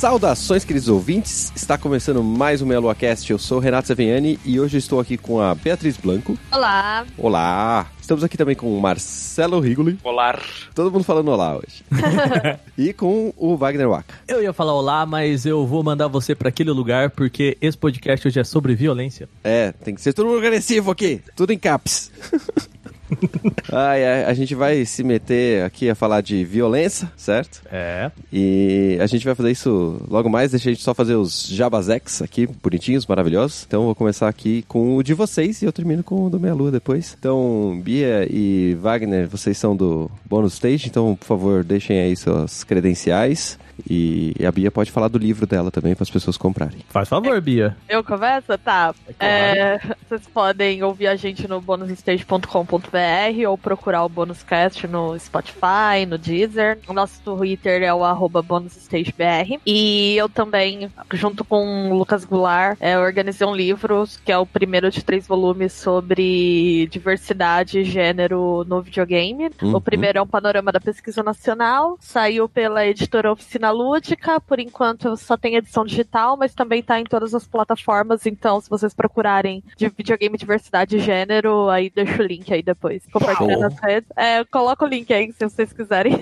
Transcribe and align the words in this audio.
Saudações, 0.00 0.64
queridos 0.64 0.88
ouvintes! 0.88 1.52
Está 1.54 1.76
começando 1.76 2.24
mais 2.24 2.62
um 2.62 2.66
MeloaCast. 2.66 3.30
Eu 3.30 3.38
sou 3.38 3.58
o 3.58 3.60
Renato 3.60 3.86
Saviani 3.86 4.40
e 4.46 4.58
hoje 4.58 4.78
estou 4.78 4.98
aqui 4.98 5.18
com 5.18 5.38
a 5.38 5.54
Beatriz 5.54 5.98
Blanco. 5.98 6.38
Olá! 6.50 7.04
Olá! 7.18 7.86
Estamos 8.00 8.24
aqui 8.24 8.38
também 8.38 8.56
com 8.56 8.74
o 8.74 8.80
Marcelo 8.80 9.60
Rigoli. 9.60 9.98
Olá! 10.02 10.40
Todo 10.74 10.90
mundo 10.90 11.04
falando 11.04 11.28
olá 11.28 11.54
hoje. 11.54 11.84
e 12.78 12.94
com 12.94 13.34
o 13.36 13.58
Wagner 13.58 13.90
Waka. 13.90 14.14
Eu 14.26 14.42
ia 14.42 14.54
falar 14.54 14.72
olá, 14.72 15.04
mas 15.04 15.44
eu 15.44 15.66
vou 15.66 15.82
mandar 15.82 16.08
você 16.08 16.34
para 16.34 16.48
aquele 16.48 16.70
lugar 16.70 17.10
porque 17.10 17.58
esse 17.60 17.76
podcast 17.76 18.26
hoje 18.26 18.40
é 18.40 18.44
sobre 18.44 18.74
violência. 18.74 19.28
É, 19.44 19.72
tem 19.84 19.94
que 19.94 20.00
ser 20.00 20.14
tudo 20.14 20.34
agressivo 20.34 20.90
aqui, 20.90 21.20
tudo 21.36 21.52
em 21.52 21.58
caps. 21.58 22.10
ai, 23.72 24.24
a 24.24 24.34
gente 24.34 24.54
vai 24.54 24.84
se 24.84 25.02
meter 25.02 25.64
aqui 25.64 25.88
a 25.88 25.94
falar 25.94 26.20
de 26.20 26.44
violência, 26.44 27.10
certo? 27.16 27.62
É. 27.70 28.10
E 28.32 28.98
a 29.00 29.06
gente 29.06 29.24
vai 29.24 29.34
fazer 29.34 29.50
isso 29.50 30.00
logo 30.08 30.28
mais. 30.28 30.50
Deixa 30.50 30.68
a 30.68 30.72
gente 30.72 30.82
só 30.82 30.94
fazer 30.94 31.14
os 31.14 31.46
jabazex 31.48 32.22
aqui, 32.22 32.46
bonitinhos, 32.46 33.06
maravilhosos. 33.06 33.64
Então 33.66 33.84
vou 33.84 33.94
começar 33.94 34.28
aqui 34.28 34.64
com 34.68 34.96
o 34.96 35.02
de 35.02 35.14
vocês 35.14 35.62
e 35.62 35.64
eu 35.64 35.72
termino 35.72 36.02
com 36.02 36.26
o 36.26 36.30
do 36.30 36.40
Meia 36.40 36.54
Lua 36.54 36.70
depois. 36.70 37.16
Então, 37.18 37.80
Bia 37.82 38.26
e 38.30 38.74
Wagner, 38.80 39.28
vocês 39.28 39.56
são 39.58 39.76
do 39.76 40.10
bônus 40.24 40.54
stage, 40.54 40.88
então 40.88 41.16
por 41.16 41.26
favor 41.26 41.64
deixem 41.64 42.00
aí 42.00 42.16
suas 42.16 42.64
credenciais. 42.64 43.58
E 43.88 44.34
a 44.46 44.50
Bia 44.50 44.70
pode 44.70 44.90
falar 44.90 45.08
do 45.08 45.18
livro 45.18 45.46
dela 45.46 45.70
também 45.70 45.94
para 45.94 46.02
as 46.02 46.10
pessoas 46.10 46.36
comprarem. 46.36 46.80
Faz 46.88 47.08
favor, 47.08 47.40
Bia. 47.40 47.76
Eu 47.88 48.02
começo? 48.02 48.56
Tá. 48.58 48.94
É, 49.18 49.78
vocês 50.08 50.26
podem 50.32 50.82
ouvir 50.82 51.06
a 51.06 51.16
gente 51.16 51.46
no 51.46 51.60
bonusstage.com.br 51.60 53.48
ou 53.48 53.58
procurar 53.58 54.04
o 54.04 54.08
Bonuscast 54.08 54.86
no 54.86 55.18
Spotify, 55.18 56.06
no 56.06 56.18
Deezer. 56.18 56.78
O 56.88 56.92
nosso 56.92 57.20
Twitter 57.22 57.82
é 57.82 57.92
o 57.92 58.04
arroba 58.04 58.42
bonusstagebr. 58.42 59.60
E 59.66 60.16
eu 60.16 60.28
também, 60.28 60.90
junto 61.12 61.44
com 61.44 61.90
o 61.90 61.98
Lucas 61.98 62.24
Goulart, 62.24 62.76
é, 62.80 62.98
organizei 62.98 63.46
um 63.46 63.54
livro 63.54 64.04
que 64.24 64.32
é 64.32 64.38
o 64.38 64.46
primeiro 64.46 64.90
de 64.90 65.04
três 65.04 65.26
volumes 65.26 65.72
sobre 65.72 66.86
diversidade 66.90 67.80
e 67.80 67.84
gênero 67.84 68.64
no 68.66 68.82
videogame. 68.82 69.50
Uhum. 69.62 69.76
O 69.76 69.80
primeiro 69.80 70.18
é 70.18 70.22
um 70.22 70.26
panorama 70.26 70.72
da 70.72 70.80
pesquisa 70.80 71.22
nacional. 71.22 71.96
Saiu 72.00 72.48
pela 72.48 72.86
editora 72.86 73.32
Oficina 73.32 73.69
Lúdica, 73.70 74.40
por 74.40 74.58
enquanto 74.58 75.16
só 75.16 75.36
tem 75.36 75.56
edição 75.56 75.84
digital, 75.84 76.36
mas 76.36 76.54
também 76.54 76.82
tá 76.82 77.00
em 77.00 77.04
todas 77.04 77.34
as 77.34 77.46
plataformas, 77.46 78.26
então 78.26 78.60
se 78.60 78.68
vocês 78.68 78.94
procurarem 78.94 79.62
de 79.76 79.88
videogame 79.88 80.36
diversidade 80.36 80.96
e 80.96 81.00
gênero, 81.00 81.68
aí 81.68 81.90
deixa 81.90 82.22
o 82.22 82.26
link 82.26 82.52
aí 82.52 82.62
depois. 82.62 83.02
Compartilha 83.12 83.56
nas 83.56 83.78
redes. 83.78 84.10
É, 84.16 84.44
coloca 84.44 84.84
o 84.84 84.88
link 84.88 85.12
aí 85.12 85.32
se 85.32 85.48
vocês 85.48 85.72
quiserem. 85.72 86.12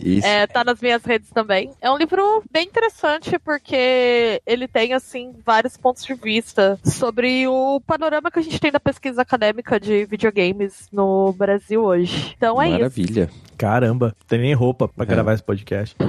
Isso. 0.00 0.26
É, 0.26 0.46
tá 0.46 0.64
nas 0.64 0.80
minhas 0.80 1.04
redes 1.04 1.30
também. 1.30 1.70
É 1.80 1.90
um 1.90 1.96
livro 1.96 2.42
bem 2.50 2.66
interessante 2.66 3.38
porque 3.38 4.40
ele 4.46 4.68
tem, 4.68 4.92
assim, 4.92 5.34
vários 5.44 5.76
pontos 5.76 6.04
de 6.04 6.14
vista 6.14 6.78
sobre 6.84 7.46
o 7.46 7.80
panorama 7.86 8.30
que 8.30 8.38
a 8.38 8.42
gente 8.42 8.60
tem 8.60 8.72
da 8.72 8.80
pesquisa 8.80 9.22
acadêmica 9.22 9.78
de 9.78 10.04
videogames 10.04 10.88
no 10.92 11.32
Brasil 11.32 11.82
hoje. 11.82 12.34
Então 12.36 12.60
é 12.60 12.66
isso. 12.68 12.78
Maravilha. 12.78 13.30
Caramba, 13.58 14.14
tem 14.28 14.38
nem 14.38 14.54
roupa 14.54 14.86
pra 14.88 15.02
É. 15.04 15.06
gravar 15.06 15.34
esse 15.34 15.42
podcast. 15.42 15.94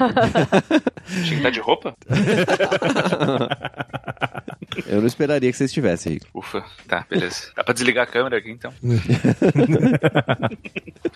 Tinha 1.09 1.23
que 1.25 1.33
estar 1.35 1.49
de 1.49 1.59
roupa? 1.59 1.95
Eu 4.87 4.99
não 4.99 5.07
esperaria 5.07 5.51
que 5.51 5.57
vocês 5.57 5.69
estivessem 5.69 6.13
aí. 6.13 6.19
Ufa, 6.33 6.63
tá, 6.87 7.05
beleza. 7.09 7.47
Dá 7.55 7.63
pra 7.63 7.73
desligar 7.73 8.03
a 8.03 8.07
câmera 8.07 8.37
aqui 8.37 8.51
então? 8.51 8.71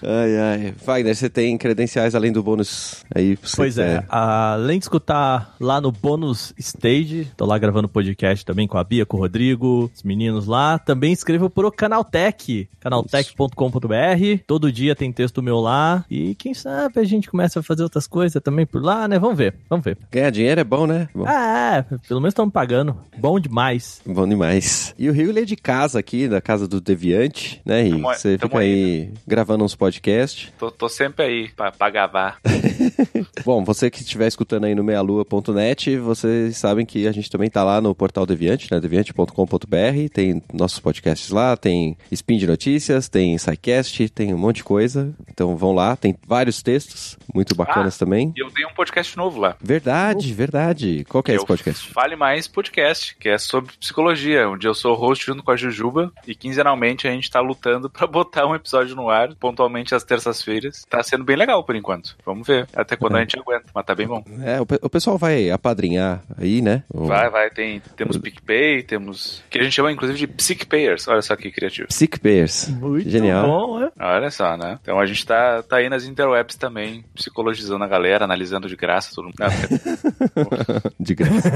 Ai, 0.05 0.37
ai. 0.37 0.75
Wagner, 0.85 1.15
você 1.15 1.29
tem 1.29 1.57
credenciais 1.57 2.13
além 2.15 2.31
do 2.31 2.43
bônus 2.43 3.03
aí? 3.13 3.37
pra 3.37 3.47
você 3.47 3.55
Pois 3.55 3.77
é, 3.77 3.85
quiser. 3.99 4.05
além 4.09 4.77
de 4.79 4.85
escutar 4.85 5.55
lá 5.59 5.79
no 5.79 5.91
Bônus 5.91 6.53
Stage, 6.57 7.31
tô 7.37 7.45
lá 7.45 7.57
gravando 7.57 7.87
podcast 7.87 8.45
também 8.45 8.67
com 8.67 8.77
a 8.77 8.83
Bia, 8.83 9.05
com 9.05 9.15
o 9.17 9.19
Rodrigo, 9.21 9.89
os 9.95 10.03
meninos 10.03 10.45
lá, 10.45 10.77
também 10.77 11.13
escrevo 11.13 11.49
pro 11.49 11.71
Canaltech, 11.71 12.67
canaltech.com.br, 12.81 14.43
todo 14.45 14.71
dia 14.71 14.95
tem 14.95 15.11
texto 15.11 15.41
meu 15.41 15.59
lá, 15.59 16.03
e 16.09 16.35
quem 16.35 16.53
sabe 16.53 16.99
a 16.99 17.03
gente 17.05 17.29
começa 17.29 17.59
a 17.59 17.63
fazer 17.63 17.83
outras 17.83 18.07
coisas 18.07 18.41
também 18.43 18.65
por 18.65 18.81
lá, 18.83 19.07
né? 19.07 19.17
Vamos 19.19 19.37
ver, 19.37 19.55
vamos 19.69 19.85
ver. 19.85 19.97
Ganhar 20.11 20.29
dinheiro 20.31 20.59
é 20.59 20.63
bom, 20.65 20.85
né? 20.85 21.07
Bom. 21.15 21.23
Ah, 21.27 21.85
é, 21.89 21.97
pelo 22.07 22.19
menos 22.19 22.31
estamos 22.33 22.51
pagando, 22.53 22.97
bom 23.17 23.39
demais. 23.43 24.01
Bom 24.05 24.27
demais. 24.27 24.93
E 24.97 25.09
o 25.09 25.13
Rio 25.13 25.29
ele 25.29 25.41
é 25.41 25.45
de 25.45 25.55
casa 25.55 25.99
aqui, 25.99 26.27
da 26.27 26.41
casa 26.41 26.67
do 26.67 26.81
Deviante, 26.81 27.61
né, 27.65 27.83
Rio? 27.83 27.91
Tamo- 27.97 28.13
Você 28.13 28.37
tamo 28.37 28.49
fica 28.51 28.63
aí 28.63 29.11
gravando 29.27 29.63
uns 29.63 29.75
podcasts. 29.75 30.51
Tô, 30.57 30.71
tô 30.71 30.89
sempre 30.89 31.23
aí 31.25 31.49
pra, 31.49 31.71
pra 31.71 31.89
gravar. 31.89 32.39
Bom, 33.45 33.63
você 33.63 33.89
que 33.89 34.01
estiver 34.01 34.27
escutando 34.27 34.65
aí 34.65 34.73
no 34.75 34.83
meialua.net, 34.83 35.97
vocês 35.97 36.57
sabem 36.57 36.85
que 36.85 37.07
a 37.07 37.11
gente 37.11 37.29
também 37.29 37.49
tá 37.49 37.63
lá 37.63 37.79
no 37.81 37.93
portal 37.93 38.25
Deviante, 38.25 38.67
né, 38.71 38.79
deviante.com.br, 38.79 40.09
tem 40.13 40.41
nossos 40.53 40.79
podcasts 40.79 41.29
lá, 41.29 41.55
tem 41.57 41.97
Spin 42.11 42.37
de 42.37 42.47
Notícias, 42.47 43.09
tem 43.09 43.37
SciCast, 43.37 44.09
tem 44.09 44.33
um 44.33 44.37
monte 44.37 44.57
de 44.57 44.63
coisa. 44.63 45.13
Então 45.29 45.55
vão 45.55 45.73
lá, 45.73 45.95
tem 45.95 46.15
vários 46.27 46.61
textos 46.61 47.17
muito 47.33 47.55
bacanas 47.55 47.97
também. 47.97 48.33
E 48.35 48.39
eu 48.43 48.49
tenho 48.51 48.69
um 48.69 48.73
podcast 48.73 49.15
novo 49.17 49.39
lá. 49.39 49.55
Verdade, 49.61 50.33
verdade. 50.33 51.05
Qual 51.09 51.21
que 51.23 51.31
é 51.31 51.35
Eu 51.35 51.37
esse 51.39 51.45
podcast? 51.47 51.89
Fale 51.91 52.15
Mais 52.15 52.47
Podcast, 52.47 53.15
que 53.17 53.27
é 53.29 53.32
sobre 53.37 53.73
psicologia, 53.77 54.47
onde 54.49 54.67
eu 54.67 54.73
sou 54.73 54.95
host 54.95 55.25
junto 55.25 55.43
com 55.43 55.51
a 55.51 55.55
Jujuba 55.55 56.11
e 56.27 56.35
quinzenalmente 56.35 57.07
a 57.07 57.11
gente 57.11 57.29
tá 57.29 57.39
lutando 57.39 57.89
pra 57.91 58.05
botar 58.07 58.45
um 58.47 58.55
episódio 58.55 58.95
no 58.95 59.09
ar, 59.09 59.33
pontualmente 59.35 59.93
às 59.95 60.03
terças-feiras. 60.03 60.85
Tá 60.89 61.01
sendo 61.03 61.23
bem 61.23 61.35
legal 61.35 61.63
por 61.63 61.75
enquanto. 61.75 62.15
Vamos 62.25 62.47
ver 62.47 62.67
até 62.75 62.95
quando 62.95 63.15
a 63.17 63.19
gente 63.19 63.37
aguenta, 63.39 63.65
mas 63.73 63.85
tá 63.85 63.93
bem 63.95 64.07
bom. 64.07 64.23
É, 64.43 64.59
o, 64.61 64.65
o 64.81 64.89
pessoal 64.89 65.17
vai 65.17 65.49
apadrinhar 65.49 66.21
aí, 66.37 66.61
né? 66.61 66.83
O- 66.93 67.05
Vai, 67.05 67.29
vai, 67.29 67.49
tem, 67.49 67.81
temos 67.95 68.17
PicPay, 68.17 68.83
temos. 68.83 69.43
que 69.49 69.57
a 69.59 69.63
gente 69.63 69.73
chama 69.73 69.91
inclusive 69.91 70.17
de 70.19 70.27
PsicPayers. 70.27 71.07
Olha 71.07 71.21
só 71.21 71.35
que 71.35 71.51
criativo. 71.51 71.87
Sick 71.91 72.19
Bears. 72.21 72.69
Muito 72.69 73.09
Genial. 73.09 73.45
bom, 73.45 73.79
né? 73.79 73.91
Olha 73.99 74.31
só, 74.31 74.55
né? 74.57 74.79
Então 74.81 74.99
a 74.99 75.05
gente 75.05 75.25
tá, 75.25 75.61
tá 75.63 75.77
aí 75.77 75.89
nas 75.89 76.05
interwebs 76.05 76.55
também, 76.55 77.03
psicologizando 77.13 77.83
a 77.83 77.87
galera, 77.87 78.25
analisando 78.25 78.67
de 78.67 78.75
graça 78.75 79.11
todo 79.13 79.25
mundo. 79.25 79.35
Não, 79.39 79.47
De 80.99 81.15
graça. 81.15 81.51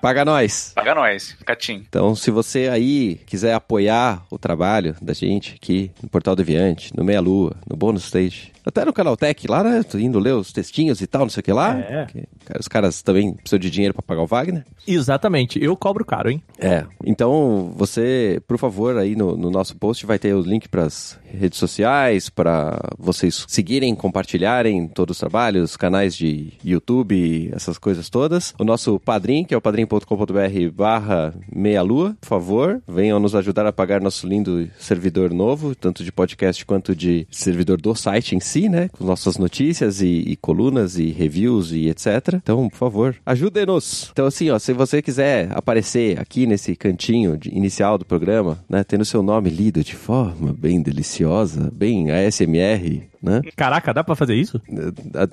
Paga 0.00 0.24
nós. 0.24 0.71
Paga 0.74 0.94
nós, 0.94 1.36
catim. 1.44 1.84
Então, 1.88 2.14
se 2.14 2.30
você 2.30 2.68
aí 2.68 3.20
quiser 3.26 3.54
apoiar 3.54 4.24
o 4.30 4.38
trabalho 4.38 4.94
da 5.00 5.12
gente 5.12 5.54
aqui 5.54 5.90
no 6.02 6.08
Portal 6.08 6.36
Deviante, 6.36 6.96
no 6.96 7.04
Meia 7.04 7.20
Lua, 7.20 7.56
no 7.68 7.76
Bônus 7.76 8.04
Stage, 8.04 8.51
até 8.64 8.84
no 8.84 8.92
Canaltech 8.92 9.46
lá, 9.46 9.62
né? 9.62 9.82
Tô 9.82 9.98
indo 9.98 10.18
ler 10.18 10.34
os 10.34 10.52
textinhos 10.52 11.00
e 11.00 11.06
tal, 11.06 11.22
não 11.22 11.30
sei 11.30 11.40
o 11.40 11.44
que 11.44 11.52
lá. 11.52 11.78
É. 11.78 12.06
Que, 12.06 12.28
os 12.58 12.68
caras 12.68 13.02
também 13.02 13.34
precisam 13.34 13.58
de 13.58 13.70
dinheiro 13.70 13.94
pra 13.94 14.02
pagar 14.02 14.22
o 14.22 14.26
Wagner. 14.26 14.64
Exatamente, 14.86 15.62
eu 15.62 15.76
cobro 15.76 16.04
caro, 16.04 16.30
hein? 16.30 16.42
É. 16.58 16.84
Então, 17.04 17.72
você, 17.76 18.40
por 18.46 18.58
favor, 18.58 18.96
aí 18.96 19.16
no, 19.16 19.36
no 19.36 19.50
nosso 19.50 19.76
post 19.76 20.04
vai 20.06 20.18
ter 20.18 20.34
o 20.34 20.40
link 20.40 20.68
pras 20.68 21.18
redes 21.24 21.58
sociais, 21.58 22.28
para 22.28 22.78
vocês 22.98 23.44
seguirem, 23.48 23.94
compartilharem 23.94 24.86
todos 24.88 25.16
os 25.16 25.20
trabalhos, 25.20 25.76
canais 25.76 26.14
de 26.14 26.52
YouTube, 26.64 27.50
essas 27.52 27.78
coisas 27.78 28.10
todas. 28.10 28.54
O 28.58 28.64
nosso 28.64 29.00
padrim, 29.00 29.44
que 29.44 29.54
é 29.54 29.56
o 29.56 29.60
padrim.com.br 29.60 30.70
barra 30.74 31.34
meia 31.50 31.82
lua, 31.82 32.16
por 32.20 32.28
favor, 32.28 32.82
venham 32.86 33.18
nos 33.18 33.34
ajudar 33.34 33.66
a 33.66 33.72
pagar 33.72 34.00
nosso 34.00 34.26
lindo 34.26 34.68
servidor 34.78 35.32
novo, 35.32 35.74
tanto 35.74 36.04
de 36.04 36.12
podcast 36.12 36.64
quanto 36.64 36.94
de 36.94 37.26
servidor 37.30 37.80
do 37.80 37.94
site 37.94 38.36
em 38.36 38.40
si. 38.40 38.51
Si, 38.52 38.68
né? 38.68 38.88
Com 38.92 39.04
nossas 39.04 39.36
notícias 39.38 40.00
e, 40.02 40.06
e 40.26 40.36
colunas 40.36 40.98
e 40.98 41.10
reviews 41.10 41.72
e 41.72 41.88
etc. 41.88 42.34
Então, 42.34 42.68
por 42.68 42.76
favor, 42.76 43.16
ajudem-nos. 43.24 44.08
Então, 44.12 44.26
assim, 44.26 44.50
ó, 44.50 44.58
se 44.58 44.72
você 44.72 45.00
quiser 45.02 45.48
aparecer 45.56 46.20
aqui 46.20 46.46
nesse 46.46 46.76
cantinho 46.76 47.36
de- 47.36 47.48
inicial 47.50 47.96
do 47.98 48.04
programa, 48.04 48.62
né? 48.68 48.84
Tendo 48.84 49.04
seu 49.04 49.22
nome 49.22 49.50
lido 49.50 49.82
de 49.82 49.94
forma 49.96 50.52
bem 50.52 50.82
deliciosa, 50.82 51.70
bem 51.72 52.10
ASMR, 52.10 53.08
né? 53.22 53.40
Caraca, 53.56 53.92
dá 53.94 54.02
pra 54.04 54.14
fazer 54.16 54.34
isso? 54.34 54.60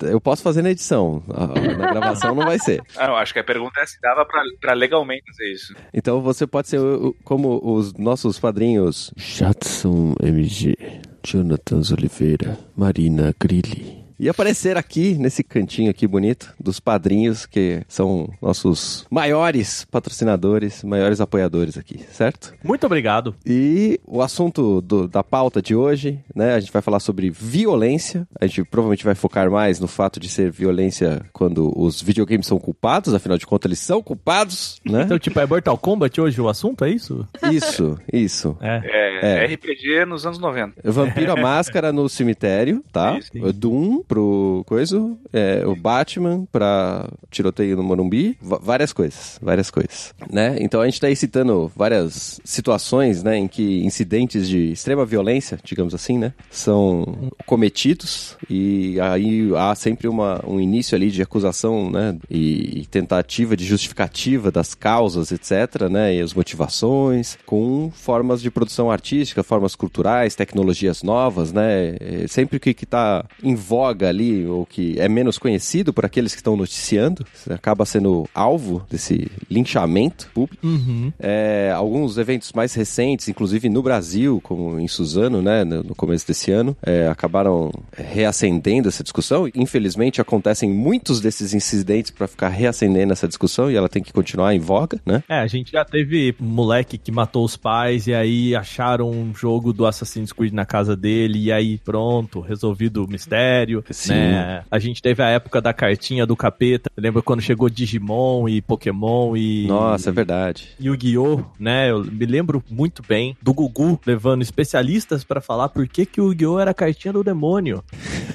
Eu 0.08 0.20
posso 0.20 0.42
fazer 0.42 0.62
na 0.62 0.70
edição. 0.70 1.22
Na 1.28 1.90
gravação 1.92 2.34
não 2.34 2.44
vai 2.44 2.58
ser. 2.58 2.80
Ah, 2.96 3.06
não, 3.08 3.16
acho 3.16 3.32
que 3.32 3.38
a 3.38 3.44
pergunta 3.44 3.80
é 3.80 3.86
se 3.86 3.98
dava 4.00 4.24
pra, 4.26 4.42
pra 4.60 4.72
legalmente 4.74 5.22
fazer 5.26 5.52
isso. 5.52 5.74
Então 5.92 6.20
você 6.20 6.46
pode 6.46 6.68
ser 6.68 6.78
o- 6.78 7.08
o- 7.08 7.14
como 7.24 7.60
os 7.62 7.94
nossos 7.94 8.38
padrinhos 8.38 9.12
Jadson 9.16 10.14
MG, 10.22 10.76
Jonathan 11.22 11.82
Oliveira, 11.92 12.56
Marina 12.76 13.32
Grilli. 13.38 13.99
E 14.22 14.28
aparecer 14.28 14.76
aqui 14.76 15.14
nesse 15.14 15.42
cantinho 15.42 15.90
aqui 15.90 16.06
bonito 16.06 16.52
dos 16.60 16.78
padrinhos 16.78 17.46
que 17.46 17.80
são 17.88 18.28
nossos 18.42 19.06
maiores 19.10 19.86
patrocinadores, 19.90 20.84
maiores 20.84 21.22
apoiadores 21.22 21.78
aqui, 21.78 22.00
certo? 22.12 22.52
Muito 22.62 22.84
obrigado. 22.84 23.34
E 23.46 23.98
o 24.06 24.20
assunto 24.20 24.82
do- 24.82 25.08
da 25.08 25.24
pauta 25.24 25.62
de 25.62 25.74
hoje, 25.74 26.20
né? 26.34 26.52
A 26.54 26.60
gente 26.60 26.70
vai 26.70 26.82
falar 26.82 27.00
sobre 27.00 27.30
violência. 27.30 28.28
A 28.38 28.46
gente 28.46 28.62
provavelmente 28.64 29.04
vai 29.06 29.14
focar 29.14 29.50
mais 29.50 29.80
no 29.80 29.88
fato 29.88 30.20
de 30.20 30.28
ser 30.28 30.50
violência 30.50 31.24
quando 31.32 31.72
os 31.74 32.02
videogames 32.02 32.46
são 32.46 32.58
culpados, 32.58 33.14
afinal 33.14 33.38
de 33.38 33.46
contas 33.46 33.70
eles 33.70 33.78
são 33.78 34.02
culpados, 34.02 34.80
né? 34.84 35.02
Então, 35.04 35.18
tipo, 35.18 35.40
é 35.40 35.46
Mortal 35.46 35.78
Kombat 35.78 36.20
hoje 36.20 36.38
o 36.42 36.48
assunto, 36.48 36.84
é 36.84 36.90
isso? 36.90 37.26
Isso, 37.50 37.98
isso. 38.12 38.54
É. 38.60 38.80
É, 39.22 39.44
É. 39.44 39.54
RPG 39.54 40.04
nos 40.06 40.26
anos 40.26 40.38
90. 40.38 40.74
Vampiro 40.84 41.32
a 41.32 41.36
Máscara 41.36 41.90
no 41.90 42.06
cemitério, 42.08 42.84
tá? 42.92 43.18
Isso. 43.18 43.30
Doom 43.54 44.02
pro 44.10 44.64
coisa, 44.66 45.16
é, 45.32 45.64
o 45.64 45.76
Batman 45.76 46.44
pra 46.50 47.08
tiroteio 47.30 47.76
no 47.76 47.82
Morumbi, 47.84 48.36
várias 48.42 48.92
coisas, 48.92 49.38
várias 49.40 49.70
coisas, 49.70 50.12
né? 50.28 50.56
Então 50.58 50.80
a 50.80 50.84
gente 50.86 51.00
tá 51.00 51.06
aí 51.06 51.14
citando 51.14 51.70
várias 51.76 52.40
situações, 52.44 53.22
né, 53.22 53.36
em 53.36 53.46
que 53.46 53.84
incidentes 53.84 54.48
de 54.48 54.72
extrema 54.72 55.06
violência, 55.06 55.60
digamos 55.62 55.94
assim, 55.94 56.18
né, 56.18 56.32
são 56.50 57.30
cometidos 57.46 58.36
e 58.48 58.98
aí 59.00 59.48
há 59.56 59.76
sempre 59.76 60.08
uma, 60.08 60.44
um 60.44 60.60
início 60.60 60.96
ali 60.96 61.08
de 61.12 61.22
acusação, 61.22 61.88
né, 61.88 62.16
e, 62.28 62.80
e 62.80 62.86
tentativa 62.86 63.56
de 63.56 63.64
justificativa 63.64 64.50
das 64.50 64.74
causas, 64.74 65.30
etc, 65.30 65.88
né, 65.88 66.16
e 66.16 66.20
as 66.20 66.34
motivações, 66.34 67.38
com 67.46 67.92
formas 67.94 68.42
de 68.42 68.50
produção 68.50 68.90
artística, 68.90 69.44
formas 69.44 69.76
culturais, 69.76 70.34
tecnologias 70.34 71.04
novas, 71.04 71.52
né, 71.52 71.94
é, 72.00 72.26
sempre 72.26 72.58
que 72.58 72.74
que 72.74 72.86
tá 72.86 73.24
em 73.40 73.54
voga 73.54 73.99
ali, 74.08 74.46
ou 74.46 74.66
que 74.66 74.98
é 74.98 75.08
menos 75.08 75.38
conhecido 75.38 75.92
por 75.92 76.04
aqueles 76.04 76.32
que 76.32 76.40
estão 76.40 76.56
noticiando, 76.56 77.24
você 77.32 77.52
acaba 77.52 77.84
sendo 77.84 78.28
alvo 78.34 78.84
desse 78.90 79.30
linchamento 79.50 80.28
público. 80.34 80.66
Uhum. 80.66 81.12
É, 81.18 81.72
alguns 81.74 82.18
eventos 82.18 82.52
mais 82.52 82.74
recentes, 82.74 83.28
inclusive 83.28 83.68
no 83.68 83.82
Brasil, 83.82 84.40
como 84.42 84.78
em 84.78 84.88
Suzano, 84.88 85.42
né, 85.42 85.64
no, 85.64 85.94
começo 85.94 86.26
desse 86.26 86.50
ano, 86.50 86.76
é, 86.82 87.08
acabaram 87.08 87.70
reacendendo 87.96 88.88
essa 88.88 89.02
discussão. 89.02 89.48
Infelizmente, 89.54 90.20
acontecem 90.20 90.70
muitos 90.70 91.20
desses 91.20 91.52
incidentes 91.54 92.10
para 92.10 92.26
ficar 92.26 92.48
reacendendo 92.48 93.12
essa 93.12 93.28
discussão 93.28 93.70
e 93.70 93.76
ela 93.76 93.88
tem 93.88 94.02
que 94.02 94.12
continuar 94.12 94.54
em 94.54 94.58
voga, 94.58 95.00
né? 95.04 95.22
É, 95.28 95.40
a 95.40 95.46
gente 95.46 95.72
já 95.72 95.84
teve 95.84 96.34
um 96.40 96.46
moleque 96.46 96.96
que 96.96 97.12
matou 97.12 97.44
os 97.44 97.56
pais 97.56 98.06
e 98.06 98.14
aí 98.14 98.54
acharam 98.54 99.10
um 99.10 99.34
jogo 99.34 99.72
do 99.72 99.86
Assassin's 99.86 100.32
Creed 100.32 100.52
na 100.52 100.64
casa 100.64 100.96
dele 100.96 101.38
e 101.38 101.52
aí 101.52 101.78
pronto, 101.78 102.40
resolvido 102.40 103.04
o 103.04 103.08
mistério. 103.08 103.84
Sim. 103.90 104.14
né? 104.14 104.64
A 104.70 104.78
gente 104.78 105.02
teve 105.02 105.22
a 105.22 105.28
época 105.28 105.60
da 105.60 105.72
cartinha 105.72 106.26
do 106.26 106.36
capeta. 106.36 106.90
Lembra 106.96 107.22
quando 107.22 107.40
chegou 107.40 107.68
Digimon 107.68 108.48
e 108.48 108.60
Pokémon 108.60 109.36
e. 109.36 109.66
Nossa, 109.66 110.10
é 110.10 110.12
verdade. 110.12 110.68
Yu-Gi-Oh, 110.80 111.42
né? 111.58 111.90
Eu 111.90 112.04
me 112.04 112.26
lembro 112.26 112.62
muito 112.70 113.02
bem 113.06 113.36
do 113.42 113.52
Gugu 113.52 114.00
levando 114.06 114.42
especialistas 114.42 115.24
pra 115.24 115.40
falar 115.40 115.68
por 115.68 115.86
que, 115.88 116.06
que 116.06 116.20
o 116.20 116.28
Yu-Gi-Oh 116.28 116.60
era 116.60 116.70
a 116.70 116.74
cartinha 116.74 117.12
do 117.12 117.24
demônio. 117.24 117.82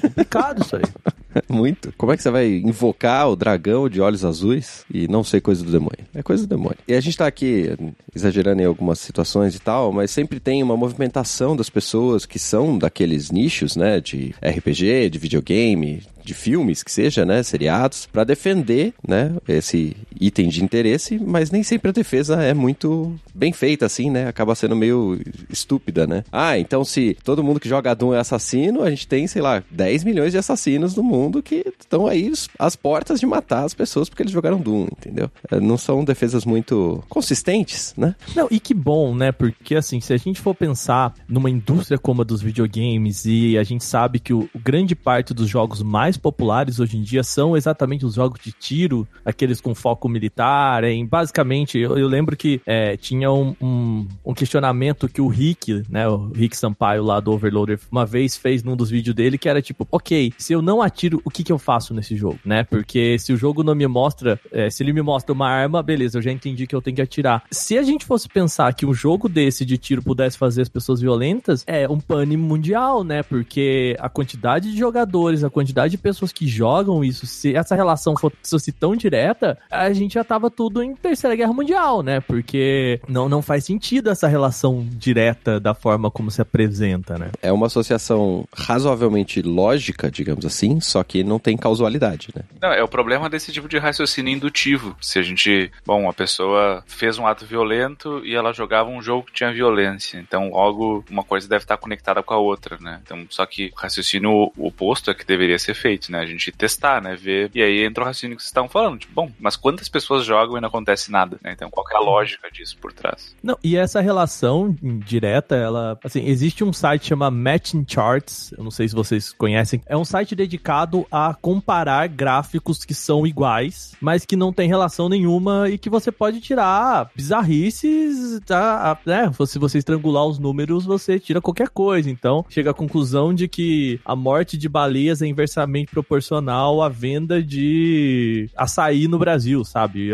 Complicado 0.00 0.62
isso 0.62 0.76
aí. 0.76 0.82
Muito. 1.48 1.92
Como 1.96 2.12
é 2.12 2.16
que 2.16 2.22
você 2.22 2.30
vai 2.30 2.46
invocar 2.48 3.28
o 3.28 3.36
dragão 3.36 3.88
de 3.88 4.00
olhos 4.00 4.24
azuis 4.24 4.84
e 4.92 5.06
não 5.08 5.22
ser 5.22 5.40
coisa 5.40 5.62
do 5.62 5.70
demônio? 5.70 6.06
É 6.14 6.22
coisa 6.22 6.46
do 6.46 6.48
demônio. 6.48 6.78
E 6.88 6.94
a 6.94 7.00
gente 7.00 7.16
tá 7.16 7.26
aqui 7.26 7.76
exagerando 8.14 8.62
em 8.62 8.64
algumas 8.64 8.98
situações 8.98 9.54
e 9.54 9.60
tal, 9.60 9.92
mas 9.92 10.10
sempre 10.10 10.40
tem 10.40 10.62
uma 10.62 10.76
movimentação 10.76 11.54
das 11.54 11.68
pessoas 11.68 12.24
que 12.24 12.38
são 12.38 12.78
daqueles 12.78 13.30
nichos, 13.30 13.76
né, 13.76 14.00
de 14.00 14.34
RPG, 14.42 15.10
de 15.10 15.18
videogame, 15.18 15.45
videogame, 15.46 16.02
de 16.26 16.34
filmes, 16.34 16.82
que 16.82 16.90
seja, 16.90 17.24
né, 17.24 17.42
seriados, 17.42 18.06
pra 18.12 18.24
defender, 18.24 18.92
né, 19.06 19.32
esse 19.48 19.96
item 20.20 20.48
de 20.48 20.62
interesse, 20.62 21.18
mas 21.24 21.50
nem 21.50 21.62
sempre 21.62 21.90
a 21.90 21.92
defesa 21.92 22.42
é 22.42 22.52
muito 22.52 23.14
bem 23.34 23.52
feita 23.52 23.86
assim, 23.86 24.10
né? 24.10 24.26
Acaba 24.28 24.54
sendo 24.54 24.74
meio 24.74 25.20
estúpida, 25.50 26.06
né? 26.06 26.24
Ah, 26.32 26.58
então 26.58 26.84
se 26.84 27.16
todo 27.22 27.44
mundo 27.44 27.60
que 27.60 27.68
joga 27.68 27.94
Doom 27.94 28.14
é 28.14 28.18
assassino, 28.18 28.82
a 28.82 28.90
gente 28.90 29.06
tem, 29.06 29.26
sei 29.26 29.42
lá, 29.42 29.62
10 29.70 30.04
milhões 30.04 30.32
de 30.32 30.38
assassinos 30.38 30.96
no 30.96 31.02
mundo 31.02 31.42
que 31.42 31.64
estão 31.78 32.06
aí 32.06 32.32
às 32.58 32.74
portas 32.74 33.20
de 33.20 33.26
matar 33.26 33.64
as 33.64 33.74
pessoas 33.74 34.08
porque 34.08 34.22
eles 34.22 34.32
jogaram 34.32 34.58
Doom, 34.58 34.84
entendeu? 34.84 35.30
É, 35.50 35.60
Não 35.60 35.76
são 35.78 36.04
defesas 36.04 36.44
muito 36.44 37.04
consistentes, 37.08 37.94
né? 37.96 38.14
Não, 38.34 38.48
e 38.50 38.58
que 38.58 38.74
bom, 38.74 39.14
né? 39.14 39.32
Porque 39.32 39.74
assim, 39.74 40.00
se 40.00 40.12
a 40.12 40.16
gente 40.16 40.40
for 40.40 40.54
pensar 40.54 41.14
numa 41.28 41.50
indústria 41.50 41.98
como 41.98 42.22
a 42.22 42.24
dos 42.24 42.42
videogames 42.42 43.24
e 43.26 43.56
a 43.58 43.62
gente 43.62 43.84
sabe 43.84 44.18
que 44.18 44.32
o 44.32 44.48
grande 44.54 44.94
parte 44.94 45.34
dos 45.34 45.48
jogos 45.48 45.82
mais 45.82 46.15
populares 46.16 46.80
hoje 46.80 46.96
em 46.96 47.02
dia 47.02 47.22
são 47.22 47.56
exatamente 47.56 48.04
os 48.04 48.14
jogos 48.14 48.40
de 48.42 48.52
tiro, 48.52 49.06
aqueles 49.24 49.60
com 49.60 49.74
foco 49.74 50.08
militar, 50.08 50.84
em 50.84 51.06
basicamente, 51.06 51.78
eu, 51.78 51.98
eu 51.98 52.08
lembro 52.08 52.36
que 52.36 52.60
é, 52.66 52.96
tinha 52.96 53.30
um, 53.30 53.54
um, 53.60 54.06
um 54.24 54.34
questionamento 54.34 55.08
que 55.08 55.20
o 55.20 55.28
Rick, 55.28 55.82
né, 55.88 56.08
o 56.08 56.28
Rick 56.28 56.56
Sampaio 56.56 57.02
lá 57.02 57.20
do 57.20 57.32
Overloader, 57.32 57.78
uma 57.90 58.06
vez 58.06 58.36
fez 58.36 58.62
num 58.62 58.76
dos 58.76 58.90
vídeos 58.90 59.14
dele 59.14 59.38
que 59.38 59.48
era 59.48 59.62
tipo, 59.62 59.86
ok, 59.90 60.32
se 60.38 60.52
eu 60.52 60.62
não 60.62 60.82
atiro, 60.82 61.20
o 61.24 61.30
que 61.30 61.42
que 61.42 61.52
eu 61.52 61.58
faço 61.58 61.94
nesse 61.94 62.16
jogo, 62.16 62.38
né? 62.44 62.64
Porque 62.64 63.18
se 63.18 63.32
o 63.32 63.36
jogo 63.36 63.62
não 63.62 63.74
me 63.74 63.86
mostra, 63.86 64.40
é, 64.52 64.68
se 64.70 64.82
ele 64.82 64.92
me 64.92 65.02
mostra 65.02 65.32
uma 65.32 65.48
arma, 65.48 65.82
beleza, 65.82 66.18
eu 66.18 66.22
já 66.22 66.32
entendi 66.32 66.66
que 66.66 66.74
eu 66.74 66.82
tenho 66.82 66.96
que 66.96 67.02
atirar. 67.02 67.44
Se 67.50 67.78
a 67.78 67.82
gente 67.82 68.04
fosse 68.04 68.28
pensar 68.28 68.72
que 68.74 68.86
um 68.86 68.94
jogo 68.94 69.28
desse 69.28 69.64
de 69.64 69.78
tiro 69.78 70.02
pudesse 70.02 70.38
fazer 70.38 70.62
as 70.62 70.68
pessoas 70.68 71.00
violentas, 71.00 71.64
é 71.66 71.88
um 71.88 72.00
pane 72.00 72.36
mundial, 72.36 73.04
né? 73.04 73.22
Porque 73.22 73.96
a 73.98 74.08
quantidade 74.08 74.70
de 74.70 74.78
jogadores, 74.78 75.44
a 75.44 75.50
quantidade 75.50 75.92
de 75.92 75.98
pessoas 76.06 76.30
que 76.30 76.46
jogam 76.46 77.02
isso, 77.02 77.26
se 77.26 77.56
essa 77.56 77.74
relação 77.74 78.14
fosse 78.44 78.70
tão 78.70 78.94
direta, 78.94 79.58
a 79.68 79.92
gente 79.92 80.14
já 80.14 80.22
tava 80.22 80.48
tudo 80.48 80.80
em 80.80 80.94
Terceira 80.94 81.34
Guerra 81.34 81.52
Mundial, 81.52 82.00
né? 82.00 82.20
Porque 82.20 83.00
não, 83.08 83.28
não 83.28 83.42
faz 83.42 83.64
sentido 83.64 84.08
essa 84.08 84.28
relação 84.28 84.86
direta 84.88 85.58
da 85.58 85.74
forma 85.74 86.08
como 86.08 86.30
se 86.30 86.40
apresenta, 86.40 87.18
né? 87.18 87.32
É 87.42 87.50
uma 87.50 87.66
associação 87.66 88.46
razoavelmente 88.56 89.42
lógica, 89.42 90.08
digamos 90.08 90.46
assim, 90.46 90.78
só 90.80 91.02
que 91.02 91.24
não 91.24 91.40
tem 91.40 91.56
causalidade, 91.56 92.28
né? 92.36 92.42
Não, 92.62 92.72
é 92.72 92.84
o 92.84 92.88
problema 92.88 93.28
desse 93.28 93.50
tipo 93.50 93.68
de 93.68 93.76
raciocínio 93.76 94.32
indutivo. 94.32 94.94
Se 95.00 95.18
a 95.18 95.22
gente, 95.22 95.72
bom, 95.84 96.08
a 96.08 96.12
pessoa 96.12 96.84
fez 96.86 97.18
um 97.18 97.26
ato 97.26 97.44
violento 97.44 98.24
e 98.24 98.36
ela 98.36 98.52
jogava 98.52 98.88
um 98.88 99.02
jogo 99.02 99.26
que 99.26 99.32
tinha 99.32 99.52
violência, 99.52 100.18
então 100.18 100.50
logo 100.50 101.04
uma 101.10 101.24
coisa 101.24 101.48
deve 101.48 101.64
estar 101.64 101.76
conectada 101.76 102.22
com 102.22 102.32
a 102.32 102.38
outra, 102.38 102.78
né? 102.80 103.00
Então, 103.02 103.26
só 103.28 103.44
que 103.44 103.72
o 103.76 103.80
raciocínio 103.80 104.52
oposto 104.56 105.10
é 105.10 105.14
que 105.14 105.26
deveria 105.26 105.58
ser 105.58 105.74
feito, 105.74 105.95
né? 106.10 106.20
A 106.20 106.26
gente 106.26 106.52
testar, 106.52 107.02
né? 107.02 107.16
Ver. 107.16 107.50
E 107.54 107.62
aí 107.62 107.84
entra 107.84 108.04
o 108.04 108.06
raciocínio 108.06 108.36
que 108.36 108.42
vocês 108.42 108.50
estavam 108.50 108.68
falando, 108.68 108.98
tipo, 108.98 109.12
bom, 109.12 109.30
mas 109.38 109.56
quantas 109.56 109.88
pessoas 109.88 110.24
jogam 110.24 110.56
e 110.56 110.60
não 110.60 110.68
acontece 110.68 111.10
nada, 111.10 111.38
né? 111.42 111.52
Então, 111.52 111.70
qual 111.70 111.86
que 111.86 111.94
é 111.94 111.96
a 111.96 112.00
lógica 112.00 112.50
disso 112.50 112.76
por 112.80 112.92
trás? 112.92 113.34
Não, 113.42 113.58
e 113.62 113.76
essa 113.76 114.00
relação 114.00 114.76
direta, 114.80 115.56
ela, 115.56 115.98
assim, 116.04 116.26
existe 116.26 116.64
um 116.64 116.72
site 116.72 117.06
chama 117.06 117.30
Matching 117.30 117.84
Charts, 117.88 118.52
eu 118.56 118.64
não 118.64 118.70
sei 118.70 118.88
se 118.88 118.94
vocês 118.94 119.32
conhecem, 119.32 119.80
é 119.86 119.96
um 119.96 120.04
site 120.04 120.34
dedicado 120.34 121.06
a 121.10 121.34
comparar 121.34 122.08
gráficos 122.08 122.84
que 122.84 122.94
são 122.94 123.26
iguais, 123.26 123.94
mas 124.00 124.24
que 124.24 124.36
não 124.36 124.52
tem 124.52 124.68
relação 124.68 125.08
nenhuma 125.08 125.68
e 125.68 125.78
que 125.78 125.90
você 125.90 126.10
pode 126.10 126.40
tirar 126.40 127.10
bizarrices, 127.14 128.40
tá, 128.44 128.98
né? 129.06 129.30
Se 129.46 129.58
você 129.58 129.78
estrangular 129.78 130.26
os 130.26 130.38
números, 130.38 130.84
você 130.84 131.18
tira 131.18 131.40
qualquer 131.40 131.68
coisa. 131.68 132.10
Então, 132.10 132.44
chega 132.48 132.70
à 132.70 132.74
conclusão 132.74 133.32
de 133.32 133.48
que 133.48 134.00
a 134.04 134.16
morte 134.16 134.56
de 134.56 134.68
baleias 134.68 135.22
é 135.22 135.26
inversamente 135.26 135.75
diretamente 135.76 135.90
proporcional 135.90 136.82
à 136.82 136.88
venda 136.88 137.42
de 137.42 138.48
açaí 138.56 139.06
no 139.06 139.18
Brasil, 139.18 139.64
sabe? 139.64 140.10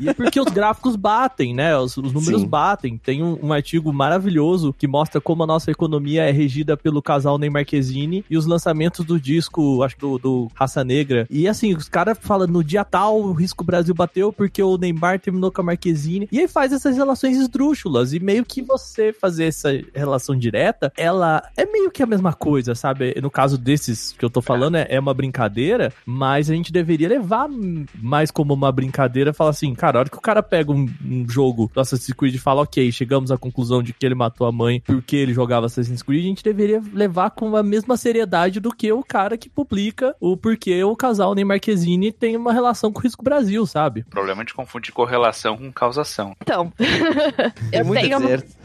E 0.00 0.08
é 0.08 0.14
porque 0.14 0.40
os 0.40 0.50
gráficos 0.50 0.96
batem, 0.96 1.54
né? 1.54 1.76
Os, 1.76 1.96
os 1.96 2.12
números 2.12 2.42
Sim. 2.42 2.48
batem. 2.48 2.98
Tem 2.98 3.22
um, 3.22 3.38
um, 3.42 3.52
artigo 3.52 3.92
maravilhoso 3.92 4.74
que 4.76 4.88
mostra 4.88 5.20
como 5.20 5.42
a 5.42 5.46
nossa 5.46 5.70
economia 5.70 6.24
é 6.24 6.30
regida 6.30 6.76
pelo 6.76 7.02
casal 7.02 7.38
Ney 7.38 7.50
Marquezine 7.50 8.24
e 8.28 8.36
os 8.36 8.46
lançamentos 8.46 9.04
do 9.04 9.20
disco, 9.20 9.82
acho 9.82 9.94
que 9.94 10.00
do, 10.00 10.18
do 10.18 10.50
Raça 10.54 10.82
Negra. 10.82 11.26
E 11.30 11.46
assim, 11.46 11.74
os 11.74 11.88
caras 11.88 12.18
falam 12.20 12.46
no 12.46 12.64
dia 12.64 12.84
tal, 12.84 13.20
o 13.20 13.32
risco 13.32 13.64
Brasil 13.64 13.94
bateu 13.94 14.32
porque 14.32 14.62
o 14.62 14.76
Neymar 14.76 15.20
terminou 15.20 15.52
com 15.52 15.60
a 15.60 15.64
Marquezine. 15.64 16.28
E 16.32 16.40
aí 16.40 16.48
faz 16.48 16.72
essas 16.72 16.96
relações 16.96 17.36
esdrúxulas. 17.36 18.12
E 18.12 18.20
meio 18.20 18.44
que 18.44 18.62
você 18.62 19.12
fazer 19.12 19.44
essa 19.44 19.68
relação 19.94 20.36
direta, 20.36 20.92
ela 20.96 21.42
é 21.56 21.66
meio 21.66 21.90
que 21.90 22.02
a 22.02 22.06
mesma 22.06 22.32
coisa, 22.32 22.74
sabe? 22.74 23.14
No 23.20 23.30
caso 23.30 23.58
desses 23.58 24.12
que 24.12 24.24
eu 24.24 24.30
tô 24.30 24.40
falando, 24.40 24.76
é, 24.76 24.86
é 24.88 24.98
uma 24.98 25.14
brincadeira, 25.14 25.92
mas 26.04 26.50
a 26.50 26.54
gente 26.54 26.72
deveria 26.72 27.08
levar 27.08 27.48
mais 27.94 28.30
como 28.30 28.54
uma 28.54 28.72
brincadeira, 28.72 29.32
falar 29.32 29.50
assim, 29.50 29.74
cara, 29.74 29.98
a 29.98 30.00
hora 30.00 30.10
que 30.10 30.16
o 30.16 30.20
cara 30.20 30.42
pega 30.42 30.72
um, 30.72 30.88
um 31.04 31.28
jogo 31.28 31.70
do 31.72 31.80
Assassin's 31.80 32.16
Creed 32.16 32.34
e 32.34 32.38
fala, 32.38 32.62
ok, 32.62 32.90
chegamos 32.90 33.30
à 33.30 33.38
conclusão 33.38 33.82
de 33.82 33.92
que 33.92 34.04
ele 34.04 34.14
matou 34.14 34.46
a 34.46 34.52
mãe 34.52 34.82
porque 34.84 35.16
ele 35.16 35.34
jogava 35.34 35.66
Assassin's 35.66 36.02
Creed, 36.02 36.24
a 36.24 36.28
gente 36.28 36.42
deveria 36.42 36.82
levar 36.92 37.30
com 37.30 37.54
a 37.56 37.62
mesma 37.62 37.96
seriedade 37.96 38.60
do 38.60 38.74
que 38.74 38.92
o 38.92 39.02
cara 39.02 39.36
que 39.36 39.48
publica 39.48 40.14
o 40.20 40.36
porquê 40.36 40.82
o 40.82 40.96
casal 40.96 41.34
Ney 41.34 41.44
Marquezine 41.44 42.12
tem 42.12 42.36
uma 42.36 42.52
relação 42.52 42.92
com 42.92 42.98
o 42.98 43.02
Risco 43.02 43.22
Brasil, 43.22 43.66
sabe? 43.66 44.00
O 44.00 44.10
problema 44.10 44.42
é 44.42 44.44
de 44.44 44.54
confundir 44.54 44.92
correlação 44.92 45.56
com 45.56 45.70
causação. 45.72 46.34
Então, 46.40 46.72
eu 47.72 47.94
é 47.94 48.00
tenho... 48.00 48.20
Certo. 48.20 48.56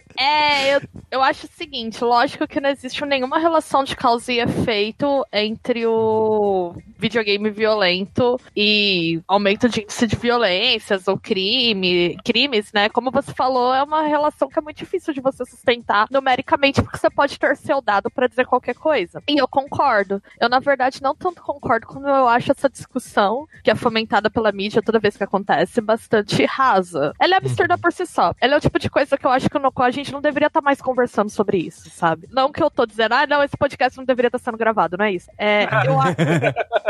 É, 0.20 0.76
eu, 0.76 0.82
eu 1.10 1.22
acho 1.22 1.46
o 1.46 1.50
seguinte, 1.56 2.04
lógico 2.04 2.46
que 2.46 2.60
não 2.60 2.68
existe 2.68 3.02
nenhuma 3.06 3.38
relação 3.38 3.82
de 3.82 3.96
causa 3.96 4.30
e 4.30 4.38
efeito 4.38 5.24
entre 5.44 5.86
o 5.86 6.74
videogame 7.00 7.50
violento 7.50 8.38
e 8.54 9.20
aumento 9.26 9.68
de 9.68 9.80
índice 9.80 10.06
de 10.06 10.16
violências 10.16 11.08
ou 11.08 11.18
crime, 11.18 12.16
crimes, 12.24 12.72
né? 12.72 12.88
Como 12.88 13.10
você 13.10 13.32
falou, 13.32 13.74
é 13.74 13.82
uma 13.82 14.02
relação 14.02 14.48
que 14.48 14.58
é 14.58 14.62
muito 14.62 14.76
difícil 14.76 15.14
de 15.14 15.20
você 15.20 15.44
sustentar 15.44 16.06
numericamente, 16.10 16.82
porque 16.82 16.98
você 16.98 17.08
pode 17.10 17.38
torcer 17.38 17.74
o 17.74 17.80
dado 17.80 18.10
para 18.10 18.26
dizer 18.26 18.46
qualquer 18.46 18.74
coisa. 18.74 19.22
E 19.28 19.38
eu 19.38 19.48
concordo. 19.48 20.22
Eu, 20.38 20.48
na 20.48 20.60
verdade, 20.60 21.02
não 21.02 21.14
tanto 21.14 21.42
concordo 21.42 21.86
quando 21.86 22.08
eu 22.08 22.28
acho 22.28 22.52
essa 22.52 22.68
discussão, 22.68 23.46
que 23.64 23.70
é 23.70 23.74
fomentada 23.74 24.30
pela 24.30 24.52
mídia 24.52 24.82
toda 24.82 24.98
vez 24.98 25.16
que 25.16 25.24
acontece, 25.24 25.80
bastante 25.80 26.44
rasa. 26.44 27.14
Ela 27.18 27.34
é 27.34 27.38
absurda 27.38 27.78
por 27.78 27.92
si 27.92 28.04
só. 28.04 28.34
Ela 28.40 28.54
é 28.54 28.58
o 28.58 28.60
tipo 28.60 28.78
de 28.78 28.90
coisa 28.90 29.16
que 29.16 29.26
eu 29.26 29.30
acho 29.30 29.48
que 29.48 29.58
no 29.58 29.72
qual 29.72 29.88
a 29.88 29.90
gente 29.90 30.12
não 30.12 30.20
deveria 30.20 30.48
estar 30.48 30.60
tá 30.60 30.64
mais 30.64 30.80
conversando 30.80 31.30
sobre 31.30 31.58
isso, 31.58 31.88
sabe? 31.90 32.28
Não 32.30 32.52
que 32.52 32.62
eu 32.62 32.70
tô 32.70 32.84
dizendo, 32.84 33.14
ah, 33.14 33.26
não, 33.26 33.42
esse 33.42 33.56
podcast 33.56 33.96
não 33.96 34.04
deveria 34.04 34.28
estar 34.28 34.38
tá 34.38 34.44
sendo 34.44 34.58
gravado, 34.58 34.96
não 34.98 35.04
é 35.04 35.12
isso. 35.12 35.30
É, 35.38 35.64
eu 35.86 35.98
acho. 36.00 36.16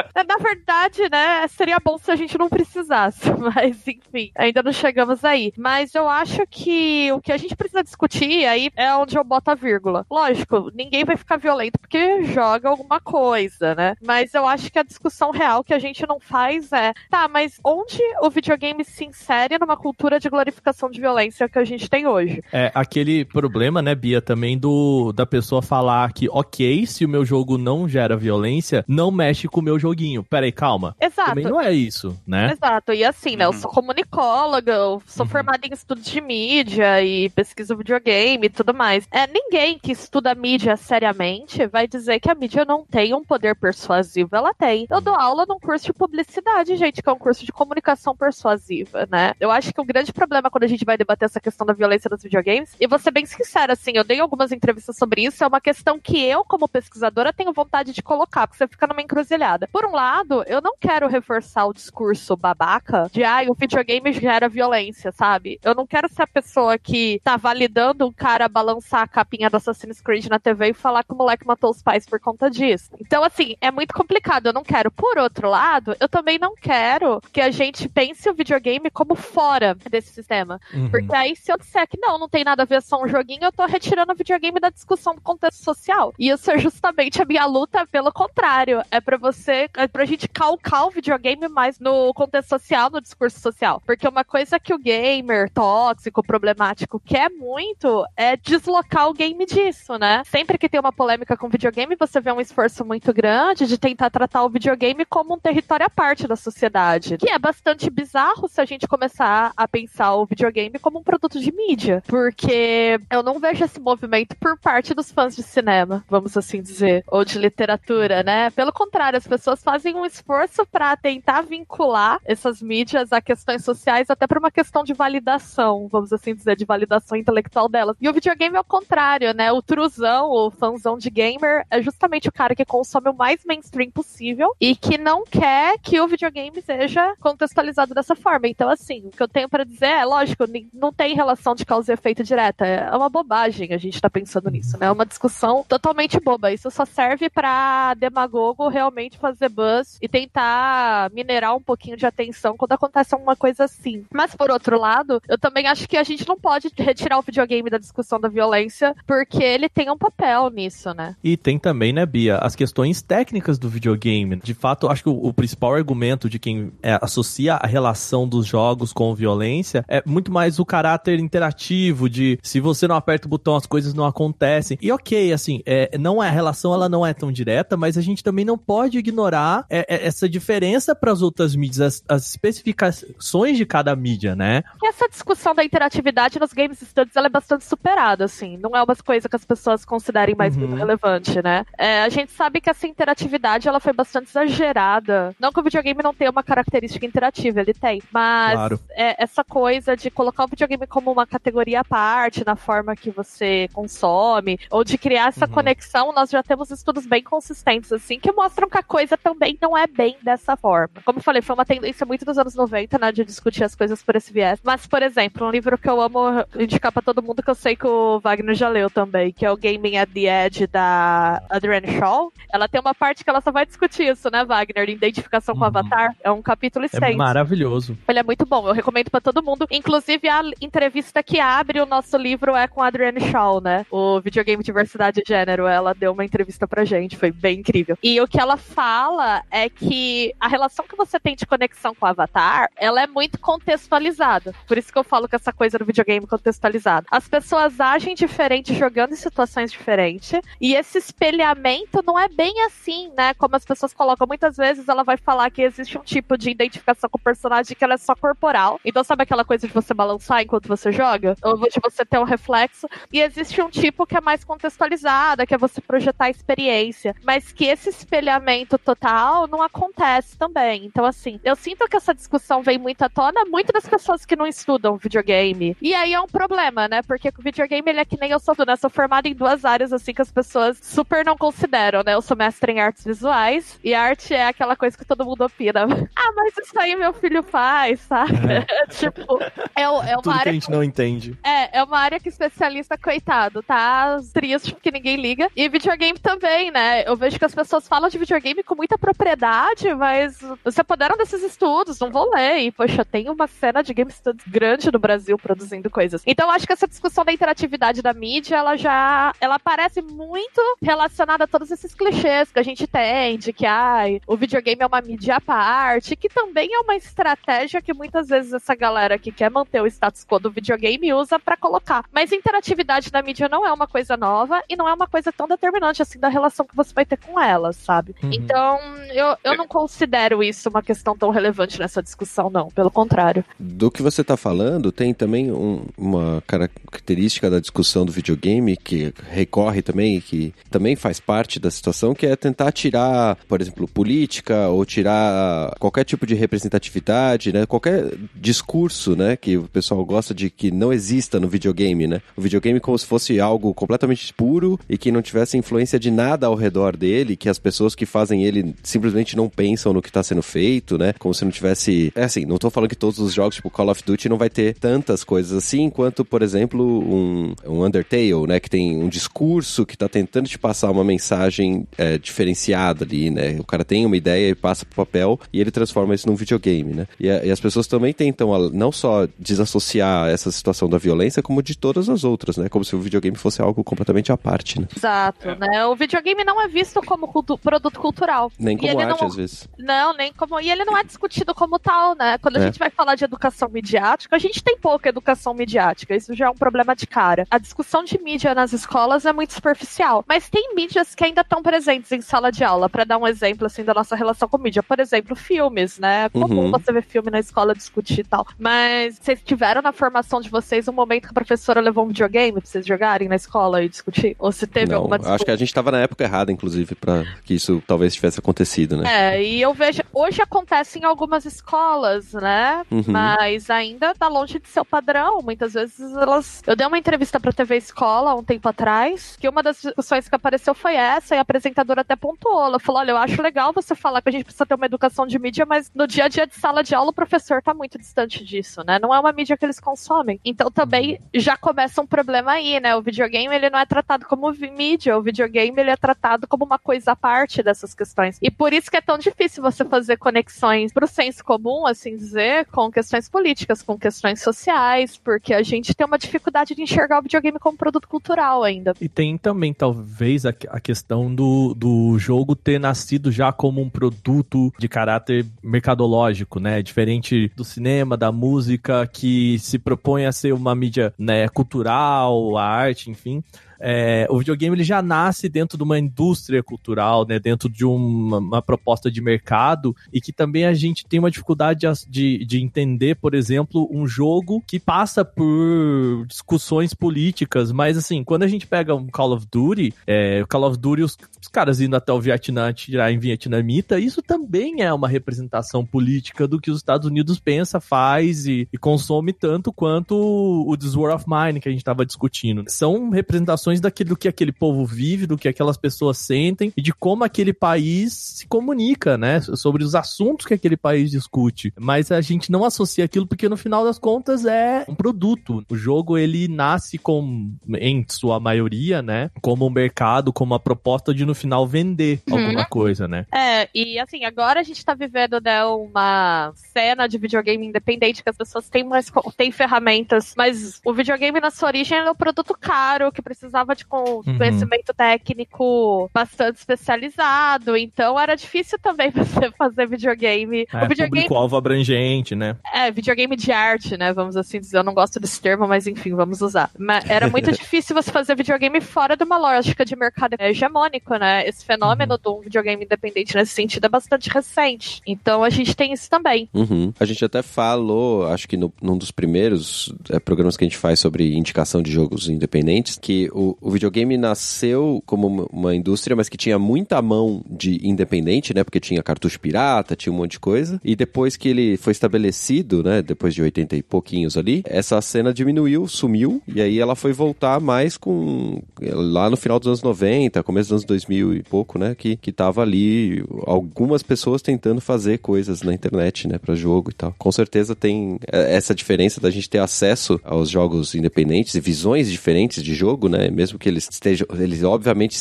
na 0.27 0.37
verdade, 0.37 1.09
né, 1.11 1.47
seria 1.49 1.79
bom 1.79 1.99
se 1.99 2.11
a 2.11 2.17
gente 2.17 2.39
não 2.39 2.49
precisasse, 2.49 3.31
mas 3.39 3.87
enfim, 3.87 4.31
ainda 4.37 4.63
não 4.63 4.73
chegamos 4.73 5.25
aí. 5.25 5.53
Mas 5.57 5.95
eu 5.95 6.09
acho 6.09 6.47
que 6.49 7.11
o 7.13 7.21
que 7.21 7.33
a 7.33 7.37
gente 7.37 7.57
precisa 7.57 7.83
discutir 7.83 8.47
aí 8.47 8.71
é 8.77 8.95
onde 8.95 9.17
eu 9.17 9.25
boto 9.25 9.51
a 9.51 9.55
vírgula. 9.55 10.07
Lógico, 10.11 10.71
ninguém 10.75 11.05
vai 11.05 11.17
ficar 11.17 11.37
violento 11.37 11.79
porque 11.79 12.23
joga 12.25 12.69
alguma 12.69 13.01
coisa, 13.01 13.75
né? 13.75 13.95
Mas 14.03 14.35
eu 14.35 14.47
acho 14.47 14.71
que 14.71 14.79
a 14.79 14.83
discussão 14.83 15.31
real 15.31 15.65
que 15.65 15.75
a 15.75 15.79
gente 15.79 16.07
não 16.07 16.21
faz 16.21 16.73
é, 16.73 16.93
tá, 17.09 17.29
mas 17.29 17.59
onde 17.65 18.01
o 18.23 18.31
videogame 18.31 18.85
se 18.85 19.05
insere 19.05 19.59
numa 19.59 19.77
cultura 19.77 20.19
de 20.19 20.29
glorificação 20.29 20.91
de 20.91 21.01
violência 21.01 21.49
que 21.49 21.59
a 21.59 21.65
gente 21.65 21.89
tem 21.89 22.07
hoje? 22.07 22.43
É, 22.53 22.71
aquele 22.75 23.25
problema, 23.25 23.83
né, 23.83 23.95
Bia, 23.95 24.21
também 24.21 24.59
do 24.59 25.13
da 25.13 25.27
pessoa 25.27 25.63
falar 25.63 26.13
que, 26.13 26.29
ok, 26.31 26.87
se 26.87 27.05
o 27.05 27.09
meu 27.09 27.25
jogo 27.25 27.59
não 27.59 27.89
gera 27.89 28.17
violência, 28.17 28.85
não 28.87 29.11
mexe 29.11 29.49
com 29.49 29.61
o 29.61 29.63
meu 29.63 29.79
joguinho. 29.91 30.25
Peraí, 30.25 30.53
calma. 30.53 30.97
Exato. 31.01 31.31
Também 31.31 31.45
não 31.45 31.61
é 31.61 31.73
isso, 31.73 32.19
né? 32.27 32.53
Exato. 32.53 32.93
E 32.93 33.05
assim, 33.05 33.37
né, 33.37 33.45
eu 33.45 33.53
sou 33.53 33.71
comunicóloga, 33.71 34.73
eu 34.73 35.03
sou 35.07 35.27
uhum. 35.27 35.31
formada 35.31 35.67
em 35.67 35.73
estudos 35.73 36.05
de 36.05 36.21
mídia 36.21 37.03
e 37.03 37.29
pesquisa 37.31 37.75
videogame 37.75 38.47
e 38.47 38.51
tudo 38.51 38.73
mais. 38.73 39.07
É, 39.11 39.27
ninguém 39.27 39.79
que 39.79 39.93
estuda 39.93 40.35
mídia 40.35 40.77
seriamente 40.77 41.67
vai 41.67 41.87
dizer 41.87 42.21
que 42.21 42.31
a 42.31 42.35
mídia 42.35 42.65
não 42.65 42.85
tem 42.85 43.15
um 43.15 43.25
poder 43.25 43.55
persuasivo. 43.57 44.31
Ela 44.33 44.55
tem. 44.55 44.87
Eu 44.91 45.01
dou 45.01 45.15
aula 45.15 45.45
num 45.47 45.59
curso 45.59 45.87
de 45.87 45.93
publicidade, 45.93 46.77
gente, 46.77 47.03
que 47.03 47.09
é 47.09 47.13
um 47.13 47.19
curso 47.19 47.45
de 47.45 47.53
comunicação 47.53 48.17
persuasiva, 48.17 49.07
né? 49.11 49.33
Eu 49.41 49.51
acho 49.51 49.73
que 49.73 49.81
o 49.81 49.85
grande 49.85 50.13
problema 50.13 50.51
quando 50.51 50.65
a 50.65 50.69
gente 50.69 50.85
vai 50.85 50.97
debater 50.97 51.27
essa 51.27 51.41
questão 51.41 51.67
da 51.67 51.73
violência 51.73 52.09
nos 52.11 52.23
videogames, 52.23 52.75
e 52.79 52.87
vou 52.87 52.99
ser 52.99 53.11
bem 53.11 53.27
sincera, 53.27 53.73
assim, 53.73 53.93
eu 53.95 54.05
dei 54.05 54.21
algumas 54.21 54.53
entrevistas 54.53 54.97
sobre 54.97 55.25
isso, 55.25 55.43
é 55.43 55.47
uma 55.47 55.61
questão 55.61 55.99
que 55.99 56.23
eu, 56.23 56.45
como 56.45 56.69
pesquisadora, 56.69 57.33
tenho 57.33 57.53
vontade 57.53 57.93
de 57.93 58.03
colocar, 58.03 58.47
porque 58.47 58.59
você 58.59 58.69
fica 58.69 58.87
numa 58.87 59.03
encruzilhada. 59.03 59.69
Por 59.73 59.80
um 59.85 59.93
lado, 59.93 60.43
eu 60.47 60.61
não 60.61 60.75
quero 60.79 61.09
reforçar 61.09 61.67
o 61.67 61.73
discurso 61.73 62.37
babaca 62.37 63.09
de, 63.13 63.25
ai, 63.25 63.47
ah, 63.47 63.51
o 63.51 63.55
videogame 63.55 64.13
gera 64.13 64.49
violência, 64.49 65.13
sabe? 65.13 65.59
Eu 65.63 65.75
não 65.75 65.87
quero 65.87 66.09
ser 66.09 66.23
a 66.23 66.27
pessoa 66.27 66.79
que 66.79 67.21
tá 67.23 67.37
validando 67.37 68.07
o 68.07 68.13
cara 68.13 68.49
balançar 68.49 69.03
a 69.03 69.09
capinha 69.09 69.51
do 69.51 69.57
Assassin's 69.57 70.01
Creed 70.01 70.27
na 70.27 70.39
TV 70.39 70.69
e 70.69 70.75
falar 70.75 71.05
que 71.05 71.13
o 71.13 71.17
moleque 71.17 71.47
matou 71.47 71.71
os 71.71 71.83
pais 71.83 72.07
por 72.07 72.21
conta 72.21 72.51
disso. 72.51 72.91
Então, 73.01 73.23
assim, 73.25 73.57
é 73.61 73.71
muito 73.71 73.95
complicado, 73.95 74.47
eu 74.47 74.53
não 74.53 74.63
quero. 74.63 74.91
Por 74.91 75.19
outro 75.19 75.49
lado, 75.49 75.97
eu 76.01 76.09
também 76.09 76.39
não 76.39 76.55
quero 76.55 77.21
que 77.33 77.41
a 77.41 77.51
gente 77.51 77.89
pense 77.89 78.29
o 78.29 78.35
videogame 78.35 78.91
como 78.91 79.15
fora 79.15 79.75
desse 79.91 80.13
sistema. 80.13 80.61
Uhum. 80.73 80.91
Porque 80.91 81.15
aí, 81.15 81.35
se 81.37 81.53
eu 81.53 81.59
disser 81.59 81.87
que 81.89 81.99
não, 81.99 82.19
não 82.19 82.29
tem 82.29 82.45
nada 82.45 82.63
a 82.63 82.67
ver 82.67 82.83
só 82.83 83.03
um 83.03 83.09
joguinho, 83.09 83.45
eu 83.45 83.53
tô 83.53 83.65
retirando 83.67 84.13
o 84.13 84.17
videogame 84.17 84.61
da 84.61 84.71
discussão 84.71 85.15
do 85.15 85.21
contexto 85.21 85.63
social. 85.63 86.13
E 86.19 86.31
isso 86.31 86.51
é 86.51 86.59
justamente 86.59 87.23
a 87.23 87.25
minha 87.25 87.47
luta 87.47 87.87
pelo 87.87 88.13
contrário. 88.13 88.83
É 88.91 89.01
para 89.01 89.17
você, 89.17 89.53
é 89.53 89.69
pra 89.93 90.05
gente 90.05 90.29
calcar 90.29 90.87
o 90.87 90.91
videogame 90.91 91.49
mais 91.49 91.79
no 91.79 92.13
contexto 92.15 92.51
social, 92.51 92.91
no 92.91 93.01
discurso 93.01 93.41
social. 93.41 93.83
Porque 93.85 94.07
uma 94.07 94.25
coisa 94.25 94.59
que 94.59 94.75
o 94.75 94.79
gamer 94.79 95.51
tóxico, 95.51 96.23
problemático, 96.23 97.01
quer 97.01 97.31
muito 97.31 98.05
é 98.17 98.37
deslocar 98.37 99.09
o 99.09 99.15
game 99.15 99.45
disso, 99.47 99.99
né? 99.99 100.23
Sempre 100.27 100.59
que 100.59 100.69
tem 100.69 100.81
uma 100.81 100.93
polêmica 100.93 101.37
com 101.37 101.49
videogame, 101.49 101.97
você 101.97 102.21
vê 102.21 102.33
um 102.33 102.41
esforço 102.41 102.85
muito 102.85 103.13
grande 103.13 103.67
de 103.67 103.79
tentar 103.79 104.11
tratar 104.11 104.45
o 104.45 104.51
videogame 104.51 105.05
como 105.05 105.35
um 105.35 105.39
território 105.39 105.87
à 105.87 105.91
parte 105.91 106.27
da 106.27 106.37
sociedade. 106.37 107.17
Que 107.19 107.31
é 107.31 107.39
bastante 107.39 107.89
bizarro 107.91 108.49
se 108.49 108.61
a 108.61 108.65
gente 108.65 108.87
começar 108.87 109.53
a 109.57 109.69
pensar 109.69 110.15
o 110.15 110.27
videogame 110.27 110.79
como 110.79 110.99
um 110.99 111.03
produto 111.03 111.41
de 111.41 111.53
mídia. 111.53 112.03
Porque 112.07 113.01
eu 113.11 113.23
não 113.23 113.39
vejo 113.39 113.65
esse 113.65 113.81
movimento 113.81 114.37
por 114.37 114.59
parte 114.59 114.95
dos 114.95 115.11
fãs 115.11 115.37
de 115.37 115.43
cinema, 115.43 116.05
vamos 116.09 116.37
assim 116.37 116.61
dizer, 116.63 117.05
ou 117.07 117.25
de 117.25 117.39
literatura, 117.39 118.23
né? 118.23 118.51
Pelo 118.51 118.73
contrário, 118.73 119.17
as 119.17 119.27
pessoas 119.27 119.60
fazem 119.63 119.95
um 119.95 120.05
esforço 120.05 120.67
para 120.67 120.97
tentar 120.97 121.43
vincular 121.43 122.21
essas 122.25 122.61
mídias 122.63 123.13
a 123.13 123.21
questões 123.21 123.65
sociais, 123.65 124.11
até 124.11 124.27
por 124.27 124.39
uma 124.39 124.51
questão 124.51 124.85
de 124.85 124.93
validação, 124.93 125.89
vamos 125.91 126.13
assim 126.13 126.35
dizer, 126.35 126.57
de 126.57 126.65
validação 126.65 127.17
intelectual 127.17 127.69
delas. 127.69 127.97
E 128.01 128.09
o 128.09 128.13
videogame 128.13 128.57
é 128.57 128.61
o 128.61 128.65
contrário, 128.65 129.33
né? 129.35 129.51
O 129.53 129.63
truzão, 129.63 130.31
o 130.31 130.51
fãzão 130.51 130.99
de 130.99 131.11
gamer, 131.11 131.65
é 131.71 131.83
justamente 131.83 132.29
o 132.29 132.33
cara 132.33 132.55
que 132.55 132.65
consome 132.65 133.09
o 133.09 133.15
mais 133.15 133.45
mainstream 133.45 133.91
possível 133.91 134.55
e 134.61 134.77
que 134.77 134.99
não 134.99 135.25
quer 135.25 135.79
que 135.79 136.01
o 136.01 136.09
videogame 136.09 136.61
seja 136.63 137.15
contextualizado 137.21 137.95
dessa 137.95 138.15
forma. 138.15 138.49
Então, 138.49 138.69
assim, 138.69 139.07
o 139.07 139.11
que 139.11 139.23
eu 139.23 139.29
tenho 139.29 139.49
para 139.49 139.65
dizer 139.65 139.87
é, 139.87 140.05
lógico, 140.05 140.45
não 140.73 140.93
tem 140.93 141.15
relação 141.15 141.55
de 141.55 141.65
causa 141.65 141.93
e 141.93 141.95
efeito 141.95 142.23
direta. 142.23 142.67
É 142.67 142.97
uma 142.97 143.09
bobagem 143.09 143.71
a 143.73 143.79
gente 143.79 144.01
tá 144.01 144.09
pensando 144.09 144.51
nisso, 144.51 144.79
né? 144.79 144.87
É 144.87 144.91
uma 144.91 145.07
discussão 145.07 145.65
totalmente 145.69 146.19
boba. 146.19 146.53
Isso 146.53 146.71
só 146.71 146.85
serve 146.85 147.29
para 147.29 147.95
demagogo 147.95 148.69
realmente 148.69 149.19
fazer 149.19 149.49
buzz 149.51 149.99
e 150.01 150.09
tentar 150.09 151.11
minerar 151.13 151.55
um 151.55 151.61
pouquinho 151.61 151.97
de 151.97 152.07
atenção 152.07 152.57
quando 152.57 152.73
acontece 152.73 153.15
alguma 153.15 153.37
coisa 153.37 153.65
assim. 153.65 154.05
Mas 154.13 154.35
por 154.35 154.51
outro 154.51 154.79
lado, 154.79 155.21
eu 155.29 155.39
também 155.39 155.67
acho 155.67 155.89
que 155.89 155.97
a 155.97 156.03
gente 156.03 156.27
não 156.27 156.39
pode 156.39 156.71
retirar 156.77 157.19
o 157.19 157.23
videogame 157.23 157.71
da 157.71 157.79
discussão 157.79 158.21
da 158.21 158.29
violência, 158.29 158.95
porque 159.07 159.43
ele 159.43 159.69
tem 159.69 159.91
um 159.91 159.99
papel 159.99 160.51
nisso, 160.51 160.95
né? 160.95 161.17
E 161.23 161.37
tem 161.37 161.59
também, 161.59 161.93
né, 161.93 162.07
Bia, 162.07 162.39
as 162.39 162.55
questões 162.55 163.03
técnicas 163.03 163.59
do 163.59 163.69
videogame. 163.69 164.37
De 164.37 164.55
fato, 164.55 164.89
acho 164.89 165.03
que 165.03 165.09
o, 165.09 165.27
o 165.27 165.33
principal 165.33 165.75
argumento 165.75 166.29
de 166.29 166.39
quem 166.39 166.73
é, 166.83 166.99
associa 167.01 167.55
a 167.55 167.67
relação 167.67 168.29
dos 168.29 168.47
jogos 168.47 168.93
com 168.93 169.15
violência 169.15 169.85
é 169.89 170.03
muito 170.07 170.33
mais 170.33 170.59
o 170.59 170.65
caráter 170.65 171.19
interativo 171.19 172.09
de 172.09 172.39
se 172.43 172.61
você 172.61 172.87
não 172.87 172.97
aperta 172.97 173.27
o 173.27 173.31
botão, 173.31 173.57
as 173.57 173.67
coisas 173.67 173.95
não 173.95 174.05
acontecem. 174.05 174.79
E 174.81 174.93
ok, 174.93 175.33
assim, 175.33 175.63
é, 175.67 175.97
não 175.99 176.23
é 176.23 176.29
a 176.29 176.33
relação, 176.33 176.75
ela 176.75 176.89
não 176.89 177.07
é 177.07 177.13
tão 177.13 177.33
direta, 177.33 177.77
mas 177.77 177.97
a 177.97 178.01
gente 178.01 178.23
também 178.23 178.45
não 178.45 178.59
pode 178.59 178.99
ignorar 178.99 179.30
é, 179.69 179.87
é, 179.89 180.07
essa 180.07 180.29
diferença 180.29 180.95
para 180.95 181.13
as 181.13 181.23
outras 181.23 181.55
mídias, 181.55 181.81
as, 181.81 182.05
as, 182.09 182.31
especificações 182.31 183.57
de 183.57 183.67
cada 183.67 183.95
mídia, 183.95 184.35
né? 184.35 184.63
E 184.83 184.87
essa 184.87 185.09
discussão 185.09 185.55
da 185.55 185.65
interatividade 185.65 186.39
nos 186.39 186.53
games 186.53 186.79
studies 186.81 187.17
ela 187.17 187.27
é 187.27 187.31
bastante 187.31 187.65
superada, 187.65 188.25
assim. 188.25 188.57
Não 188.57 188.77
é 188.77 188.83
uma 188.83 188.97
coisa 188.97 189.29
que 189.29 189.37
as 189.37 189.45
pessoas 189.45 189.85
considerem 189.85 190.35
mais 190.35 190.55
uhum. 190.55 190.63
muito 190.63 190.77
relevante, 190.77 191.43
né? 191.43 191.65
É, 191.79 192.03
a 192.03 192.09
gente 192.09 192.33
sabe 192.33 192.61
que 192.61 192.71
essa 192.71 192.87
interatividade 192.87 193.69
ela 193.69 193.81
foi 193.81 193.93
bastante 193.93 194.29
exagerada. 194.29 195.35
Não 195.39 195.53
que 195.53 195.61
o 195.61 195.63
videogame 195.63 196.03
não 196.03 196.15
tenha 196.15 196.31
uma 196.31 196.43
característica 196.43 197.05
interativa, 197.05 197.61
ele 197.61 197.75
tem. 197.75 198.03
Mas 198.13 198.55
claro. 198.55 198.81
é, 198.91 199.23
essa 199.23 199.45
coisa 199.45 199.97
de 199.97 200.11
colocar 200.11 200.45
o 200.45 200.49
videogame 200.49 200.87
como 200.87 201.11
uma 201.11 201.27
categoria 201.27 201.81
à 201.81 201.85
parte 201.85 202.45
na 202.45 202.57
forma 202.57 202.97
que 202.97 203.11
você 203.11 203.69
consome, 203.73 204.59
ou 204.71 204.85
de 204.85 204.99
criar 204.99 205.29
essa 205.29 205.47
uhum. 205.47 205.53
conexão, 205.53 206.13
nós 206.13 206.31
já 206.31 206.43
temos 206.43 206.71
estudos 206.71 207.07
bem 207.07 207.23
consistentes, 207.23 207.93
assim, 207.93 208.19
que 208.19 208.33
mostram 208.33 208.69
que 208.69 208.79
a 208.79 208.83
coisa 208.83 209.17
também 209.23 209.57
não 209.61 209.77
é 209.77 209.87
bem 209.87 210.17
dessa 210.23 210.57
forma. 210.57 210.91
Como 211.05 211.19
eu 211.19 211.23
falei, 211.23 211.43
foi 211.43 211.55
uma 211.55 211.65
tendência 211.65 212.05
muito 212.07 212.25
dos 212.25 212.39
anos 212.39 212.55
90, 212.55 212.99
né, 212.99 213.13
de 213.13 213.25
discutir 213.25 213.65
as 213.65 213.75
coisas 213.75 214.03
por 214.03 214.17
esse 214.17 214.33
viés. 214.33 214.59
Mas, 214.65 214.87
por 214.87 215.03
exemplo, 215.03 215.47
um 215.47 215.51
livro 215.51 215.77
que 215.79 215.89
eu 215.89 216.01
amo 216.01 216.21
indicar 216.59 216.93
pra 216.93 217.03
todo 217.03 217.23
mundo, 217.23 217.43
que 217.43 217.51
eu 217.51 217.55
sei 217.55 217.77
que 217.77 217.87
o 217.87 218.19
Wagner 218.21 218.55
já 218.55 218.69
leu 218.69 218.91
também, 218.91 219.33
que 219.33 219.45
é 219.45 219.51
o 219.51 219.57
Gaming 219.57 219.97
at 219.97 220.11
the 220.13 220.47
Edge 220.47 220.67
da 220.67 221.43
Adrienne 221.51 221.99
Shaw. 221.99 222.33
Ela 222.53 222.69
tem 222.69 222.81
uma 222.81 222.95
parte 222.95 223.23
que 223.25 223.31
ela 223.31 223.41
só 223.41 223.51
vai 223.51 223.67
discutir 223.67 224.05
isso, 224.11 224.31
né, 224.31 224.45
Wagner? 224.45 224.87
De 224.87 224.93
identificação 224.93 225.55
com 225.55 225.61
o 225.61 225.63
Uhum. 225.65 225.69
Avatar. 225.69 226.15
É 226.23 226.31
um 226.31 226.43
capítulo 226.43 226.85
É 226.85 226.87
extenso. 226.87 227.17
maravilhoso. 227.17 227.97
Ele 228.09 228.19
é 228.19 228.23
muito 228.23 228.45
bom, 228.47 228.67
eu 228.69 228.73
recomendo 228.73 229.11
pra 229.11 229.21
todo 229.21 229.43
mundo. 229.43 229.67
Inclusive, 229.71 230.29
a 230.29 230.43
entrevista 230.61 231.23
que 231.23 231.39
abre 231.41 231.81
o 231.81 231.87
nosso 231.87 232.17
livro 232.17 232.55
é 232.57 232.67
com 232.67 232.83
a 232.83 232.87
Adrienne 232.87 233.21
Shaw, 233.21 233.61
né? 233.61 233.85
O 233.91 234.21
Videogame 234.21 234.63
Diversidade 234.63 235.21
e 235.21 235.25
Gênero. 235.27 235.67
Ela 235.67 235.95
deu 235.95 236.13
uma 236.13 236.25
entrevista 236.25 236.67
pra 236.67 236.85
gente, 236.85 237.17
foi 237.17 237.31
bem 237.31 237.61
incrível. 237.61 237.97
E 238.03 238.21
o 238.21 238.27
que 238.29 238.41
ela 238.41 238.57
fala 238.57 239.10
é 239.51 239.69
que 239.69 240.35
a 240.39 240.47
relação 240.47 240.87
que 240.87 240.97
você 240.97 241.19
tem 241.19 241.35
de 241.35 241.47
conexão 241.47 241.95
com 241.95 242.07
o 242.07 242.09
Avatar, 242.09 242.71
ela 242.77 243.03
é 243.03 243.07
muito 243.07 243.39
contextualizada. 243.39 244.55
Por 244.67 244.79
isso 244.79 244.93
que 244.93 244.99
eu 244.99 245.05
falo 245.05 245.29
que 245.29 245.37
essa 245.37 245.53
coisa 245.53 245.79
do 245.79 245.85
videogame 245.85 246.27
contextualizado. 246.27 247.07
As 247.11 247.27
pessoas 247.29 247.81
agem 247.81 248.15
diferente 248.15 248.75
jogando 248.75 249.13
em 249.13 249.17
situações 249.17 249.73
diferentes, 249.73 250.41
e 250.61 250.75
esse 250.75 250.99
espelhamento 250.99 252.03
não 252.07 252.19
é 252.19 252.29
bem 252.29 252.65
assim, 252.65 253.11
né? 253.17 253.35
Como 253.35 253.57
as 253.57 253.65
pessoas 253.65 253.93
colocam. 253.93 254.27
Muitas 254.27 254.57
vezes 254.57 254.89
ela 254.89 255.03
vai 255.03 255.17
falar 255.17 255.51
que 255.51 255.63
existe 255.63 255.99
um 255.99 256.03
tipo 256.03 256.39
de 256.39 256.51
identificação 256.51 257.11
com 257.11 257.19
o 257.19 257.21
personagem 257.21 257.77
que 257.77 257.83
ela 257.83 257.95
é 257.95 257.99
só 257.99 258.15
corporal. 258.15 258.79
Então, 258.85 259.03
sabe 259.03 259.25
aquela 259.25 259.45
coisa 259.45 259.67
de 259.67 259.73
você 259.73 259.93
balançar 259.93 260.43
enquanto 260.43 260.69
você 260.69 260.93
joga? 260.93 261.37
Ou 261.43 261.57
de 261.57 261.81
você 261.83 262.05
ter 262.05 262.19
um 262.19 262.25
reflexo? 262.25 262.89
E 263.13 263.21
existe 263.21 263.61
um 263.61 263.71
tipo 263.71 264.07
que 264.07 264.17
é 264.17 264.21
mais 264.21 264.45
contextualizada, 264.45 265.47
que 265.47 265.55
é 265.55 265.59
você 265.59 265.81
projetar 265.81 266.27
a 266.27 266.31
experiência. 266.31 267.15
Mas 267.25 267.53
que 267.53 267.65
esse 267.65 267.89
espelhamento 267.89 268.79
total 268.79 269.00
não 269.47 269.63
acontece 269.63 270.37
também. 270.37 270.85
Então, 270.85 271.05
assim, 271.05 271.41
eu 271.45 271.57
sinto 271.57 271.87
que 271.89 271.97
essa 271.97 272.15
discussão 272.15 272.63
vem 272.63 272.79
muito 272.79 273.03
à 273.03 273.09
tona, 273.09 273.45
muito 273.47 273.73
das 273.73 273.89
pessoas 273.89 274.25
que 274.25 274.37
não 274.37 274.47
estudam 274.47 274.97
videogame. 274.97 275.77
E 275.81 275.95
aí 275.95 276.13
é 276.15 276.21
um 276.21 276.27
problema, 276.27 276.89
né? 276.89 277.03
Porque 277.03 277.29
o 277.29 277.43
videogame, 277.43 277.89
ele 277.91 278.01
é 278.01 278.05
que 278.05 278.19
nem 278.21 278.31
eu 278.31 278.39
sou, 278.41 278.55
né? 278.67 278.73
Eu 278.73 278.77
sou 278.77 278.91
formada 278.91 279.29
em 279.29 279.35
duas 279.35 279.65
áreas, 279.65 279.93
assim, 279.93 280.13
que 280.13 280.23
as 280.23 280.31
pessoas 280.33 280.79
super 280.83 281.25
não 281.25 281.37
consideram, 281.37 282.03
né? 282.05 282.15
Eu 282.15 282.23
sou 282.23 282.37
mestre 282.37 282.73
em 282.73 282.81
artes 282.81 283.05
visuais, 283.05 283.79
e 283.83 283.95
arte 283.95 284.35
é 284.35 284.47
aquela 284.47 284.77
coisa 284.77 284.97
que 284.97 285.05
todo 285.05 285.25
mundo 285.25 285.45
opina. 285.45 285.87
Ah, 286.23 286.33
mas 286.37 286.55
isso 286.59 286.79
aí 286.79 286.95
meu 286.97 287.15
filho 287.15 287.43
faz, 287.43 288.01
sabe? 288.01 288.33
tipo, 288.91 289.43
é, 289.75 289.83
é 289.83 289.89
uma 289.89 290.05
Tudo 290.17 290.23
que 290.23 290.29
a 290.31 290.35
área 290.35 290.53
gente 290.53 290.71
não 290.71 290.85
entende. 290.85 291.39
é, 291.43 291.79
é 291.79 291.83
uma 291.83 291.99
área 291.99 292.21
que 292.21 292.29
especialista, 292.29 292.99
coitado, 292.99 293.63
tá 293.63 294.19
triste 294.33 294.73
porque 294.75 294.91
ninguém 294.91 295.17
liga. 295.17 295.49
E 295.57 295.67
videogame 295.69 296.19
também, 296.19 296.71
né? 296.71 297.05
Eu 297.07 297.17
vejo 297.17 297.39
que 297.39 297.45
as 297.45 297.55
pessoas 297.55 297.89
falam 297.89 298.11
de 298.11 298.19
videogame 298.19 298.63
com 298.63 298.75
muita 298.91 298.99
propriedade, 298.99 299.95
mas 299.95 300.39
se 300.71 300.81
apoderaram 300.81 301.17
desses 301.17 301.43
estudos, 301.43 302.01
não 302.01 302.11
vou 302.11 302.29
ler. 302.35 302.59
E, 302.59 302.73
poxa, 302.73 303.05
tem 303.05 303.29
uma 303.31 303.47
cena 303.47 303.83
de 303.83 303.95
game 303.95 304.11
studies 304.11 304.45
grande 304.47 304.91
no 304.91 304.99
Brasil 304.99 305.39
produzindo 305.39 305.89
coisas. 305.89 306.23
Então, 306.27 306.49
eu 306.49 306.53
acho 306.53 306.67
que 306.67 306.73
essa 306.73 306.89
discussão 306.89 307.25
da 307.25 307.33
interatividade 307.33 308.03
da 308.03 308.13
mídia, 308.13 308.57
ela 308.57 308.77
já. 308.77 309.33
Ela 309.41 309.59
parece 309.59 310.03
muito 310.03 310.61
relacionada 310.83 311.45
a 311.45 311.47
todos 311.47 311.71
esses 311.71 311.95
clichês 311.95 312.51
que 312.51 312.59
a 312.59 312.63
gente 312.63 312.87
tem, 312.87 313.39
de 313.39 313.53
que, 313.53 313.67
ai, 313.67 314.21
o 314.27 314.37
videogame 314.37 314.83
é 314.83 314.87
uma 314.87 315.01
mídia 315.01 315.37
à 315.37 315.41
parte, 315.41 316.17
que 316.17 316.29
também 316.29 316.75
é 316.75 316.81
uma 316.81 316.97
estratégia 316.97 317.81
que 317.81 317.95
muitas 317.95 318.29
vezes 318.29 318.53
essa 318.53 318.75
galera 318.75 319.19
que 319.19 319.31
quer 319.31 319.51
manter 319.51 319.81
o 319.81 319.87
status 319.87 320.25
quo 320.25 320.39
do 320.39 320.51
videogame 320.51 321.13
usa 321.13 321.39
pra 321.39 321.57
colocar. 321.57 322.05
Mas 322.13 322.33
interatividade 322.33 323.13
na 323.13 323.23
mídia 323.23 323.49
não 323.49 323.67
é 323.67 323.73
uma 323.73 323.87
coisa 323.87 324.17
nova 324.17 324.63
e 324.69 324.77
não 324.77 324.89
é 324.89 324.95
uma 324.95 325.07
coisa 325.07 325.31
tão 325.33 325.47
determinante 325.47 326.03
assim 326.03 326.19
da 326.19 326.29
relação 326.29 326.67
que 326.67 326.75
você 326.75 326.93
vai 326.93 327.05
ter 327.05 327.19
com 327.19 327.41
ela, 327.41 327.73
sabe? 327.73 328.15
Uhum. 328.23 328.31
Então, 328.33 328.80
eu, 329.15 329.37
eu 329.45 329.57
não 329.57 329.67
considero 329.67 330.43
isso 330.43 330.69
uma 330.69 330.83
questão 330.83 331.17
tão 331.17 331.31
relevante 331.31 331.79
nessa 331.79 332.03
discussão, 332.03 332.49
não. 332.51 332.69
Pelo 332.69 332.91
contrário. 332.91 333.45
Do 333.59 333.91
que 333.91 334.03
você 334.03 334.21
está 334.23 334.37
falando, 334.37 334.91
tem 334.93 335.13
também 335.15 335.51
um- 335.53 335.85
uma 335.97 336.43
característica 336.47 337.51
da 337.51 337.61
discussão 337.61 338.05
do 338.07 338.13
videogame 338.13 338.77
que 338.77 339.13
recorre 339.31 339.83
também, 339.83 340.21
que 340.21 340.55
também 340.71 340.97
faz 340.97 341.19
parte 341.21 341.59
da 341.59 341.71
situação, 341.71 342.15
que 342.15 342.27
é 342.27 342.37
tentar 342.37 342.73
tirar, 342.73 343.37
por 343.49 343.61
exemplo, 343.61 343.87
política 343.89 344.69
ou 344.69 344.85
tirar 344.85 345.75
qualquer 345.79 346.05
tipo 346.05 346.27
de 346.27 346.35
representatividade, 346.35 347.53
né? 347.53 347.67
Qualquer 347.67 348.13
discurso, 348.35 349.15
né? 349.17 349.37
Que 349.37 349.57
o 349.57 349.65
pessoal 349.69 350.05
gosta 350.05 350.33
de 350.35 350.51
que 350.51 350.71
não 350.71 350.93
exista 350.93 351.39
no 351.39 351.49
videogame, 351.49 352.07
né? 352.07 352.21
O 352.37 352.41
videogame 352.41 352.81
como 352.81 352.99
se 352.99 353.07
fosse 353.07 353.41
algo 353.41 353.73
completamente 353.75 354.33
puro 354.35 354.79
e 354.89 354.97
que 354.97 355.13
não 355.13 355.23
tivesse 355.23 355.57
influência 355.57 355.99
de 355.99 356.11
nada 356.11 356.47
ao 356.47 356.55
redor 356.55 356.97
dele, 356.97 357.37
que 357.37 357.49
as 357.49 357.59
pessoas 357.59 357.95
que 357.95 358.07
fazem 358.07 358.45
ele 358.45 358.70
simplesmente 358.83 359.37
não 359.37 359.49
pensam 359.49 359.93
no 359.93 360.03
que 360.03 360.09
está 360.09 360.23
sendo 360.23 360.43
feito, 360.43 360.97
né? 360.99 361.13
Como 361.19 361.33
se 361.35 361.45
não 361.45 361.51
tivesse. 361.53 362.13
É 362.15 362.25
assim, 362.25 362.45
não 362.45 362.59
tô 362.59 362.71
falando 362.71 362.91
que 362.91 362.97
todos 362.97 363.19
os 363.19 363.33
jogos, 363.33 363.57
tipo 363.57 363.71
Call 363.71 363.89
of 363.91 364.03
Duty, 364.05 364.29
não 364.29 364.37
vai 364.39 364.51
ter 364.51 364.75
tantas 364.75 365.25
coisas 365.25 365.57
assim, 365.57 365.89
quanto, 365.91 366.25
por 366.25 366.43
exemplo, 366.43 366.83
um, 366.85 367.55
um 367.67 367.85
Undertale, 367.85 368.47
né? 368.47 368.61
Que 368.61 368.71
tem 368.71 368.97
um 369.03 369.09
discurso 369.09 369.85
que 369.87 369.97
tá 369.97 370.09
tentando 370.09 370.49
te 370.49 370.59
passar 370.59 370.91
uma 370.91 371.05
mensagem 371.05 371.87
é, 371.99 372.19
diferenciada 372.19 373.05
ali, 373.05 373.31
né? 373.31 373.57
O 373.61 373.65
cara 373.65 373.85
tem 373.85 374.05
uma 374.07 374.17
ideia 374.17 374.51
e 374.51 374.55
passa 374.55 374.85
pro 374.85 374.97
papel 375.05 375.39
e 375.53 375.61
ele 375.61 375.71
transforma 375.71 376.15
isso 376.15 376.29
num 376.29 376.35
videogame, 376.37 376.93
né? 376.95 377.07
E, 377.19 377.29
a- 377.31 377.45
e 377.45 377.51
as 377.51 377.61
pessoas 377.61 377.87
também 377.87 378.13
tentam 378.13 378.71
não 378.71 378.91
só 378.93 379.27
desassociar 379.39 380.29
essa 380.31 380.51
situação 380.51 380.89
da 380.89 380.99
violência, 380.99 381.43
como 381.43 381.63
de 381.63 381.77
todas 381.77 382.09
as 382.09 382.25
outras, 382.25 382.57
né? 382.57 382.69
Como 382.69 382.85
se 382.85 382.95
o 382.97 383.01
videogame 383.01 383.37
fosse 383.37 383.61
algo 383.61 383.83
completamente 383.85 384.33
à 384.33 384.37
parte, 384.37 384.81
né? 384.81 384.87
Exato, 384.97 385.47
né? 385.57 385.85
O 385.87 385.95
videogame 385.95 386.45
não 386.45 386.61
é 386.61 386.69
visto 386.69 387.01
como 387.03 387.29
produto 387.63 388.01
cultural. 388.01 388.51
Nem 388.61 388.77
como 388.77 388.99
arte, 389.01 389.21
não- 389.21 389.27
às 389.29 389.35
vezes. 389.37 389.69
Não, 389.79 390.15
nem 390.15 390.33
como. 390.33 390.61
E 390.61 390.71
ele 390.71 390.85
não 390.85 390.97
é 390.97 391.03
discutido 391.05 391.55
como 391.55 391.79
tal, 391.79 392.15
né? 392.15 392.39
Quando 392.39 392.57
a 392.57 392.61
É. 392.61 392.63
gente 392.67 392.79
vai 392.79 392.91
falar 392.91 393.15
de 393.15 393.25
educação 393.25 393.69
midiática, 393.69 394.37
a 394.37 394.39
gente 394.39 394.63
tem 394.63 394.77
pouca 394.79 395.09
educação 395.09 395.55
midiática. 395.55 396.15
Isso 396.15 396.35
já 396.35 396.47
é 396.47 396.51
um 396.51 396.55
problema 396.55 396.95
de 396.95 397.07
cara. 397.07 397.47
A 397.51 397.59
discussão 397.59 398.05
de 398.05 398.19
mídia 398.23 398.55
nas 398.55 398.73
escolas 398.73 399.25
é 399.27 399.33
muito 399.33 399.53
superficial. 399.55 400.25
Mas 400.29 400.49
tem 400.49 400.75
mídias 400.75 401.15
que 401.15 401.25
ainda 401.25 401.41
estão 401.41 401.63
presentes 401.63 402.13
em 402.13 402.21
sala 402.21 402.51
de 402.53 402.63
aula. 402.65 402.89
Pra 402.89 403.05
dar 403.05 403.19
um 403.19 403.27
exemplo, 403.27 403.67
assim, 403.67 403.83
da 403.85 403.95
nossa 403.95 404.15
relação 404.15 404.49
com 404.49 404.59
mídia. 404.59 404.83
Por 404.83 405.01
exemplo, 405.01 405.35
filmes, 405.35 405.99
né? 405.99 406.25
É 406.25 406.29
comum 406.29 406.65
Uhum. 406.67 406.71
você 406.71 406.93
ver 406.93 407.03
filme 407.03 407.31
na 407.31 407.39
escola 407.39 407.75
discutir 407.75 408.21
e 408.21 408.25
tal. 408.25 408.47
Mas 408.59 409.19
vocês 409.21 409.41
tiveram 409.45 409.81
na 409.83 409.93
formação 409.93 410.41
de 410.41 410.51
vocês 410.51 410.87
um 410.89 410.93
momento 410.93 411.23
que 411.25 411.31
a 411.31 411.35
professora 411.35 411.81
levou 411.81 412.05
um 412.05 412.09
videogame 412.09 412.53
pra 412.53 412.63
vocês 412.65 412.85
jogarem 412.87 413.29
na 413.29 413.37
escola 413.37 413.83
e 413.83 413.89
discutir? 413.89 414.37
Ou 414.39 414.51
se 414.53 414.67
teve 414.67 414.91
Não, 414.93 414.99
alguma 415.03 415.17
acho 415.35 415.45
que 415.45 415.51
a 415.51 415.57
gente 415.57 415.73
tava 415.73 415.91
na 415.91 416.01
época 416.01 416.25
errada, 416.25 416.51
inclusive, 416.53 416.95
pra 416.95 417.25
que 417.45 417.55
isso 417.55 417.83
talvez 417.87 418.15
tivesse 418.15 418.40
acontecido, 418.41 418.97
né? 418.97 419.35
É, 419.37 419.43
e 419.43 419.61
eu 419.61 419.73
vejo. 419.73 420.03
Hoje 420.13 420.43
acontece 420.43 420.99
em 420.99 421.05
algumas 421.05 421.45
escolas, 421.45 422.33
né? 422.33 422.83
Uhum. 422.91 423.05
Mas 423.07 423.71
ainda 423.71 424.15
tá 424.15 424.29
longe 424.29 424.59
de 424.59 424.69
ser 424.69 424.81
o 424.81 424.85
padrão. 424.85 425.41
Muitas 425.43 425.75
vezes 425.75 426.01
elas. 426.15 426.63
Eu 426.67 426.75
dei 426.75 426.87
uma 426.87 426.99
entrevista 426.99 427.39
pra 427.39 427.53
TV 427.53 427.77
Escola 427.77 428.31
há 428.31 428.35
um 428.35 428.45
tempo 428.45 428.69
atrás, 428.69 429.37
que 429.37 429.49
uma 429.49 429.63
das 429.63 429.81
discussões 429.81 430.29
que 430.29 430.35
apareceu 430.35 430.75
foi 430.75 430.95
essa, 430.95 431.35
e 431.35 431.39
a 431.39 431.43
apresentadora 431.43 432.01
até 432.01 432.17
pontuou. 432.17 432.65
Ela 432.65 432.81
falou: 432.81 433.01
olha, 433.01 433.13
eu 433.13 433.17
acho 433.17 433.41
legal 433.41 433.73
você 433.73 433.95
falar 433.95 434.21
que 434.23 434.29
a 434.29 434.33
gente 434.33 434.45
precisa 434.45 434.67
ter 434.67 434.75
uma 434.75 434.87
educação 434.87 435.27
de 435.27 435.39
mídia, 435.39 435.65
mas 435.67 435.91
no 435.95 436.07
dia 436.07 436.25
a 436.25 436.29
dia 436.29 436.47
de 436.47 436.55
sala 436.55 436.83
de 436.83 436.95
aula 436.95 437.11
o 437.11 437.15
professor 437.15 437.63
tá 437.63 437.73
muito 437.73 437.99
distante 437.99 438.45
disso, 438.45 438.83
né? 438.87 438.99
Não 438.99 439.15
é 439.15 439.21
uma 439.21 439.33
mídia 439.33 439.57
que 439.57 439.65
eles 439.65 439.81
consomem. 439.81 440.41
Então 440.45 440.71
também 440.71 441.21
já 441.35 441.57
começa 441.57 442.01
um 442.01 442.07
problema 442.07 442.53
aí, 442.53 442.81
né? 442.81 442.95
O 442.97 443.03
videogame 443.03 443.55
ele 443.55 443.71
não 443.71 443.79
é 443.79 443.87
tratado 443.87 444.27
como 444.27 444.51
mídia, 444.53 445.17
o 445.17 445.23
videogame 445.23 445.81
ele 445.81 445.91
é 445.91 445.97
tratado 445.97 446.47
como 446.47 446.65
uma 446.65 446.79
coisa 446.79 447.13
à 447.13 447.17
parte 447.17 447.63
dessas 447.63 447.95
questões. 447.95 448.30
E 448.41 448.51
por 448.51 448.73
isso 448.73 448.91
que 448.91 448.97
é 448.97 449.01
tão 449.01 449.19
difícil 449.19 449.63
você 449.63 449.85
fazer 449.85 450.17
conexões 450.17 450.93
pro 450.93 451.07
senso 451.07 451.45
comum, 451.45 451.87
assim 451.87 452.17
dizer, 452.17 452.67
com 452.67 452.91
questões 452.91 453.29
políticas, 453.29 453.83
com 453.83 453.99
questões 453.99 454.43
sociais, 454.43 455.17
porque 455.17 455.55
a 455.55 455.63
gente 455.63 455.95
tem 455.95 456.07
uma 456.07 456.19
dificuldade 456.19 456.75
de 456.75 456.83
enxergar 456.83 457.19
o 457.19 457.23
videogame 457.23 457.59
como 457.59 457.77
produto 457.77 458.09
cultural 458.09 458.63
ainda. 458.63 458.95
E 459.01 459.09
tem 459.09 459.37
também, 459.39 459.73
talvez, 459.73 460.47
a, 460.47 460.55
a 460.69 460.81
questão 460.81 461.35
do, 461.35 461.75
do 461.75 462.19
jogo 462.19 462.55
ter 462.55 462.79
nascido 462.79 463.33
já 463.33 463.53
como 463.53 463.81
um 463.81 463.89
produto 463.89 464.73
de 464.79 464.89
caráter 464.89 465.47
mercadológico, 465.63 466.61
né? 466.61 466.83
Diferente 466.83 467.51
do 467.57 467.65
cinema, 467.65 468.17
da 468.17 468.31
música, 468.31 469.07
que 469.07 469.59
se 469.59 469.79
propõe 469.79 470.27
a 470.27 470.33
ser 470.33 470.53
uma 470.53 470.75
mídia 470.75 471.13
né, 471.19 471.49
cultural, 471.49 472.57
a 472.57 472.65
arte, 472.65 473.11
enfim. 473.11 473.43
É, 473.81 474.27
o 474.29 474.39
videogame 474.39 474.77
ele 474.77 474.85
já 474.85 475.01
nasce 475.01 475.49
dentro 475.49 475.79
de 475.79 475.83
uma 475.83 475.99
indústria 475.99 476.63
cultural, 476.63 477.27
né, 477.27 477.39
dentro 477.39 477.69
de 477.69 477.85
uma, 477.85 478.39
uma 478.39 478.63
proposta 478.63 479.11
de 479.11 479.21
mercado 479.21 479.95
e 480.13 480.21
que 480.21 480.33
também 480.33 480.67
a 480.67 480.75
gente 480.75 481.07
tem 481.07 481.19
uma 481.19 481.31
dificuldade 481.31 481.81
de, 481.81 482.07
de, 482.09 482.45
de 482.45 482.63
entender, 482.63 483.17
por 483.17 483.35
exemplo, 483.35 483.89
um 483.91 484.07
jogo 484.07 484.63
que 484.67 484.79
passa 484.79 485.25
por 485.25 486.27
discussões 486.27 486.93
políticas, 486.93 487.73
mas 487.73 487.97
assim, 487.97 488.23
quando 488.23 488.43
a 488.43 488.49
gente 488.49 488.67
pega 488.67 488.95
um 488.95 489.07
Call 489.07 489.33
of 489.33 489.47
Duty, 489.51 489.95
é, 490.07 490.45
Call 490.49 490.65
of 490.65 490.79
Duty, 490.79 491.03
os, 491.03 491.17
os 491.41 491.49
caras 491.49 491.81
indo 491.81 491.97
até 491.97 492.13
o 492.13 492.21
Vietnã 492.21 492.69
atirar 492.69 493.13
em 493.13 493.19
vietnamita, 493.19 493.99
isso 493.99 494.21
também 494.21 494.83
é 494.83 494.93
uma 494.93 495.09
representação 495.09 495.85
política 495.85 496.47
do 496.47 496.61
que 496.61 496.71
os 496.71 496.79
Estados 496.79 497.07
Unidos 497.07 497.39
pensa, 497.39 497.81
faz 497.81 498.47
e, 498.47 498.69
e 498.73 498.79
consome 498.79 499.33
tanto 499.33 499.73
quanto 499.73 500.15
o 500.17 500.77
This 500.77 500.95
War 500.95 501.15
of 501.15 501.25
Mine 501.29 501.61
que 501.61 501.69
a 501.69 501.73
gente 501.73 501.81
estava 501.81 502.05
discutindo. 502.05 502.65
São 502.69 503.11
representações 503.11 503.70
informações 503.71 503.81
daquilo 503.81 504.17
que 504.17 504.29
aquele 504.29 504.53
povo 504.53 504.85
vive, 504.85 505.27
do 505.27 505.39
que 505.39 505.49
aquelas 505.49 505.77
pessoas 505.77 506.19
sentem 506.19 506.73
e 506.77 506.83
de 506.83 506.93
como 506.93 507.25
aquele 507.25 507.53
país 507.53 508.13
se 508.13 508.47
comunica, 508.47 509.17
né? 509.17 509.41
Sobre 509.41 509.85
os 509.85 509.95
assuntos 509.95 510.47
que 510.47 510.55
aquele 510.55 510.77
país 510.77 511.11
discute. 511.11 511.73
Mas 511.79 512.11
a 512.11 512.21
gente 512.21 512.51
não 512.51 512.65
associa 512.65 513.05
aquilo 513.05 513.27
porque 513.27 513.49
no 513.49 513.57
final 513.57 513.85
das 513.85 513.99
contas 513.99 514.45
é 514.45 514.85
um 514.89 514.95
produto. 514.95 515.65
O 515.69 515.77
jogo 515.77 516.19
ele 516.19 516.49
nasce 516.49 516.99
com, 516.99 517.53
em 517.79 518.05
sua 518.09 518.41
maioria, 518.41 519.03
né? 519.03 519.31
Como 519.41 519.67
um 519.67 519.71
mercado, 519.71 520.33
como 520.33 520.53
uma 520.53 520.61
proposta 520.61 521.15
de 521.15 521.25
no 521.25 521.35
final 521.35 521.67
vender 521.67 522.21
Uhum. 522.29 522.39
alguma 522.39 522.65
coisa, 522.67 523.07
né? 523.07 523.27
É, 523.33 523.69
e 523.75 523.99
assim, 523.99 524.25
agora 524.25 524.61
a 524.61 524.63
gente 524.63 524.85
tá 524.85 524.95
vivendo, 524.95 525.41
né, 525.41 525.65
uma 525.65 526.53
cena 526.55 527.07
de 527.07 527.19
videogame 527.19 527.67
independente 527.67 528.23
que 528.23 528.31
as 528.31 528.37
pessoas 528.37 528.69
têm 528.69 528.85
mais 528.85 529.11
têm 529.37 529.51
ferramentas, 529.53 530.35
mas 530.37 530.81
o 530.85 530.93
videogame 530.93 531.41
na 531.41 531.51
sua 531.51 531.69
origem 531.69 531.99
era 531.99 532.11
um 532.11 532.15
produto 532.15 532.57
caro, 532.59 533.13
que 533.13 533.23
precisava 533.65 533.75
de 533.77 533.85
con- 533.87 534.23
Uhum. 534.27 534.39
conhecimento 534.39 534.93
técnico 534.95 536.11
bastante 536.13 536.57
especializado, 536.57 537.77
então 537.77 538.19
era 538.19 538.35
difícil 538.35 538.79
também 538.79 539.11
você 539.15 539.51
fazer 539.57 539.87
videogame. 539.87 540.67
É, 540.73 540.85
o 540.85 540.89
videogame 540.89 541.11
público-alvo 541.23 541.57
abrangente, 541.57 542.35
né? 542.35 542.57
é, 542.75 542.91
videogame 542.91 543.37
de 543.37 543.53
arte, 543.53 543.97
né? 543.97 544.13
Vamos 544.13 544.37
assim 544.37 544.61
dizer. 544.61 544.79
Eu 544.79 544.85
não 544.85 544.95
gosto 544.95 545.21
desse 545.21 545.41
termo, 545.41 545.67
mas 545.67 545.87
enfim, 545.87 546.15
vamos 546.15 546.41
usar. 546.41 546.71
Mas 546.79 547.09
era 547.09 547.29
muito 547.29 547.51
difícil 547.53 547.95
você 547.95 548.11
fazer 548.11 548.35
videogame 548.37 548.81
fora 548.81 549.17
de 549.17 549.25
uma 549.25 549.37
lógica 549.39 549.85
de 549.85 549.95
mercado 549.97 550.35
hegemônico, 550.39 551.15
né? 551.17 551.47
Esse 551.47 551.65
fenômeno 551.65 552.15
Uhum. 552.15 552.19
do 552.23 552.41
videogame 552.43 552.85
independente 552.85 553.35
nesse 553.37 553.53
sentido 553.55 553.85
é 553.85 553.89
bastante 553.89 554.29
recente. 554.31 555.01
Então 555.07 555.45
a 555.45 555.51
gente 555.51 555.75
tem 555.77 555.93
isso 555.93 556.09
também. 556.09 556.49
Uhum. 556.55 556.93
A 556.99 557.05
gente 557.05 557.25
até 557.25 557.43
falou, 557.43 558.27
acho 558.27 558.49
que 558.49 558.57
no, 558.57 558.73
num 558.83 558.97
dos 558.97 559.11
primeiros 559.11 559.93
é, 560.11 560.19
programas 560.19 560.57
que 560.57 560.65
a 560.65 560.67
gente 560.69 560.77
faz 560.79 560.99
sobre 561.01 561.35
indicação 561.37 561.83
de 561.83 561.91
jogos 561.91 562.29
independentes, 562.29 562.99
que 563.01 563.29
o, 563.33 563.50
o 563.61 563.71
videogame 563.71 564.17
nasceu 564.17 565.03
como 565.07 565.49
uma, 565.53 565.75
indústria, 565.75 566.17
mas 566.17 566.29
que 566.29 566.37
tinha 566.37 566.59
muita 566.59 567.01
mão 567.01 567.45
de 567.49 567.81
independente, 567.87 568.55
né? 568.55 568.65
Porque 568.65 568.81
tinha 568.81 569.03
cartucho 569.03 569.41
pirata, 569.41 569.97
tinha 569.97 570.13
um 570.13 570.17
monte 570.17 570.33
de 570.33 570.41
coisa. 570.41 570.81
E 570.85 570.95
depois 570.97 571.37
que 571.37 571.49
ele 571.49 571.77
foi 571.77 571.93
estabelecido, 571.93 572.83
né? 572.83 573.03
Depois 573.03 573.35
de 573.35 573.43
80 573.43 573.77
e 573.77 573.83
pouquinhos 573.83 574.37
ali, 574.37 574.63
essa 574.67 575.01
cena 575.01 575.33
diminuiu, 575.33 575.87
sumiu, 575.87 576.43
e 576.47 576.61
aí 576.61 576.79
ela 576.79 576.95
foi 576.95 577.13
voltar 577.13 577.61
mais 577.61 577.97
com. 577.97 578.63
lá 578.81 579.31
no 579.31 579.37
final 579.37 579.59
dos 579.59 579.69
anos 579.69 579.83
90, 579.83 580.43
começo 580.43 580.69
dos 580.69 580.73
anos 580.73 580.85
2000 580.85 581.35
e 581.35 581.43
pouco, 581.43 581.79
né? 581.79 581.95
Que, 581.95 582.17
que 582.17 582.33
tava 582.33 582.63
ali 582.63 583.25
algumas 583.47 584.03
pessoas 584.03 584.43
tentando 584.43 584.81
fazer 584.81 585.19
coisas 585.19 585.63
na 585.63 585.73
internet, 585.73 586.29
né? 586.29 586.39
Pra 586.39 586.55
jogo 586.55 586.91
e 586.91 586.95
tal. 586.95 587.15
Com 587.19 587.33
certeza 587.33 587.75
tem 587.75 588.19
é, 588.31 588.55
essa 588.55 588.75
diferença 588.75 589.21
da 589.21 589.31
gente 589.31 589.49
ter 589.49 589.59
acesso 589.59 590.21
aos 590.25 590.49
jogos 590.49 590.95
independentes 590.95 591.55
e 591.55 591.61
visões 591.61 592.11
diferentes 592.11 592.63
de 592.63 592.75
jogo, 592.75 593.09
né? 593.09 593.31
Mesmo 593.41 593.59
que 593.59 593.69
eles 593.71 593.89
estejam. 593.91 594.27
Eles 594.39 594.63
obviamente 594.63 595.13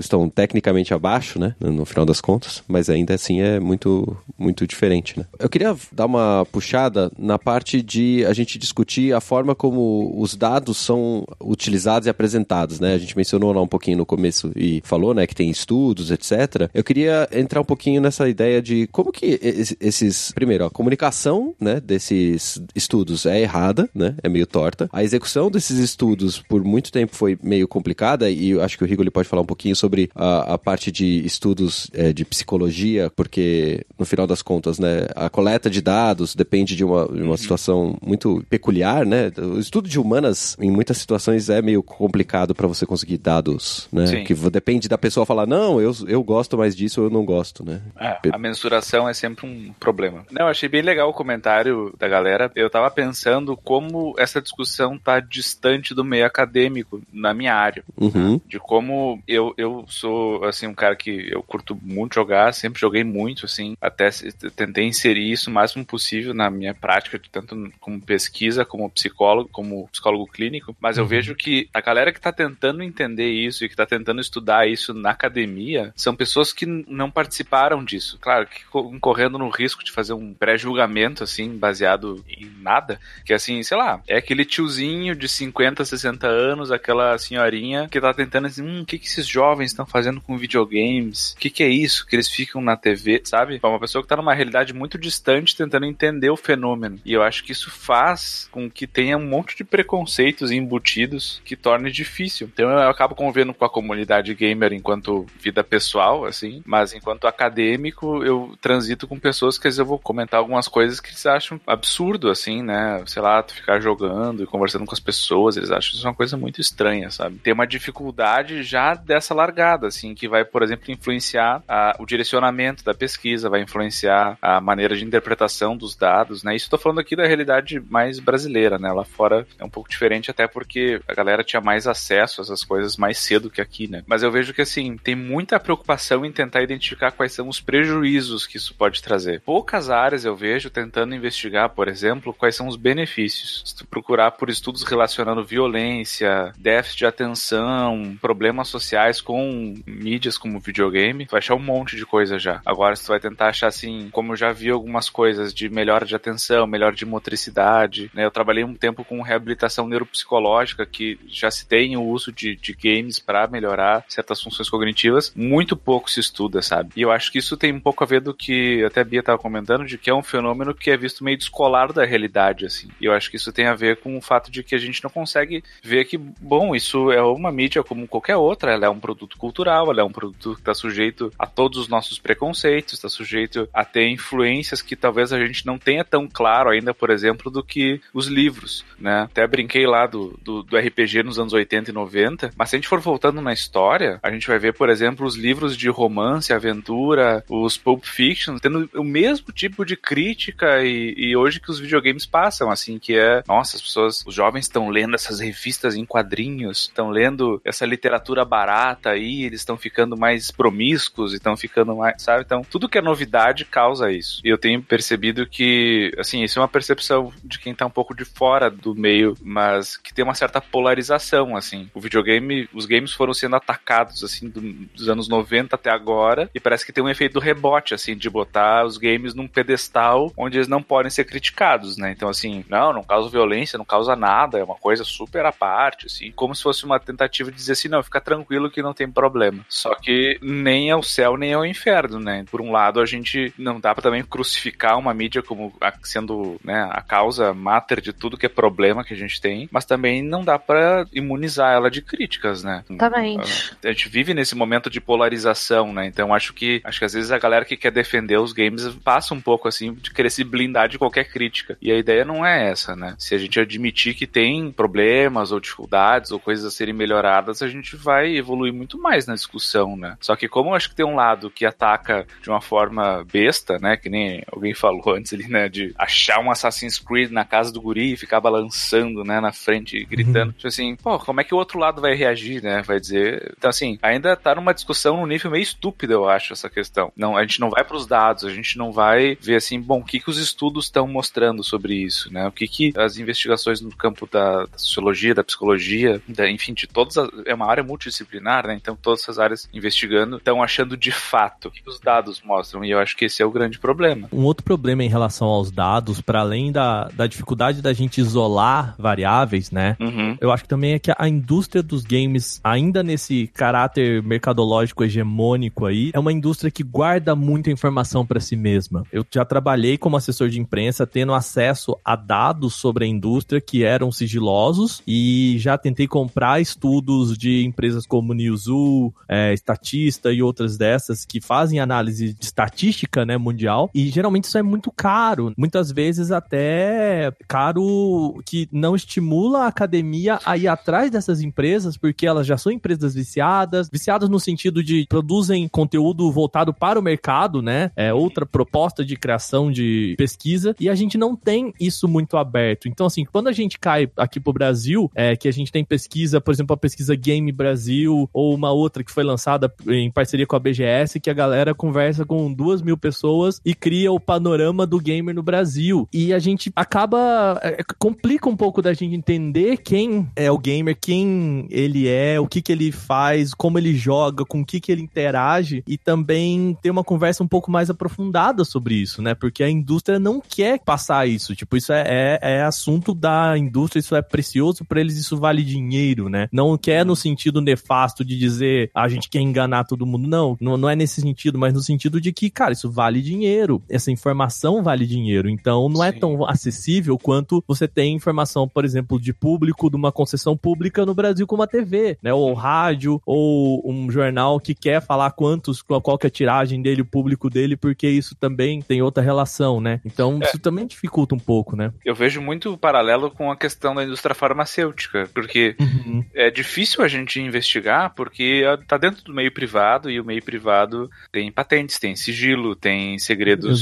estão, 0.00 0.30
tecnicamente 0.30 0.94
abaixo, 0.94 1.38
né? 1.38 1.54
No, 1.60 1.84
final 1.84 2.06
das 2.06 2.22
contas, 2.22 2.62
mas 2.66 2.88
ainda 2.88 3.12
assim 3.14 3.40
é 3.42 3.60
muito, 3.60 4.16
muito 4.38 4.66
diferente, 4.66 5.18
né? 5.18 5.26
Eu 5.38 5.48
queria 5.48 5.76
dar 5.92 6.06
uma 6.06 6.46
puxada 6.50 7.12
na 7.18 7.38
parte 7.38 7.82
de 7.82 8.24
a 8.24 8.32
gente 8.32 8.58
discutir 8.58 9.12
a 9.14 9.20
forma 9.20 9.54
como 9.54 10.14
os 10.18 10.34
dados 10.34 10.78
são 10.78 11.24
utilizados 11.38 12.06
e 12.06 12.10
apresentados, 12.10 12.80
né? 12.80 12.94
A 12.94 12.98
gente 12.98 13.14
mencionou 13.16 13.52
lá 13.52 13.60
um 13.60 13.68
pouquinho 13.68 13.98
no 13.98 14.06
começo 14.06 14.50
e 14.56 14.80
falou, 14.84 15.12
né, 15.12 15.26
que 15.26 15.34
tem 15.34 15.50
estudos, 15.50 16.10
etc. 16.10 16.70
Eu 16.72 16.82
queria 16.82 17.28
entrar 17.32 17.60
um 17.60 17.64
pouquinho 17.64 18.00
nessa 18.00 18.28
ideia 18.28 18.62
de 18.62 18.86
como 18.88 19.12
que 19.12 19.38
es- 19.42 19.76
esses, 19.80 20.32
primeiro, 20.32 20.64
a 20.64 20.70
comunicação, 20.70 21.54
né, 21.60 21.78
desses 21.80 22.60
estudos 22.74 23.26
é 23.26 23.40
errada, 23.40 23.88
né? 23.94 24.14
É 24.22 24.28
meio 24.28 24.46
torta. 24.46 24.88
A 24.92 25.02
execução 25.04 25.50
desses 25.50 25.78
estudos 25.78 26.42
por 26.48 26.64
muito 26.64 26.90
tempo 26.92 27.14
foi 27.14 27.38
meio 27.42 27.55
complicada 27.64 28.30
e 28.30 28.58
acho 28.60 28.76
que 28.76 28.84
o 28.84 28.86
Rigo 28.86 29.02
ele 29.02 29.10
pode 29.10 29.28
falar 29.28 29.42
um 29.42 29.46
pouquinho 29.46 29.76
sobre 29.76 30.10
a, 30.14 30.54
a 30.54 30.58
parte 30.58 30.90
de 30.90 31.24
estudos 31.24 31.90
eh, 31.92 32.12
de 32.12 32.24
psicologia, 32.24 33.10
porque 33.14 33.84
no 33.98 34.04
final 34.04 34.26
das 34.26 34.42
contas, 34.42 34.78
né, 34.78 35.06
a 35.14 35.28
coleta 35.28 35.70
de 35.70 35.80
dados 35.80 36.34
depende 36.34 36.76
de 36.76 36.84
uma, 36.84 37.06
de 37.06 37.22
uma 37.22 37.36
situação 37.36 37.96
muito 38.02 38.44
peculiar, 38.48 39.06
né? 39.06 39.30
O 39.38 39.58
estudo 39.58 39.88
de 39.88 39.98
humanas 39.98 40.56
em 40.60 40.70
muitas 40.70 40.98
situações 40.98 41.48
é 41.48 41.62
meio 41.62 41.82
complicado 41.82 42.54
para 42.54 42.66
você 42.66 42.84
conseguir 42.84 43.18
dados, 43.18 43.88
né? 43.92 44.06
Sim. 44.06 44.24
Que 44.24 44.34
depende 44.34 44.88
da 44.88 44.98
pessoa 44.98 45.26
falar, 45.26 45.46
não, 45.46 45.80
eu, 45.80 45.92
eu 46.06 46.22
gosto 46.22 46.56
mais 46.58 46.74
disso 46.74 47.00
ou 47.00 47.06
eu 47.06 47.10
não 47.10 47.24
gosto, 47.24 47.64
né? 47.64 47.80
É, 47.98 48.18
a 48.32 48.38
mensuração 48.38 49.08
é 49.08 49.14
sempre 49.14 49.46
um 49.46 49.72
problema. 49.78 50.24
Não, 50.30 50.48
achei 50.48 50.68
bem 50.68 50.82
legal 50.82 51.08
o 51.08 51.14
comentário 51.14 51.94
da 51.98 52.08
galera. 52.08 52.50
Eu 52.54 52.70
tava 52.70 52.90
pensando 52.90 53.56
como 53.56 54.14
essa 54.18 54.40
discussão 54.40 54.98
tá 54.98 55.20
distante 55.20 55.94
do 55.94 56.04
meio 56.04 56.26
acadêmico 56.26 57.02
na 57.12 57.34
minha 57.34 57.45
área. 57.54 57.84
Uhum. 57.96 58.40
De 58.46 58.58
como 58.58 59.22
eu, 59.26 59.54
eu 59.56 59.84
sou, 59.88 60.44
assim, 60.44 60.66
um 60.66 60.74
cara 60.74 60.96
que 60.96 61.28
eu 61.30 61.42
curto 61.42 61.78
muito 61.80 62.14
jogar, 62.14 62.52
sempre 62.52 62.80
joguei 62.80 63.04
muito, 63.04 63.44
assim, 63.46 63.76
até 63.80 64.08
tentei 64.54 64.84
inserir 64.84 65.30
isso 65.30 65.50
o 65.50 65.52
máximo 65.52 65.84
possível 65.84 66.34
na 66.34 66.50
minha 66.50 66.74
prática, 66.74 67.20
tanto 67.30 67.70
como 67.80 68.00
pesquisa, 68.00 68.64
como 68.64 68.90
psicólogo, 68.90 69.48
como 69.52 69.88
psicólogo 69.88 70.26
clínico, 70.26 70.76
mas 70.80 70.98
eu 70.98 71.06
vejo 71.06 71.34
que 71.34 71.68
a 71.72 71.80
galera 71.80 72.12
que 72.12 72.20
tá 72.20 72.32
tentando 72.32 72.82
entender 72.82 73.30
isso 73.30 73.64
e 73.64 73.68
que 73.68 73.76
tá 73.76 73.86
tentando 73.86 74.20
estudar 74.20 74.68
isso 74.68 74.92
na 74.94 75.10
academia 75.10 75.92
são 75.96 76.14
pessoas 76.14 76.52
que 76.52 76.66
não 76.66 77.10
participaram 77.10 77.84
disso. 77.84 78.18
Claro, 78.20 78.46
que 78.46 78.64
co- 78.66 78.90
incorrendo 78.92 79.38
no 79.38 79.48
risco 79.48 79.84
de 79.84 79.92
fazer 79.92 80.12
um 80.12 80.32
pré-julgamento, 80.34 81.22
assim, 81.24 81.56
baseado 81.56 82.24
em 82.28 82.50
nada, 82.60 82.98
que 83.24 83.32
assim, 83.32 83.62
sei 83.62 83.76
lá, 83.76 84.00
é 84.06 84.16
aquele 84.16 84.44
tiozinho 84.44 85.14
de 85.14 85.28
50, 85.28 85.84
60 85.84 86.26
anos, 86.26 86.70
aquela 86.72 87.16
senhorinha 87.36 87.88
que 87.88 88.00
tá 88.00 88.12
tentando 88.14 88.46
assim, 88.46 88.62
hum, 88.62 88.82
o 88.82 88.86
que 88.86 88.98
que 88.98 89.06
esses 89.06 89.26
jovens 89.26 89.70
estão 89.70 89.84
fazendo 89.84 90.20
com 90.20 90.38
videogames? 90.38 91.32
O 91.32 91.36
que 91.36 91.50
que 91.50 91.62
é 91.62 91.68
isso 91.68 92.06
que 92.06 92.16
eles 92.16 92.28
ficam 92.28 92.60
na 92.60 92.76
TV, 92.76 93.20
sabe? 93.24 93.60
É 93.62 93.66
uma 93.66 93.78
pessoa 93.78 94.02
que 94.02 94.08
tá 94.08 94.16
numa 94.16 94.34
realidade 94.34 94.72
muito 94.72 94.98
distante 94.98 95.56
tentando 95.56 95.86
entender 95.86 96.30
o 96.30 96.36
fenômeno. 96.36 96.98
E 97.04 97.12
eu 97.12 97.22
acho 97.22 97.44
que 97.44 97.52
isso 97.52 97.70
faz 97.70 98.48
com 98.50 98.70
que 98.70 98.86
tenha 98.86 99.18
um 99.18 99.26
monte 99.26 99.56
de 99.56 99.64
preconceitos 99.64 100.50
embutidos 100.50 101.40
que 101.44 101.56
torne 101.56 101.90
difícil. 101.90 102.48
Então 102.52 102.70
eu 102.70 102.88
acabo 102.88 103.14
convivendo 103.14 103.52
com 103.52 103.64
a 103.64 103.70
comunidade 103.70 104.34
gamer 104.34 104.72
enquanto 104.72 105.26
vida 105.40 105.62
pessoal, 105.62 106.24
assim, 106.24 106.62
mas 106.64 106.94
enquanto 106.94 107.26
acadêmico 107.26 108.22
eu 108.24 108.56
transito 108.60 109.06
com 109.06 109.18
pessoas 109.18 109.58
que 109.58 109.68
às 109.68 109.74
vezes 109.74 109.78
eu 109.78 109.86
vou 109.86 109.98
comentar 109.98 110.38
algumas 110.38 110.68
coisas 110.68 111.00
que 111.00 111.08
eles 111.08 111.26
acham 111.26 111.60
absurdo, 111.66 112.30
assim, 112.30 112.62
né? 112.62 113.02
Sei 113.06 113.20
lá, 113.20 113.42
tu 113.42 113.54
ficar 113.54 113.80
jogando 113.80 114.42
e 114.42 114.46
conversando 114.46 114.86
com 114.86 114.94
as 114.94 115.00
pessoas, 115.00 115.56
eles 115.56 115.70
acham 115.70 115.94
isso 115.94 116.06
uma 116.06 116.14
coisa 116.14 116.36
muito 116.36 116.60
estranha, 116.60 117.10
sabe? 117.10 117.25
Tem 117.42 117.52
uma 117.52 117.66
dificuldade 117.66 118.62
já 118.62 118.94
dessa 118.94 119.34
largada, 119.34 119.86
assim, 119.86 120.14
que 120.14 120.28
vai, 120.28 120.44
por 120.44 120.62
exemplo, 120.62 120.90
influenciar 120.90 121.62
a- 121.68 121.96
o 121.98 122.06
direcionamento 122.06 122.84
da 122.84 122.94
pesquisa, 122.94 123.48
vai 123.48 123.62
influenciar 123.62 124.36
a 124.40 124.60
maneira 124.60 124.96
de 124.96 125.04
interpretação 125.04 125.76
dos 125.76 125.94
dados, 125.96 126.42
né? 126.42 126.54
Isso 126.54 126.70
tô 126.70 126.78
falando 126.78 127.00
aqui 127.00 127.16
da 127.16 127.26
realidade 127.26 127.80
mais 127.88 128.18
brasileira, 128.18 128.78
né? 128.78 128.92
Lá 128.92 129.04
fora 129.04 129.46
é 129.58 129.64
um 129.64 129.70
pouco 129.70 129.88
diferente, 129.88 130.30
até 130.30 130.46
porque 130.46 131.00
a 131.08 131.14
galera 131.14 131.44
tinha 131.44 131.60
mais 131.60 131.86
acesso 131.86 132.40
a 132.40 132.44
essas 132.44 132.64
coisas 132.64 132.96
mais 132.96 133.18
cedo 133.18 133.50
que 133.50 133.60
aqui, 133.60 133.88
né? 133.88 134.02
Mas 134.06 134.22
eu 134.22 134.30
vejo 134.30 134.52
que, 134.52 134.62
assim, 134.62 134.96
tem 134.96 135.14
muita 135.14 135.58
preocupação 135.60 136.24
em 136.24 136.32
tentar 136.32 136.62
identificar 136.62 137.10
quais 137.12 137.32
são 137.32 137.48
os 137.48 137.60
prejuízos 137.60 138.46
que 138.46 138.56
isso 138.56 138.74
pode 138.74 139.02
trazer. 139.02 139.40
Poucas 139.40 139.90
áreas 139.90 140.24
eu 140.24 140.34
vejo 140.36 140.70
tentando 140.70 141.14
investigar, 141.14 141.70
por 141.70 141.88
exemplo, 141.88 142.34
quais 142.34 142.54
são 142.56 142.68
os 142.68 142.76
benefícios. 142.76 143.62
Se 143.64 143.76
tu 143.76 143.86
procurar 143.86 144.32
por 144.32 144.48
estudos 144.50 144.82
relacionando 144.82 145.44
violência, 145.44 146.52
déficit 146.58 146.98
de 146.98 147.06
atenção, 147.16 148.16
problemas 148.20 148.68
sociais 148.68 149.20
com 149.20 149.74
mídias 149.86 150.36
como 150.36 150.60
videogame, 150.60 151.26
tu 151.26 151.30
vai 151.30 151.38
achar 151.38 151.54
um 151.54 151.60
monte 151.60 151.96
de 151.96 152.04
coisa 152.04 152.38
já. 152.38 152.60
Agora, 152.64 152.94
se 152.94 153.04
tu 153.04 153.08
vai 153.08 153.20
tentar 153.20 153.48
achar, 153.48 153.68
assim, 153.68 154.08
como 154.12 154.32
eu 154.32 154.36
já 154.36 154.52
vi 154.52 154.70
algumas 154.70 155.08
coisas 155.08 155.52
de 155.52 155.68
melhora 155.68 156.04
de 156.04 156.14
atenção, 156.14 156.66
melhora 156.66 156.94
de 156.94 157.06
motricidade, 157.06 158.10
né? 158.14 158.24
Eu 158.24 158.30
trabalhei 158.30 158.64
um 158.64 158.74
tempo 158.74 159.04
com 159.04 159.22
reabilitação 159.22 159.88
neuropsicológica, 159.88 160.84
que 160.84 161.18
já 161.26 161.50
se 161.50 161.66
tem 161.66 161.96
o 161.96 162.02
uso 162.02 162.30
de, 162.30 162.54
de 162.56 162.74
games 162.74 163.18
para 163.18 163.46
melhorar 163.46 164.04
certas 164.08 164.42
funções 164.42 164.68
cognitivas. 164.68 165.32
Muito 165.34 165.76
pouco 165.76 166.10
se 166.10 166.20
estuda, 166.20 166.60
sabe? 166.62 166.90
E 166.96 167.02
eu 167.02 167.10
acho 167.10 167.32
que 167.32 167.38
isso 167.38 167.56
tem 167.56 167.72
um 167.72 167.80
pouco 167.80 168.04
a 168.04 168.06
ver 168.06 168.20
do 168.20 168.34
que 168.34 168.84
até 168.84 169.00
a 169.00 169.04
Bia 169.04 169.20
estava 169.20 169.38
comentando, 169.38 169.84
de 169.84 169.98
que 169.98 170.10
é 170.10 170.14
um 170.14 170.22
fenômeno 170.22 170.74
que 170.74 170.90
é 170.90 170.96
visto 170.96 171.24
meio 171.24 171.38
descolado 171.38 171.92
da 171.92 172.04
realidade, 172.04 172.66
assim. 172.66 172.88
E 173.00 173.06
eu 173.06 173.12
acho 173.12 173.30
que 173.30 173.36
isso 173.36 173.52
tem 173.52 173.66
a 173.66 173.74
ver 173.74 173.96
com 173.96 174.16
o 174.16 174.20
fato 174.20 174.50
de 174.50 174.62
que 174.62 174.74
a 174.74 174.78
gente 174.78 175.02
não 175.02 175.10
consegue 175.10 175.62
ver 175.82 176.04
que, 176.04 176.18
bom, 176.18 176.74
isso 176.74 177.05
é 177.12 177.22
uma 177.22 177.50
mídia 177.50 177.82
como 177.82 178.06
qualquer 178.06 178.36
outra, 178.36 178.72
ela 178.72 178.86
é 178.86 178.90
um 178.90 179.00
produto 179.00 179.36
cultural, 179.36 179.90
ela 179.90 180.00
é 180.00 180.04
um 180.04 180.12
produto 180.12 180.54
que 180.54 180.60
está 180.60 180.74
sujeito 180.74 181.32
a 181.38 181.46
todos 181.46 181.78
os 181.78 181.88
nossos 181.88 182.18
preconceitos, 182.18 182.94
está 182.94 183.08
sujeito 183.08 183.68
a 183.72 183.84
ter 183.84 184.08
influências 184.08 184.82
que 184.82 184.96
talvez 184.96 185.32
a 185.32 185.40
gente 185.40 185.66
não 185.66 185.78
tenha 185.78 186.04
tão 186.04 186.28
claro 186.28 186.70
ainda, 186.70 186.92
por 186.92 187.10
exemplo, 187.10 187.50
do 187.50 187.62
que 187.62 188.00
os 188.12 188.26
livros, 188.26 188.84
né? 188.98 189.22
Até 189.22 189.46
brinquei 189.46 189.86
lá 189.86 190.06
do, 190.06 190.38
do, 190.42 190.62
do 190.62 190.76
RPG 190.76 191.22
nos 191.22 191.38
anos 191.38 191.52
80 191.52 191.90
e 191.90 191.94
90, 191.94 192.52
mas 192.56 192.70
se 192.70 192.76
a 192.76 192.78
gente 192.78 192.88
for 192.88 193.00
voltando 193.00 193.40
na 193.40 193.52
história, 193.52 194.18
a 194.22 194.30
gente 194.30 194.46
vai 194.46 194.58
ver, 194.58 194.74
por 194.74 194.88
exemplo, 194.88 195.26
os 195.26 195.36
livros 195.36 195.76
de 195.76 195.88
romance, 195.88 196.52
aventura, 196.52 197.44
os 197.48 197.76
Pulp 197.76 198.04
Fiction, 198.04 198.58
tendo 198.58 198.88
o 198.94 199.04
mesmo 199.04 199.52
tipo 199.52 199.84
de 199.84 199.96
crítica 199.96 200.82
e, 200.82 201.14
e 201.16 201.36
hoje 201.36 201.60
que 201.60 201.70
os 201.70 201.78
videogames 201.78 202.26
passam, 202.26 202.70
assim, 202.70 202.98
que 202.98 203.16
é, 203.16 203.42
nossa, 203.46 203.76
as 203.76 203.82
pessoas, 203.82 204.24
os 204.26 204.34
jovens 204.34 204.64
estão 204.66 204.88
lendo 204.88 205.14
essas 205.14 205.40
revistas 205.40 205.96
em 205.96 206.04
quadrinhos, 206.04 206.90
estão 206.96 207.10
lendo 207.10 207.60
essa 207.62 207.84
literatura 207.84 208.44
barata 208.44 209.10
aí, 209.10 209.44
eles 209.44 209.60
estão 209.60 209.76
ficando 209.76 210.16
mais 210.16 210.50
promíscuos 210.50 211.32
e 211.32 211.36
estão 211.36 211.56
ficando 211.56 211.94
mais, 211.94 212.22
sabe? 212.22 212.42
Então, 212.44 212.62
tudo 212.62 212.88
que 212.88 212.96
é 212.96 213.02
novidade 213.02 213.66
causa 213.66 214.10
isso. 214.10 214.40
E 214.42 214.48
eu 214.48 214.56
tenho 214.56 214.82
percebido 214.82 215.46
que, 215.46 216.10
assim, 216.18 216.42
isso 216.42 216.58
é 216.58 216.62
uma 216.62 216.68
percepção 216.68 217.32
de 217.44 217.58
quem 217.58 217.74
tá 217.74 217.84
um 217.84 217.90
pouco 217.90 218.14
de 218.14 218.24
fora 218.24 218.70
do 218.70 218.94
meio, 218.94 219.36
mas 219.42 219.96
que 219.96 220.14
tem 220.14 220.24
uma 220.24 220.34
certa 220.34 220.60
polarização, 220.60 221.56
assim. 221.56 221.90
O 221.92 222.00
videogame, 222.00 222.68
os 222.72 222.86
games 222.86 223.12
foram 223.12 223.34
sendo 223.34 223.56
atacados, 223.56 224.24
assim, 224.24 224.48
do, 224.48 224.60
dos 224.60 225.08
anos 225.08 225.28
90 225.28 225.76
até 225.76 225.90
agora, 225.90 226.50
e 226.54 226.60
parece 226.60 226.86
que 226.86 226.92
tem 226.92 227.04
um 227.04 227.08
efeito 227.08 227.34
do 227.34 227.40
rebote, 227.40 227.92
assim, 227.92 228.16
de 228.16 228.30
botar 228.30 228.86
os 228.86 228.96
games 228.96 229.34
num 229.34 229.46
pedestal 229.46 230.32
onde 230.36 230.56
eles 230.56 230.68
não 230.68 230.82
podem 230.82 231.10
ser 231.10 231.24
criticados, 231.24 231.96
né? 231.98 232.12
Então, 232.12 232.28
assim, 232.28 232.64
não, 232.68 232.92
não 232.92 233.02
causa 233.02 233.28
violência, 233.28 233.76
não 233.76 233.84
causa 233.84 234.16
nada, 234.16 234.58
é 234.58 234.64
uma 234.64 234.76
coisa 234.76 235.04
super 235.04 235.44
à 235.44 235.52
parte, 235.52 236.06
assim, 236.06 236.32
como 236.32 236.54
se 236.54 236.62
fosse 236.62 236.85
uma 236.86 237.00
tentativa 237.00 237.50
de 237.50 237.56
dizer 237.56 237.72
assim, 237.72 237.88
não, 237.88 238.02
fica 238.02 238.20
tranquilo 238.20 238.70
que 238.70 238.82
não 238.82 238.94
tem 238.94 239.10
problema. 239.10 239.64
Só 239.68 239.94
que 239.94 240.38
nem 240.42 240.90
é 240.90 240.96
o 240.96 241.02
céu, 241.02 241.36
nem 241.36 241.52
é 241.52 241.58
o 241.58 241.64
inferno, 241.64 242.18
né? 242.18 242.44
Por 242.50 242.60
um 242.60 242.72
lado, 242.72 243.00
a 243.00 243.06
gente 243.06 243.52
não 243.58 243.80
dá 243.80 243.94
pra 243.94 244.02
também 244.02 244.24
crucificar 244.24 244.98
uma 244.98 245.12
mídia 245.12 245.42
como 245.42 245.72
sendo, 246.02 246.58
né, 246.64 246.88
a 246.90 247.00
causa 247.00 247.52
mater 247.52 248.00
de 248.00 248.12
tudo 248.12 248.36
que 248.36 248.46
é 248.46 248.48
problema 248.48 249.04
que 249.04 249.14
a 249.14 249.16
gente 249.16 249.40
tem, 249.40 249.68
mas 249.70 249.84
também 249.84 250.22
não 250.22 250.44
dá 250.44 250.58
para 250.58 251.06
imunizar 251.12 251.72
ela 251.74 251.90
de 251.90 252.02
críticas, 252.02 252.62
né? 252.62 252.84
Exatamente. 252.88 253.76
A 253.84 253.88
gente 253.88 254.08
vive 254.08 254.34
nesse 254.34 254.54
momento 254.54 254.88
de 254.88 255.00
polarização, 255.00 255.92
né? 255.92 256.06
Então 256.06 256.34
acho 256.34 256.52
que 256.52 256.80
acho 256.84 256.98
que 256.98 257.04
às 257.04 257.12
vezes 257.12 257.30
a 257.30 257.38
galera 257.38 257.64
que 257.64 257.76
quer 257.76 257.90
defender 257.90 258.38
os 258.38 258.52
games 258.52 258.86
passa 259.04 259.34
um 259.34 259.40
pouco 259.40 259.68
assim 259.68 259.94
de 259.94 260.10
querer 260.12 260.30
se 260.30 260.44
blindar 260.44 260.88
de 260.88 260.98
qualquer 260.98 261.24
crítica. 261.30 261.76
E 261.80 261.90
a 261.90 261.98
ideia 261.98 262.24
não 262.24 262.44
é 262.44 262.70
essa, 262.70 262.94
né? 262.94 263.14
Se 263.18 263.34
a 263.34 263.38
gente 263.38 263.58
admitir 263.58 264.14
que 264.14 264.26
tem 264.26 264.70
problemas 264.70 265.52
ou 265.52 265.60
dificuldades 265.60 266.30
ou 266.30 266.40
coisas 266.40 266.65
a 266.66 266.70
serem 266.70 266.94
melhoradas, 266.94 267.62
a 267.62 267.68
gente 267.68 267.96
vai 267.96 268.36
evoluir 268.36 268.72
muito 268.72 268.98
mais 268.98 269.26
na 269.26 269.34
discussão, 269.34 269.96
né? 269.96 270.16
Só 270.20 270.36
que 270.36 270.48
como 270.48 270.70
eu 270.70 270.74
acho 270.74 270.90
que 270.90 270.94
tem 270.94 271.06
um 271.06 271.14
lado 271.14 271.50
que 271.50 271.64
ataca 271.64 272.26
de 272.42 272.50
uma 272.50 272.60
forma 272.60 273.24
besta, 273.30 273.78
né? 273.78 273.96
Que 273.96 274.08
nem 274.08 274.42
alguém 274.50 274.74
falou 274.74 275.14
antes 275.14 275.32
ali, 275.32 275.48
né? 275.48 275.68
De 275.68 275.94
achar 275.98 276.40
um 276.40 276.50
Assassin's 276.50 276.98
Creed 276.98 277.30
na 277.30 277.44
casa 277.44 277.72
do 277.72 277.80
guri 277.80 278.12
e 278.12 278.16
ficar 278.16 278.40
balançando, 278.40 279.24
né? 279.24 279.40
Na 279.40 279.52
frente, 279.52 280.04
gritando. 280.04 280.46
Uhum. 280.46 280.52
Tipo 280.52 280.68
assim, 280.68 280.96
pô, 280.96 281.18
como 281.18 281.40
é 281.40 281.44
que 281.44 281.54
o 281.54 281.58
outro 281.58 281.78
lado 281.78 282.00
vai 282.00 282.14
reagir, 282.14 282.62
né? 282.62 282.82
Vai 282.82 283.00
dizer. 283.00 283.54
Então, 283.56 283.70
assim, 283.70 283.98
ainda 284.02 284.36
tá 284.36 284.54
numa 284.54 284.74
discussão 284.74 285.16
num 285.16 285.26
nível 285.26 285.50
meio 285.50 285.62
estúpido, 285.62 286.12
eu 286.12 286.28
acho, 286.28 286.52
essa 286.52 286.68
questão. 286.68 287.12
Não, 287.16 287.36
a 287.36 287.42
gente 287.42 287.60
não 287.60 287.70
vai 287.70 287.84
pros 287.84 288.06
dados, 288.06 288.44
a 288.44 288.50
gente 288.50 288.76
não 288.76 288.92
vai 288.92 289.36
ver 289.40 289.56
assim, 289.56 289.80
bom, 289.80 290.00
o 290.00 290.04
que, 290.04 290.20
que 290.20 290.30
os 290.30 290.38
estudos 290.38 290.86
estão 290.86 291.06
mostrando 291.06 291.62
sobre 291.62 291.94
isso, 291.94 292.32
né? 292.32 292.46
O 292.46 292.52
que, 292.52 292.66
que 292.66 292.92
as 292.96 293.18
investigações 293.18 293.80
no 293.80 293.94
campo 293.94 294.28
da, 294.30 294.66
da 294.66 294.78
sociologia, 294.78 295.34
da 295.34 295.44
psicologia, 295.44 296.20
da, 296.28 296.48
enfim, 296.56 296.74
de 296.74 296.86
todas 296.86 297.16
as, 297.16 297.28
é 297.46 297.54
uma 297.54 297.66
área 297.66 297.84
multidisciplinar, 297.84 298.66
né? 298.66 298.74
Então 298.74 298.96
todas 299.00 299.22
essas 299.22 299.38
áreas 299.38 299.68
investigando 299.72 300.36
estão 300.36 300.62
achando 300.62 300.96
de 300.96 301.12
fato 301.12 301.68
o 301.68 301.70
que 301.70 301.82
os 301.86 302.00
dados 302.00 302.42
mostram 302.42 302.84
e 302.84 302.90
eu 302.90 302.98
acho 302.98 303.16
que 303.16 303.26
esse 303.26 303.42
é 303.42 303.46
o 303.46 303.50
grande 303.50 303.78
problema. 303.78 304.28
Um 304.32 304.44
outro 304.44 304.64
problema 304.64 305.04
em 305.04 305.08
relação 305.08 305.46
aos 305.46 305.70
dados, 305.70 306.20
para 306.20 306.40
além 306.40 306.72
da, 306.72 307.08
da 307.08 307.26
dificuldade 307.26 307.80
da 307.80 307.92
gente 307.92 308.20
isolar 308.20 308.94
variáveis, 308.98 309.70
né? 309.70 309.96
Uhum. 310.00 310.36
Eu 310.40 310.50
acho 310.50 310.64
que 310.64 310.68
também 310.68 310.94
é 310.94 310.98
que 310.98 311.12
a 311.16 311.28
indústria 311.28 311.82
dos 311.82 312.02
games, 312.02 312.60
ainda 312.64 313.02
nesse 313.02 313.48
caráter 313.48 314.22
mercadológico 314.22 315.04
hegemônico 315.04 315.86
aí, 315.86 316.10
é 316.12 316.18
uma 316.18 316.32
indústria 316.32 316.70
que 316.70 316.82
guarda 316.82 317.36
muita 317.36 317.70
informação 317.70 318.24
para 318.24 318.40
si 318.40 318.56
mesma. 318.56 319.04
Eu 319.12 319.24
já 319.32 319.44
trabalhei 319.44 319.98
como 319.98 320.16
assessor 320.16 320.48
de 320.48 320.60
imprensa, 320.60 321.06
tendo 321.06 321.34
acesso 321.34 321.96
a 322.04 322.16
dados 322.16 322.74
sobre 322.74 323.04
a 323.04 323.08
indústria 323.08 323.60
que 323.60 323.84
eram 323.84 324.10
sigilosos 324.10 325.02
e 325.06 325.56
já 325.58 325.76
tentei 325.76 326.06
comprar 326.06 326.45
estudos 326.60 327.36
de 327.36 327.64
empresas 327.64 328.06
como 328.06 328.32
Newzoo, 328.32 329.14
é, 329.28 329.54
Statista 329.54 330.32
e 330.32 330.42
outras 330.42 330.76
dessas 330.76 331.24
que 331.24 331.40
fazem 331.40 331.80
análise 331.80 332.34
de 332.34 332.44
estatística, 332.44 333.24
né, 333.24 333.36
mundial. 333.36 333.90
E 333.94 334.08
geralmente 334.08 334.44
isso 334.44 334.58
é 334.58 334.62
muito 334.62 334.90
caro, 334.90 335.52
muitas 335.56 335.90
vezes 335.90 336.30
até 336.30 337.32
caro 337.48 338.40
que 338.44 338.68
não 338.72 338.94
estimula 338.94 339.64
a 339.64 339.66
academia 339.68 340.38
a 340.44 340.56
ir 340.56 340.68
atrás 340.68 341.10
dessas 341.10 341.40
empresas 341.40 341.96
porque 341.96 342.26
elas 342.26 342.46
já 342.46 342.56
são 342.56 342.72
empresas 342.72 343.14
viciadas, 343.14 343.88
viciadas 343.90 344.28
no 344.28 344.38
sentido 344.38 344.82
de 344.82 345.06
produzem 345.08 345.68
conteúdo 345.68 346.30
voltado 346.30 346.72
para 346.72 346.98
o 346.98 347.02
mercado, 347.02 347.60
né? 347.62 347.90
É 347.96 348.12
outra 348.12 348.46
proposta 348.46 349.04
de 349.04 349.16
criação 349.16 349.70
de 349.70 350.14
pesquisa 350.16 350.74
e 350.78 350.88
a 350.88 350.94
gente 350.94 351.18
não 351.18 351.34
tem 351.34 351.72
isso 351.80 352.08
muito 352.08 352.36
aberto. 352.36 352.88
Então, 352.88 353.06
assim, 353.06 353.24
quando 353.24 353.48
a 353.48 353.52
gente 353.52 353.78
cai 353.78 354.10
aqui 354.16 354.40
pro 354.40 354.52
Brasil, 354.52 355.10
é 355.14 355.36
que 355.36 355.48
a 355.48 355.52
gente 355.52 355.72
tem 355.72 355.84
pesquisa, 355.84 356.35
por 356.40 356.52
exemplo, 356.52 356.74
a 356.74 356.76
pesquisa 356.76 357.14
Game 357.14 357.50
Brasil 357.52 358.28
ou 358.32 358.54
uma 358.54 358.70
outra 358.70 359.02
que 359.02 359.12
foi 359.12 359.24
lançada 359.24 359.72
em 359.88 360.10
parceria 360.10 360.46
com 360.46 360.56
a 360.56 360.60
BGS, 360.60 361.20
que 361.20 361.30
a 361.30 361.34
galera 361.34 361.74
conversa 361.74 362.24
com 362.24 362.52
duas 362.52 362.82
mil 362.82 362.96
pessoas 362.96 363.60
e 363.64 363.74
cria 363.74 364.12
o 364.12 364.20
panorama 364.20 364.86
do 364.86 364.98
gamer 364.98 365.34
no 365.34 365.42
Brasil. 365.42 366.08
E 366.12 366.32
a 366.32 366.38
gente 366.38 366.72
acaba. 366.74 367.60
É, 367.62 367.82
complica 367.98 368.48
um 368.48 368.56
pouco 368.56 368.82
da 368.82 368.92
gente 368.92 369.14
entender 369.14 369.78
quem 369.78 370.28
é 370.34 370.50
o 370.50 370.58
gamer, 370.58 370.96
quem 371.00 371.66
ele 371.70 372.08
é, 372.08 372.38
o 372.40 372.46
que, 372.46 372.62
que 372.62 372.72
ele 372.72 372.92
faz, 372.92 373.54
como 373.54 373.78
ele 373.78 373.94
joga, 373.94 374.44
com 374.44 374.60
o 374.60 374.64
que, 374.64 374.80
que 374.80 374.90
ele 374.90 375.02
interage 375.02 375.82
e 375.86 375.96
também 375.96 376.76
ter 376.82 376.90
uma 376.90 377.04
conversa 377.04 377.42
um 377.42 377.48
pouco 377.48 377.70
mais 377.70 377.90
aprofundada 377.90 378.64
sobre 378.64 378.94
isso, 378.94 379.22
né? 379.22 379.34
Porque 379.34 379.62
a 379.62 379.70
indústria 379.70 380.18
não 380.18 380.40
quer 380.40 380.80
passar 380.80 381.28
isso. 381.28 381.54
Tipo, 381.54 381.76
isso 381.76 381.92
é, 381.92 382.04
é, 382.06 382.38
é 382.56 382.62
assunto 382.62 383.14
da 383.14 383.56
indústria, 383.56 384.00
isso 384.00 384.14
é 384.14 384.22
precioso 384.22 384.84
para 384.84 385.00
eles, 385.00 385.16
isso 385.16 385.36
vale 385.36 385.62
dinheiro, 385.62 386.25
né? 386.28 386.48
Não 386.52 386.76
quer 386.76 387.04
no 387.04 387.16
sentido 387.16 387.60
nefasto 387.60 388.24
de 388.24 388.38
dizer 388.38 388.90
ah, 388.94 389.02
a 389.02 389.08
gente 389.08 389.28
quer 389.28 389.40
enganar 389.40 389.84
todo 389.84 390.06
mundo. 390.06 390.28
Não, 390.28 390.56
não, 390.60 390.76
não 390.76 390.88
é 390.88 390.96
nesse 390.96 391.20
sentido, 391.20 391.58
mas 391.58 391.74
no 391.74 391.80
sentido 391.80 392.20
de 392.20 392.32
que, 392.32 392.50
cara, 392.50 392.72
isso 392.72 392.90
vale 392.90 393.20
dinheiro. 393.20 393.82
Essa 393.88 394.10
informação 394.10 394.82
vale 394.82 395.06
dinheiro. 395.06 395.48
Então 395.48 395.88
não 395.88 396.02
é 396.02 396.12
Sim. 396.12 396.20
tão 396.20 396.48
acessível 396.48 397.18
quanto 397.18 397.62
você 397.66 397.88
tem 397.88 398.14
informação, 398.14 398.68
por 398.68 398.84
exemplo, 398.84 399.20
de 399.20 399.32
público, 399.32 399.90
de 399.90 399.96
uma 399.96 400.12
concessão 400.12 400.56
pública 400.56 401.04
no 401.06 401.14
Brasil 401.14 401.46
como 401.46 401.62
a 401.62 401.66
TV, 401.66 402.18
né? 402.22 402.32
Ou 402.32 402.52
rádio, 402.54 403.20
ou 403.24 403.82
um 403.90 404.10
jornal 404.10 404.58
que 404.60 404.74
quer 404.74 405.00
falar 405.00 405.30
quantos, 405.32 405.82
qual 405.82 406.18
que 406.18 406.26
é 406.26 406.28
a 406.28 406.30
tiragem 406.30 406.82
dele, 406.82 407.02
o 407.02 407.06
público 407.06 407.48
dele, 407.48 407.76
porque 407.76 408.08
isso 408.08 408.34
também 408.34 408.80
tem 408.82 409.02
outra 409.02 409.22
relação, 409.22 409.80
né? 409.80 410.00
Então 410.04 410.38
é. 410.42 410.46
isso 410.46 410.58
também 410.58 410.86
dificulta 410.86 411.34
um 411.34 411.38
pouco, 411.38 411.76
né? 411.76 411.92
Eu 412.04 412.14
vejo 412.14 412.40
muito 412.40 412.76
paralelo 412.76 413.30
com 413.30 413.50
a 413.50 413.56
questão 413.56 413.94
da 413.94 414.04
indústria 414.04 414.34
farmacêutica, 414.34 415.28
porque 415.32 415.76
uhum. 415.78 416.15
É 416.34 416.50
difícil 416.50 417.02
a 417.02 417.08
gente 417.08 417.40
investigar 417.40 418.14
porque 418.14 418.62
tá 418.86 418.96
dentro 418.96 419.24
do 419.24 419.34
meio 419.34 419.52
privado 419.52 420.10
e 420.10 420.20
o 420.20 420.24
meio 420.24 420.42
privado 420.42 421.10
tem 421.32 421.50
patentes, 421.50 421.98
tem 421.98 422.14
sigilo, 422.14 422.74
tem 422.74 423.18
segredos. 423.18 423.80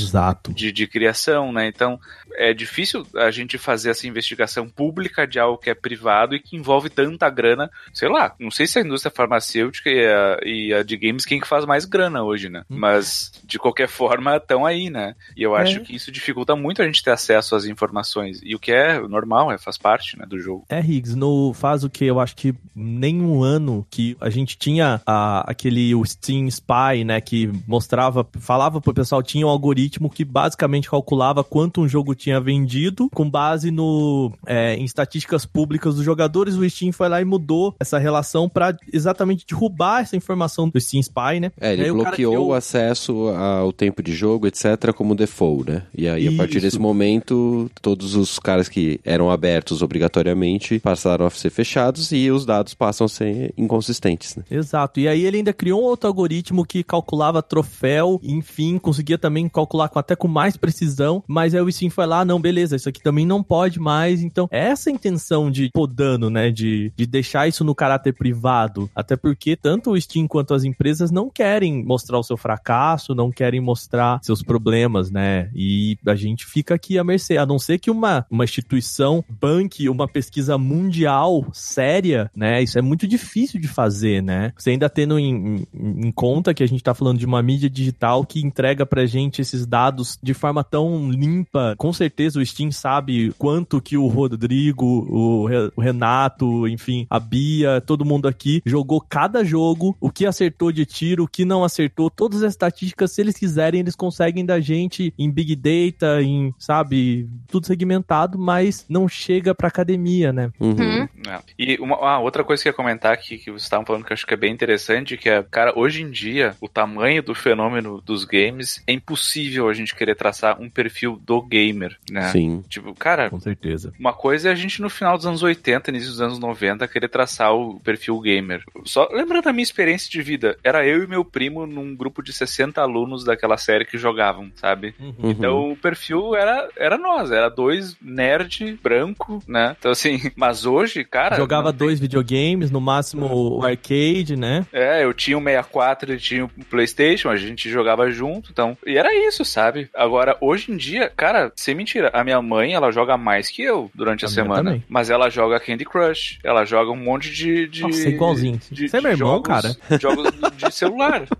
De, 0.53 0.73
de 0.73 0.87
criação, 0.87 1.53
né? 1.53 1.67
Então 1.67 1.99
é 2.37 2.53
difícil 2.53 3.07
a 3.17 3.31
gente 3.31 3.59
fazer 3.59 3.91
essa 3.91 4.07
investigação 4.07 4.69
pública 4.69 5.27
de 5.27 5.39
algo 5.39 5.59
que 5.59 5.71
é 5.71 5.75
privado 5.75 6.35
e 6.35 6.41
que 6.41 6.57
envolve 6.57 6.91
tanta 6.91 7.29
grana. 7.31 7.71
Sei 7.93 8.09
lá, 8.09 8.35
não 8.39 8.51
sei 8.51 8.67
se 8.67 8.79
a 8.79 8.83
indústria 8.83 9.13
farmacêutica 9.15 9.91
e 9.91 10.07
a, 10.07 10.39
e 10.45 10.75
a 10.75 10.83
de 10.83 10.97
games 10.97 11.25
quem 11.25 11.41
que 11.41 11.47
faz 11.47 11.65
mais 11.65 11.85
grana 11.85 12.23
hoje, 12.23 12.49
né? 12.49 12.63
Hum. 12.71 12.77
Mas 12.79 13.33
de 13.45 13.59
qualquer 13.59 13.89
forma 13.89 14.37
estão 14.37 14.67
aí, 14.67 14.91
né? 14.91 15.15
E 15.37 15.43
eu 15.43 15.55
acho 15.55 15.79
é. 15.79 15.81
que 15.81 15.95
isso 15.95 16.11
dificulta 16.11 16.57
muito 16.57 16.83
a 16.83 16.87
gente 16.87 17.03
ter 17.03 17.11
acesso 17.11 17.55
às 17.55 17.65
informações. 17.65 18.41
E 18.43 18.55
o 18.55 18.59
que 18.59 18.73
é 18.73 18.99
normal, 19.01 19.51
é, 19.51 19.59
faz 19.59 19.79
parte 19.79 20.19
né, 20.19 20.25
do 20.27 20.39
jogo. 20.39 20.65
É, 20.69 20.81
Riggs, 20.81 21.17
no, 21.17 21.53
faz 21.55 21.85
o 21.85 21.91
que 21.91 22.05
eu 22.05 22.21
acho 22.25 22.35
que 22.37 22.55
nem 22.75 23.21
um 23.21 23.43
ano 23.43 23.87
que 23.91 24.17
a 24.21 24.31
gente 24.31 24.57
tinha 24.59 25.01
a, 25.07 25.51
aquele 25.51 25.95
o 25.95 26.05
Steam 26.05 26.47
Spy, 26.49 27.05
né? 27.05 27.21
Que 27.21 27.51
mostrava, 27.67 28.27
falava 28.39 28.81
pro 28.81 28.95
pessoal, 28.95 29.23
tinha 29.23 29.47
um 29.47 29.51
algoritmo 29.51 30.11
que 30.11 30.25
basicamente 30.25 30.91
calculava 30.91 31.45
quanto 31.45 31.81
um 31.81 31.89
jogo 31.89 32.15
tinha 32.15 32.41
vendido 32.41 33.09
com 33.13 33.29
base 33.29 33.71
no 33.71 34.33
é, 34.47 34.75
em 34.75 34.85
estatísticas 34.85 35.47
públicas 35.47 35.95
dos 35.95 36.05
jogadores. 36.05 36.55
O 36.55 36.69
Steam 36.69 36.93
foi 36.93 37.09
lá 37.09 37.21
e 37.21 37.25
mudou 37.25 37.75
essa 37.79 37.99
relação 37.99 38.49
para 38.49 38.77
exatamente 38.93 39.47
derrubar 39.47 40.03
essa 40.03 40.17
informação 40.17 40.69
do 40.69 40.81
Steam 40.81 41.01
Spy, 41.01 41.41
né? 41.41 41.53
É, 41.61 41.73
ele 41.73 41.93
bloqueou 41.93 42.49
o 42.49 42.55
acesso 42.55 43.29
ao 43.29 43.73
tempo 43.73 44.03
de 44.03 44.15
jogo, 44.15 44.47
etc, 44.47 44.93
como 44.95 45.15
default, 45.15 45.71
né? 45.71 45.83
E 45.97 46.09
aí, 46.09 46.27
Isso. 46.27 46.35
a 46.35 46.37
partir 46.39 46.61
desse 46.61 46.79
momento, 46.79 47.71
todos 47.81 48.15
os 48.15 48.39
caras 48.39 48.69
que 48.69 49.01
eram 49.05 49.31
abertos 49.31 49.83
obrigatoriamente 49.83 50.79
passaram 50.81 51.27
a 51.27 51.31
ser 51.31 51.51
fechados 51.51 52.13
e 52.13 52.31
os 52.31 52.45
dados 52.45 52.64
passam 52.73 53.05
a 53.05 53.09
ser 53.09 53.53
inconsistentes, 53.59 54.37
né? 54.37 54.45
Exato. 54.51 55.01
E 55.01 55.09
aí 55.09 55.25
ele 55.25 55.39
ainda 55.39 55.53
criou 55.53 55.83
um 55.83 55.85
outro 55.85 56.09
algoritmo 56.09 56.65
que 56.65 56.83
calculava 56.83 57.43
troféu, 57.43 58.21
enfim, 58.23 58.79
conseguia 58.79 59.19
também 59.19 59.49
calcular 59.49 59.89
com, 59.89 59.99
até 59.99 60.15
com 60.15 60.29
mais 60.29 60.57
precisão, 60.57 61.23
mas 61.27 61.55
aí 61.55 61.61
o 61.61 61.71
Steam 61.71 61.91
foi 61.91 62.07
lá, 62.07 62.25
não, 62.25 62.41
beleza, 62.41 62.77
isso 62.77 62.89
aqui 62.89 63.03
também 63.03 63.27
não 63.27 63.43
pode 63.43 63.81
mais. 63.81 64.23
Então, 64.23 64.49
essa 64.51 64.91
intenção 64.91 65.51
de 65.51 65.71
podando, 65.73 66.31
né, 66.31 66.51
de, 66.51 66.93
de 66.97 67.07
deixar 67.07 67.49
isso 67.49 67.65
no 67.65 67.75
caráter 67.75 68.15
privado, 68.15 68.89
até 68.95 69.17
porque 69.17 69.57
tanto 69.57 69.91
o 69.91 70.01
Steam 70.01 70.29
quanto 70.29 70.55
as 70.55 70.65
empresas 70.65 71.11
não 71.11 71.29
querem 71.29 71.85
mostrar 71.85 72.19
o 72.19 72.23
seu 72.23 72.37
fracasso, 72.37 73.15
não 73.15 73.31
querem 73.31 73.61
mostrar 73.61 74.21
seus 74.23 74.43
problemas, 74.43 75.11
né? 75.11 75.51
E 75.55 75.99
a 76.07 76.15
gente 76.15 76.47
fica 76.47 76.75
aqui 76.75 76.99
à 76.99 77.05
mercê, 77.05 77.37
a 77.37 77.45
não 77.45 77.59
ser 77.59 77.79
que 77.79 77.91
uma, 77.91 78.25
uma 78.31 78.45
instituição 78.45 79.25
banque 79.29 79.89
uma 79.89 80.07
pesquisa 80.07 80.57
mundial 80.57 81.47
séria 81.53 82.05
séria, 82.05 82.31
né? 82.55 82.63
Isso 82.63 82.79
é 82.79 82.83
muito 82.83 83.07
difícil 83.07 83.61
de 83.61 83.67
fazer, 83.67 84.23
né? 84.23 84.53
Você 84.57 84.71
ainda 84.71 84.89
tendo 84.89 85.19
em, 85.19 85.67
em, 85.75 86.07
em 86.07 86.13
conta 86.13 86.55
que 86.55 86.63
a 86.63 86.67
gente 86.67 86.83
tá 86.83 86.95
falando 86.95 87.19
de 87.19 87.27
uma 87.27 87.43
mídia 87.43 87.69
digital 87.69 88.25
que 88.25 88.45
entrega 88.45 88.87
pra 88.87 89.07
gente 89.07 89.41
esses 89.43 89.67
dados 89.67 90.19
de 90.23 90.33
forma 90.33 90.63
tão 90.63 91.11
limpa. 91.11 91.75
Com 91.77 91.93
certeza 91.93 92.39
o 92.39 92.47
Steam 92.47 92.71
sabe 92.71 93.33
quanto 93.39 93.81
que 93.81 93.97
o 93.97 94.07
Rodrigo, 94.07 94.85
o, 94.87 95.47
Re- 95.47 95.73
o 95.75 95.81
Renato, 95.81 96.69
enfim, 96.69 97.07
a 97.11 97.19
Bia, 97.19 97.81
todo 97.81 98.05
mundo 98.05 98.29
aqui 98.29 98.63
jogou 98.65 99.01
cada 99.01 99.45
jogo, 99.45 99.97
o 100.01 100.11
que 100.11 100.27
acertou 100.27 100.71
de 100.71 100.87
tiro, 100.87 101.25
o 101.25 101.29
que 101.29 101.45
não 101.45 101.65
acertou, 101.65 102.11
todas 102.11 102.43
as 102.43 102.53
estatísticas, 102.53 103.13
se 103.13 103.21
eles 103.21 103.37
quiserem, 103.37 103.81
eles 103.81 103.97
conseguem 103.97 104.45
da 104.45 104.61
gente 104.61 105.13
em 105.19 105.31
Big 105.31 105.57
Data, 105.57 106.23
em, 106.23 106.55
sabe, 106.59 107.29
tudo 107.49 107.67
segmentado, 107.67 108.39
mas 108.39 108.85
não 108.89 109.09
chega 109.09 109.55
pra 109.55 109.69
academia, 109.69 110.33
né? 110.33 110.51
Uhum. 110.61 111.09
É. 111.27 111.41
E 111.59 111.77
uma 111.81 111.97
ah, 111.97 112.21
outra 112.21 112.44
coisa 112.45 112.63
que 112.63 112.69
eu 112.69 112.73
ia 112.73 112.77
comentar 112.77 113.13
aqui, 113.13 113.39
que 113.39 113.51
vocês 113.51 113.63
estavam 113.63 113.85
falando 113.85 114.05
que 114.05 114.13
eu 114.13 114.15
acho 114.15 114.27
que 114.27 114.35
é 114.35 114.37
bem 114.37 114.53
interessante, 114.53 115.17
que 115.17 115.29
é, 115.29 115.43
cara, 115.43 115.73
hoje 115.77 116.03
em 116.03 116.11
dia, 116.11 116.57
o 116.61 116.69
tamanho 116.69 117.23
do 117.23 117.35
fenômeno 117.35 118.01
dos 118.01 118.25
games, 118.25 118.83
é 118.87 118.93
impossível 118.93 119.69
a 119.69 119.75
gente 119.75 119.95
querer 119.95 120.15
traçar 120.15 120.61
um 120.61 120.69
perfil 120.69 121.21
do 121.25 121.41
gamer, 121.43 121.97
né? 122.11 122.31
Sim. 122.31 122.65
Tipo, 122.69 122.95
cara, 122.95 123.31
Com 123.31 123.41
certeza. 123.41 123.93
uma 123.99 124.13
coisa 124.13 124.49
é 124.49 124.53
a 124.53 124.55
gente 124.55 124.81
no 124.81 124.91
final 124.91 125.17
dos 125.17 125.27
anos 125.27 125.43
80, 125.43 125.91
início 125.91 126.11
dos 126.11 126.21
anos 126.21 126.39
90, 126.39 126.87
querer 126.89 127.09
traçar 127.09 127.55
o 127.55 127.81
perfil 127.81 128.21
gamer. 128.21 128.63
Só 128.85 129.09
lembrando 129.13 129.49
a 129.49 129.53
minha 129.53 129.63
experiência 129.63 130.11
de 130.11 130.23
vida, 130.23 130.57
era 130.63 130.87
eu 130.87 131.03
e 131.03 131.07
meu 131.07 131.25
primo 131.25 131.67
num 131.67 131.95
grupo 131.95 132.23
de 132.23 132.33
60 132.33 132.81
alunos 132.81 133.25
daquela 133.25 133.57
série 133.57 133.85
que 133.85 133.99
jogavam, 133.99 134.51
sabe? 134.57 134.95
Uhum. 134.99 135.31
Então 135.31 135.71
o 135.73 135.77
perfil 135.77 136.35
era, 136.35 136.69
era 136.77 136.99
nós, 136.99 137.31
era 137.31 137.49
dois 137.49 137.97
nerd 138.01 138.79
branco, 138.83 139.43
né? 139.47 139.77
Então 139.79 139.91
assim, 139.91 140.21
mas 140.37 140.67
hoje, 140.67 141.05
cara. 141.05 141.37
Jogava 141.37 141.73
dois 141.73 142.01
videogames, 142.01 142.34
no 142.71 142.81
máximo 142.81 143.27
o 143.59 143.65
arcade, 143.65 144.37
né? 144.37 144.67
É, 144.73 145.05
eu 145.05 145.13
tinha 145.15 145.37
um 145.39 145.43
64, 145.45 146.13
ele 146.13 146.21
tinha 146.21 146.45
um 146.45 146.49
PlayStation, 146.49 147.29
a 147.29 147.37
gente 147.37 147.71
jogava 147.71 148.11
junto, 148.11 148.51
então. 148.51 148.77
E 148.87 148.97
era 148.97 149.15
isso, 149.15 149.45
sabe? 149.45 149.89
Agora, 149.95 150.37
hoje 150.41 150.73
em 150.73 150.77
dia, 150.77 151.11
cara, 151.17 151.53
sem 151.57 151.75
mentira, 151.75 152.11
a 152.13 152.25
minha 152.25 152.41
mãe, 152.43 152.75
ela 152.75 152.91
joga 152.91 153.17
mais 153.17 153.49
que 153.49 153.63
eu 153.63 153.91
durante 153.95 154.25
a, 154.25 154.29
A 154.29 154.31
semana. 154.31 154.63
também. 154.71 154.85
Mas 154.89 155.11
ela 155.11 155.31
joga 155.31 155.61
Candy 155.61 155.85
Crush, 155.85 156.39
ela 156.43 156.65
joga 156.65 156.91
um 156.91 156.97
monte 156.97 157.31
de. 157.31 157.67
de 157.69 157.83
Nossa, 157.83 158.09
igualzinho. 158.09 158.61
de- 158.71 158.89
Você 158.89 158.97
é 158.97 159.01
meu 159.01 159.15
de 159.15 159.21
irmão, 159.21 159.35
jogos- 159.37 159.49
cara. 159.49 160.01
Jogos 160.01 160.31
de 160.57 160.75
celular. 160.75 161.25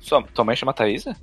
Sua, 0.00 0.20
tua 0.34 0.44
mãe 0.44 0.56
chama 0.56 0.72
Thaísa? 0.74 1.16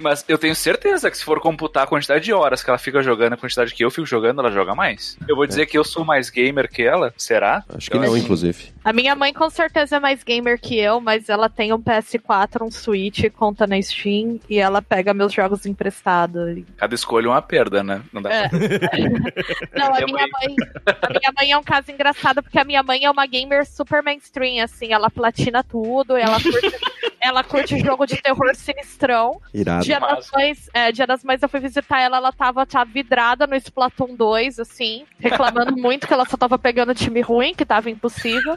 Mas 0.00 0.24
eu 0.28 0.38
tenho 0.38 0.54
certeza 0.54 1.10
que 1.10 1.16
se 1.18 1.24
for 1.24 1.40
computar 1.40 1.84
a 1.84 1.86
quantidade 1.86 2.24
de 2.24 2.32
horas 2.32 2.62
que 2.62 2.70
ela 2.70 2.78
fica 2.78 3.02
jogando, 3.02 3.34
a 3.34 3.36
quantidade 3.36 3.74
que 3.74 3.84
eu 3.84 3.90
fico 3.90 4.06
jogando, 4.06 4.40
ela 4.40 4.50
joga 4.50 4.74
mais. 4.74 5.16
Eu 5.28 5.36
vou 5.36 5.46
dizer 5.46 5.66
que 5.66 5.76
eu 5.76 5.84
sou 5.84 6.04
mais 6.04 6.30
gamer 6.30 6.68
que 6.74 6.82
ela? 6.82 7.14
Será? 7.16 7.64
Acho 7.74 7.90
que 7.90 7.96
Eu 7.96 8.00
não, 8.02 8.08
acho- 8.08 8.18
inclusive. 8.18 8.72
A 8.84 8.92
minha 8.92 9.14
mãe 9.14 9.32
com 9.32 9.48
certeza 9.48 9.96
é 9.96 10.00
mais 10.00 10.22
gamer 10.22 10.60
que 10.60 10.78
eu, 10.78 11.00
mas 11.00 11.28
ela 11.30 11.48
tem 11.48 11.72
um 11.72 11.78
PS4, 11.80 12.60
um 12.66 12.70
Switch, 12.70 13.24
conta 13.32 13.66
na 13.66 13.80
Steam 13.80 14.38
e 14.50 14.58
ela 14.58 14.82
pega 14.82 15.14
meus 15.14 15.32
jogos 15.32 15.64
emprestados. 15.64 16.62
Cada 16.76 16.94
escolha 16.94 17.26
é 17.26 17.30
uma 17.30 17.40
perda, 17.42 17.82
né? 17.82 18.02
Não 18.12 18.20
dá 18.20 18.30
É. 18.32 18.48
pra... 18.48 18.58
Não, 19.74 19.94
a 19.94 20.00
Minha 20.04 20.26
mãe, 20.26 20.56
a 20.86 21.08
minha 21.08 21.32
mãe 21.38 21.50
é 21.52 21.56
um 21.58 21.62
caso 21.62 21.90
engraçado 21.90 22.42
porque 22.42 22.58
a 22.58 22.64
minha 22.64 22.82
mãe 22.82 23.04
é 23.04 23.10
uma 23.10 23.26
gamer 23.26 23.64
super 23.66 24.02
mainstream, 24.02 24.62
assim, 24.62 24.92
ela 24.92 25.08
platina 25.10 25.62
tudo, 25.64 26.16
ela 26.16 26.40
curte, 26.42 26.76
ela 27.24 27.42
curte 27.42 27.78
jogo 27.78 28.06
de 28.06 28.20
terror 28.20 28.54
sinistrão. 28.54 29.40
Irado. 29.52 29.84
Dia 29.84 29.98
das, 29.98 30.30
mães, 30.30 30.70
é, 30.72 30.92
Dia 30.92 31.06
das 31.06 31.24
Mães 31.24 31.42
eu 31.42 31.48
fui 31.48 31.60
visitar 31.60 32.00
ela, 32.00 32.18
ela 32.18 32.32
tava 32.32 32.66
tá, 32.66 32.84
vidrada 32.84 33.46
no 33.46 33.56
Splatoon 33.56 34.14
2, 34.14 34.60
assim, 34.60 35.04
reclamando 35.18 35.76
muito 35.76 36.06
que 36.06 36.12
ela 36.12 36.24
só 36.26 36.36
tava 36.36 36.58
pegando 36.58 36.94
time 36.94 37.20
ruim, 37.20 37.54
que 37.54 37.64
tava 37.64 37.90
impossível. 37.90 38.56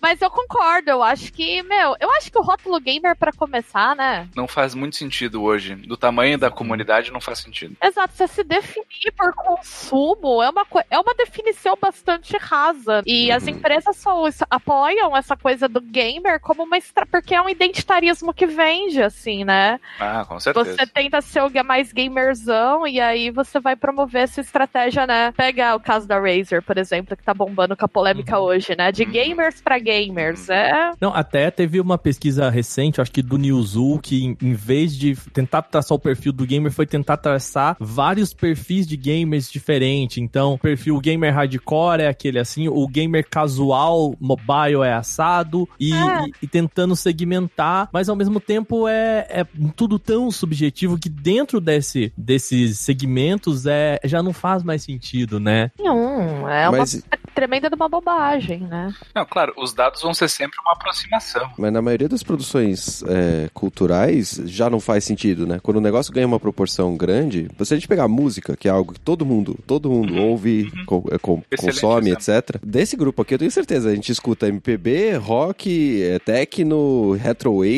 Mas 0.00 0.20
eu 0.22 0.30
concordo, 0.30 0.90
eu 0.90 1.02
acho 1.02 1.32
que, 1.32 1.62
meu, 1.62 1.96
eu 2.00 2.10
acho 2.12 2.30
que 2.30 2.38
o 2.38 2.42
rótulo 2.42 2.80
gamer 2.80 3.16
pra 3.16 3.32
começar, 3.32 3.94
né? 3.94 4.28
Não 4.34 4.48
faz 4.48 4.74
muito 4.74 4.96
sentido 4.96 5.42
hoje. 5.42 5.74
Do 5.74 5.96
tamanho 5.96 6.38
da 6.38 6.50
comunidade, 6.50 7.12
não 7.12 7.20
faz 7.20 7.40
sentido. 7.40 7.76
Exato, 7.82 8.14
você 8.14 8.26
se 8.26 8.44
definir 8.44 9.12
por 9.16 9.34
consumo 9.34 10.42
é 10.42 10.50
uma, 10.50 10.66
é 10.90 10.98
uma 10.98 11.14
definição 11.14 11.76
bastante 11.80 12.36
rasa. 12.36 13.02
E 13.06 13.30
as 13.30 13.46
empresas 13.46 13.96
só 13.96 14.24
apoiam 14.50 15.16
essa 15.16 15.36
coisa 15.36 15.68
do 15.68 15.80
gamer 15.80 16.40
como 16.40 16.62
uma 16.62 16.76
extra. 16.76 17.06
Porque 17.06 17.34
é 17.34 17.42
um 17.42 17.48
identitarismo 17.98 18.32
que 18.32 18.46
vende, 18.46 19.02
assim, 19.02 19.44
né? 19.44 19.78
Ah, 19.98 20.24
com 20.26 20.38
certeza. 20.40 20.72
Você 20.76 20.86
tenta 20.86 21.20
ser 21.20 21.42
o 21.42 21.50
mais 21.64 21.92
gamerzão 21.92 22.86
e 22.86 23.00
aí 23.00 23.30
você 23.30 23.58
vai 23.60 23.74
promover 23.76 24.22
essa 24.22 24.40
estratégia, 24.40 25.06
né? 25.06 25.32
Pega 25.36 25.74
o 25.74 25.80
caso 25.80 26.06
da 26.06 26.18
Razer, 26.18 26.62
por 26.62 26.78
exemplo, 26.78 27.16
que 27.16 27.22
tá 27.22 27.34
bombando 27.34 27.76
com 27.76 27.84
a 27.84 27.88
polêmica 27.88 28.38
hoje, 28.38 28.74
né? 28.76 28.92
De 28.92 29.02
Uhum. 29.04 29.10
gamers 29.10 29.60
pra 29.60 29.78
gamers. 29.78 30.48
É. 30.48 30.92
Não, 31.00 31.12
até 31.14 31.50
teve 31.50 31.80
uma 31.80 31.98
pesquisa 31.98 32.48
recente, 32.48 33.00
acho 33.00 33.10
que 33.10 33.22
do 33.22 33.36
Newzoo, 33.38 33.98
que 33.98 34.24
em, 34.24 34.36
em 34.40 34.54
vez 34.54 34.96
de 34.96 35.16
tentar 35.32 35.62
traçar 35.62 35.96
o 35.96 36.00
perfil 36.00 36.32
do 36.32 36.46
gamer, 36.46 36.70
foi 36.72 36.86
tentar 36.86 37.16
traçar 37.16 37.76
vários 37.80 38.32
perfis 38.32 38.86
de 38.86 38.96
gamers 38.96 39.50
diferentes. 39.50 40.18
Então, 40.18 40.54
o 40.54 40.58
perfil 40.58 40.98
gamer 41.00 41.34
hardcore 41.34 42.02
é 42.02 42.08
aquele 42.08 42.38
assim, 42.38 42.68
o 42.68 42.86
gamer 42.88 43.26
casual 43.28 44.14
mobile 44.20 44.82
é 44.84 44.92
assado, 44.92 45.68
e, 45.80 45.92
É. 45.92 45.96
e- 46.26 46.32
e 46.42 46.46
tentando 46.46 46.94
segmentar, 46.94 47.87
mas 47.92 48.08
ao 48.08 48.16
mesmo 48.16 48.40
tempo 48.40 48.86
é, 48.88 49.26
é 49.30 49.46
tudo 49.76 49.98
tão 49.98 50.30
subjetivo 50.30 50.98
que 50.98 51.08
dentro 51.08 51.60
desse, 51.60 52.12
desses 52.16 52.78
segmentos 52.78 53.66
é, 53.66 53.98
já 54.04 54.22
não 54.22 54.32
faz 54.32 54.62
mais 54.62 54.82
sentido, 54.82 55.38
né? 55.40 55.70
Nenhum. 55.78 56.48
É 56.48 56.68
uma 56.68 56.78
Mas- 56.78 57.02
tremenda 57.34 57.68
de 57.68 57.76
uma 57.76 57.88
bobagem, 57.88 58.60
né? 58.60 58.92
Não, 59.14 59.24
claro, 59.24 59.52
os 59.56 59.72
dados 59.72 60.02
vão 60.02 60.12
ser 60.12 60.28
sempre 60.28 60.58
uma 60.60 60.72
aproximação. 60.72 61.48
Mas 61.56 61.72
na 61.72 61.80
maioria 61.80 62.08
das 62.08 62.22
produções 62.22 63.02
é, 63.06 63.48
culturais 63.54 64.40
já 64.46 64.68
não 64.68 64.80
faz 64.80 65.04
sentido, 65.04 65.46
né? 65.46 65.60
Quando 65.62 65.76
o 65.76 65.80
negócio 65.80 66.12
ganha 66.12 66.26
uma 66.26 66.40
proporção 66.40 66.96
grande, 66.96 67.48
se 67.62 67.74
a 67.74 67.76
gente 67.76 67.86
pegar 67.86 68.08
música, 68.08 68.56
que 68.56 68.66
é 68.66 68.70
algo 68.70 68.92
que 68.94 69.00
todo 69.00 69.24
mundo, 69.24 69.56
todo 69.66 69.88
mundo 69.90 70.16
ouve, 70.16 70.70
co- 70.84 71.04
é, 71.12 71.18
com- 71.18 71.42
Excelente 71.50 71.80
consome, 71.80 72.10
exemplo. 72.10 72.22
etc. 72.34 72.60
Desse 72.64 72.96
grupo 72.96 73.22
aqui 73.22 73.34
eu 73.34 73.38
tenho 73.38 73.50
certeza, 73.50 73.88
a 73.90 73.94
gente 73.94 74.10
escuta 74.10 74.48
MPB, 74.48 75.14
rock, 75.16 76.02
é, 76.02 76.18
techno, 76.18 77.12
retrowave, 77.12 77.77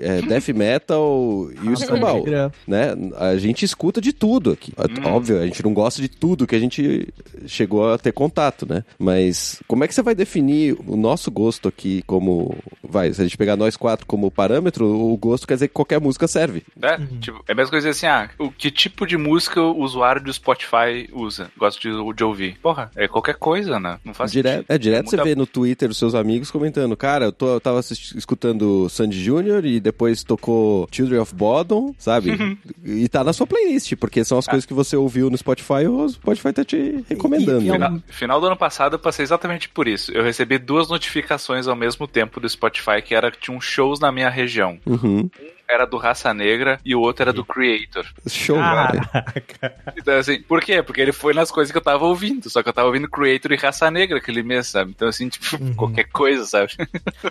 é, 0.00 0.22
death 0.22 0.48
metal 0.48 1.48
e 1.62 1.68
o 1.68 1.72
escambau, 1.72 2.16
Regra. 2.22 2.52
né? 2.66 2.88
A 3.16 3.36
gente 3.36 3.64
escuta 3.64 4.00
de 4.00 4.12
tudo 4.12 4.50
aqui. 4.52 4.72
Óbvio, 5.04 5.40
a 5.40 5.46
gente 5.46 5.62
não 5.64 5.72
gosta 5.74 6.00
de 6.00 6.08
tudo 6.08 6.46
que 6.46 6.54
a 6.54 6.58
gente 6.60 7.08
chegou 7.46 7.92
a 7.92 7.98
ter 7.98 8.12
contato, 8.12 8.66
né? 8.68 8.84
Mas 8.98 9.60
como 9.66 9.84
é 9.84 9.88
que 9.88 9.94
você 9.94 10.02
vai 10.02 10.14
definir 10.14 10.76
o 10.86 10.96
nosso 10.96 11.30
gosto 11.30 11.68
aqui 11.68 12.02
como. 12.06 12.54
Vai, 12.82 13.12
se 13.12 13.20
a 13.20 13.24
gente 13.24 13.36
pegar 13.36 13.56
nós 13.56 13.76
quatro 13.76 14.04
como 14.06 14.30
parâmetro, 14.30 14.84
o 14.86 15.16
gosto 15.16 15.46
quer 15.46 15.54
dizer 15.54 15.68
que 15.68 15.74
qualquer 15.74 16.00
música 16.00 16.26
serve. 16.26 16.62
É, 16.82 16.98
tipo, 17.20 17.42
é 17.46 17.52
a 17.52 17.54
mesma 17.54 17.70
coisa 17.70 17.90
assim, 17.90 18.06
ah, 18.06 18.28
o 18.38 18.50
que 18.50 18.70
tipo 18.70 19.06
de 19.06 19.16
música 19.16 19.60
o 19.62 19.80
usuário 19.82 20.22
do 20.22 20.32
Spotify 20.32 21.08
usa? 21.12 21.50
Gosta 21.56 21.80
de, 21.80 21.88
de 22.14 22.24
ouvir? 22.24 22.58
Porra, 22.60 22.90
é 22.96 23.06
qualquer 23.06 23.36
coisa, 23.36 23.78
né? 23.78 23.98
Não 24.04 24.12
faz 24.12 24.32
Direto, 24.32 24.56
sentido. 24.56 24.72
é 24.74 24.78
direto 24.78 25.10
você 25.10 25.16
Muita- 25.16 25.28
vê 25.28 25.34
no 25.36 25.46
Twitter 25.46 25.88
os 25.90 25.98
seus 25.98 26.14
amigos 26.14 26.50
comentando, 26.50 26.96
cara, 26.96 27.26
eu, 27.26 27.32
tô, 27.32 27.54
eu 27.54 27.60
tava 27.60 27.80
escutando 27.80 28.88
Sandy 29.10 29.22
Jr. 29.24 29.64
e 29.66 29.80
depois 29.80 30.22
tocou 30.22 30.88
Children 30.90 31.20
of 31.20 31.34
Bodom, 31.34 31.94
sabe? 31.98 32.58
e 32.84 33.08
tá 33.08 33.22
na 33.24 33.32
sua 33.32 33.46
playlist, 33.46 33.94
porque 33.96 34.24
são 34.24 34.38
as 34.38 34.46
coisas 34.46 34.64
que 34.66 34.72
você 34.74 34.96
ouviu 34.96 35.28
no 35.30 35.36
Spotify 35.36 35.82
e 35.84 35.88
o 35.88 36.08
Spotify 36.08 36.52
tá 36.52 36.64
te 36.64 37.04
recomendando. 37.08 37.62
E- 37.62 37.68
e 37.68 37.72
Final, 37.72 37.98
final 38.08 38.40
do 38.40 38.46
ano 38.46 38.56
passado 38.56 38.94
eu 38.94 38.98
passei 38.98 39.22
exatamente 39.22 39.68
por 39.68 39.86
isso. 39.88 40.12
Eu 40.12 40.22
recebi 40.22 40.58
duas 40.58 40.88
notificações 40.88 41.66
ao 41.66 41.76
mesmo 41.76 42.06
tempo 42.06 42.40
do 42.40 42.48
Spotify 42.48 43.02
que 43.04 43.14
era 43.14 43.30
que 43.30 43.38
tinham 43.40 43.60
shows 43.60 44.00
na 44.00 44.10
minha 44.12 44.28
região. 44.30 44.78
Uhum. 44.86 45.28
Era 45.70 45.86
do 45.86 45.96
Raça 45.96 46.32
Negra 46.34 46.80
e 46.84 46.94
o 46.94 47.00
outro 47.00 47.22
era 47.22 47.32
do 47.32 47.44
Creator. 47.44 48.04
Show, 48.26 48.58
Ah, 48.58 48.90
velho. 48.92 49.74
Então, 49.96 50.14
assim, 50.18 50.40
por 50.42 50.60
quê? 50.62 50.82
Porque 50.82 51.00
ele 51.00 51.12
foi 51.12 51.32
nas 51.34 51.50
coisas 51.50 51.70
que 51.70 51.78
eu 51.78 51.82
tava 51.82 52.04
ouvindo. 52.04 52.48
Só 52.50 52.62
que 52.62 52.68
eu 52.68 52.72
tava 52.72 52.88
ouvindo 52.88 53.08
Creator 53.08 53.52
e 53.52 53.56
Raça 53.56 53.90
Negra 53.90 54.18
aquele 54.18 54.42
mês, 54.42 54.66
sabe? 54.68 54.90
Então, 54.94 55.08
assim, 55.08 55.28
tipo, 55.28 55.58
qualquer 55.76 56.04
coisa, 56.04 56.44
sabe? 56.44 56.72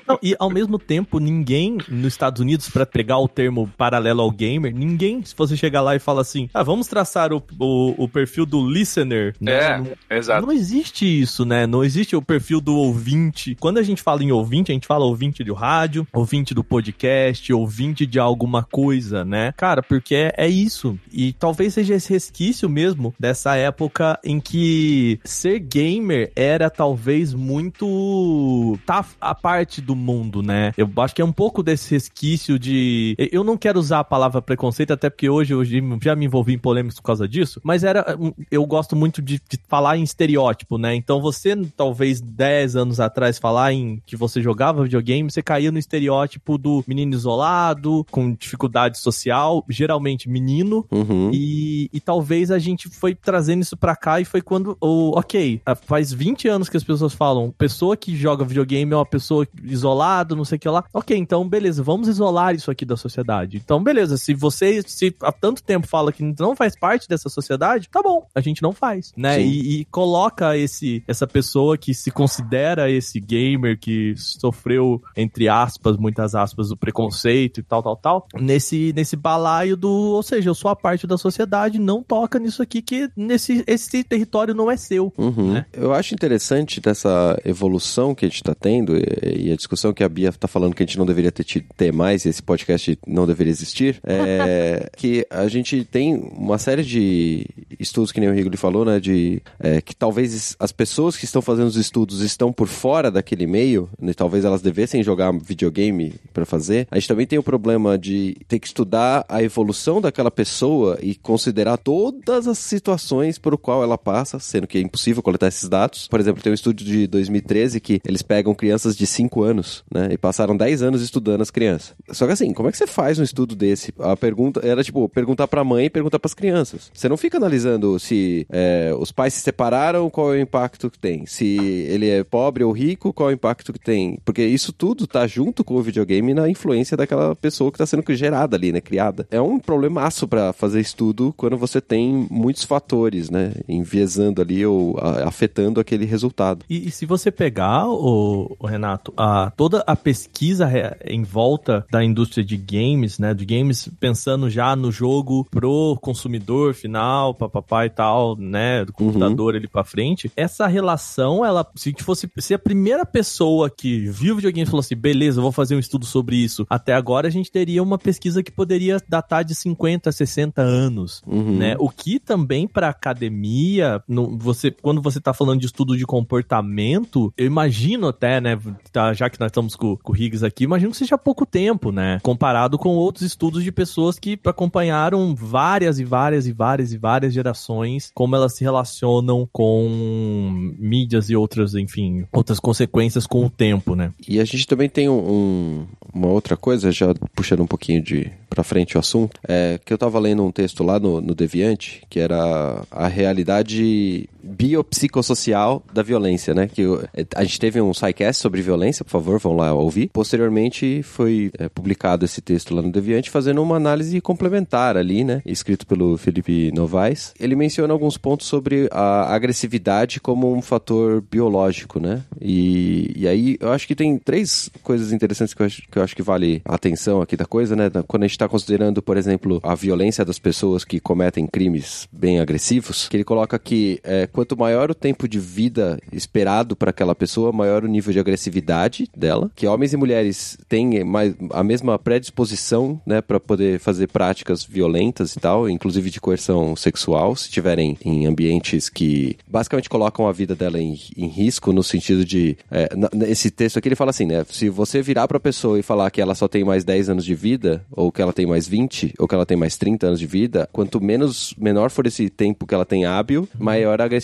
Não, 0.07 0.17
e 0.21 0.35
ao 0.39 0.49
mesmo 0.49 0.77
tempo, 0.79 1.19
ninguém 1.19 1.77
nos 1.87 2.13
Estados 2.13 2.41
Unidos, 2.41 2.69
pra 2.69 2.85
pegar 2.85 3.17
o 3.19 3.27
termo 3.27 3.69
paralelo 3.77 4.21
ao 4.21 4.31
gamer, 4.31 4.73
ninguém, 4.73 5.23
se 5.23 5.35
você 5.35 5.57
chegar 5.57 5.81
lá 5.81 5.95
e 5.95 5.99
falar 5.99 6.21
assim, 6.21 6.49
ah, 6.53 6.63
vamos 6.63 6.87
traçar 6.87 7.33
o, 7.33 7.43
o, 7.59 8.03
o 8.05 8.07
perfil 8.07 8.45
do 8.45 8.65
listener, 8.69 9.35
né? 9.39 9.53
É, 9.59 9.77
Não- 9.77 10.17
exato. 10.17 10.45
Não 10.45 10.53
existe 10.53 11.05
isso, 11.21 11.45
né? 11.45 11.67
Não 11.67 11.83
existe 11.83 12.15
o 12.15 12.21
perfil 12.21 12.61
do 12.61 12.75
ouvinte. 12.75 13.55
Quando 13.59 13.77
a 13.77 13.83
gente 13.83 14.01
fala 14.01 14.23
em 14.23 14.31
ouvinte, 14.31 14.71
a 14.71 14.73
gente 14.73 14.87
fala 14.87 15.05
ouvinte 15.05 15.43
do 15.43 15.53
rádio, 15.53 16.07
ouvinte 16.13 16.53
do 16.53 16.63
podcast, 16.63 17.51
ouvinte 17.53 18.05
de 18.05 18.19
alguma 18.29 18.63
coisa, 18.63 19.25
né? 19.25 19.53
Cara, 19.57 19.83
porque 19.83 20.15
é, 20.15 20.33
é 20.37 20.47
isso. 20.47 20.97
E 21.11 21.33
talvez 21.33 21.73
seja 21.73 21.95
esse 21.95 22.11
resquício 22.11 22.69
mesmo 22.69 23.13
dessa 23.19 23.55
época 23.55 24.19
em 24.23 24.39
que 24.39 25.19
ser 25.23 25.59
gamer 25.59 26.31
era 26.35 26.69
talvez 26.69 27.33
muito 27.33 28.77
tá 28.85 29.05
a 29.19 29.35
parte 29.35 29.81
do 29.81 29.95
mundo, 29.95 30.41
né? 30.41 30.71
Eu 30.77 30.89
acho 30.97 31.15
que 31.15 31.21
é 31.21 31.25
um 31.25 31.31
pouco 31.31 31.63
desse 31.63 31.91
resquício 31.93 32.57
de 32.59 33.15
eu 33.17 33.43
não 33.43 33.57
quero 33.57 33.79
usar 33.79 33.99
a 33.99 34.03
palavra 34.03 34.41
preconceito 34.41 34.93
até 34.93 35.09
porque 35.09 35.29
hoje 35.29 35.53
eu 35.53 35.63
já 36.01 36.15
me 36.15 36.25
envolvi 36.25 36.53
em 36.53 36.59
polêmicas 36.59 36.99
por 36.99 37.05
causa 37.05 37.27
disso, 37.27 37.59
mas 37.63 37.83
era 37.83 38.17
eu 38.51 38.65
gosto 38.65 38.95
muito 38.95 39.21
de, 39.21 39.41
de 39.49 39.59
falar 39.67 39.97
em 39.97 40.03
estereótipo, 40.03 40.77
né? 40.77 40.95
Então 40.95 41.21
você 41.21 41.55
talvez 41.75 42.21
10 42.21 42.75
anos 42.75 42.99
atrás 42.99 43.39
falar 43.39 43.73
em 43.73 44.01
que 44.05 44.15
você 44.15 44.41
jogava 44.41 44.83
videogame, 44.83 45.29
você 45.29 45.41
caía 45.41 45.71
no 45.71 45.79
estereótipo 45.79 46.57
do 46.57 46.83
menino 46.87 47.13
isolado, 47.13 48.05
com 48.11 48.18
dificuldade 48.33 48.99
social, 48.99 49.63
geralmente 49.69 50.29
menino, 50.29 50.85
Uhum. 50.91 51.29
e, 51.33 51.89
e 51.93 51.99
talvez 51.99 52.51
a 52.51 52.59
gente 52.59 52.89
foi 52.89 53.13
trazendo 53.15 53.61
isso 53.61 53.77
pra 53.77 53.95
cá 53.95 54.19
e 54.19 54.25
foi 54.25 54.41
quando, 54.41 54.77
o 54.81 55.17
ok, 55.17 55.61
faz 55.85 56.11
20 56.11 56.47
anos 56.47 56.69
que 56.69 56.77
as 56.77 56.83
pessoas 56.83 57.13
falam, 57.13 57.51
pessoa 57.57 57.95
que 57.95 58.15
joga 58.15 58.43
videogame 58.45 58.91
é 58.93 58.95
uma 58.95 59.05
pessoa 59.05 59.47
isolada, 59.63 60.35
não 60.35 60.45
sei 60.45 60.57
o 60.57 60.59
que 60.59 60.69
lá. 60.69 60.83
Ok, 60.93 61.15
então 61.15 61.47
beleza, 61.47 61.83
vamos 61.83 62.07
isolar 62.07 62.55
isso 62.55 62.71
aqui 62.71 62.85
da 62.85 62.97
sociedade. 62.97 63.57
Então 63.57 63.83
beleza, 63.83 64.17
se 64.17 64.33
você 64.33 64.81
se 64.85 65.15
há 65.21 65.31
tanto 65.31 65.61
tempo 65.63 65.87
fala 65.87 66.11
que 66.11 66.23
não 66.39 66.55
faz 66.55 66.77
parte 66.77 67.07
dessa 67.07 67.29
sociedade, 67.29 67.89
tá 67.89 68.01
bom, 68.01 68.25
a 68.33 68.41
gente 68.41 68.61
não 68.61 68.73
faz, 68.73 69.13
né? 69.15 69.41
E, 69.41 69.81
e 69.81 69.85
coloca 69.85 70.57
esse 70.57 71.03
essa 71.07 71.27
pessoa 71.27 71.77
que 71.77 71.93
se 71.93 72.11
considera 72.11 72.89
esse 72.89 73.19
gamer 73.19 73.77
que 73.79 74.13
sofreu 74.17 75.01
entre 75.15 75.47
aspas, 75.47 75.97
muitas 75.97 76.35
aspas, 76.35 76.71
o 76.71 76.77
preconceito 76.77 77.59
e 77.59 77.63
tal, 77.63 77.83
tal, 77.83 77.95
tal, 77.95 78.08
nesse 78.39 78.93
nesse 78.95 79.15
balaio 79.15 79.75
do, 79.75 79.89
ou 79.89 80.23
seja, 80.23 80.49
eu 80.49 80.55
sou 80.55 80.69
a 80.69 80.75
parte 80.75 81.05
da 81.05 81.17
sociedade, 81.17 81.79
não 81.79 82.01
toca 82.01 82.39
nisso 82.39 82.61
aqui 82.61 82.81
que 82.81 83.09
nesse 83.15 83.63
esse 83.67 84.03
território 84.03 84.53
não 84.53 84.69
é 84.69 84.77
seu. 84.77 85.13
Uhum. 85.17 85.53
né? 85.53 85.65
Eu 85.73 85.93
acho 85.93 86.13
interessante 86.13 86.79
dessa 86.79 87.39
evolução 87.45 88.15
que 88.15 88.25
a 88.25 88.27
gente 88.27 88.37
está 88.37 88.55
tendo 88.55 88.95
e, 88.97 89.47
e 89.47 89.51
a 89.51 89.55
discussão 89.55 89.93
que 89.93 90.03
a 90.03 90.09
Bia 90.09 90.29
está 90.29 90.47
falando 90.47 90.75
que 90.75 90.83
a 90.83 90.85
gente 90.85 90.97
não 90.97 91.05
deveria 91.05 91.31
ter, 91.31 91.45
ter 91.75 91.91
mais 91.91 92.25
e 92.25 92.29
esse 92.29 92.41
podcast 92.41 92.97
não 93.07 93.25
deveria 93.25 93.51
existir, 93.51 93.99
é 94.03 94.89
que 94.95 95.25
a 95.29 95.47
gente 95.47 95.83
tem 95.85 96.15
uma 96.15 96.57
série 96.57 96.83
de 96.83 97.45
estudos 97.79 98.11
que 98.11 98.19
nem 98.19 98.29
o 98.29 98.33
Rigoli 98.33 98.57
falou, 98.57 98.85
né, 98.85 98.99
de 98.99 99.41
é, 99.59 99.81
que 99.81 99.95
talvez 99.95 100.55
as 100.59 100.71
pessoas 100.71 101.17
que 101.17 101.25
estão 101.25 101.41
fazendo 101.41 101.67
os 101.67 101.75
estudos 101.75 102.21
estão 102.21 102.51
por 102.51 102.67
fora 102.67 103.09
daquele 103.09 103.47
meio, 103.47 103.89
né, 103.99 104.13
talvez 104.13 104.45
elas 104.45 104.61
devessem 104.61 105.03
jogar 105.03 105.31
videogame 105.31 106.13
para 106.33 106.45
fazer. 106.45 106.87
A 106.91 106.97
gente 106.97 107.07
também 107.07 107.25
tem 107.25 107.39
o 107.39 107.43
problema 107.43 107.88
de 107.97 108.35
ter 108.47 108.59
que 108.59 108.67
estudar 108.67 109.25
a 109.27 109.41
evolução 109.43 110.01
daquela 110.01 110.31
pessoa 110.31 110.97
e 111.01 111.15
considerar 111.15 111.77
todas 111.77 112.47
as 112.47 112.57
situações 112.57 113.37
por 113.37 113.57
qual 113.57 113.83
ela 113.83 113.97
passa, 113.97 114.39
sendo 114.39 114.67
que 114.67 114.77
é 114.77 114.81
impossível 114.81 115.23
coletar 115.23 115.47
esses 115.47 115.67
dados. 115.67 116.07
Por 116.07 116.19
exemplo, 116.19 116.41
tem 116.41 116.51
um 116.51 116.55
estudo 116.55 116.83
de 116.83 117.07
2013 117.07 117.79
que 117.79 118.01
eles 118.05 118.21
pegam 118.21 118.53
crianças 118.53 118.95
de 118.95 119.05
5 119.05 119.43
anos, 119.43 119.83
né, 119.91 120.09
e 120.11 120.17
passaram 120.17 120.55
10 120.55 120.83
anos 120.83 121.01
estudando 121.01 121.41
as 121.41 121.51
crianças. 121.51 121.93
Só 122.11 122.25
que 122.25 122.33
assim, 122.33 122.53
como 122.53 122.69
é 122.69 122.71
que 122.71 122.77
você 122.77 122.87
faz 122.87 123.19
um 123.19 123.23
estudo 123.23 123.55
desse? 123.55 123.93
A 123.99 124.15
pergunta 124.15 124.61
era 124.63 124.83
tipo 124.83 125.07
perguntar 125.09 125.47
pra 125.47 125.63
mãe 125.63 125.85
e 125.85 125.89
perguntar 125.89 126.19
pras 126.19 126.33
crianças. 126.33 126.91
Você 126.93 127.09
não 127.09 127.17
fica 127.17 127.37
analisando 127.37 127.99
se 127.99 128.45
é, 128.49 128.93
os 128.97 129.11
pais 129.11 129.33
se 129.33 129.41
separaram, 129.41 130.09
qual 130.09 130.33
é 130.33 130.37
o 130.37 130.41
impacto 130.41 130.89
que 130.89 130.99
tem. 130.99 131.25
Se 131.25 131.57
ele 131.89 132.09
é 132.09 132.23
pobre 132.23 132.63
ou 132.63 132.71
rico, 132.71 133.13
qual 133.13 133.29
é 133.29 133.33
o 133.33 133.35
impacto 133.35 133.73
que 133.73 133.79
tem. 133.79 134.19
Porque 134.23 134.43
isso 134.45 134.71
tudo 134.71 135.07
tá 135.07 135.25
junto 135.27 135.63
com 135.63 135.75
o 135.75 135.81
videogame 135.81 136.33
na 136.33 136.49
influência 136.49 136.95
daquela 136.95 137.35
pessoa 137.35 137.71
que 137.71 137.77
tá 137.79 137.85
sendo 137.85 138.03
gerada 138.15 138.55
ali, 138.55 138.71
né? 138.71 138.81
Criada. 138.81 139.27
É 139.31 139.41
um 139.41 139.59
problemaço 139.59 140.27
pra 140.27 140.53
fazer 140.53 140.79
estudo 140.79 141.33
quando 141.35 141.57
você 141.57 141.79
tem 141.81 142.27
muitos 142.29 142.63
fatores, 142.63 143.29
né? 143.29 143.53
Enviesando 143.67 144.41
ali 144.41 144.65
ou 144.65 144.97
a- 144.99 145.27
afetando 145.27 145.79
aquele 145.79 146.05
resultado. 146.05 146.65
E, 146.69 146.87
e 146.87 146.91
se 146.91 147.05
você 147.05 147.31
pegar, 147.31 147.87
o, 147.87 148.55
Renato, 148.65 149.13
a, 149.17 149.51
toda 149.55 149.83
a 149.87 149.95
pesquisa 149.95 150.69
em 151.05 151.23
volta 151.23 151.85
da 151.91 152.03
indústria 152.03 152.43
de 152.43 152.57
games, 152.57 153.19
né? 153.19 153.33
De 153.33 153.45
games 153.45 153.89
pensando 153.99 154.49
já 154.49 154.75
no 154.75 154.91
jogo 154.91 155.45
pro 155.49 155.97
consumidor 156.01 156.73
final, 156.73 157.33
papapá 157.33 157.85
e 157.85 157.89
tal, 157.89 158.35
né? 158.37 158.85
Do 158.85 158.93
computador 158.93 159.55
ali 159.55 159.67
pra 159.67 159.83
frente. 159.83 160.31
Essa 160.35 160.67
relação, 160.67 161.45
ela, 161.45 161.65
se 161.75 161.93
fosse, 161.99 162.29
se 162.37 162.53
a 162.53 162.59
primeira 162.59 163.05
pessoa 163.05 163.69
que 163.69 163.99
viu 164.09 164.33
o 164.33 164.35
videogame 164.37 164.65
falou 164.65 164.79
assim, 164.81 164.95
beleza, 164.95 165.39
eu 165.39 165.43
vou 165.43 165.51
fazer 165.51 165.75
um 165.75 165.79
estudo 165.79 166.05
sobre 166.05 166.35
isso, 166.35 166.65
até 166.69 166.93
agora 166.93 167.27
a 167.27 167.31
gente 167.31 167.51
teria 167.51 167.68
uma 167.77 167.97
pesquisa 167.97 168.41
que 168.41 168.51
poderia 168.51 168.97
datar 169.09 169.43
de 169.43 169.53
50, 169.53 170.09
60 170.11 170.61
anos 170.61 171.21
Uhum. 171.27 171.57
né? 171.57 171.75
O 171.77 171.89
que 171.89 172.19
também 172.19 172.65
para 172.67 172.87
academia, 172.89 174.01
no- 174.07 174.37
você 174.37 174.71
quando 174.71 175.01
você 175.01 175.19
tá 175.19 175.33
falando 175.33 175.59
de 175.59 175.65
estudo 175.65 175.97
de 175.97 176.05
comportamento, 176.05 177.33
eu 177.37 177.45
imagino 177.45 178.07
até, 178.07 178.39
né, 178.39 178.57
tá, 178.91 179.11
já 179.13 179.29
que 179.29 179.39
nós 179.39 179.47
estamos 179.49 179.75
com, 179.75 179.97
com 179.97 180.13
o 180.13 180.15
Higgs 180.15 180.45
aqui, 180.45 180.63
imagino 180.63 180.91
que 180.91 180.97
seja 180.97 181.17
pouco 181.17 181.45
tempo, 181.45 181.91
né, 181.91 182.19
comparado 182.23 182.77
com 182.77 182.89
outros 182.89 183.23
estudos 183.25 183.63
de 183.63 183.71
pessoas 183.71 184.17
que 184.17 184.39
acompanharam 184.45 185.35
várias 185.35 185.99
e 185.99 186.05
várias 186.05 186.47
e 186.47 186.51
várias 186.53 186.93
e 186.93 186.97
várias 186.97 187.33
gerações, 187.33 188.11
como 188.13 188.35
elas 188.35 188.53
se 188.55 188.63
relacionam 188.63 189.47
com 189.51 190.73
mídias 190.77 191.29
e 191.29 191.35
outras, 191.35 191.75
enfim, 191.75 192.25
outras 192.31 192.59
consequências 192.59 193.25
com 193.27 193.45
o 193.45 193.49
tempo, 193.49 193.95
né? 193.95 194.11
E 194.27 194.39
a 194.39 194.45
gente 194.45 194.67
também 194.67 194.89
tem 194.89 195.09
um- 195.09 195.19
um- 195.31 195.87
uma 196.13 196.27
outra 196.27 196.55
coisa, 196.55 196.91
já 196.91 197.13
puxando 197.35 197.58
um 197.63 197.67
pouquinho 197.67 198.01
de 198.01 198.31
pra 198.49 198.63
frente 198.63 198.97
o 198.97 198.99
assunto, 198.99 199.39
é 199.47 199.79
que 199.83 199.93
eu 199.93 199.97
tava 199.97 200.19
lendo 200.19 200.43
um 200.43 200.51
texto 200.51 200.83
lá 200.83 200.99
no, 200.99 201.21
no 201.21 201.35
Deviante, 201.35 202.01
que 202.09 202.19
era 202.19 202.83
a 202.91 203.07
realidade 203.07 204.27
biopsicossocial 204.43 205.83
da 205.93 206.01
violência, 206.03 206.53
né? 206.53 206.67
Que 206.67 206.85
o- 206.85 207.03
a 207.35 207.43
gente 207.43 207.59
teve 207.59 207.81
um 207.81 207.93
SciCast 207.93 208.41
sobre 208.41 208.61
violência, 208.61 209.03
por 209.05 209.11
favor, 209.11 209.39
vão 209.39 209.55
lá 209.55 209.73
ouvir. 209.73 210.09
Posteriormente 210.13 211.01
foi 211.03 211.51
é, 211.57 211.69
publicado 211.69 212.25
esse 212.25 212.41
texto 212.41 212.73
lá 212.75 212.81
no 212.81 212.91
Deviante, 212.91 213.29
fazendo 213.29 213.61
uma 213.61 213.75
análise 213.75 214.19
complementar 214.21 214.97
ali, 214.97 215.23
né? 215.23 215.41
Escrito 215.45 215.85
pelo 215.85 216.17
Felipe 216.17 216.71
Novaes. 216.73 217.33
Ele 217.39 217.55
menciona 217.55 217.93
alguns 217.93 218.17
pontos 218.17 218.47
sobre 218.47 218.87
a 218.91 219.33
agressividade 219.33 220.19
como 220.19 220.53
um 220.53 220.61
fator 220.61 221.21
biológico, 221.29 221.99
né? 221.99 222.23
E, 222.41 223.11
e 223.15 223.27
aí 223.27 223.57
eu 223.59 223.71
acho 223.71 223.87
que 223.87 223.95
tem 223.95 224.17
três 224.17 224.69
coisas 224.83 225.11
interessantes 225.11 225.53
que 225.53 225.61
eu 225.61 225.65
acho 225.65 225.81
que, 225.89 225.97
eu 225.97 226.03
acho 226.03 226.15
que 226.15 226.21
vale 226.23 226.61
a 226.65 226.75
atenção 226.75 227.21
aqui 227.21 227.35
da 227.35 227.45
coisa, 227.45 227.75
né? 227.75 227.89
Quando 228.07 228.23
a 228.23 228.27
gente 228.27 228.35
está 228.35 228.47
considerando, 228.47 229.01
por 229.01 229.17
exemplo, 229.17 229.59
a 229.63 229.75
violência 229.75 230.23
das 230.25 230.39
pessoas 230.39 230.83
que 230.83 230.99
cometem 230.99 231.47
crimes 231.47 232.07
bem 232.11 232.39
agressivos, 232.39 233.07
que 233.07 233.17
ele 233.17 233.23
coloca 233.23 233.57
que 233.59 233.99
é, 234.03 234.27
quanto 234.31 234.57
maior 234.57 234.91
o 234.91 234.95
tempo 234.95 235.27
de 235.27 235.39
vida 235.39 235.99
esperado 236.11 236.75
para 236.75 236.89
aquela 236.89 237.15
pessoa, 237.15 237.51
maior 237.51 237.83
o 237.83 237.87
nível 237.87 238.13
de 238.13 238.19
agressividade 238.19 239.09
dela, 239.15 239.51
que 239.55 239.67
homens 239.67 239.93
e 239.93 239.97
mulheres 239.97 240.57
têm 240.67 241.03
mais, 241.03 241.33
a 241.51 241.63
mesma 241.63 241.97
predisposição, 241.97 243.01
né, 243.05 243.21
para 243.21 243.39
poder 243.39 243.79
fazer 243.79 244.07
práticas 244.07 244.63
violentas 244.63 245.35
e 245.35 245.39
tal, 245.39 245.69
inclusive 245.69 246.09
de 246.09 246.21
coerção 246.21 246.75
sexual, 246.75 247.35
se 247.35 247.49
tiverem 247.49 247.97
em 248.03 248.25
ambientes 248.25 248.89
que 248.89 249.37
basicamente 249.47 249.89
colocam 249.89 250.27
a 250.27 250.31
vida 250.31 250.55
dela 250.55 250.79
em, 250.79 250.97
em 251.15 251.27
risco, 251.27 251.73
no 251.73 251.83
sentido 251.83 252.23
de. 252.25 252.57
é, 252.71 252.89
esse 253.27 253.51
texto 253.51 253.77
aqui 253.77 253.87
ele 253.87 253.95
fala 253.95 254.11
assim, 254.11 254.25
né? 254.25 254.45
Se 254.49 254.69
você 254.69 255.01
virar 255.01 255.27
pra 255.27 255.39
pessoa 255.39 255.79
e 255.79 255.83
falar 255.83 256.09
que 256.11 256.21
ela 256.21 256.35
só 256.35 256.47
tem 256.47 256.63
mais 256.63 256.83
10 256.83 257.09
anos 257.09 257.25
de 257.25 257.35
vida, 257.35 257.85
ou 257.91 258.11
que 258.11 258.21
ela 258.21 258.33
tem 258.33 258.45
mais 258.45 258.67
20, 258.67 259.13
ou 259.19 259.27
que 259.27 259.35
ela 259.35 259.45
tem 259.45 259.57
mais 259.57 259.77
30 259.77 260.07
anos 260.07 260.19
de 260.19 260.25
vida, 260.25 260.69
quanto 260.71 261.01
menos 261.01 261.53
menor 261.57 261.89
for 261.89 262.05
esse 262.07 262.29
tempo 262.29 262.65
que 262.65 262.73
ela 262.73 262.85
tem 262.85 263.05
hábil, 263.05 263.47
maior 263.57 264.01
a 264.01 264.05
agressividade. 264.05 264.18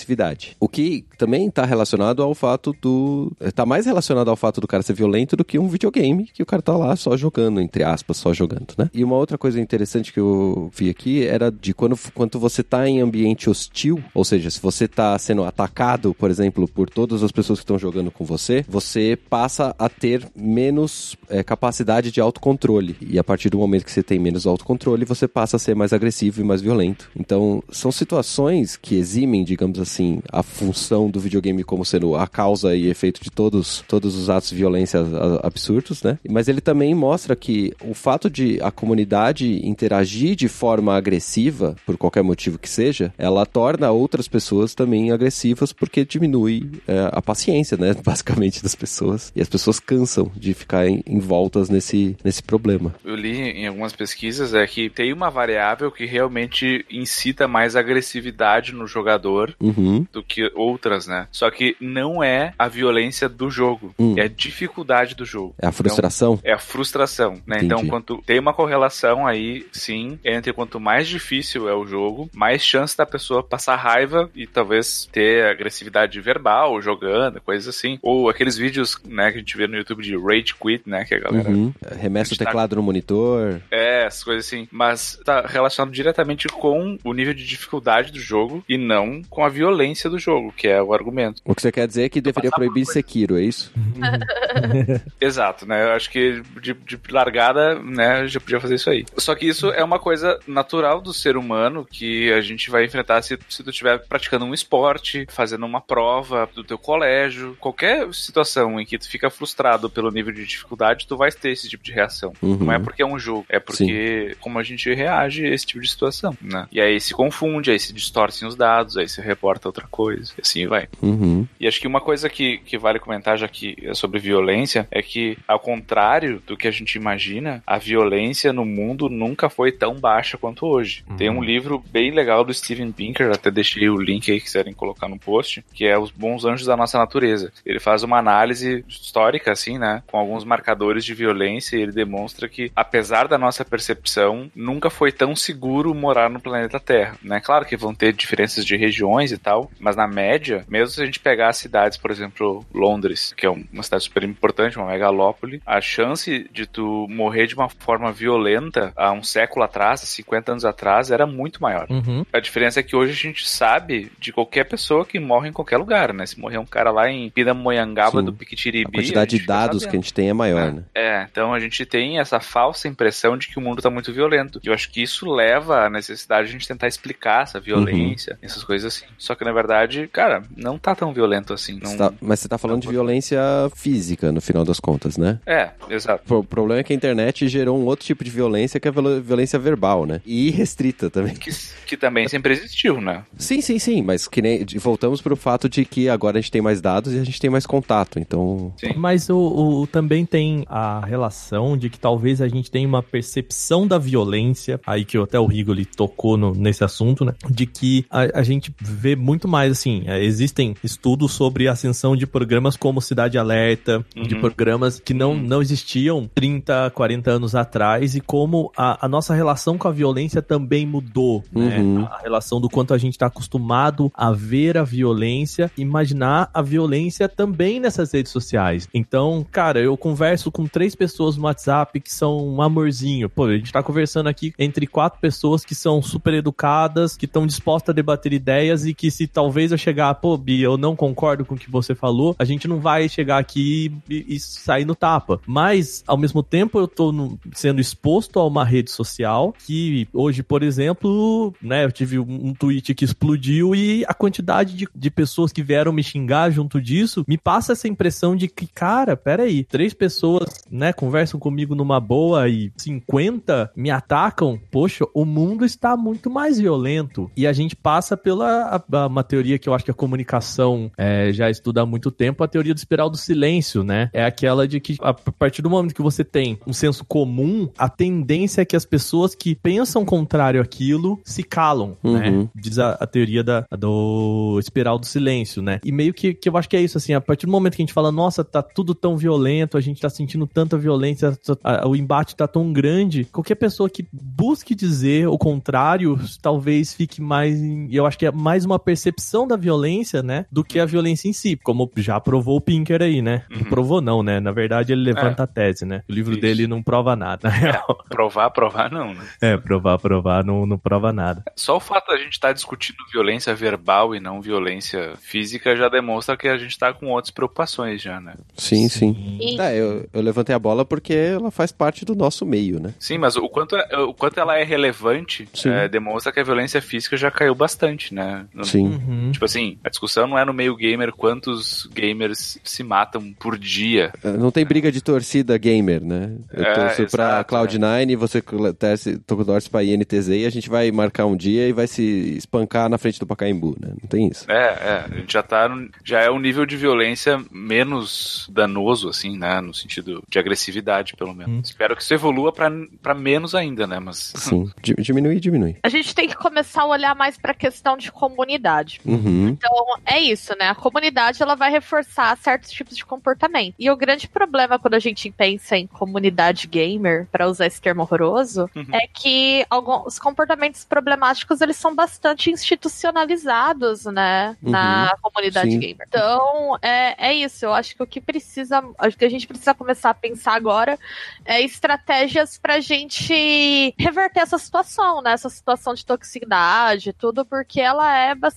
O 0.60 0.68
que 0.68 1.06
também 1.18 1.50
tá 1.50 1.66
relacionado 1.66 2.22
ao 2.22 2.34
fato 2.34 2.76
do. 2.82 3.32
tá 3.54 3.66
mais 3.66 3.86
relacionado 3.86 4.30
ao 4.30 4.36
fato 4.36 4.60
do 4.62 4.68
cara 4.68 4.84
ser 4.84 4.94
violento 4.94 5.36
do 5.36 5.46
que 5.46 5.60
um 5.60 5.68
videogame, 5.68 6.30
que 6.34 6.44
o 6.44 6.46
cara 6.46 6.62
tá 6.62 6.76
lá 6.76 6.96
só 6.96 7.16
jogando, 7.16 7.62
entre 7.62 7.84
aspas, 7.84 8.18
só 8.18 8.34
jogando, 8.34 8.74
né? 8.78 8.90
E 8.94 9.04
uma 9.04 9.16
outra 9.16 9.38
coisa 9.38 9.60
interessante 9.60 10.12
que 10.12 10.20
eu 10.20 10.72
vi 10.74 10.90
aqui 10.90 11.26
era 11.26 11.52
de 11.52 11.74
quando, 11.74 11.98
quando 12.14 12.40
você 12.40 12.64
tá 12.64 12.88
em 12.88 13.02
ambiente 13.02 13.50
hostil, 13.50 14.04
ou 14.14 14.24
seja, 14.24 14.50
se 14.50 14.60
você 14.60 14.88
tá 14.88 15.18
sendo 15.18 15.44
atacado, 15.44 16.14
por 16.14 16.30
exemplo, 16.30 16.68
por 16.68 16.90
todas 16.90 17.24
as 17.24 17.32
pessoas 17.32 17.60
que 17.60 17.64
estão 17.64 17.78
jogando 17.78 18.12
com 18.12 18.26
você, 18.26 18.66
você 18.68 19.18
passa 19.30 19.76
a 19.78 19.90
ter 19.90 20.28
menos 20.36 21.16
é, 21.30 21.44
capacidade 21.44 22.12
de 22.12 22.22
autocontrole. 22.22 22.96
E 23.02 23.18
a 23.20 23.24
partir 23.24 23.50
do 23.50 23.58
momento 23.58 23.86
que 23.86 23.92
você 23.92 24.04
tem 24.04 24.20
menos 24.20 24.46
autocontrole, 24.46 25.06
você 25.06 25.28
passa 25.28 25.58
a 25.58 25.60
ser 25.60 25.76
mais 25.76 25.94
agressivo 25.94 26.42
e 26.42 26.44
mais 26.44 26.62
violento. 26.62 27.10
Então, 27.16 27.64
são 27.70 27.92
situações 27.92 28.76
que 28.76 28.96
eximem, 28.96 29.44
digamos 29.44 29.80
assim, 29.80 29.85
a 30.32 30.44
função 30.44 31.10
do 31.10 31.20
videogame 31.20 31.64
como 31.64 31.86
sendo 31.86 32.16
a 32.16 32.28
causa 32.28 32.76
e 32.76 32.88
efeito 32.88 33.22
de 33.24 33.30
todos, 33.30 33.84
todos 33.88 34.16
os 34.16 34.30
atos 34.30 34.50
de 34.50 34.56
violência 34.56 35.00
absurdos, 35.44 36.02
né? 36.04 36.18
Mas 36.30 36.48
ele 36.48 36.62
também 36.62 36.94
mostra 36.94 37.36
que 37.36 37.74
o 37.84 37.94
fato 37.94 38.30
de 38.30 38.60
a 38.62 38.72
comunidade 38.72 39.66
interagir 39.66 40.36
de 40.36 40.48
forma 40.48 40.96
agressiva, 40.96 41.76
por 41.86 41.98
qualquer 41.98 42.24
motivo 42.24 42.58
que 42.58 42.70
seja, 42.70 43.14
ela 43.18 43.46
torna 43.46 43.92
outras 43.92 44.28
pessoas 44.28 44.74
também 44.74 45.12
agressivas 45.12 45.72
porque 45.72 46.06
diminui 46.06 46.70
é, 46.88 47.10
a 47.12 47.22
paciência, 47.22 47.78
né, 47.78 47.96
basicamente, 48.04 48.64
das 48.64 48.76
pessoas. 48.76 49.32
E 49.36 49.42
as 49.42 49.50
pessoas 49.50 49.80
cansam 49.80 50.32
de 50.36 50.54
ficar 50.54 50.88
em, 50.88 51.04
em 51.06 51.20
voltas 51.20 51.70
nesse, 51.70 52.18
nesse 52.24 52.42
problema. 52.42 52.94
Eu 53.04 53.16
li 53.16 53.36
em 53.40 53.68
algumas 53.68 53.94
pesquisas 53.94 54.54
é 54.54 54.66
que 54.66 54.90
tem 54.90 55.14
uma 55.14 55.30
variável 55.30 55.92
que 55.92 56.06
realmente 56.06 56.86
incita 56.90 57.48
mais 57.48 57.76
agressividade 57.76 58.74
no 58.74 58.88
jogador 58.88 59.36
Uhum. 59.60 59.74
Do 60.12 60.24
que 60.24 60.52
outras, 60.56 61.08
né? 61.08 61.28
Só 61.32 61.50
que 61.52 61.76
não 61.80 62.24
é 62.24 62.54
a 62.58 62.68
violência 62.68 63.28
do 63.30 63.50
jogo, 63.50 63.94
Hum. 64.00 64.16
é 64.18 64.24
a 64.24 64.28
dificuldade 64.28 65.16
do 65.16 65.26
jogo. 65.26 65.56
É 65.62 65.68
a 65.68 65.72
frustração? 65.72 66.40
É 66.44 66.54
a 66.54 66.58
frustração, 66.60 67.34
né? 67.46 67.58
Entendi. 67.58 67.66
Então, 67.66 67.88
quanto 67.88 68.22
tem 68.26 68.40
uma 68.40 68.54
correlação 68.54 69.26
aí, 69.28 69.66
sim, 69.72 70.20
entre 70.24 70.54
quanto 70.54 70.80
mais 70.80 71.08
difícil 71.08 71.68
é 71.70 71.74
o 71.74 71.86
jogo, 71.86 72.30
mais 72.34 72.62
chance 72.64 72.98
da 72.98 73.06
pessoa 73.06 73.44
passar 73.44 73.76
raiva 73.76 74.30
e 74.36 74.46
talvez 74.48 75.08
ter 75.12 75.46
agressividade 75.46 76.20
verbal 76.22 76.82
jogando, 76.82 77.42
coisas 77.42 77.68
assim. 77.68 78.00
Ou 78.02 78.30
aqueles 78.30 78.58
vídeos, 78.58 78.98
né, 79.06 79.32
que 79.32 79.38
a 79.38 79.40
gente 79.40 79.58
vê 79.58 79.68
no 79.68 79.78
YouTube 79.78 80.04
de 80.04 80.16
rage 80.18 80.54
quit, 80.60 80.84
né, 80.90 81.06
que 81.06 81.14
a 81.16 81.20
galera 81.20 81.50
Uhum. 81.50 81.74
Remessa 82.00 82.32
o 82.32 82.34
Está- 82.34 82.46
teclado 82.46 82.76
no 82.76 82.84
monitor. 82.84 83.62
é, 83.72 84.06
essas 84.06 84.24
coisas 84.24 84.46
assim. 84.46 84.68
Mas 84.72 85.20
tá 85.24 85.42
relacionado 85.48 85.92
diretamente 85.94 86.48
com 86.48 86.98
o 87.04 87.14
nível 87.14 87.34
de 87.34 87.46
dificuldade 87.46 88.12
do 88.12 88.20
jogo 88.20 88.64
e 88.68 88.78
não 88.78 89.22
com 89.30 89.44
a 89.44 89.50
violência 89.50 89.65
do 90.10 90.20
jogo, 90.20 90.54
que 90.56 90.68
é 90.68 90.82
o 90.82 90.94
argumento. 90.94 91.42
O 91.46 91.56
que 91.56 91.62
você 91.62 91.72
quer 91.72 91.88
dizer 91.88 92.04
é 92.04 92.10
que 92.10 92.22
deveria 92.22 92.52
proibir 92.52 92.86
Sekiro, 92.86 93.38
é 93.38 93.44
isso? 93.44 93.72
Exato, 95.20 95.66
né? 95.66 95.84
Eu 95.84 95.92
acho 95.92 96.10
que 96.10 96.42
de, 96.62 96.74
de 96.74 97.00
largada, 97.10 97.76
né, 97.76 98.28
já 98.28 98.40
podia 98.40 98.60
fazer 98.60 98.76
isso 98.76 98.90
aí. 98.90 99.06
Só 99.18 99.36
que 99.36 99.46
isso 99.48 99.70
é 99.72 99.84
uma 99.84 100.00
coisa 100.00 100.40
natural 100.48 101.02
do 101.02 101.14
ser 101.14 101.38
humano 101.38 101.86
que 101.90 102.32
a 102.32 102.42
gente 102.42 102.70
vai 102.70 102.86
enfrentar 102.86 103.22
se, 103.22 103.38
se 103.50 103.64
tu 103.64 103.70
estiver 103.70 104.00
praticando 104.00 104.46
um 104.46 104.54
esporte, 104.54 105.26
fazendo 105.30 105.66
uma 105.66 105.82
prova 105.82 106.50
do 106.54 106.64
teu 106.64 106.78
colégio, 106.78 107.58
qualquer 107.60 108.12
situação 108.14 108.80
em 108.80 108.86
que 108.86 108.98
tu 108.98 109.10
fica 109.10 109.30
frustrado 109.30 109.90
pelo 109.90 110.12
nível 110.12 110.34
de 110.34 110.46
dificuldade, 110.46 111.08
tu 111.08 111.18
vai 111.18 111.32
ter 111.32 111.52
esse 111.52 111.70
tipo 111.70 111.84
de 111.84 111.92
reação. 111.92 112.34
Uhum. 112.42 112.58
Não 112.58 112.74
é 112.74 112.80
porque 112.80 113.02
é 113.02 113.06
um 113.06 113.20
jogo, 113.20 113.46
é 113.50 113.60
porque 113.60 114.36
como 114.40 114.60
a 114.60 114.64
gente 114.64 114.94
reage 114.94 115.46
a 115.46 115.50
esse 115.50 115.66
tipo 115.66 115.82
de 115.82 115.90
situação, 115.90 116.38
né? 116.42 116.68
E 116.72 116.82
aí 116.82 117.00
se 117.00 117.14
confunde, 117.14 117.72
aí 117.72 117.80
se 117.80 117.94
distorcem 117.94 118.48
os 118.48 118.56
dados, 118.56 118.98
aí 118.98 119.08
se 119.08 119.22
reporta 119.22 119.55
outra 119.64 119.88
coisa, 119.90 120.34
e 120.38 120.42
assim 120.42 120.68
vai. 120.68 120.88
Uhum. 121.02 121.48
E 121.60 121.68
acho 121.68 121.80
que 121.80 121.88
uma 121.88 122.02
coisa 122.02 122.30
que, 122.30 122.58
que 122.60 122.78
vale 122.78 123.00
comentar, 123.00 123.38
já 123.38 123.48
que 123.48 123.76
é 123.82 123.94
sobre 123.94 124.20
violência, 124.20 124.88
é 124.92 125.02
que, 125.02 125.38
ao 125.48 125.60
contrário 125.60 126.42
do 126.46 126.58
que 126.58 126.68
a 126.68 126.72
gente 126.72 126.96
imagina, 126.96 127.64
a 127.66 127.78
violência 127.78 128.52
no 128.52 128.66
mundo 128.66 129.10
nunca 129.10 129.50
foi 129.50 129.72
tão 129.72 129.96
baixa 129.96 130.38
quanto 130.38 130.66
hoje. 130.66 131.04
Tem 131.18 131.30
um 131.30 131.44
livro 131.44 131.84
bem 131.92 132.12
legal 132.12 132.44
do 132.44 132.54
Steven 132.54 132.92
Pinker, 132.92 133.32
até 133.32 133.50
deixei 133.50 133.90
o 133.90 133.98
link 133.98 134.32
aí, 134.32 134.40
quiserem 134.40 134.74
colocar 134.74 135.08
no 135.08 135.20
post, 135.20 135.64
que 135.74 135.86
é 135.86 135.98
Os 135.98 136.12
Bons 136.12 136.46
Anjos 136.46 136.68
da 136.68 136.78
Nossa 136.78 136.98
Natureza. 136.98 137.52
Ele 137.66 137.80
faz 137.80 138.04
uma 138.04 138.18
análise 138.18 138.84
histórica, 138.88 139.52
assim, 139.52 139.78
né, 139.78 140.04
com 140.08 140.18
alguns 140.18 140.44
marcadores 140.44 141.06
de 141.06 141.14
violência, 141.14 141.78
e 141.78 141.82
ele 141.82 141.92
demonstra 141.92 142.48
que, 142.48 142.72
apesar 142.76 143.28
da 143.28 143.38
nossa 143.38 143.64
percepção, 143.64 144.50
nunca 144.56 144.90
foi 144.90 145.12
tão 145.12 145.36
seguro 145.36 145.94
morar 145.94 146.30
no 146.30 146.40
planeta 146.40 146.80
Terra, 146.80 147.18
né? 147.22 147.40
Claro 147.40 147.66
que 147.66 147.78
vão 147.78 147.94
ter 147.94 148.14
diferenças 148.14 148.66
de 148.66 148.76
regiões 148.76 149.32
e 149.32 149.38
tal, 149.46 149.70
mas 149.80 149.96
na 149.96 150.08
média, 150.08 150.66
mesmo 150.68 150.88
se 150.88 151.02
a 151.02 151.06
gente 151.06 151.20
pegar 151.20 151.54
cidades, 151.54 151.98
por 152.00 152.10
exemplo, 152.10 152.66
Londres, 152.74 153.32
que 153.38 153.46
é 153.46 153.50
uma 153.50 153.84
cidade 153.84 154.04
super 154.04 154.24
importante, 154.24 154.78
uma 154.78 154.88
megalópole, 154.88 155.62
a 155.66 155.80
chance 155.80 156.50
de 156.52 156.66
tu 156.66 157.06
morrer 157.08 157.46
de 157.46 157.54
uma 157.54 157.70
forma 157.70 158.12
violenta 158.12 158.92
há 158.96 159.12
um 159.12 159.22
século 159.22 159.64
atrás, 159.64 160.02
há 160.02 160.06
50 160.08 160.52
anos 160.52 160.66
atrás, 160.66 161.12
era 161.12 161.28
muito 161.28 161.62
maior. 161.62 161.86
Uhum. 161.90 162.26
A 162.34 162.40
diferença 162.40 162.80
é 162.80 162.84
que 162.84 162.96
hoje 162.96 163.12
a 163.12 163.16
gente 163.16 163.48
sabe 163.48 164.12
de 164.20 164.34
qualquer 164.34 164.64
pessoa 164.64 165.06
que 165.06 165.20
morre 165.20 165.50
em 165.50 165.54
qualquer 165.54 165.78
lugar, 165.78 166.12
né? 166.12 166.26
Se 166.26 166.40
morrer 166.40 166.58
um 166.58 166.66
cara 166.66 166.90
lá 166.92 167.10
em 167.10 167.30
Pindamonhangaba 167.30 168.20
Sim. 168.20 168.26
do 168.26 168.34
Piquitiribi... 168.34 168.90
A 168.98 169.02
quantidade 169.02 169.30
de 169.30 169.38
gente 169.38 169.42
fica 169.42 169.54
dados 169.54 169.86
que 169.86 169.90
a 169.90 170.00
gente 170.00 170.14
tem 170.14 170.30
é 170.30 170.34
maior, 170.34 170.72
né? 170.74 170.84
É, 170.96 171.28
então 171.30 171.54
a 171.54 171.60
gente 171.60 171.86
tem 171.86 172.20
essa 172.20 172.40
falsa 172.40 172.88
impressão 172.88 173.38
de 173.38 173.48
que 173.48 173.60
o 173.60 173.62
mundo 173.62 173.82
tá 173.82 173.90
muito 173.92 174.12
violento. 174.12 174.60
E 174.64 174.68
eu 174.68 174.74
acho 174.74 174.90
que 174.90 175.04
isso 175.04 175.30
leva 175.32 175.86
à 175.86 175.90
necessidade 175.90 176.48
de 176.48 176.50
a 176.50 176.58
gente 176.58 176.68
tentar 176.68 176.88
explicar 176.88 177.44
essa 177.44 177.60
violência, 177.60 178.34
Uhum. 178.34 178.40
essas 178.42 178.64
coisas 178.64 178.96
assim. 178.96 179.06
Só 179.18 179.35
que 179.36 179.44
na 179.44 179.52
verdade, 179.52 180.08
cara, 180.12 180.44
não 180.56 180.78
tá 180.78 180.96
tão 180.96 181.14
violento 181.14 181.54
assim. 181.54 181.80
Não... 181.82 181.90
Você 181.92 181.98
tá- 181.98 182.14
mas 182.22 182.40
você 182.40 182.48
tá 182.48 182.58
falando 182.58 182.82
de 182.82 182.88
violência 182.88 183.40
física, 183.76 184.32
no 184.32 184.42
final 184.42 184.64
das 184.66 184.80
contas, 184.80 185.18
né? 185.18 185.40
É, 185.46 185.70
exato. 185.90 186.34
O 186.36 186.44
problema 186.44 186.80
é 186.80 186.84
que 186.84 186.94
a 186.94 186.96
internet 186.96 187.48
gerou 187.48 187.78
um 187.80 187.86
outro 187.86 188.06
tipo 188.06 188.24
de 188.24 188.30
violência, 188.30 188.80
que 188.80 188.88
é 188.88 188.92
a 188.92 188.94
viol- 188.94 189.22
violência 189.22 189.58
verbal, 189.60 190.06
né? 190.06 190.22
E 190.26 190.50
restrita 190.52 191.10
também. 191.10 191.36
Que, 191.36 191.50
que 191.86 191.98
também 191.98 192.28
sempre 192.28 192.54
existiu, 192.54 193.00
né? 193.02 193.24
Sim, 193.38 193.62
sim, 193.62 193.80
sim, 193.80 194.02
mas 194.02 194.28
que 194.28 194.42
nem 194.42 194.66
voltamos 194.78 195.22
pro 195.22 195.36
fato 195.36 195.68
de 195.70 195.86
que 195.86 196.10
agora 196.10 196.38
a 196.38 196.42
gente 196.42 196.52
tem 196.52 196.62
mais 196.62 196.82
dados 196.82 197.14
e 197.14 197.20
a 197.20 197.24
gente 197.24 197.40
tem 197.40 197.50
mais 197.50 197.66
contato, 197.66 198.20
então. 198.20 198.74
Sim. 198.78 198.94
Mas 198.96 199.30
o, 199.30 199.38
o- 199.82 199.88
também 199.88 200.26
tem 200.26 200.66
a 200.68 201.04
relação 201.06 201.78
de 201.78 201.90
que 201.90 202.00
talvez 202.00 202.42
a 202.42 202.48
gente 202.48 202.70
tenha 202.72 202.88
uma 202.88 203.04
percepção 203.04 203.88
da 203.88 203.98
violência, 203.98 204.80
aí 204.86 205.04
que 205.06 205.18
até 205.18 205.40
o 205.40 205.46
Rigoli 205.46 205.86
tocou 205.86 206.38
no- 206.38 206.54
nesse 206.54 206.84
assunto, 206.84 207.26
né? 207.26 207.34
De 207.50 207.66
que 207.66 208.06
a, 208.10 208.40
a 208.40 208.44
gente 208.44 208.74
vê 208.80 209.16
muito 209.26 209.48
mais 209.48 209.72
assim. 209.72 210.04
é, 210.06 210.24
existem 210.24 210.76
estudos 210.84 211.32
sobre 211.32 211.68
a 211.68 211.72
ascensão 211.72 212.16
de 212.16 212.28
programas 212.28 212.78
como 212.78 213.02
Cidade 213.02 213.38
Alerta, 213.38 214.06
de 214.16 214.36
Uhum. 214.36 214.42
programas 214.42 215.00
que 215.00 215.14
não, 215.14 215.36
não 215.36 215.62
existiam 215.62 216.30
30, 216.34 216.92
40 216.92 217.32
anos 217.32 217.56
atrás, 217.56 218.16
e 218.16 218.22
como 218.22 218.72
a, 218.78 219.06
a 219.06 219.10
nossa 219.10 219.34
relação 219.34 219.78
com 219.78 219.88
a 219.88 219.92
violência 219.92 220.42
também 220.42 220.86
mudou, 220.86 221.44
né? 221.52 221.80
Uhum. 221.80 222.06
A 222.06 222.20
relação 222.20 222.62
do 222.62 222.70
quanto 222.70 222.94
a 222.94 222.98
gente 222.98 223.14
está 223.14 223.26
acostumado 223.26 224.12
a 224.14 224.32
ver 224.32 224.78
a 224.78 224.84
violência, 224.84 225.72
imaginar 225.78 226.50
a 226.54 226.62
violência 226.62 227.28
também 227.28 227.80
nessas 227.80 228.12
redes 228.12 228.32
sociais. 228.32 228.88
Então, 228.94 229.46
cara, 229.52 229.80
eu 229.80 229.98
converso 229.98 230.52
com 230.52 230.66
três 230.68 230.94
pessoas 230.96 231.36
no 231.38 231.44
WhatsApp 231.44 232.00
que 232.00 232.14
são 232.14 232.38
um 232.48 232.62
amorzinho. 232.62 233.30
Pô, 233.30 233.46
a 233.46 233.56
gente 233.58 233.72
tá 233.72 233.82
conversando 233.82 234.28
aqui 234.28 234.54
entre 234.60 234.86
quatro 234.86 235.20
pessoas 235.20 235.64
que 235.66 235.74
são 235.74 236.02
super 236.02 236.34
educadas, 236.34 237.18
que 237.18 237.26
estão 237.26 237.48
dispostas 237.48 237.90
a 237.90 237.96
debater 237.96 238.34
ideias 238.34 238.86
e 238.86 238.94
que 238.94 239.05
se 239.12 239.28
talvez 239.28 239.72
eu 239.72 239.78
chegar, 239.78 240.14
pô, 240.16 240.38
Bia, 240.38 240.66
eu 240.66 240.78
não 240.78 240.96
concordo 240.96 241.46
com 241.46 241.56
o 241.56 241.58
que 241.58 241.70
você 241.70 241.94
falou, 241.96 242.36
a 242.38 242.46
gente 242.46 242.68
não 242.68 242.80
vai 242.80 243.08
chegar 243.10 243.38
aqui 243.38 243.92
e, 244.10 244.36
e 244.36 244.40
sair 244.40 244.86
no 244.86 244.96
tapa. 244.96 245.40
Mas, 245.46 246.04
ao 246.08 246.18
mesmo 246.18 246.42
tempo, 246.44 246.80
eu 246.80 246.88
tô 246.88 247.12
no- 247.12 247.40
sendo 247.54 247.80
exposto 247.82 248.40
a 248.40 248.46
uma 248.48 248.64
rede 248.64 248.92
social 248.92 249.54
que 249.66 250.08
hoje, 250.14 250.44
por 250.44 250.64
exemplo, 250.64 251.54
né, 251.62 251.86
eu 251.86 251.92
tive 251.92 252.20
um, 252.20 252.48
um 252.48 252.54
tweet 252.54 252.94
que 252.94 253.06
explodiu 253.06 253.74
e 253.76 254.04
a 254.08 254.14
quantidade 254.14 254.76
de, 254.76 254.88
de 254.96 255.10
pessoas 255.12 255.52
que 255.52 255.64
vieram 255.64 255.92
me 255.92 256.04
xingar 256.04 256.50
junto 256.52 256.82
disso 256.82 257.24
me 257.28 257.38
passa 257.38 257.74
essa 257.74 257.88
impressão 257.88 258.36
de 258.36 258.48
que, 258.48 258.68
cara, 258.68 259.16
peraí, 259.18 259.64
três 259.64 259.94
pessoas, 259.94 260.50
né, 260.70 260.94
conversam 260.94 261.40
comigo 261.40 261.76
numa 261.76 262.00
boa 262.00 262.48
e 262.50 262.72
50 262.78 263.72
me 263.76 263.90
atacam, 263.92 264.60
poxa, 264.72 265.06
o 265.14 265.26
mundo 265.26 265.66
está 265.66 265.96
muito 265.98 266.30
mais 266.30 266.60
violento. 266.60 267.30
E 267.36 267.46
a 267.48 267.54
gente 267.54 267.76
passa 267.76 268.16
pela 268.18 268.70
uma 269.08 269.24
teoria 269.24 269.58
que 269.60 269.68
eu 269.70 269.74
acho 269.74 269.84
que 269.86 269.92
a 269.92 269.94
comunicação 269.94 270.92
é, 270.98 271.32
já 271.32 271.50
estuda 271.50 271.82
há 271.82 271.86
muito 271.86 272.10
tempo, 272.12 272.44
a 272.44 272.48
teoria 272.48 272.74
do 272.74 272.78
espiral 272.78 273.10
do 273.10 273.18
silêncio, 273.18 273.84
né? 273.84 274.10
É 274.14 274.24
aquela 274.26 274.68
de 274.68 274.80
que 274.80 274.96
a 275.02 275.14
partir 275.14 275.62
do 275.62 275.70
momento 275.70 275.94
que 275.94 276.02
você 276.02 276.24
tem 276.24 276.58
um 276.66 276.74
senso 276.74 277.04
comum, 277.06 277.70
a 277.78 277.90
tendência 277.90 278.62
é 278.62 278.66
que 278.66 278.76
as 278.76 278.86
pessoas 278.86 279.36
que 279.36 279.56
pensam 279.56 280.06
contrário 280.06 280.62
àquilo 280.62 281.20
se 281.24 281.44
calam, 281.44 281.98
né? 282.04 282.30
Uhum. 282.30 282.50
Diz 282.56 282.80
a, 282.80 282.92
a 282.92 283.06
teoria 283.08 283.44
da, 283.44 283.66
do 283.78 284.58
espiral 284.60 284.98
do 284.98 285.06
silêncio, 285.06 285.62
né? 285.62 285.80
E 285.84 285.92
meio 285.92 286.14
que, 286.14 286.34
que 286.34 286.50
eu 286.50 286.58
acho 286.58 286.70
que 286.70 286.78
é 286.78 286.82
isso, 286.82 286.98
assim, 286.98 287.14
a 287.14 287.22
partir 287.22 287.46
do 287.46 287.52
momento 287.52 287.76
que 287.76 287.82
a 287.82 287.86
gente 287.86 287.94
fala, 287.94 288.12
nossa, 288.12 288.44
tá 288.44 288.62
tudo 288.62 288.94
tão 288.96 289.18
violento, 289.18 289.78
a 289.78 289.82
gente 289.82 290.02
tá 290.02 290.10
sentindo 290.10 290.48
tanta 290.48 290.78
violência, 290.78 291.38
a- 291.64 291.88
o 291.88 291.96
embate 291.96 292.36
tá 292.36 292.48
tão 292.48 292.72
grande, 292.72 293.26
qualquer 293.26 293.56
pessoa 293.56 293.90
que 293.90 294.06
busque 294.12 294.74
dizer 294.76 295.28
o 295.28 295.38
contrário, 295.38 296.20
talvez 296.42 296.94
fique 296.94 297.22
mais, 297.22 297.62
em- 297.62 297.88
eu 297.92 298.06
acho 298.06 298.18
que 298.18 298.26
é 298.26 298.32
mais 298.32 298.66
uma 298.66 298.78
percepção 298.86 299.48
da 299.48 299.58
violência, 299.58 300.22
né, 300.24 300.46
do 300.52 300.64
que 300.64 300.80
a 300.80 300.86
violência 300.86 301.28
em 301.28 301.34
si, 301.34 301.58
como 301.62 301.92
já 301.98 302.20
provou 302.20 302.58
o 302.58 302.62
Pinker 302.62 303.02
aí, 303.02 303.22
né? 303.22 303.44
Uhum. 303.52 303.64
Provou 303.66 304.00
não, 304.00 304.22
né? 304.24 304.40
Na 304.40 304.52
verdade 304.52 304.94
ele 304.94 305.02
levanta 305.02 305.44
a 305.44 305.48
tese, 305.48 305.86
né? 305.86 306.04
O 306.10 306.14
livro 306.14 306.34
Isso. 306.34 306.42
dele 306.42 306.68
não 306.68 306.82
prova 306.84 307.16
nada, 307.16 307.50
na 307.50 307.56
real. 307.56 308.04
Provar, 308.10 308.50
provar 308.52 308.92
não, 308.92 309.14
né? 309.14 309.26
É, 309.42 309.58
provar, 309.58 309.98
provar 310.00 310.44
não, 310.46 310.66
não 310.66 310.78
prova 310.78 311.12
nada. 311.12 311.44
Só 311.56 311.78
o 311.78 311.80
fato 311.80 312.08
da 312.12 312.18
gente 312.18 312.34
estar 312.34 312.54
discutindo 312.54 312.98
violência 313.12 313.54
verbal 313.56 314.16
e 314.16 314.20
não 314.20 314.40
violência 314.42 315.14
física 315.20 315.76
já 315.76 315.90
demonstra 315.90 316.38
que 316.38 316.48
a 316.48 316.58
gente 316.58 316.78
tá 316.78 316.94
com 316.94 317.08
outras 317.08 317.32
preocupações 317.32 318.02
já, 318.02 318.20
né? 318.22 318.36
Sim, 318.56 318.88
sim. 318.88 319.38
E- 319.42 319.60
É, 319.60 319.80
eu, 319.80 320.08
eu 320.14 320.22
levantei 320.22 320.54
a 320.56 320.60
bola 320.60 320.86
porque 320.86 321.14
ela 321.14 321.50
faz 321.50 321.72
parte 321.72 322.06
do 322.06 322.14
nosso 322.16 322.46
meio, 322.46 322.80
né? 322.80 322.94
Sim, 323.00 323.18
mas 323.18 323.36
o 323.36 323.50
quanto, 323.50 323.76
é- 323.76 323.98
o 323.98 324.14
quanto 324.14 324.40
ela 324.40 324.58
é 324.58 324.64
relevante 324.64 325.48
Sim. 325.54 325.70
é, 325.70 325.88
demonstra 325.88 326.32
que 326.32 326.40
a 326.40 326.44
violência 326.44 326.82
física 326.82 327.18
já 327.18 327.32
caiu 327.32 327.56
bastante, 327.56 328.14
né? 328.14 328.46
No- 328.54 328.64
Sim. 328.78 328.86
Uhum. 328.88 329.32
Tipo 329.32 329.46
assim, 329.46 329.78
a 329.84 329.90
discussão 329.90 330.28
não 330.28 330.38
é 330.38 330.46
no 330.46 330.54
meio 330.54 330.76
gamer 330.76 331.12
quantos 331.12 331.88
gamers 331.94 332.60
se 332.64 332.84
matam 332.84 333.34
por 333.40 333.58
dia. 333.58 334.12
Não 334.24 334.52
tem 334.52 334.66
briga 334.66 334.92
de 334.92 335.02
torcida 335.02 335.58
gamer, 335.58 336.04
né? 336.04 336.36
Eu 336.54 336.64
É, 336.64 336.74
torço 336.74 337.08
pra 337.12 337.26
exato, 337.26 337.56
Cloud9, 337.56 338.16
você 338.18 338.42
torce, 338.42 339.18
torce 339.20 339.70
pra 339.70 339.84
INTZ 339.84 340.28
e 340.30 340.46
a 340.46 340.50
gente 340.50 340.70
vai 340.70 340.92
marcar 340.92 341.26
um 341.26 341.36
dia 341.36 341.68
e 341.68 341.74
vai 341.74 341.88
se 341.88 342.02
espancar 342.38 342.90
na 342.90 342.98
frente 342.98 343.20
do 343.20 343.28
Pacaembu, 343.28 343.76
né? 343.80 343.90
Não 344.02 344.08
tem 344.10 344.28
isso. 344.28 344.50
É, 344.50 344.56
é, 344.56 345.06
a 345.12 345.16
gente 345.18 345.32
já 345.34 345.44
tá. 345.44 345.68
no- 345.70 345.90
já 346.04 346.22
é 346.22 346.30
um 346.32 346.40
nível 346.40 346.66
de 346.66 346.76
violência 346.78 347.40
menos 347.52 348.48
danoso, 348.52 349.10
assim, 349.10 349.38
né? 349.38 349.60
No 349.62 349.74
sentido 349.74 350.24
de 350.30 350.40
agressividade, 350.40 351.16
pelo 351.16 351.34
menos. 351.34 351.56
Hum. 351.58 351.62
Espero 351.64 351.96
que 351.96 352.02
isso 352.02 352.14
evolua 352.14 352.52
pra, 352.52 352.72
pra 353.02 353.14
menos 353.14 353.54
ainda, 353.56 353.86
né? 353.88 354.00
Mas. 354.00 354.34
Sim, 354.36 354.70
di- 354.82 354.96
diminui, 355.00 355.40
diminui. 355.40 355.76
A 355.84 355.90
gente 355.90 356.14
tem 356.16 356.28
que 356.28 356.36
começar 356.36 356.82
a 356.84 356.88
olhar 356.88 357.16
mais 357.16 357.38
pra 357.38 357.54
questão 357.54 357.98
de 357.98 358.12
comunidade. 358.12 358.65
Uhum. 359.06 359.50
Então, 359.50 359.72
é 360.06 360.20
isso, 360.20 360.54
né? 360.58 360.70
A 360.70 360.76
comunidade 360.76 361.42
ela 361.42 361.56
vai 361.56 361.70
reforçar 361.72 362.36
certos 362.38 362.72
tipos 362.72 362.96
de 362.96 363.06
comportamento. 363.06 363.76
E 363.78 363.90
o 363.90 363.96
grande 363.96 364.28
problema 364.28 364.80
quando 364.80 364.94
a 364.96 365.00
gente 365.00 365.30
pensa 365.32 365.78
em 365.78 365.88
comunidade 365.88 366.68
gamer, 366.68 367.28
pra 367.32 367.48
usar 367.48 367.66
esse 367.68 367.82
termo 367.82 368.02
horroroso, 368.02 368.70
Uhum. 368.76 368.86
é 368.92 369.08
que 369.08 369.66
alguns 369.70 370.18
comportamentos 370.20 370.84
problemáticos 370.86 371.62
eles 371.62 371.78
são 371.78 371.94
bastante 371.96 372.50
institucionalizados, 372.52 374.06
né, 374.06 374.56
na 374.62 375.16
comunidade 375.22 375.72
sim. 375.72 375.80
gamer. 375.80 376.06
Então, 376.08 376.78
é, 376.82 377.30
é 377.30 377.34
isso. 377.34 377.66
Eu 377.66 377.74
acho 377.74 377.96
que 377.96 378.04
o 378.04 378.08
que 378.08 378.20
precisa, 378.22 378.84
acho 378.98 379.18
que 379.18 379.26
a 379.26 379.30
gente 379.30 379.48
precisa 379.48 379.74
começar 379.74 380.10
a 380.10 380.14
pensar 380.14 380.54
agora 380.56 380.98
é 381.46 381.62
estratégias 381.62 382.58
pra 382.58 382.80
gente 382.80 383.94
reverter 383.98 384.42
essa 384.42 384.58
situação, 384.58 385.22
né? 385.22 385.32
Essa 385.34 385.50
situação 385.50 385.94
de 385.94 386.06
toxicidade, 386.06 387.14
tudo, 387.14 387.46
porque 387.46 387.80
ela 387.82 388.16
é 388.18 388.34
bastante. 388.36 388.55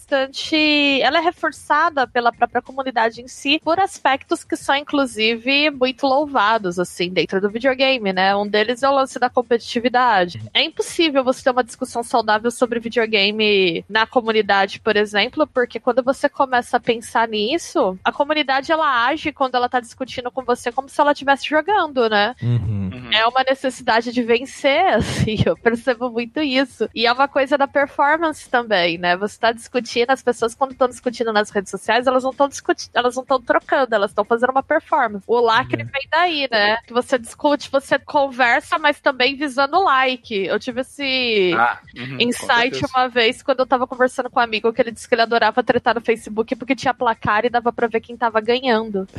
Ela 1.03 1.19
é 1.19 1.21
reforçada 1.21 2.07
pela 2.07 2.33
própria 2.33 2.63
comunidade 2.63 3.21
em 3.21 3.29
si 3.29 3.61
por 3.63 3.81
aspectos 3.81 4.45
que 4.45 4.57
são, 4.57 4.75
inclusive, 4.77 5.71
muito 5.71 6.07
louvados, 6.07 6.79
assim, 6.79 7.11
dentro 7.11 7.41
do 7.41 7.51
videogame, 7.51 8.13
né? 8.13 8.35
Um 8.35 8.47
deles 8.47 8.83
é 8.83 8.89
o 8.89 8.95
lance 8.95 9.19
da 9.19 9.31
competitividade. 9.31 10.41
É 10.55 10.63
impossível 10.63 11.25
você 11.25 11.43
ter 11.43 11.51
uma 11.51 11.65
discussão 11.65 12.03
saudável 12.03 12.51
sobre 12.51 12.81
videogame 12.81 13.85
na 13.89 14.07
comunidade, 14.07 14.81
por 14.81 14.97
exemplo, 14.97 15.47
porque 15.47 15.81
quando 15.81 16.03
você 16.03 16.29
começa 16.29 16.77
a 16.77 16.81
pensar 16.81 17.29
nisso, 17.29 17.99
a 18.05 18.13
comunidade 18.13 18.73
ela 18.73 19.07
age 19.07 19.33
quando 19.33 19.55
ela 19.55 19.69
tá 19.69 19.81
discutindo 19.81 20.31
com 20.31 20.43
você 20.43 20.71
como 20.73 20.89
se 20.89 21.01
ela 21.01 21.13
estivesse 21.13 21.49
jogando, 21.49 22.09
né? 22.09 22.35
Uhum. 22.43 22.91
Uhum. 22.93 23.13
É 23.13 23.27
uma 23.27 23.43
necessidade 23.43 24.13
de 24.13 24.23
vencer, 24.23 24.87
assim, 24.95 25.37
eu 25.45 25.57
percebo 25.57 26.11
muito 26.11 26.41
isso. 26.41 26.89
E 26.95 27.07
é 27.07 27.13
uma 27.13 27.29
coisa 27.29 27.57
da 27.57 27.67
performance 27.67 28.49
também, 28.49 28.99
né? 28.99 29.17
Você 29.17 29.39
tá 29.39 29.53
discutindo, 29.53 29.88
as 30.09 30.22
pessoas 30.22 30.55
quando 30.55 30.72
estão 30.72 30.89
discutindo 30.89 31.32
nas 31.32 31.51
redes 31.51 31.70
sociais, 31.70 32.07
elas 32.07 32.22
não 32.24 32.30
estão 32.30 32.49
discutindo, 32.49 32.91
elas 32.95 33.14
não 33.16 33.22
estão 33.22 33.41
trocando, 33.41 33.95
elas 33.95 34.11
estão 34.11 34.24
fazendo 34.24 34.51
uma 34.51 34.62
performance. 34.62 35.24
O 35.26 35.41
lacre 35.41 35.82
vem 35.84 36.09
daí, 36.11 36.49
né? 36.51 36.76
Que 36.86 36.93
você 36.93 37.18
discute, 37.18 37.70
você 37.70 37.99
conversa, 37.99 38.78
mas 38.78 39.01
também 39.01 39.36
visando 39.36 39.82
like. 39.82 40.34
Eu 40.47 40.59
tive 40.59 40.82
esse 40.82 41.53
Ah, 41.57 41.78
uhum, 41.97 42.16
insight 42.20 42.80
uma 42.95 43.09
vez 43.09 43.43
quando 43.43 43.61
eu 43.61 43.66
tava 43.66 43.86
conversando 43.86 44.30
com 44.30 44.39
um 44.41 44.43
amigo 44.43 44.72
que 44.72 44.80
ele 44.82 44.91
disse 44.93 45.09
que 45.09 45.14
ele 45.14 45.22
adorava 45.22 45.62
tretar 45.62 45.95
no 45.95 46.01
Facebook 46.01 46.55
porque 46.57 46.74
tinha 46.76 46.93
placar 46.95 47.45
e 47.45 47.51
dava 47.51 47.72
pra 47.72 47.86
ver 47.86 48.01
quem 48.01 48.16
tava 48.16 48.41
ganhando. 48.41 49.07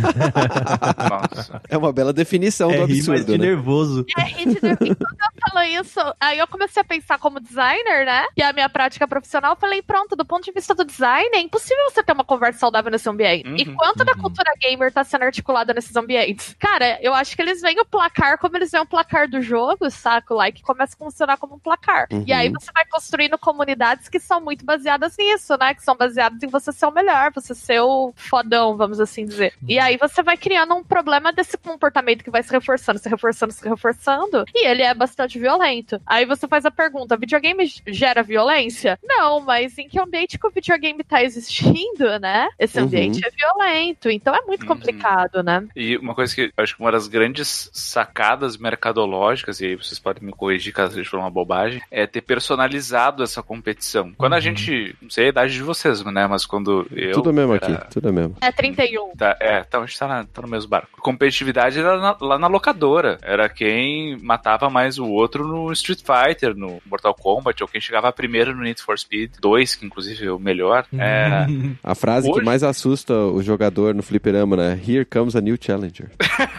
Nossa. 1.34 1.60
É 1.68 1.76
uma 1.76 1.92
bela 1.92 2.12
definição 2.12 2.70
É 2.70 2.76
do 2.76 2.84
rir, 2.86 2.96
mas 2.98 3.08
absurdo, 3.08 3.32
de 3.32 3.38
né? 3.38 3.46
nervoso. 3.46 4.04
É, 4.18 4.42
e 4.42 4.46
de- 4.46 4.58
e 4.58 4.94
quando 4.94 5.18
eu 5.20 5.50
falo 5.50 5.64
isso, 5.66 6.00
aí 6.20 6.38
eu 6.38 6.46
comecei 6.46 6.80
a 6.80 6.84
pensar 6.84 7.18
como 7.18 7.40
designer, 7.40 8.04
né? 8.06 8.26
Que 8.34 8.42
é 8.42 8.46
a 8.46 8.52
minha 8.52 8.68
prática 8.68 9.06
profissional. 9.06 9.52
Eu 9.52 9.56
falei, 9.56 9.82
pronto, 9.82 10.09
do 10.16 10.24
ponto 10.24 10.44
de 10.44 10.52
vista 10.52 10.74
do 10.74 10.84
design, 10.84 11.30
é 11.34 11.40
impossível 11.40 11.84
você 11.90 12.02
ter 12.02 12.12
uma 12.12 12.24
conversa 12.24 12.60
saudável 12.60 12.90
nesse 12.90 13.08
ambiente. 13.08 13.48
Uhum, 13.48 13.56
e 13.56 13.64
quanto 13.74 14.04
da 14.04 14.12
uhum. 14.12 14.22
cultura 14.22 14.52
gamer 14.60 14.92
tá 14.92 15.04
sendo 15.04 15.24
articulada 15.24 15.72
nesses 15.72 15.94
ambientes? 15.96 16.54
Cara, 16.58 16.98
eu 17.02 17.14
acho 17.14 17.34
que 17.34 17.42
eles 17.42 17.60
veem 17.60 17.80
o 17.80 17.84
placar 17.84 18.38
como 18.38 18.56
eles 18.56 18.70
veem 18.70 18.82
o 18.82 18.86
placar 18.86 19.28
do 19.28 19.40
jogo, 19.40 19.90
saca? 19.90 20.34
O 20.34 20.36
like 20.36 20.62
começa 20.62 20.94
a 20.94 20.98
funcionar 20.98 21.36
como 21.36 21.56
um 21.56 21.58
placar. 21.58 22.06
Uhum. 22.10 22.24
E 22.26 22.32
aí 22.32 22.48
você 22.48 22.70
vai 22.72 22.84
construindo 22.86 23.38
comunidades 23.38 24.08
que 24.08 24.18
são 24.18 24.40
muito 24.40 24.64
baseadas 24.64 25.16
nisso, 25.18 25.56
né? 25.58 25.74
Que 25.74 25.82
são 25.82 25.96
baseadas 25.96 26.42
em 26.42 26.48
você 26.48 26.72
ser 26.72 26.86
o 26.86 26.90
melhor, 26.90 27.32
você 27.32 27.54
ser 27.54 27.80
o 27.80 28.12
fodão, 28.16 28.76
vamos 28.76 29.00
assim 29.00 29.24
dizer. 29.24 29.54
E 29.66 29.78
aí 29.78 29.96
você 29.96 30.22
vai 30.22 30.36
criando 30.36 30.74
um 30.74 30.82
problema 30.82 31.32
desse 31.32 31.56
comportamento 31.56 32.24
que 32.24 32.30
vai 32.30 32.42
se 32.42 32.50
reforçando, 32.50 32.98
se 32.98 33.08
reforçando, 33.08 33.52
se 33.52 33.68
reforçando. 33.68 34.44
E 34.54 34.66
ele 34.66 34.82
é 34.82 34.94
bastante 34.94 35.38
violento. 35.38 36.00
Aí 36.06 36.24
você 36.24 36.48
faz 36.48 36.64
a 36.64 36.70
pergunta: 36.70 37.16
videogame 37.16 37.70
gera 37.86 38.22
violência? 38.22 38.98
Não, 39.02 39.40
mas 39.40 39.76
em 39.78 39.88
que 39.90 40.00
ambiente 40.00 40.38
que 40.38 40.46
o 40.46 40.50
videogame 40.50 41.02
tá 41.04 41.22
existindo, 41.22 42.18
né? 42.20 42.48
Esse 42.58 42.78
Uhum. 42.78 42.84
ambiente 42.86 43.20
é 43.24 43.30
violento. 43.30 44.08
Então 44.10 44.34
é 44.34 44.40
muito 44.46 44.62
Uhum. 44.62 44.68
complicado, 44.68 45.42
né? 45.42 45.66
E 45.74 45.96
uma 45.96 46.14
coisa 46.14 46.34
que 46.34 46.52
eu 46.56 46.62
acho 46.62 46.76
que 46.76 46.82
uma 46.82 46.92
das 46.92 47.08
grandes 47.08 47.68
sacadas 47.72 48.56
mercadológicas, 48.56 49.60
e 49.60 49.66
aí 49.66 49.76
vocês 49.76 49.98
podem 49.98 50.24
me 50.24 50.32
corrigir 50.32 50.72
caso 50.72 50.94
seja 50.94 51.16
uma 51.16 51.30
bobagem, 51.30 51.80
é 51.90 52.06
ter 52.06 52.20
personalizado 52.20 53.22
essa 53.22 53.42
competição. 53.42 54.12
Quando 54.16 54.32
a 54.32 54.36
Uhum. 54.36 54.40
gente, 54.42 54.96
não 55.00 55.10
sei 55.10 55.26
a 55.26 55.28
idade 55.28 55.52
de 55.54 55.62
vocês, 55.62 56.04
né? 56.04 56.26
Mas 56.26 56.46
quando 56.46 56.86
eu. 56.92 57.12
Tudo 57.12 57.32
mesmo 57.32 57.54
era- 57.54 57.66
aqui, 57.74 57.90
tudo 57.90 58.12
mesmo. 58.12 58.36
É 58.40 58.52
31. 58.52 59.12
Tá, 59.16 59.36
é, 59.40 59.60
então 59.66 59.82
a 59.82 59.86
gente 59.86 59.98
tá, 59.98 60.06
na- 60.06 60.24
tá 60.24 60.42
no 60.42 60.48
mesmo 60.48 60.68
barco. 60.70 61.00
Competitividade 61.00 61.78
era 61.78 61.98
na- 61.98 62.16
lá 62.20 62.38
na 62.38 62.46
locadora. 62.46 63.18
Era 63.22 63.48
quem 63.48 64.16
matava 64.22 64.68
mais 64.70 64.98
o 64.98 65.06
outro 65.06 65.46
no 65.46 65.72
Street 65.72 66.00
Fighter, 66.00 66.54
no 66.56 66.80
Mortal 66.86 67.14
Kombat, 67.14 67.62
ou 67.62 67.68
quem 67.68 67.80
chegava 67.80 68.12
primeiro 68.12 68.54
no 68.54 68.62
Need 68.62 68.82
for 68.82 68.98
Speed 68.98 69.32
2, 69.40 69.74
que 69.80 69.86
inclusive 69.86 70.26
é 70.26 70.30
o 70.30 70.38
melhor. 70.38 70.86
É, 70.96 71.46
A 71.82 71.94
frase 71.94 72.28
que 72.30 72.36
Hoje- 72.36 72.44
mais 72.44 72.62
assusta 72.62 73.14
o 73.14 73.42
jogador 73.42 73.94
no 73.94 74.02
fliperama, 74.02 74.56
né? 74.56 74.80
Here 74.86 75.04
comes 75.04 75.34
a 75.34 75.40
new 75.40 75.56
challenger. 75.60 76.10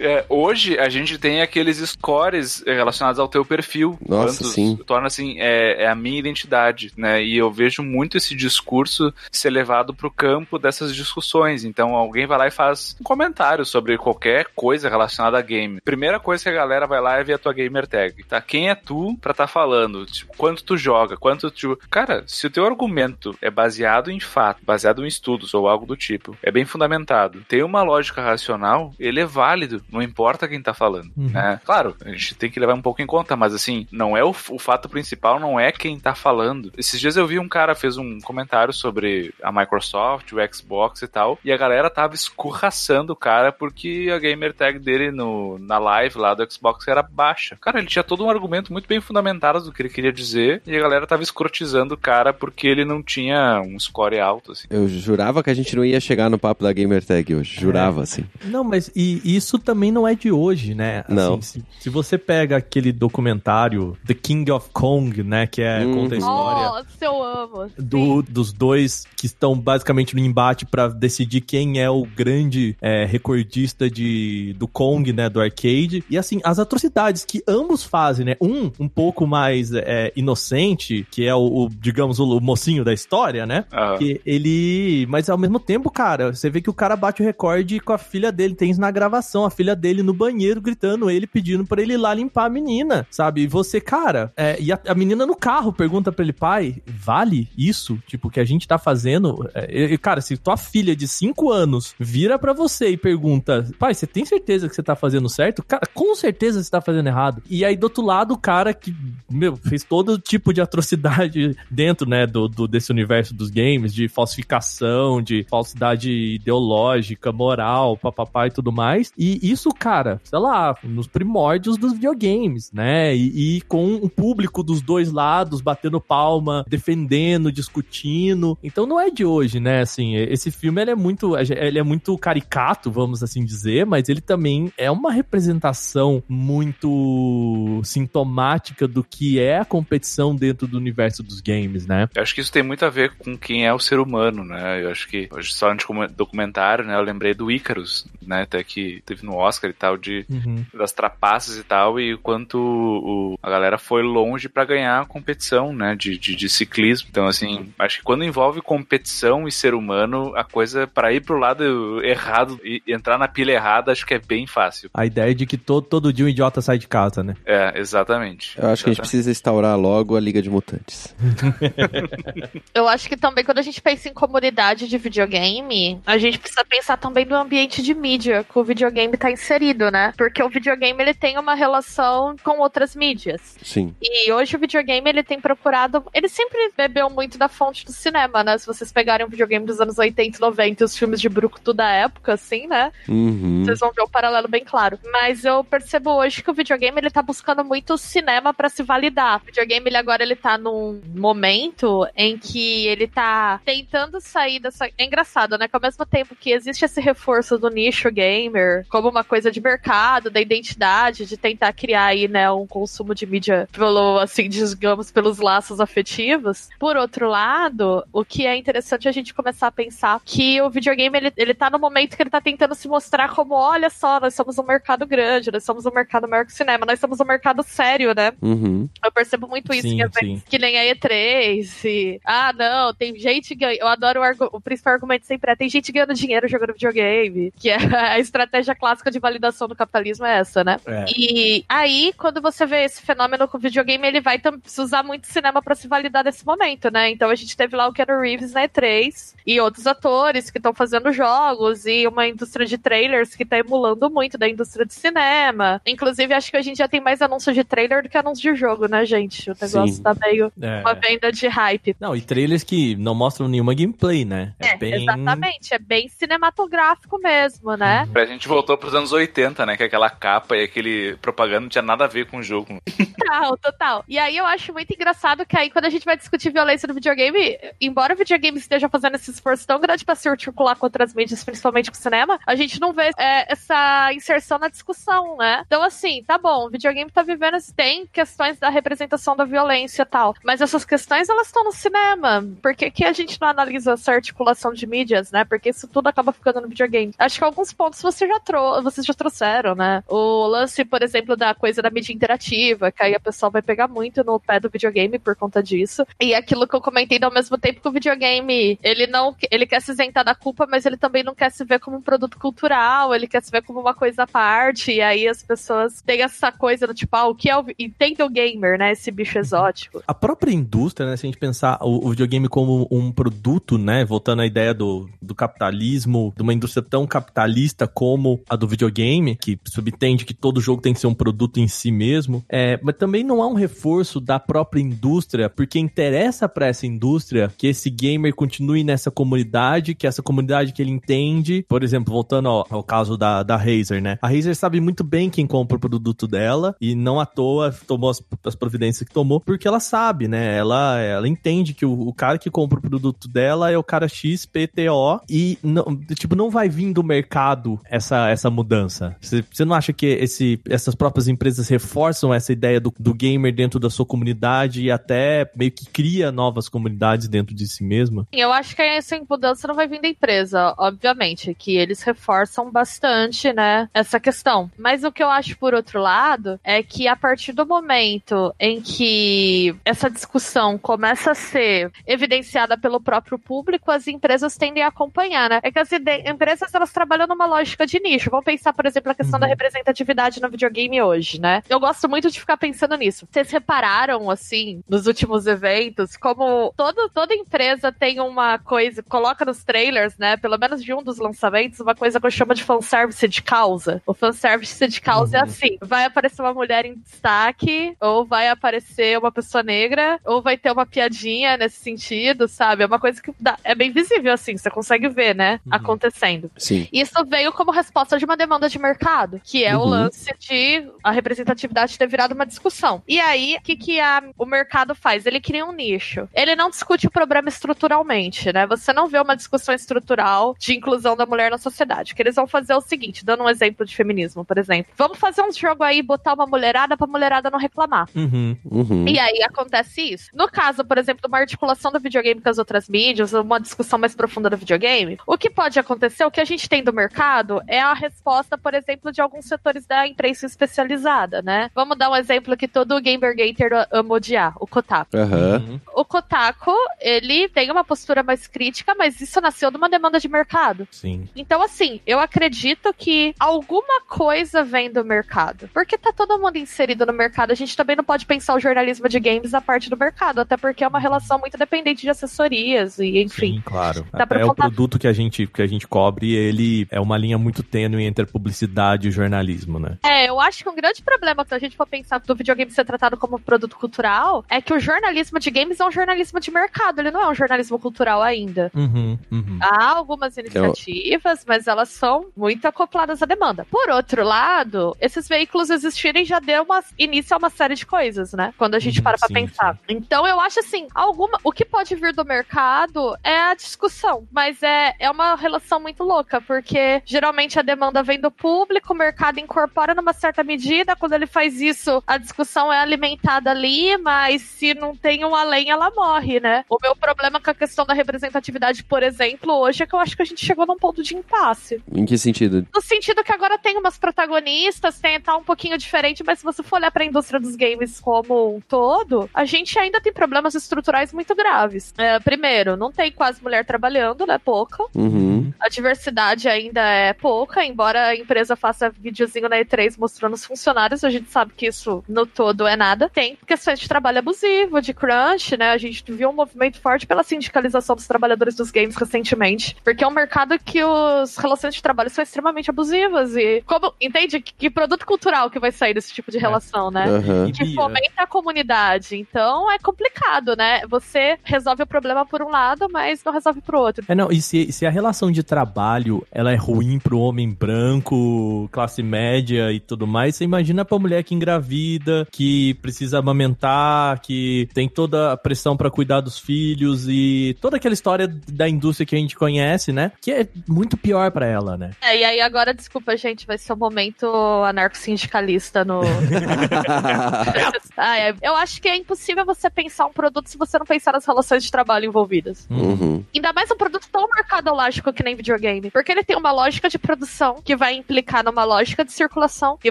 É, 0.00 0.24
hoje 0.28 0.78
a 0.78 0.88
gente 0.88 1.18
tem 1.18 1.40
aqueles 1.42 1.76
scores 1.78 2.62
relacionados 2.66 3.18
ao 3.18 3.28
teu 3.28 3.44
perfil. 3.44 3.98
Nossa, 4.06 4.38
Quantos 4.38 4.52
sim. 4.52 4.76
Torna 4.86 5.06
assim, 5.06 5.36
é, 5.38 5.84
é 5.84 5.88
a 5.88 5.94
minha 5.94 6.18
identidade, 6.18 6.92
né? 6.96 7.22
E 7.22 7.36
eu 7.36 7.50
vejo 7.50 7.82
muito 7.82 8.16
esse 8.16 8.34
discurso 8.34 9.12
ser 9.30 9.50
levado 9.50 9.94
pro 9.94 10.10
campo 10.10 10.58
dessas 10.58 10.94
discussões. 10.94 11.64
Então 11.64 11.94
alguém 11.94 12.26
vai 12.26 12.38
lá 12.38 12.46
e 12.46 12.50
faz 12.50 12.96
um 13.00 13.04
comentário 13.04 13.64
sobre 13.64 13.96
qualquer 13.98 14.46
coisa 14.54 14.88
relacionada 14.88 15.38
a 15.38 15.42
game. 15.42 15.80
Primeira 15.84 16.18
coisa 16.18 16.42
que 16.42 16.48
a 16.48 16.52
galera 16.52 16.86
vai 16.86 17.00
lá 17.00 17.18
é 17.18 17.24
ver 17.24 17.34
a 17.34 17.38
tua 17.38 17.52
gamer 17.52 17.86
tag, 17.86 18.24
tá? 18.24 18.40
Quem 18.40 18.70
é 18.70 18.74
tu 18.74 19.16
pra 19.20 19.34
tá 19.34 19.46
falando? 19.46 20.06
Tipo, 20.06 20.34
quanto 20.36 20.64
tu 20.64 20.76
joga, 20.76 21.16
quanto 21.16 21.50
tu... 21.50 21.78
Cara, 21.90 22.24
se 22.26 22.48
teu 22.54 22.64
argumento 22.66 23.36
é 23.42 23.50
baseado 23.50 24.10
em 24.10 24.20
fato, 24.20 24.60
baseado 24.64 25.04
em 25.04 25.08
estudos 25.08 25.52
ou 25.54 25.68
algo 25.68 25.84
do 25.86 25.96
tipo, 25.96 26.36
é 26.42 26.50
bem 26.50 26.64
fundamentado, 26.64 27.42
tem 27.48 27.62
uma 27.62 27.82
lógica 27.82 28.22
racional, 28.22 28.92
ele 28.98 29.20
é 29.20 29.26
válido, 29.26 29.82
não 29.90 30.00
importa 30.00 30.46
quem 30.48 30.62
tá 30.62 30.72
falando, 30.72 31.10
Uhum. 31.16 31.30
né? 31.30 31.60
Claro, 31.64 31.96
a 32.04 32.10
gente 32.10 32.34
tem 32.34 32.50
que 32.50 32.60
levar 32.60 32.74
um 32.74 32.82
pouco 32.82 33.02
em 33.02 33.06
conta, 33.06 33.36
mas 33.36 33.52
assim, 33.54 33.86
não 33.90 34.16
é 34.16 34.24
o, 34.24 34.30
o 34.30 34.58
fato 34.58 34.88
principal, 34.88 35.38
não 35.40 35.58
é 35.58 35.72
quem 35.72 35.98
tá 35.98 36.14
falando. 36.14 36.70
Esses 36.78 37.00
dias 37.00 37.16
eu 37.16 37.26
vi 37.26 37.38
um 37.38 37.48
cara 37.48 37.74
fez 37.74 37.96
um 37.96 38.20
comentário 38.20 38.72
sobre 38.72 39.34
a 39.42 39.50
Microsoft, 39.52 40.32
o 40.32 40.54
Xbox 40.54 41.02
e 41.02 41.08
tal, 41.08 41.38
e 41.44 41.52
a 41.52 41.56
galera 41.56 41.90
tava 41.90 42.14
escorraçando 42.14 43.12
o 43.12 43.16
cara 43.16 43.50
porque 43.52 44.10
a 44.14 44.18
gamer 44.18 44.52
tag 44.54 44.78
dele 44.78 45.10
no, 45.10 45.58
na 45.58 45.78
live 45.78 46.18
lá 46.18 46.34
do 46.34 46.50
Xbox 46.50 46.86
era 46.86 47.02
baixa. 47.02 47.56
Cara, 47.60 47.78
ele 47.78 47.88
tinha 47.88 48.04
todo 48.04 48.24
um 48.24 48.30
argumento 48.30 48.72
muito 48.72 48.86
bem 48.88 49.00
fundamentado 49.00 49.60
do 49.60 49.72
que 49.72 49.82
ele 49.82 49.88
queria 49.88 50.12
dizer, 50.12 50.62
e 50.66 50.76
a 50.76 50.80
galera 50.80 51.06
tava 51.06 51.22
escrotizando 51.22 51.94
o 51.94 51.98
cara 51.98 52.32
porque 52.44 52.66
ele 52.66 52.84
não 52.84 53.02
tinha 53.02 53.60
um 53.64 53.78
score 53.80 54.18
alto, 54.20 54.52
assim. 54.52 54.66
Eu 54.68 54.86
jurava 54.88 55.42
que 55.42 55.48
a 55.50 55.54
gente 55.54 55.74
não 55.74 55.84
ia 55.84 55.98
chegar 56.00 56.28
no 56.28 56.38
papo 56.38 56.62
da 56.62 56.72
gamer 56.72 57.02
tag 57.04 57.34
hoje. 57.34 57.58
Jurava, 57.60 58.02
assim. 58.02 58.24
Não, 58.44 58.62
mas 58.62 58.90
e 58.94 59.20
isso 59.24 59.58
também 59.58 59.90
não 59.90 60.06
é 60.06 60.14
de 60.14 60.30
hoje, 60.30 60.74
né? 60.74 61.00
Assim, 61.06 61.14
Não. 61.14 61.40
Se, 61.42 61.62
se 61.80 61.88
você 61.88 62.18
pega 62.18 62.56
aquele 62.58 62.92
documentário 62.92 63.96
The 64.06 64.14
King 64.14 64.50
of 64.50 64.68
Kong, 64.72 65.22
né? 65.22 65.46
Que 65.46 65.62
é, 65.62 65.84
Uhum. 65.84 65.94
conta 65.94 66.14
a 66.14 66.18
história 66.18 66.62
Nossa, 66.68 66.86
eu 67.04 67.22
amo. 67.22 67.70
do, 67.78 68.22
dos 68.22 68.52
dois 68.52 69.06
que 69.16 69.26
estão 69.26 69.58
basicamente 69.58 70.14
no 70.14 70.20
embate 70.20 70.66
pra 70.66 70.88
decidir 70.88 71.40
quem 71.40 71.80
é 71.80 71.88
o 71.90 72.02
grande 72.04 72.76
é, 72.80 73.04
recordista 73.04 73.88
de, 73.90 74.54
do 74.58 74.68
Kong, 74.68 75.12
né? 75.12 75.28
Do 75.28 75.40
arcade. 75.40 76.04
E 76.10 76.18
assim, 76.18 76.40
as 76.44 76.58
atrocidades 76.58 77.24
que 77.24 77.42
ambos 77.48 77.82
fazem, 77.82 78.26
né? 78.26 78.36
Um, 78.40 78.70
um 78.78 78.88
pouco 78.88 79.26
mais 79.26 79.72
é, 79.72 80.12
inocente, 80.14 81.06
que 81.10 81.24
é 81.26 81.34
o, 81.34 81.64
o, 81.64 81.68
digamos, 81.68 82.18
o, 82.18 82.33
mocinho 82.40 82.84
da 82.84 82.92
história, 82.92 83.46
né? 83.46 83.64
Aham. 83.72 83.98
Que 83.98 84.20
ele. 84.24 85.06
Mas 85.08 85.28
ao 85.28 85.38
mesmo 85.38 85.58
tempo, 85.58 85.90
cara, 85.90 86.34
você 86.34 86.50
vê 86.50 86.60
que 86.60 86.70
o 86.70 86.74
cara 86.74 86.96
bate 86.96 87.22
o 87.22 87.24
recorde 87.24 87.80
com 87.80 87.92
a 87.92 87.98
filha 87.98 88.30
dele. 88.30 88.54
Tem 88.54 88.70
isso 88.70 88.80
na 88.80 88.90
gravação, 88.90 89.44
a 89.44 89.50
filha 89.50 89.74
dele 89.74 90.02
no 90.02 90.14
banheiro 90.14 90.60
gritando, 90.60 91.10
ele 91.10 91.26
pedindo 91.26 91.64
pra 91.64 91.82
ele 91.82 91.94
ir 91.94 91.98
lá 91.98 92.14
limpar 92.14 92.46
a 92.46 92.50
menina, 92.50 93.06
sabe? 93.10 93.42
E 93.42 93.46
você, 93.46 93.80
cara, 93.80 94.32
é, 94.36 94.56
e 94.60 94.72
a, 94.72 94.78
a 94.86 94.94
menina 94.94 95.26
no 95.26 95.36
carro 95.36 95.72
pergunta 95.72 96.12
pra 96.12 96.24
ele, 96.24 96.32
pai, 96.32 96.82
vale 96.86 97.48
isso? 97.56 97.98
Tipo, 98.06 98.30
que 98.30 98.40
a 98.40 98.44
gente 98.44 98.66
tá 98.66 98.78
fazendo? 98.78 99.48
É, 99.54 99.92
e, 99.92 99.98
cara, 99.98 100.20
se 100.20 100.36
tua 100.36 100.56
filha 100.56 100.94
de 100.94 101.06
5 101.06 101.50
anos 101.50 101.94
vira 101.98 102.38
pra 102.38 102.52
você 102.52 102.88
e 102.88 102.96
pergunta, 102.96 103.66
pai, 103.78 103.94
você 103.94 104.06
tem 104.06 104.24
certeza 104.24 104.68
que 104.68 104.74
você 104.74 104.82
tá 104.82 104.96
fazendo 104.96 105.28
certo? 105.28 105.62
Cara, 105.62 105.82
com 105.92 106.14
certeza 106.14 106.62
você 106.62 106.70
tá 106.70 106.80
fazendo 106.80 107.06
errado. 107.06 107.42
E 107.48 107.64
aí, 107.64 107.76
do 107.76 107.84
outro 107.84 108.04
lado, 108.04 108.34
o 108.34 108.38
cara 108.38 108.72
que, 108.72 108.94
meu, 109.30 109.56
fez 109.56 109.84
todo 109.84 110.18
tipo 110.18 110.52
de 110.52 110.60
atrocidade 110.60 111.56
dentro, 111.70 112.08
né, 112.08 112.23
do, 112.26 112.48
do- 112.48 112.68
desse 112.68 112.90
universo 112.90 113.34
dos 113.34 113.50
games, 113.50 113.92
de 113.94 114.08
falsificação, 114.08 115.20
de 115.22 115.44
falsidade 115.48 116.10
ideológica, 116.10 117.32
moral, 117.32 117.96
papapá 117.96 118.46
e 118.46 118.50
tudo 118.50 118.70
mais. 118.72 119.12
E 119.18 119.38
isso, 119.50 119.70
cara, 119.70 120.20
sei 120.24 120.38
lá, 120.38 120.76
nos 120.82 121.06
primórdios 121.06 121.76
dos 121.76 121.92
videogames, 121.92 122.70
né? 122.72 123.14
E, 123.14 123.56
e 123.56 123.60
com 123.62 123.84
um 123.94 124.08
público 124.08 124.62
dos 124.62 124.80
dois 124.80 125.10
lados 125.10 125.60
batendo 125.60 126.00
palma, 126.00 126.64
defendendo, 126.68 127.50
discutindo. 127.52 128.56
Então 128.62 128.86
não 128.86 129.00
é 129.00 129.10
de 129.10 129.24
hoje, 129.24 129.60
né? 129.60 129.80
Assim, 129.80 130.14
esse 130.16 130.50
filme 130.50 130.80
ele 130.82 130.90
é 130.90 130.94
muito, 130.94 131.36
ele 131.36 131.78
é 131.78 131.82
muito 131.82 132.16
caricato, 132.18 132.90
vamos 132.90 133.22
assim 133.22 133.44
dizer, 133.44 133.86
mas 133.86 134.08
ele 134.08 134.20
também 134.20 134.72
é 134.76 134.90
uma 134.90 135.12
representação 135.12 136.22
muito 136.28 137.80
sintomática 137.84 138.86
do 138.86 139.02
que 139.02 139.38
é 139.40 139.58
a 139.58 139.64
competição 139.64 140.34
dentro 140.34 140.66
do 140.66 140.76
universo 140.76 141.22
dos 141.22 141.40
games, 141.40 141.86
né? 141.86 142.08
Eu 142.14 142.22
acho 142.22 142.34
que 142.34 142.40
isso 142.40 142.52
tem 142.52 142.62
muito 142.62 142.84
a 142.84 142.90
ver 142.90 143.12
com 143.18 143.36
quem 143.36 143.66
é 143.66 143.74
o 143.74 143.78
ser 143.78 143.98
humano, 143.98 144.44
né? 144.44 144.82
Eu 144.82 144.90
acho 144.90 145.08
que 145.08 145.28
hoje 145.32 145.52
só 145.52 145.72
de 145.72 145.84
documentário, 146.14 146.84
né? 146.84 146.94
Eu 146.94 147.02
lembrei 147.02 147.34
do 147.34 147.50
Icarus, 147.50 148.06
né? 148.22 148.42
Até 148.42 148.62
que 148.62 149.02
teve 149.04 149.26
no 149.26 149.36
Oscar 149.36 149.70
e 149.70 149.74
tal 149.74 149.96
de 149.96 150.24
uhum. 150.30 150.64
das 150.72 150.92
trapaças 150.92 151.58
e 151.58 151.64
tal 151.64 151.98
e 151.98 152.14
o 152.14 152.18
quanto 152.18 152.58
o, 152.58 153.38
a 153.42 153.50
galera 153.50 153.78
foi 153.78 154.02
longe 154.02 154.48
para 154.48 154.64
ganhar 154.64 155.00
a 155.00 155.06
competição, 155.06 155.72
né? 155.72 155.96
De, 155.96 156.16
de, 156.16 156.36
de, 156.36 156.48
ciclismo. 156.48 157.08
Então 157.10 157.26
assim, 157.26 157.72
acho 157.78 157.98
que 157.98 158.04
quando 158.04 158.24
envolve 158.24 158.60
competição 158.60 159.48
e 159.48 159.52
ser 159.52 159.74
humano, 159.74 160.32
a 160.36 160.44
coisa 160.44 160.86
para 160.86 161.12
ir 161.12 161.20
pro 161.20 161.38
lado 161.38 162.02
errado 162.04 162.60
e 162.62 162.80
entrar 162.86 163.18
na 163.18 163.26
pilha 163.26 163.52
errada, 163.52 163.90
acho 163.90 164.06
que 164.06 164.14
é 164.14 164.20
bem 164.20 164.46
fácil. 164.46 164.88
A 164.94 165.04
ideia 165.04 165.34
de 165.34 165.46
que 165.46 165.56
todo, 165.56 165.86
todo 165.86 166.12
dia 166.12 166.24
um 166.24 166.28
idiota 166.28 166.60
sai 166.60 166.78
de 166.78 166.86
casa, 166.86 167.22
né? 167.24 167.34
É, 167.44 167.78
exatamente. 167.78 168.56
Eu 168.56 168.68
acho 168.68 168.72
exatamente. 168.72 168.84
que 168.84 168.90
a 168.90 168.92
gente 168.92 169.00
precisa 169.00 169.30
instaurar 169.30 169.78
logo 169.78 170.16
a 170.16 170.20
Liga 170.20 170.40
de 170.40 170.50
Mutantes. 170.50 171.14
Eu 172.74 172.88
acho 172.88 173.08
que 173.08 173.16
também 173.16 173.44
quando 173.44 173.58
a 173.58 173.62
gente 173.62 173.80
pensa 173.80 174.08
em 174.08 174.12
comunidade 174.12 174.88
de 174.88 174.98
videogame, 174.98 176.00
a 176.06 176.18
gente 176.18 176.38
precisa 176.38 176.64
pensar 176.64 176.96
também 176.96 177.24
no 177.24 177.36
ambiente 177.36 177.82
de 177.82 177.94
mídia 177.94 178.44
que 178.44 178.58
o 178.58 178.64
videogame 178.64 179.16
tá 179.16 179.30
inserido, 179.30 179.90
né? 179.90 180.12
Porque 180.16 180.42
o 180.42 180.48
videogame 180.48 181.00
ele 181.02 181.14
tem 181.14 181.38
uma 181.38 181.54
relação 181.54 182.36
com 182.42 182.58
outras 182.58 182.94
mídias. 182.94 183.56
Sim. 183.62 183.94
E 184.00 184.32
hoje 184.32 184.56
o 184.56 184.58
videogame 184.58 185.08
ele 185.08 185.22
tem 185.22 185.40
procurado, 185.40 186.04
ele 186.12 186.28
sempre 186.28 186.72
bebeu 186.76 187.08
muito 187.10 187.38
da 187.38 187.48
fonte 187.48 187.84
do 187.84 187.92
cinema, 187.92 188.42
né? 188.42 188.58
Se 188.58 188.66
vocês 188.66 188.92
pegarem 188.92 189.26
um 189.26 189.30
videogame 189.30 189.66
dos 189.66 189.80
anos 189.80 189.98
80 189.98 190.38
e 190.38 190.40
90 190.40 190.82
e 190.82 190.84
os 190.84 190.96
filmes 190.96 191.20
de 191.20 191.28
Brucutu 191.28 191.72
da 191.72 191.88
época, 191.90 192.34
assim, 192.34 192.66
né? 192.66 192.92
Uhum. 193.08 193.64
Vocês 193.64 193.80
vão 193.80 193.92
ver 193.92 194.02
o 194.02 194.08
paralelo 194.08 194.48
bem 194.48 194.64
claro. 194.64 194.98
Mas 195.12 195.44
eu 195.44 195.62
percebo 195.64 196.10
hoje 196.10 196.42
que 196.42 196.50
o 196.50 196.54
videogame 196.54 196.98
ele 196.98 197.10
tá 197.10 197.22
buscando 197.22 197.64
muito 197.64 197.94
o 197.94 197.98
cinema 197.98 198.52
para 198.52 198.68
se 198.68 198.82
validar. 198.82 199.40
O 199.42 199.46
videogame 199.46 199.88
ele 199.88 199.96
agora 199.96 200.22
ele 200.22 200.36
tá 200.36 200.56
num 200.56 201.00
momento 201.14 201.83
em 202.16 202.38
que 202.38 202.86
ele 202.86 203.06
tá 203.06 203.60
tentando 203.64 204.20
sair 204.20 204.60
dessa. 204.60 204.86
É 204.98 205.04
engraçado, 205.04 205.58
né? 205.58 205.68
Que 205.68 205.76
ao 205.76 205.82
mesmo 205.82 206.04
tempo 206.06 206.34
que 206.34 206.50
existe 206.50 206.84
esse 206.84 207.00
reforço 207.00 207.58
do 207.58 207.68
nicho 207.68 208.10
gamer 208.10 208.86
como 208.88 209.08
uma 209.08 209.24
coisa 209.24 209.50
de 209.50 209.60
mercado, 209.60 210.30
da 210.30 210.40
identidade, 210.40 211.26
de 211.26 211.36
tentar 211.36 211.72
criar 211.72 212.06
aí, 212.06 212.28
né, 212.28 212.50
um 212.50 212.66
consumo 212.66 213.14
de 213.14 213.26
mídia 213.26 213.68
pelo, 213.72 214.18
assim, 214.18 214.48
digamos, 214.48 215.10
pelos 215.10 215.38
laços 215.38 215.80
afetivos. 215.80 216.68
Por 216.78 216.96
outro 216.96 217.28
lado, 217.28 218.04
o 218.12 218.24
que 218.24 218.46
é 218.46 218.56
interessante 218.56 219.06
é 219.06 219.10
a 219.10 219.12
gente 219.12 219.34
começar 219.34 219.68
a 219.68 219.72
pensar 219.72 220.20
que 220.24 220.60
o 220.62 220.70
videogame 220.70 221.16
ele, 221.16 221.32
ele 221.36 221.54
tá 221.54 221.70
no 221.70 221.78
momento 221.78 222.16
que 222.16 222.22
ele 222.22 222.30
tá 222.30 222.40
tentando 222.40 222.74
se 222.74 222.88
mostrar 222.88 223.34
como, 223.34 223.54
olha 223.54 223.90
só, 223.90 224.20
nós 224.20 224.34
somos 224.34 224.58
um 224.58 224.62
mercado 224.62 225.06
grande, 225.06 225.50
nós 225.50 225.64
somos 225.64 225.86
um 225.86 225.90
mercado 225.90 226.28
maior 226.28 226.44
que 226.46 226.52
o 226.52 226.56
cinema, 226.56 226.86
nós 226.86 227.00
somos 227.00 227.20
um 227.20 227.24
mercado 227.24 227.62
sério, 227.62 228.14
né? 228.14 228.32
Uhum. 228.40 228.88
Eu 229.04 229.12
percebo 229.12 229.48
muito 229.48 229.72
isso 229.72 229.88
sim, 229.88 229.96
em 229.96 230.00
eventos 230.00 230.44
que 230.48 230.58
nem 230.58 230.78
a 230.78 230.94
E3. 230.94 231.73
E, 231.84 232.20
ah, 232.24 232.52
não, 232.52 232.94
tem 232.94 233.16
gente 233.16 233.54
ganhando. 233.54 233.80
Eu 233.80 233.88
adoro 233.88 234.20
o, 234.20 234.56
o 234.56 234.60
principal 234.60 234.94
argumento 234.94 235.26
sempre 235.26 235.50
é: 235.50 235.56
tem 235.56 235.68
gente 235.68 235.92
ganhando 235.92 236.14
dinheiro 236.14 236.48
jogando 236.48 236.72
videogame. 236.72 237.52
Que 237.58 237.70
é 237.70 237.76
a 237.96 238.18
estratégia 238.18 238.74
clássica 238.74 239.10
de 239.10 239.18
validação 239.18 239.68
do 239.68 239.76
capitalismo 239.76 240.26
é 240.26 240.38
essa, 240.38 240.62
né? 240.64 240.76
É. 240.86 241.04
E 241.08 241.64
aí, 241.68 242.12
quando 242.16 242.40
você 242.40 242.66
vê 242.66 242.84
esse 242.84 243.02
fenômeno 243.02 243.48
com 243.48 243.56
o 243.56 243.60
videogame, 243.60 244.06
ele 244.06 244.20
vai 244.20 244.40
usar 244.78 245.02
muito 245.02 245.26
cinema 245.26 245.62
para 245.62 245.74
se 245.74 245.88
validar 245.88 246.24
nesse 246.24 246.44
momento, 246.44 246.90
né? 246.90 247.10
Então 247.10 247.30
a 247.30 247.34
gente 247.34 247.56
teve 247.56 247.76
lá 247.76 247.88
o 247.88 247.92
Keanu 247.92 248.20
Reeves 248.20 248.52
na 248.52 248.68
E3 248.68 249.34
e 249.46 249.60
outros 249.60 249.86
atores 249.86 250.50
que 250.50 250.58
estão 250.58 250.72
fazendo 250.72 251.12
jogos 251.12 251.86
e 251.86 252.06
uma 252.06 252.26
indústria 252.26 252.66
de 252.66 252.78
trailers 252.78 253.34
que 253.34 253.44
tá 253.44 253.58
emulando 253.58 254.10
muito 254.10 254.38
da 254.38 254.48
indústria 254.48 254.86
de 254.86 254.94
cinema. 254.94 255.80
Inclusive, 255.86 256.34
acho 256.34 256.50
que 256.50 256.56
a 256.56 256.62
gente 256.62 256.78
já 256.78 256.88
tem 256.88 257.00
mais 257.00 257.20
anúncios 257.20 257.54
de 257.54 257.64
trailer 257.64 258.02
do 258.02 258.08
que 258.08 258.16
anúncios 258.16 258.42
de 258.42 258.54
jogo, 258.58 258.86
né, 258.86 259.04
gente? 259.04 259.50
O 259.50 259.56
negócio 259.60 259.96
Sim. 259.96 260.02
tá 260.02 260.14
meio 260.14 260.52
é. 260.60 260.80
uma 260.80 260.94
venda 260.94 261.30
de 261.30 261.46
hype. 261.46 261.63
Não, 262.00 262.14
e 262.14 262.20
trailers 262.20 262.64
que 262.64 262.96
não 262.96 263.14
mostram 263.14 263.48
nenhuma 263.48 263.74
gameplay, 263.74 264.24
né? 264.24 264.54
É, 264.58 264.68
é 264.68 264.76
bem... 264.76 265.02
exatamente. 265.02 265.74
É 265.74 265.78
bem 265.78 266.08
cinematográfico 266.08 267.18
mesmo, 267.18 267.76
né? 267.76 268.08
A 268.14 268.24
gente 268.26 268.48
voltou 268.48 268.76
pros 268.76 268.94
anos 268.94 269.12
80, 269.12 269.64
né? 269.66 269.76
Que 269.76 269.84
aquela 269.84 270.10
capa 270.10 270.56
e 270.56 270.64
aquele 270.64 271.16
propaganda 271.16 271.60
não 271.60 271.68
tinha 271.68 271.82
nada 271.82 272.04
a 272.04 272.08
ver 272.08 272.26
com 272.26 272.38
o 272.38 272.42
jogo. 272.42 272.80
Total, 273.24 273.56
total. 273.56 274.04
E 274.08 274.18
aí 274.18 274.36
eu 274.36 274.46
acho 274.46 274.72
muito 274.72 274.92
engraçado 274.92 275.46
que 275.46 275.56
aí 275.56 275.70
quando 275.70 275.86
a 275.86 275.90
gente 275.90 276.04
vai 276.04 276.16
discutir 276.16 276.50
violência 276.50 276.86
no 276.86 276.94
videogame, 276.94 277.58
embora 277.80 278.14
o 278.14 278.16
videogame 278.16 278.58
esteja 278.58 278.88
fazendo 278.88 279.16
esse 279.16 279.30
esforço 279.30 279.66
tão 279.66 279.80
grande 279.80 280.04
pra 280.04 280.14
se 280.14 280.28
articular 280.28 280.76
com 280.76 280.86
outras 280.86 281.14
mídias, 281.14 281.42
principalmente 281.42 281.90
com 281.90 281.96
o 281.96 282.00
cinema, 282.00 282.38
a 282.46 282.54
gente 282.54 282.80
não 282.80 282.92
vê 282.92 283.10
é, 283.18 283.52
essa 283.52 284.12
inserção 284.12 284.58
na 284.58 284.68
discussão, 284.68 285.36
né? 285.36 285.62
Então, 285.66 285.82
assim, 285.82 286.22
tá 286.26 286.38
bom, 286.38 286.66
o 286.66 286.70
videogame 286.70 287.10
tá 287.10 287.22
vivendo, 287.22 287.56
tem 287.74 288.06
questões 288.06 288.58
da 288.58 288.68
representação 288.68 289.36
da 289.36 289.44
violência 289.44 290.02
e 290.02 290.06
tal, 290.06 290.34
mas 290.44 290.60
essas 290.60 290.84
questões, 290.84 291.28
elas 291.28 291.50
estão 291.54 291.64
no 291.64 291.72
cinema. 291.72 292.44
Por 292.60 292.74
que, 292.74 292.90
que 292.90 293.04
a 293.04 293.12
gente 293.12 293.40
não 293.40 293.48
analisa 293.48 293.92
essa 293.92 294.12
articulação 294.12 294.72
de 294.72 294.86
mídias, 294.86 295.30
né? 295.30 295.44
Porque 295.44 295.70
isso 295.70 295.86
tudo 295.86 296.08
acaba 296.08 296.32
ficando 296.32 296.60
no 296.60 296.68
videogame. 296.68 297.14
Acho 297.16 297.38
que 297.38 297.44
alguns 297.44 297.72
pontos 297.72 298.02
você 298.02 298.26
já 298.26 298.40
trou 298.40 298.82
vocês 298.82 299.06
já 299.06 299.14
trouxeram, 299.14 299.74
né? 299.74 300.02
O 300.08 300.46
lance, 300.46 300.84
por 300.84 301.02
exemplo, 301.02 301.36
da 301.36 301.54
coisa 301.54 301.80
da 301.80 301.90
mídia 301.90 302.12
interativa, 302.12 302.90
que 302.90 303.02
aí 303.02 303.14
a 303.14 303.20
pessoa 303.20 303.50
vai 303.50 303.62
pegar 303.62 303.86
muito 303.86 304.24
no 304.24 304.40
pé 304.40 304.58
do 304.58 304.68
videogame 304.68 305.18
por 305.18 305.36
conta 305.36 305.62
disso. 305.62 306.04
E 306.20 306.34
aquilo 306.34 306.66
que 306.66 306.74
eu 306.74 306.80
comentei 306.80 307.18
ao 307.22 307.32
mesmo 307.32 307.56
tempo 307.56 307.80
que 307.80 307.88
o 307.88 307.92
videogame, 307.92 308.78
ele 308.82 309.06
não, 309.06 309.34
ele 309.50 309.66
quer 309.66 309.80
se 309.80 309.92
isentar 309.92 310.24
da 310.24 310.34
culpa, 310.34 310.66
mas 310.68 310.84
ele 310.84 310.96
também 310.96 311.22
não 311.22 311.34
quer 311.34 311.50
se 311.50 311.64
ver 311.64 311.78
como 311.78 311.98
um 311.98 312.02
produto 312.02 312.38
cultural, 312.38 313.14
ele 313.14 313.28
quer 313.28 313.42
se 313.42 313.50
ver 313.50 313.62
como 313.62 313.80
uma 313.80 313.94
coisa 313.94 314.24
à 314.24 314.26
parte, 314.26 314.92
e 314.92 315.00
aí 315.00 315.28
as 315.28 315.42
pessoas 315.42 316.02
têm 316.02 316.22
essa 316.22 316.50
coisa 316.50 316.86
do 316.86 316.94
tipo, 316.94 317.14
ah, 317.16 317.28
o 317.28 317.34
que 317.34 317.48
é 317.48 317.56
o, 317.56 317.64
entenda 317.78 318.24
o 318.24 318.30
gamer, 318.30 318.78
né, 318.78 318.92
esse 318.92 319.10
bicho 319.10 319.38
exótico. 319.44 320.02
A 320.06 320.14
própria 320.14 320.52
indústria, 320.52 321.08
né, 321.08 321.16
se 321.16 321.26
a 321.26 321.28
gente 321.28 321.38
pensar 321.44 321.78
o, 321.82 322.06
o 322.06 322.10
videogame 322.10 322.48
como 322.48 322.88
um 322.90 323.12
produto, 323.12 323.76
né, 323.76 324.04
voltando 324.04 324.40
à 324.40 324.46
ideia 324.46 324.72
do, 324.72 325.08
do 325.20 325.34
capitalismo, 325.34 326.32
de 326.34 326.42
uma 326.42 326.54
indústria 326.54 326.82
tão 326.82 327.06
capitalista 327.06 327.86
como 327.86 328.40
a 328.48 328.56
do 328.56 328.66
videogame, 328.66 329.36
que 329.36 329.58
subtende 329.66 330.24
que 330.24 330.32
todo 330.32 330.60
jogo 330.60 330.80
tem 330.80 330.94
que 330.94 331.00
ser 331.00 331.06
um 331.06 331.14
produto 331.14 331.58
em 331.58 331.68
si 331.68 331.90
mesmo, 331.90 332.42
é, 332.48 332.80
mas 332.82 332.96
também 332.96 333.22
não 333.22 333.42
há 333.42 333.46
um 333.46 333.54
reforço 333.54 334.20
da 334.20 334.40
própria 334.40 334.80
indústria, 334.80 335.50
porque 335.50 335.78
interessa 335.78 336.48
para 336.48 336.66
essa 336.66 336.86
indústria 336.86 337.52
que 337.58 337.66
esse 337.66 337.90
gamer 337.90 338.34
continue 338.34 338.82
nessa 338.82 339.10
comunidade, 339.10 339.94
que 339.94 340.06
essa 340.06 340.22
comunidade 340.22 340.72
que 340.72 340.80
ele 340.80 340.90
entende, 340.90 341.64
por 341.68 341.82
exemplo, 341.82 342.12
voltando 342.12 342.48
ao, 342.48 342.66
ao 342.70 342.82
caso 342.82 343.18
da, 343.18 343.42
da 343.42 343.56
Razer, 343.56 344.00
né? 344.00 344.18
A 344.22 344.28
Razer 344.28 344.56
sabe 344.56 344.80
muito 344.80 345.04
bem 345.04 345.28
quem 345.28 345.46
compra 345.46 345.76
o 345.76 345.80
produto 345.80 346.26
dela 346.26 346.74
e 346.80 346.94
não 346.94 347.20
à 347.20 347.26
toa 347.26 347.74
tomou 347.86 348.08
as, 348.08 348.22
as 348.44 348.54
providências 348.54 349.06
que 349.06 349.14
tomou, 349.14 349.40
porque 349.40 349.68
ela 349.68 349.80
sabe, 349.80 350.26
né? 350.26 350.56
Ela, 350.56 350.98
ela 351.00 351.28
entende 351.34 351.74
que 351.74 351.84
o, 351.84 352.08
o 352.08 352.14
cara 352.14 352.38
que 352.38 352.50
compra 352.50 352.78
o 352.78 352.82
produto 352.82 353.28
dela 353.28 353.70
é 353.70 353.76
o 353.76 353.84
cara 353.84 354.08
XPTO 354.08 355.20
e 355.28 355.58
não, 355.62 355.96
tipo, 356.14 356.34
não 356.34 356.50
vai 356.50 356.68
vir 356.68 356.92
do 356.92 357.02
mercado 357.02 357.80
essa, 357.84 358.28
essa 358.28 358.50
mudança. 358.50 359.16
Você 359.20 359.64
não 359.64 359.74
acha 359.74 359.92
que 359.92 360.06
esse, 360.06 360.60
essas 360.68 360.94
próprias 360.94 361.28
empresas 361.28 361.68
reforçam 361.68 362.32
essa 362.32 362.52
ideia 362.52 362.80
do, 362.80 362.92
do 362.98 363.14
gamer 363.14 363.54
dentro 363.54 363.78
da 363.80 363.90
sua 363.90 364.06
comunidade 364.06 364.82
e 364.82 364.90
até 364.90 365.50
meio 365.56 365.70
que 365.70 365.86
cria 365.86 366.30
novas 366.30 366.68
comunidades 366.68 367.28
dentro 367.28 367.54
de 367.54 367.66
si 367.66 367.84
mesma? 367.84 368.26
Eu 368.32 368.52
acho 368.52 368.74
que 368.74 368.82
essa 368.82 369.20
mudança 369.28 369.66
não 369.66 369.74
vai 369.74 369.88
vir 369.88 370.00
da 370.00 370.08
empresa, 370.08 370.74
obviamente, 370.78 371.54
que 371.54 371.76
eles 371.76 372.02
reforçam 372.02 372.70
bastante, 372.70 373.52
né, 373.52 373.88
essa 373.92 374.20
questão. 374.20 374.70
Mas 374.78 375.04
o 375.04 375.12
que 375.12 375.22
eu 375.22 375.30
acho, 375.30 375.58
por 375.58 375.74
outro 375.74 376.00
lado, 376.00 376.58
é 376.62 376.82
que 376.82 377.08
a 377.08 377.16
partir 377.16 377.52
do 377.52 377.66
momento 377.66 378.54
em 378.58 378.80
que 378.80 379.74
essa 379.84 380.10
discussão 380.10 380.78
começa 380.78 381.23
a 381.30 381.34
ser 381.34 381.90
evidenciada 382.06 382.76
pelo 382.76 383.00
próprio 383.00 383.38
público, 383.38 383.90
as 383.90 384.06
empresas 384.06 384.56
tendem 384.56 384.82
a 384.82 384.88
acompanhar, 384.88 385.48
né? 385.48 385.60
É 385.62 385.70
que 385.70 385.78
as 385.78 385.90
empresas, 385.92 386.72
elas 386.74 386.92
trabalham 386.92 387.26
numa 387.26 387.46
lógica 387.46 387.86
de 387.86 388.00
nicho. 388.00 388.30
Vamos 388.30 388.44
pensar, 388.44 388.72
por 388.72 388.86
exemplo, 388.86 389.10
a 389.10 389.14
questão 389.14 389.38
uhum. 389.38 389.40
da 389.40 389.46
representatividade 389.46 390.40
no 390.40 390.50
videogame 390.50 391.00
hoje, 391.00 391.40
né? 391.40 391.62
Eu 391.68 391.80
gosto 391.80 392.08
muito 392.08 392.30
de 392.30 392.38
ficar 392.38 392.56
pensando 392.56 392.96
nisso. 392.96 393.26
Vocês 393.30 393.50
repararam, 393.50 394.30
assim, 394.30 394.82
nos 394.88 395.06
últimos 395.06 395.46
eventos, 395.46 396.16
como 396.16 396.72
todo, 396.76 397.08
toda 397.10 397.34
empresa 397.34 397.90
tem 397.90 398.20
uma 398.20 398.58
coisa, 398.58 399.02
coloca 399.02 399.44
nos 399.44 399.64
trailers, 399.64 400.16
né? 400.18 400.36
Pelo 400.36 400.58
menos 400.58 400.82
de 400.82 400.92
um 400.92 401.02
dos 401.02 401.18
lançamentos, 401.18 401.80
uma 401.80 401.94
coisa 401.94 402.20
que 402.20 402.26
eu 402.26 402.30
chamo 402.30 402.54
de 402.54 402.62
fanservice 402.62 403.26
de 403.26 403.42
causa. 403.42 404.02
O 404.06 404.14
fanservice 404.14 404.86
de 404.86 405.00
causa 405.00 405.38
é 405.38 405.40
uhum. 405.40 405.46
é 405.46 405.48
assim: 405.48 405.78
vai 405.80 406.04
aparecer 406.04 406.42
uma 406.42 406.54
mulher 406.54 406.84
em 406.84 406.94
destaque, 406.94 407.96
ou 408.00 408.24
vai 408.24 408.48
aparecer 408.48 409.18
uma 409.18 409.32
pessoa 409.32 409.62
negra, 409.62 410.20
ou 410.24 410.42
vai 410.42 410.56
ter 410.56 410.70
uma 410.70 410.86
piadinha 410.86 411.13
nesse 411.56 411.76
sentido, 411.76 412.48
sabe? 412.48 412.82
É 412.82 412.86
uma 412.86 412.98
coisa 412.98 413.22
que 413.22 413.32
dá, 413.38 413.56
é 413.62 413.74
bem 413.74 413.92
visível, 413.92 414.32
assim, 414.32 414.56
você 414.56 414.70
consegue 414.70 415.08
ver, 415.08 415.34
né? 415.34 415.60
Uhum. 415.64 415.74
Acontecendo. 415.74 416.50
Sim. 416.58 416.88
Isso 416.92 417.24
veio 417.24 417.52
como 417.52 417.70
resposta 417.70 418.18
de 418.18 418.24
uma 418.24 418.36
demanda 418.36 418.68
de 418.68 418.78
mercado, 418.78 419.40
que 419.44 419.64
é 419.64 419.76
uhum. 419.76 419.82
o 419.82 419.86
lance 419.86 420.34
de 420.38 420.88
a 421.02 421.10
representatividade 421.10 421.96
ter 421.96 422.08
virado 422.08 422.34
uma 422.34 422.46
discussão. 422.46 423.02
E 423.06 423.20
aí, 423.20 423.56
o 423.58 423.62
que, 423.62 423.76
que 423.76 424.00
a, 424.00 424.22
o 424.36 424.44
mercado 424.44 424.94
faz? 424.94 425.24
Ele 425.24 425.40
cria 425.40 425.64
um 425.64 425.72
nicho. 425.72 426.28
Ele 426.34 426.56
não 426.56 426.70
discute 426.70 427.06
o 427.06 427.10
problema 427.10 427.48
estruturalmente, 427.48 428.52
né? 428.52 428.66
Você 428.66 428.92
não 428.92 429.04
não 429.04 429.08
vê 429.08 429.20
uma 429.20 429.36
discussão 429.36 429.74
estrutural 429.74 430.56
de 430.58 430.74
inclusão 430.74 431.14
da 431.14 431.26
mulher 431.26 431.50
na 431.50 431.58
sociedade. 431.58 432.12
O 432.12 432.16
que 432.16 432.22
eles 432.22 432.34
vão 432.34 432.46
fazer 432.46 432.72
é 432.72 432.76
o 432.76 432.80
seguinte, 432.80 433.24
dando 433.24 433.44
um 433.44 433.48
exemplo 433.48 433.84
de 433.84 433.94
feminismo, 433.94 434.44
por 434.44 434.56
exemplo. 434.56 434.92
Vamos 434.96 435.18
fazer 435.18 435.42
um 435.42 435.52
jogo 435.52 435.84
aí, 435.84 436.02
botar 436.02 436.32
uma 436.32 436.46
mulherada 436.46 436.96
pra 436.96 437.06
mulherada 437.06 437.50
não 437.50 437.58
reclamar. 437.58 438.08
Uhum. 438.14 438.56
Uhum. 438.64 439.06
E 439.06 439.18
aí 439.18 439.42
acontece 439.42 440.00
isso. 440.00 440.30
No 440.34 440.48
caso, 440.48 440.84
por 440.84 440.96
exemplo, 440.96 441.03
de 441.04 441.26
uma 441.26 441.38
articulação 441.38 441.92
do 441.92 442.00
videogame 442.00 442.40
com 442.40 442.48
as 442.48 442.58
outras 442.58 442.88
mídias, 442.88 443.32
uma 443.32 443.60
discussão 443.60 443.98
mais 443.98 444.14
profunda 444.14 444.50
do 444.50 444.56
videogame, 444.56 445.18
o 445.26 445.36
que 445.36 445.50
pode 445.50 445.78
acontecer, 445.78 446.24
o 446.24 446.30
que 446.30 446.40
a 446.40 446.44
gente 446.44 446.68
tem 446.68 446.82
do 446.82 446.92
mercado 446.92 447.62
é 447.66 447.80
a 447.80 447.92
resposta, 447.92 448.56
por 448.56 448.74
exemplo, 448.74 449.12
de 449.12 449.20
alguns 449.20 449.46
setores 449.46 449.86
da 449.86 450.06
imprensa 450.06 450.46
especializada, 450.46 451.42
né? 451.42 451.70
Vamos 451.74 451.96
dar 451.96 452.10
um 452.10 452.16
exemplo 452.16 452.56
que 452.56 452.68
todo 452.68 453.00
gamergater 453.00 453.70
ama 453.90 454.14
odiar, 454.14 454.54
o 454.60 454.66
Kotaku. 454.66 455.16
Uhum. 455.16 455.80
O 455.94 456.04
Kotaku, 456.04 456.74
ele 457.00 457.48
tem 457.48 457.70
uma 457.70 457.84
postura 457.84 458.22
mais 458.22 458.46
crítica, 458.46 458.94
mas 458.94 459.20
isso 459.20 459.40
nasceu 459.40 459.70
de 459.70 459.76
uma 459.76 459.88
demanda 459.88 460.20
de 460.20 460.28
mercado. 460.28 460.86
Sim. 460.90 461.28
Então, 461.34 461.62
assim, 461.62 462.00
eu 462.06 462.18
acredito 462.18 462.92
que 462.92 463.34
alguma 463.38 464.02
coisa 464.02 464.62
vem 464.62 464.90
do 464.90 465.04
mercado. 465.04 465.68
Porque 465.72 465.98
tá 465.98 466.12
todo 466.12 466.38
mundo 466.38 466.56
inserido 466.56 467.06
no 467.06 467.12
mercado. 467.12 467.50
A 467.50 467.54
gente 467.54 467.76
também 467.76 467.96
não 467.96 468.04
pode 468.04 468.26
pensar 468.26 468.54
o 468.54 468.60
jornalismo 468.60 469.08
de 469.08 469.18
games 469.18 469.54
a 469.54 469.60
parte 469.60 469.90
do 469.90 469.96
mercado, 469.96 470.40
até 470.40 470.56
porque 470.56 470.83
é 470.84 470.88
uma 470.88 470.98
relação 470.98 471.38
muito 471.38 471.56
dependente 471.56 472.02
de 472.02 472.10
assessorias 472.10 472.98
e, 472.98 473.18
enfim. 473.22 473.54
Sim, 473.54 473.62
claro. 473.64 474.06
Dá 474.12 474.26
pra 474.26 474.38
Até 474.38 474.46
o 474.46 474.54
produto 474.54 474.98
que 474.98 475.06
a 475.06 475.12
gente 475.12 475.46
que 475.46 475.62
a 475.62 475.66
gente 475.66 475.86
cobre, 475.86 476.32
ele 476.32 476.86
é 476.90 477.00
uma 477.00 477.16
linha 477.16 477.38
muito 477.38 477.62
tênue 477.62 478.04
entre 478.04 478.24
a 478.24 478.26
publicidade 478.26 479.06
e 479.06 479.10
o 479.10 479.12
jornalismo, 479.12 479.78
né? 479.78 479.98
É, 480.02 480.28
eu 480.28 480.40
acho 480.40 480.62
que 480.62 480.68
um 480.68 480.74
grande 480.74 481.02
problema, 481.02 481.44
se 481.44 481.54
a 481.54 481.58
gente 481.58 481.76
for 481.76 481.86
pensar 481.86 482.18
do 482.18 482.34
videogame 482.34 482.70
ser 482.70 482.84
tratado 482.84 483.16
como 483.16 483.38
produto 483.38 483.76
cultural, 483.76 484.44
é 484.48 484.60
que 484.60 484.72
o 484.72 484.80
jornalismo 484.80 485.38
de 485.38 485.50
games 485.50 485.80
é 485.80 485.86
um 485.86 485.90
jornalismo 485.90 486.40
de 486.40 486.50
mercado, 486.50 487.00
ele 487.00 487.10
não 487.10 487.22
é 487.22 487.28
um 487.28 487.34
jornalismo 487.34 487.78
cultural 487.78 488.22
ainda. 488.22 488.70
Uhum, 488.74 489.18
uhum. 489.30 489.58
Há 489.60 489.96
algumas 489.96 490.36
iniciativas, 490.36 491.44
mas 491.46 491.66
elas 491.66 491.88
são 491.88 492.26
muito 492.36 492.66
acopladas 492.66 493.22
à 493.22 493.26
demanda. 493.26 493.66
Por 493.70 493.90
outro 493.90 494.24
lado, 494.24 494.96
esses 495.00 495.28
veículos 495.28 495.70
existirem 495.70 496.24
já 496.24 496.40
deu 496.40 496.62
uma, 496.62 496.82
início 496.98 497.34
a 497.34 497.38
uma 497.38 497.50
série 497.50 497.74
de 497.74 497.86
coisas, 497.86 498.32
né? 498.32 498.52
Quando 498.58 498.74
a 498.74 498.78
gente 498.78 498.98
Uhum, 498.98 499.04
para 499.04 499.18
pra 499.18 499.28
sim, 499.28 499.34
pensar. 499.34 499.78
Então 499.88 500.26
eu 500.26 500.40
acho 500.40 500.60
assim, 500.60 500.73
alguma, 500.94 501.38
o 501.42 501.52
que 501.52 501.64
pode 501.64 501.94
vir 501.94 502.12
do 502.12 502.24
mercado 502.24 503.16
é 503.22 503.36
a 503.36 503.54
discussão, 503.54 504.26
mas 504.30 504.62
é, 504.62 504.94
é 504.98 505.10
uma 505.10 505.34
relação 505.34 505.80
muito 505.80 506.02
louca, 506.02 506.40
porque 506.40 507.02
geralmente 507.04 507.58
a 507.58 507.62
demanda 507.62 508.02
vem 508.02 508.20
do 508.20 508.30
público, 508.30 508.92
o 508.92 508.96
mercado 508.96 509.40
incorpora 509.40 509.94
numa 509.94 510.12
certa 510.12 510.44
medida, 510.44 510.96
quando 510.96 511.14
ele 511.14 511.26
faz 511.26 511.60
isso, 511.60 512.02
a 512.06 512.18
discussão 512.18 512.72
é 512.72 512.78
alimentada 512.78 513.50
ali, 513.50 513.96
mas 513.98 514.42
se 514.42 514.74
não 514.74 514.94
tem 514.96 515.24
um 515.24 515.34
além, 515.34 515.70
ela 515.70 515.90
morre, 515.90 516.40
né? 516.40 516.64
O 516.68 516.78
meu 516.80 516.94
problema 516.94 517.40
com 517.40 517.50
a 517.50 517.54
questão 517.54 517.84
da 517.84 517.94
representatividade, 517.94 518.82
por 518.84 519.02
exemplo, 519.02 519.54
hoje 519.54 519.82
é 519.82 519.86
que 519.86 519.94
eu 519.94 519.98
acho 519.98 520.16
que 520.16 520.22
a 520.22 520.26
gente 520.26 520.44
chegou 520.44 520.66
num 520.66 520.76
ponto 520.76 521.02
de 521.02 521.16
impasse. 521.16 521.82
Em 521.92 522.04
que 522.04 522.18
sentido? 522.18 522.66
No 522.74 522.80
sentido 522.80 523.24
que 523.24 523.32
agora 523.32 523.58
tem 523.58 523.76
umas 523.76 523.98
protagonistas, 523.98 525.00
tem 525.00 525.20
tá 525.20 525.36
um 525.36 525.44
pouquinho 525.44 525.78
diferente, 525.78 526.22
mas 526.24 526.38
se 526.38 526.44
você 526.44 526.62
for 526.62 526.76
olhar 526.76 526.90
pra 526.90 527.04
indústria 527.04 527.40
dos 527.40 527.56
games 527.56 528.00
como 528.00 528.56
um 528.56 528.60
todo, 528.60 529.28
a 529.32 529.44
gente 529.44 529.78
ainda 529.78 530.00
tem 530.00 530.12
problemas 530.12 530.54
estruturais 530.64 531.12
muito 531.12 531.34
graves. 531.34 531.94
É, 531.96 532.18
primeiro, 532.18 532.76
não 532.76 532.90
tem 532.90 533.12
quase 533.12 533.42
mulher 533.42 533.64
trabalhando, 533.64 534.26
né? 534.26 534.38
Pouca. 534.38 534.84
Uhum. 534.94 535.52
A 535.60 535.68
diversidade 535.68 536.48
ainda 536.48 536.80
é 536.80 537.12
pouca, 537.12 537.64
embora 537.64 538.08
a 538.08 538.16
empresa 538.16 538.56
faça 538.56 538.90
videozinho 538.90 539.48
na 539.48 539.56
E3 539.56 539.94
mostrando 539.98 540.34
os 540.34 540.44
funcionários, 540.44 541.04
a 541.04 541.10
gente 541.10 541.30
sabe 541.30 541.52
que 541.56 541.66
isso 541.66 542.04
no 542.08 542.26
todo 542.26 542.66
é 542.66 542.76
nada. 542.76 543.08
Tem 543.08 543.38
questões 543.46 543.78
de 543.78 543.88
trabalho 543.88 544.18
abusivo, 544.18 544.80
de 544.80 544.92
crunch, 544.92 545.56
né? 545.56 545.70
A 545.70 545.78
gente 545.78 546.04
viu 546.12 546.30
um 546.30 546.32
movimento 546.32 546.80
forte 546.80 547.06
pela 547.06 547.22
sindicalização 547.22 547.96
dos 547.96 548.06
trabalhadores 548.06 548.54
dos 548.54 548.70
games 548.70 548.96
recentemente, 548.96 549.76
porque 549.84 550.04
é 550.04 550.06
um 550.06 550.10
mercado 550.10 550.58
que 550.58 550.82
os 550.82 551.36
relações 551.36 551.74
de 551.74 551.82
trabalho 551.82 552.10
são 552.10 552.22
extremamente 552.22 552.70
abusivas 552.70 553.36
e 553.36 553.62
como, 553.66 553.94
entende 554.00 554.40
que, 554.40 554.52
que 554.54 554.70
produto 554.70 555.06
cultural 555.06 555.50
que 555.50 555.58
vai 555.58 555.72
sair 555.72 555.94
desse 555.94 556.12
tipo 556.12 556.30
de 556.30 556.38
relação, 556.38 556.90
né? 556.90 557.04
Aham. 557.04 557.48
E 557.48 557.52
que 557.52 557.74
fomenta 557.74 558.22
a 558.22 558.26
comunidade. 558.26 559.16
Então 559.16 559.70
é 559.70 559.78
complicado, 559.78 560.53
né? 560.56 560.82
Você 560.88 561.38
resolve 561.42 561.82
o 561.82 561.86
problema 561.86 562.24
por 562.26 562.42
um 562.42 562.48
lado, 562.48 562.88
mas 562.90 563.22
não 563.24 563.32
resolve 563.32 563.60
pro 563.60 563.78
outro. 563.78 564.04
É, 564.08 564.14
não, 564.14 564.30
e 564.30 564.40
se, 564.40 564.72
se 564.72 564.86
a 564.86 564.90
relação 564.90 565.30
de 565.30 565.42
trabalho 565.42 566.26
ela 566.30 566.52
é 566.52 566.56
ruim 566.56 566.98
pro 566.98 567.18
homem 567.18 567.50
branco, 567.50 568.68
classe 568.72 569.02
média 569.02 569.72
e 569.72 569.80
tudo 569.80 570.06
mais, 570.06 570.36
você 570.36 570.44
imagina 570.44 570.84
pra 570.84 570.98
mulher 570.98 571.22
que 571.22 571.34
engravida, 571.34 572.26
que 572.30 572.74
precisa 572.74 573.18
amamentar, 573.18 574.20
que 574.20 574.68
tem 574.74 574.88
toda 574.88 575.32
a 575.32 575.36
pressão 575.36 575.76
pra 575.76 575.90
cuidar 575.90 576.20
dos 576.20 576.38
filhos 576.38 577.06
e 577.08 577.56
toda 577.60 577.76
aquela 577.76 577.94
história 577.94 578.28
da 578.28 578.68
indústria 578.68 579.06
que 579.06 579.14
a 579.14 579.18
gente 579.18 579.36
conhece, 579.36 579.92
né? 579.92 580.12
Que 580.20 580.32
é 580.32 580.48
muito 580.68 580.96
pior 580.96 581.30
pra 581.30 581.46
ela, 581.46 581.76
né? 581.76 581.90
É, 582.02 582.18
e 582.18 582.24
aí 582.24 582.40
agora, 582.40 582.74
desculpa, 582.74 583.16
gente, 583.16 583.46
vai 583.46 583.58
ser 583.58 583.72
um 583.72 583.76
momento 583.76 584.26
anarco-sindicalista 584.64 585.84
no. 585.84 586.00
ah, 587.96 588.18
é. 588.18 588.34
Eu 588.42 588.54
acho 588.56 588.80
que 588.80 588.88
é 588.88 588.96
impossível 588.96 589.44
você 589.44 589.68
pensar 589.70 590.06
um 590.06 590.12
produto 590.12 590.43
se 590.50 590.58
você 590.58 590.78
não 590.78 590.86
pensar 590.86 591.12
nas 591.12 591.24
relações 591.24 591.62
de 591.64 591.70
trabalho 591.70 592.06
envolvidas. 592.06 592.66
Uhum. 592.70 593.24
Ainda 593.34 593.52
mais 593.52 593.70
um 593.70 593.76
produto 593.76 594.08
tão 594.10 594.26
mercadológico 594.34 595.12
que 595.12 595.22
nem 595.22 595.34
videogame. 595.36 595.90
Porque 595.90 596.12
ele 596.12 596.24
tem 596.24 596.36
uma 596.36 596.52
lógica 596.52 596.88
de 596.88 596.98
produção 596.98 597.60
que 597.64 597.76
vai 597.76 597.94
implicar 597.94 598.44
numa 598.44 598.64
lógica 598.64 599.04
de 599.04 599.12
circulação, 599.12 599.76
que 599.76 599.90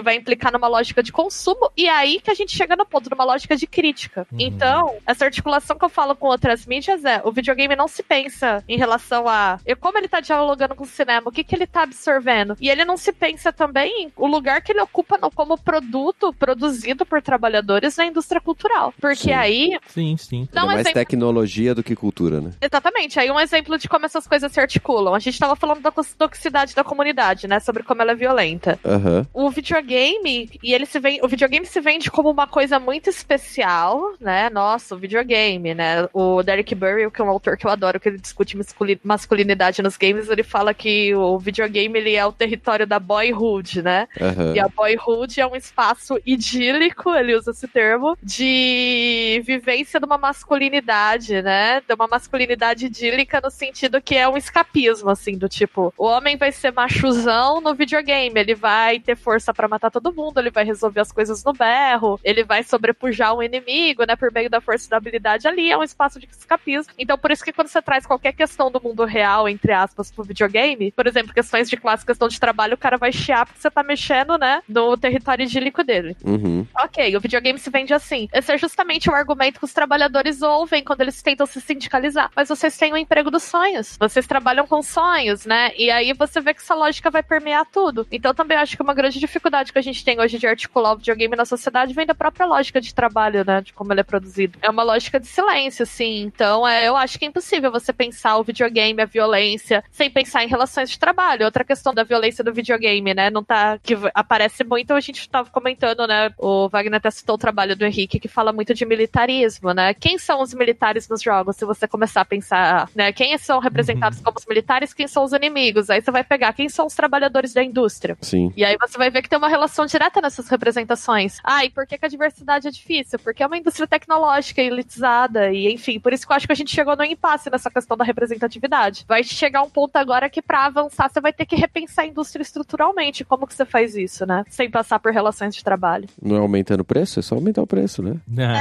vai 0.00 0.16
implicar 0.16 0.52
numa 0.52 0.68
lógica 0.68 1.02
de 1.02 1.12
consumo, 1.12 1.70
e 1.76 1.86
é 1.86 1.90
aí 1.90 2.20
que 2.20 2.30
a 2.30 2.34
gente 2.34 2.56
chega 2.56 2.76
no 2.76 2.86
ponto, 2.86 3.10
numa 3.10 3.24
lógica 3.24 3.56
de 3.56 3.66
crítica. 3.66 4.26
Uhum. 4.32 4.38
Então, 4.40 4.96
essa 5.06 5.24
articulação 5.24 5.76
que 5.78 5.84
eu 5.84 5.88
falo 5.88 6.14
com 6.16 6.26
outras 6.28 6.66
mídias 6.66 7.04
é: 7.04 7.20
o 7.24 7.32
videogame 7.32 7.76
não 7.76 7.88
se 7.88 8.02
pensa 8.02 8.62
em 8.68 8.76
relação 8.78 9.28
a 9.28 9.58
e 9.66 9.74
como 9.74 9.98
ele 9.98 10.08
tá 10.08 10.20
dialogando 10.20 10.74
com 10.74 10.84
o 10.84 10.86
cinema, 10.86 11.28
o 11.28 11.32
que, 11.32 11.44
que 11.44 11.54
ele 11.54 11.66
tá 11.66 11.82
absorvendo. 11.82 12.56
E 12.60 12.68
ele 12.68 12.84
não 12.84 12.96
se 12.96 13.12
pensa 13.12 13.52
também 13.52 14.04
em 14.04 14.12
o 14.16 14.26
lugar 14.26 14.62
que 14.62 14.72
ele 14.72 14.80
ocupa 14.80 15.18
no- 15.18 15.30
como 15.30 15.58
produto 15.58 16.32
produzido 16.32 17.04
por 17.06 17.20
trabalhadores 17.22 17.96
na 17.96 18.06
indústria 18.06 18.40
cultural. 18.40 18.92
Porque 19.00 19.16
Sim. 19.24 19.32
aí 19.32 19.78
Sim, 19.86 20.16
sim. 20.16 20.43
Dá 20.52 20.62
um 20.62 20.70
é 20.70 20.74
mais 20.74 20.80
exemplo. 20.80 21.00
tecnologia 21.00 21.74
do 21.74 21.82
que 21.82 21.94
cultura, 21.94 22.40
né? 22.40 22.52
Exatamente. 22.60 23.18
Aí 23.18 23.30
um 23.30 23.40
exemplo 23.40 23.78
de 23.78 23.88
como 23.88 24.06
essas 24.06 24.26
coisas 24.26 24.50
se 24.52 24.60
articulam. 24.60 25.14
A 25.14 25.18
gente 25.18 25.38
tava 25.38 25.56
falando 25.56 25.80
da 25.80 25.90
toxicidade 25.90 26.74
da 26.74 26.84
comunidade, 26.84 27.46
né? 27.46 27.60
Sobre 27.60 27.82
como 27.82 28.02
ela 28.02 28.12
é 28.12 28.14
violenta. 28.14 28.78
Aham. 28.84 29.26
O 29.32 29.50
videogame, 29.50 30.50
e 30.62 30.74
ele 30.74 30.86
se 30.86 30.98
vende, 30.98 31.20
o 31.22 31.28
videogame 31.28 31.66
se 31.66 31.80
vende 31.80 32.10
como 32.10 32.30
uma 32.30 32.46
coisa 32.46 32.78
muito 32.78 33.08
especial, 33.10 34.14
né? 34.20 34.50
Nossa, 34.50 34.94
o 34.94 34.98
videogame, 34.98 35.74
né? 35.74 36.08
O 36.12 36.42
Derek 36.42 36.74
Burry, 36.74 37.10
que 37.10 37.20
é 37.20 37.24
um 37.24 37.28
autor 37.28 37.56
que 37.56 37.66
eu 37.66 37.70
adoro, 37.70 38.00
que 38.00 38.08
ele 38.08 38.18
discute 38.18 38.56
masculi- 38.56 39.00
masculinidade 39.02 39.82
nos 39.82 39.96
games, 39.96 40.28
ele 40.28 40.42
fala 40.42 40.74
que 40.74 41.14
o 41.14 41.38
videogame 41.38 41.98
ele 41.98 42.14
é 42.14 42.24
o 42.24 42.32
território 42.32 42.86
da 42.86 42.98
boyhood, 42.98 43.82
né? 43.82 44.08
Aham. 44.20 44.54
E 44.54 44.60
a 44.60 44.68
boyhood 44.68 45.40
é 45.40 45.46
um 45.46 45.56
espaço 45.56 46.20
idílico, 46.24 47.10
ele 47.10 47.34
usa 47.34 47.50
esse 47.50 47.68
termo, 47.68 48.16
de 48.22 49.42
vivência 49.44 49.98
de 50.00 50.06
uma 50.06 50.18
masculinidade, 50.34 51.40
né? 51.40 51.80
De 51.80 51.94
uma 51.94 52.08
masculinidade 52.08 52.86
idílica 52.86 53.40
no 53.40 53.50
sentido 53.50 54.02
que 54.02 54.16
é 54.16 54.28
um 54.28 54.36
escapismo, 54.36 55.08
assim, 55.10 55.38
do 55.38 55.48
tipo, 55.48 55.94
o 55.96 56.04
homem 56.04 56.36
vai 56.36 56.50
ser 56.50 56.72
machuzão 56.72 57.60
no 57.60 57.74
videogame, 57.74 58.38
ele 58.38 58.54
vai 58.54 58.98
ter 58.98 59.16
força 59.16 59.54
pra 59.54 59.68
matar 59.68 59.90
todo 59.90 60.12
mundo, 60.12 60.38
ele 60.38 60.50
vai 60.50 60.64
resolver 60.64 61.00
as 61.00 61.12
coisas 61.12 61.44
no 61.44 61.52
berro, 61.52 62.18
ele 62.24 62.42
vai 62.42 62.62
sobrepujar 62.64 63.34
um 63.34 63.42
inimigo, 63.42 64.04
né? 64.04 64.16
Por 64.16 64.32
meio 64.32 64.50
da 64.50 64.60
força 64.60 64.86
e 64.86 64.90
da 64.90 64.96
habilidade 64.96 65.46
ali, 65.46 65.70
é 65.70 65.78
um 65.78 65.82
espaço 65.82 66.18
de 66.18 66.28
escapismo. 66.30 66.92
Então, 66.98 67.16
por 67.16 67.30
isso 67.30 67.44
que 67.44 67.52
quando 67.52 67.68
você 67.68 67.80
traz 67.80 68.04
qualquer 68.04 68.32
questão 68.32 68.70
do 68.70 68.82
mundo 68.82 69.04
real, 69.04 69.48
entre 69.48 69.72
aspas, 69.72 70.10
pro 70.10 70.24
videogame, 70.24 70.90
por 70.90 71.06
exemplo, 71.06 71.32
questões 71.32 71.70
de 71.70 71.76
classe, 71.76 72.04
questão 72.04 72.26
de 72.26 72.40
trabalho, 72.40 72.74
o 72.74 72.78
cara 72.78 72.96
vai 72.96 73.12
chiar 73.12 73.46
porque 73.46 73.60
você 73.60 73.70
tá 73.70 73.82
mexendo, 73.82 74.36
né, 74.36 74.62
no 74.68 74.96
território 74.96 75.44
idílico 75.44 75.84
dele. 75.84 76.16
Uhum. 76.24 76.66
Ok, 76.82 77.16
o 77.16 77.20
videogame 77.20 77.58
se 77.58 77.70
vende 77.70 77.94
assim. 77.94 78.28
Esse 78.32 78.52
é 78.52 78.58
justamente 78.58 79.08
o 79.08 79.14
argumento 79.14 79.58
que 79.58 79.64
os 79.64 79.72
trabalhadores 79.72 80.23
ouvem 80.42 80.82
quando 80.82 81.00
eles 81.00 81.22
tentam 81.22 81.46
se 81.46 81.60
sindicalizar. 81.60 82.30
Mas 82.34 82.48
vocês 82.48 82.76
têm 82.76 82.92
o 82.92 82.96
emprego 82.96 83.30
dos 83.30 83.42
sonhos. 83.42 83.96
Vocês 83.98 84.26
trabalham 84.26 84.66
com 84.66 84.82
sonhos, 84.82 85.46
né? 85.46 85.72
E 85.76 85.90
aí 85.90 86.12
você 86.12 86.40
vê 86.40 86.54
que 86.54 86.60
essa 86.60 86.74
lógica 86.74 87.10
vai 87.10 87.22
permear 87.22 87.66
tudo. 87.70 88.06
Então 88.10 88.34
também 88.34 88.56
acho 88.56 88.76
que 88.76 88.82
uma 88.82 88.94
grande 88.94 89.18
dificuldade 89.18 89.72
que 89.72 89.78
a 89.78 89.82
gente 89.82 90.04
tem 90.04 90.20
hoje 90.20 90.38
de 90.38 90.46
articular 90.46 90.92
o 90.92 90.96
videogame 90.96 91.36
na 91.36 91.44
sociedade 91.44 91.94
vem 91.94 92.06
da 92.06 92.14
própria 92.14 92.46
lógica 92.46 92.80
de 92.80 92.94
trabalho, 92.94 93.44
né? 93.44 93.60
De 93.60 93.72
como 93.72 93.92
ele 93.92 94.00
é 94.00 94.04
produzido. 94.04 94.58
É 94.62 94.70
uma 94.70 94.82
lógica 94.82 95.18
de 95.20 95.26
silêncio, 95.26 95.86
sim. 95.86 96.22
Então 96.22 96.66
é, 96.66 96.86
eu 96.86 96.96
acho 96.96 97.18
que 97.18 97.24
é 97.24 97.28
impossível 97.28 97.70
você 97.70 97.92
pensar 97.92 98.36
o 98.36 98.44
videogame, 98.44 99.00
a 99.00 99.06
violência, 99.06 99.84
sem 99.90 100.10
pensar 100.10 100.44
em 100.44 100.48
relações 100.48 100.90
de 100.90 100.98
trabalho. 100.98 101.44
Outra 101.44 101.64
questão 101.64 101.92
da 101.94 102.02
violência 102.02 102.44
do 102.44 102.52
videogame, 102.52 103.14
né? 103.14 103.30
Não 103.30 103.42
tá. 103.42 103.78
que 103.82 103.96
aparece 104.14 104.64
muito, 104.64 104.92
a 104.92 105.00
gente 105.00 105.28
tava 105.28 105.50
comentando, 105.50 106.06
né? 106.06 106.32
O 106.38 106.68
Wagner 106.68 106.98
até 106.98 107.10
citou 107.10 107.34
o 107.34 107.38
trabalho 107.38 107.76
do 107.76 107.84
Henrique, 107.84 108.20
que 108.20 108.28
fala 108.28 108.52
muito 108.52 108.74
de 108.74 108.84
militarismo, 108.84 109.72
né? 109.72 109.94
Quem 110.04 110.18
são 110.18 110.42
os 110.42 110.52
militares 110.52 111.08
nos 111.08 111.22
jogos, 111.22 111.56
se 111.56 111.64
você 111.64 111.88
começar 111.88 112.20
a 112.20 112.24
pensar, 112.24 112.90
né? 112.94 113.10
Quem 113.10 113.36
são 113.38 113.58
representados 113.58 114.20
como 114.20 114.38
os 114.38 114.46
militares, 114.46 114.92
quem 114.92 115.08
são 115.08 115.24
os 115.24 115.32
inimigos? 115.32 115.90
Aí 115.90 116.00
você 116.00 116.10
vai 116.10 116.22
pegar 116.22 116.52
quem 116.52 116.68
são 116.68 116.86
os 116.86 116.94
trabalhadores 116.94 117.52
da 117.52 117.64
indústria. 117.64 118.16
Sim. 118.20 118.52
E 118.56 118.64
aí 118.64 118.76
você 118.78 118.96
vai 118.96 119.10
ver 119.10 119.22
que 119.22 119.28
tem 119.28 119.38
uma 119.38 119.48
relação 119.48 119.86
direta 119.86 120.20
nessas 120.20 120.46
representações. 120.48 121.38
Ah, 121.42 121.64
e 121.64 121.70
por 121.70 121.86
que, 121.86 121.98
que 121.98 122.04
a 122.04 122.08
diversidade 122.08 122.68
é 122.68 122.70
difícil? 122.70 123.18
Porque 123.18 123.42
é 123.42 123.46
uma 123.46 123.56
indústria 123.56 123.88
tecnológica 123.88 124.62
elitizada, 124.62 125.50
e 125.50 125.72
enfim, 125.72 125.98
por 125.98 126.12
isso 126.12 126.26
que 126.26 126.32
eu 126.32 126.36
acho 126.36 126.46
que 126.46 126.52
a 126.52 126.56
gente 126.56 126.72
chegou 126.72 126.94
no 126.96 127.04
impasse 127.04 127.50
nessa 127.50 127.70
questão 127.70 127.96
da 127.96 128.04
da 128.04 128.06
representatividade. 128.06 129.04
Vai 129.08 129.24
chegar 129.24 129.62
um 129.62 129.70
ponto 129.70 129.96
agora 129.96 130.28
que 130.28 130.42
para 130.42 130.66
avançar 130.66 131.10
você 131.10 131.20
vai 131.20 131.32
ter 131.32 131.46
que 131.46 131.56
repensar 131.56 132.02
a 132.02 132.06
indústria 132.06 132.42
estruturalmente. 132.42 133.24
Como 133.24 133.46
que 133.46 133.54
você 133.54 133.64
faz 133.64 133.96
isso, 133.96 134.26
né? 134.26 134.44
Sem 134.50 134.70
passar 134.70 134.98
por 134.98 135.10
relações 135.12 135.56
de 135.56 135.64
trabalho. 135.64 136.08
Não 136.22 136.36
é 136.36 136.38
aumentando 136.38 136.80
o 136.80 136.84
preço? 136.84 137.18
É 137.18 137.22
só 137.22 137.34
aumentar 137.34 137.62
o 137.62 137.66
preço, 137.66 138.02
né? 138.02 138.16
É. 138.36 138.60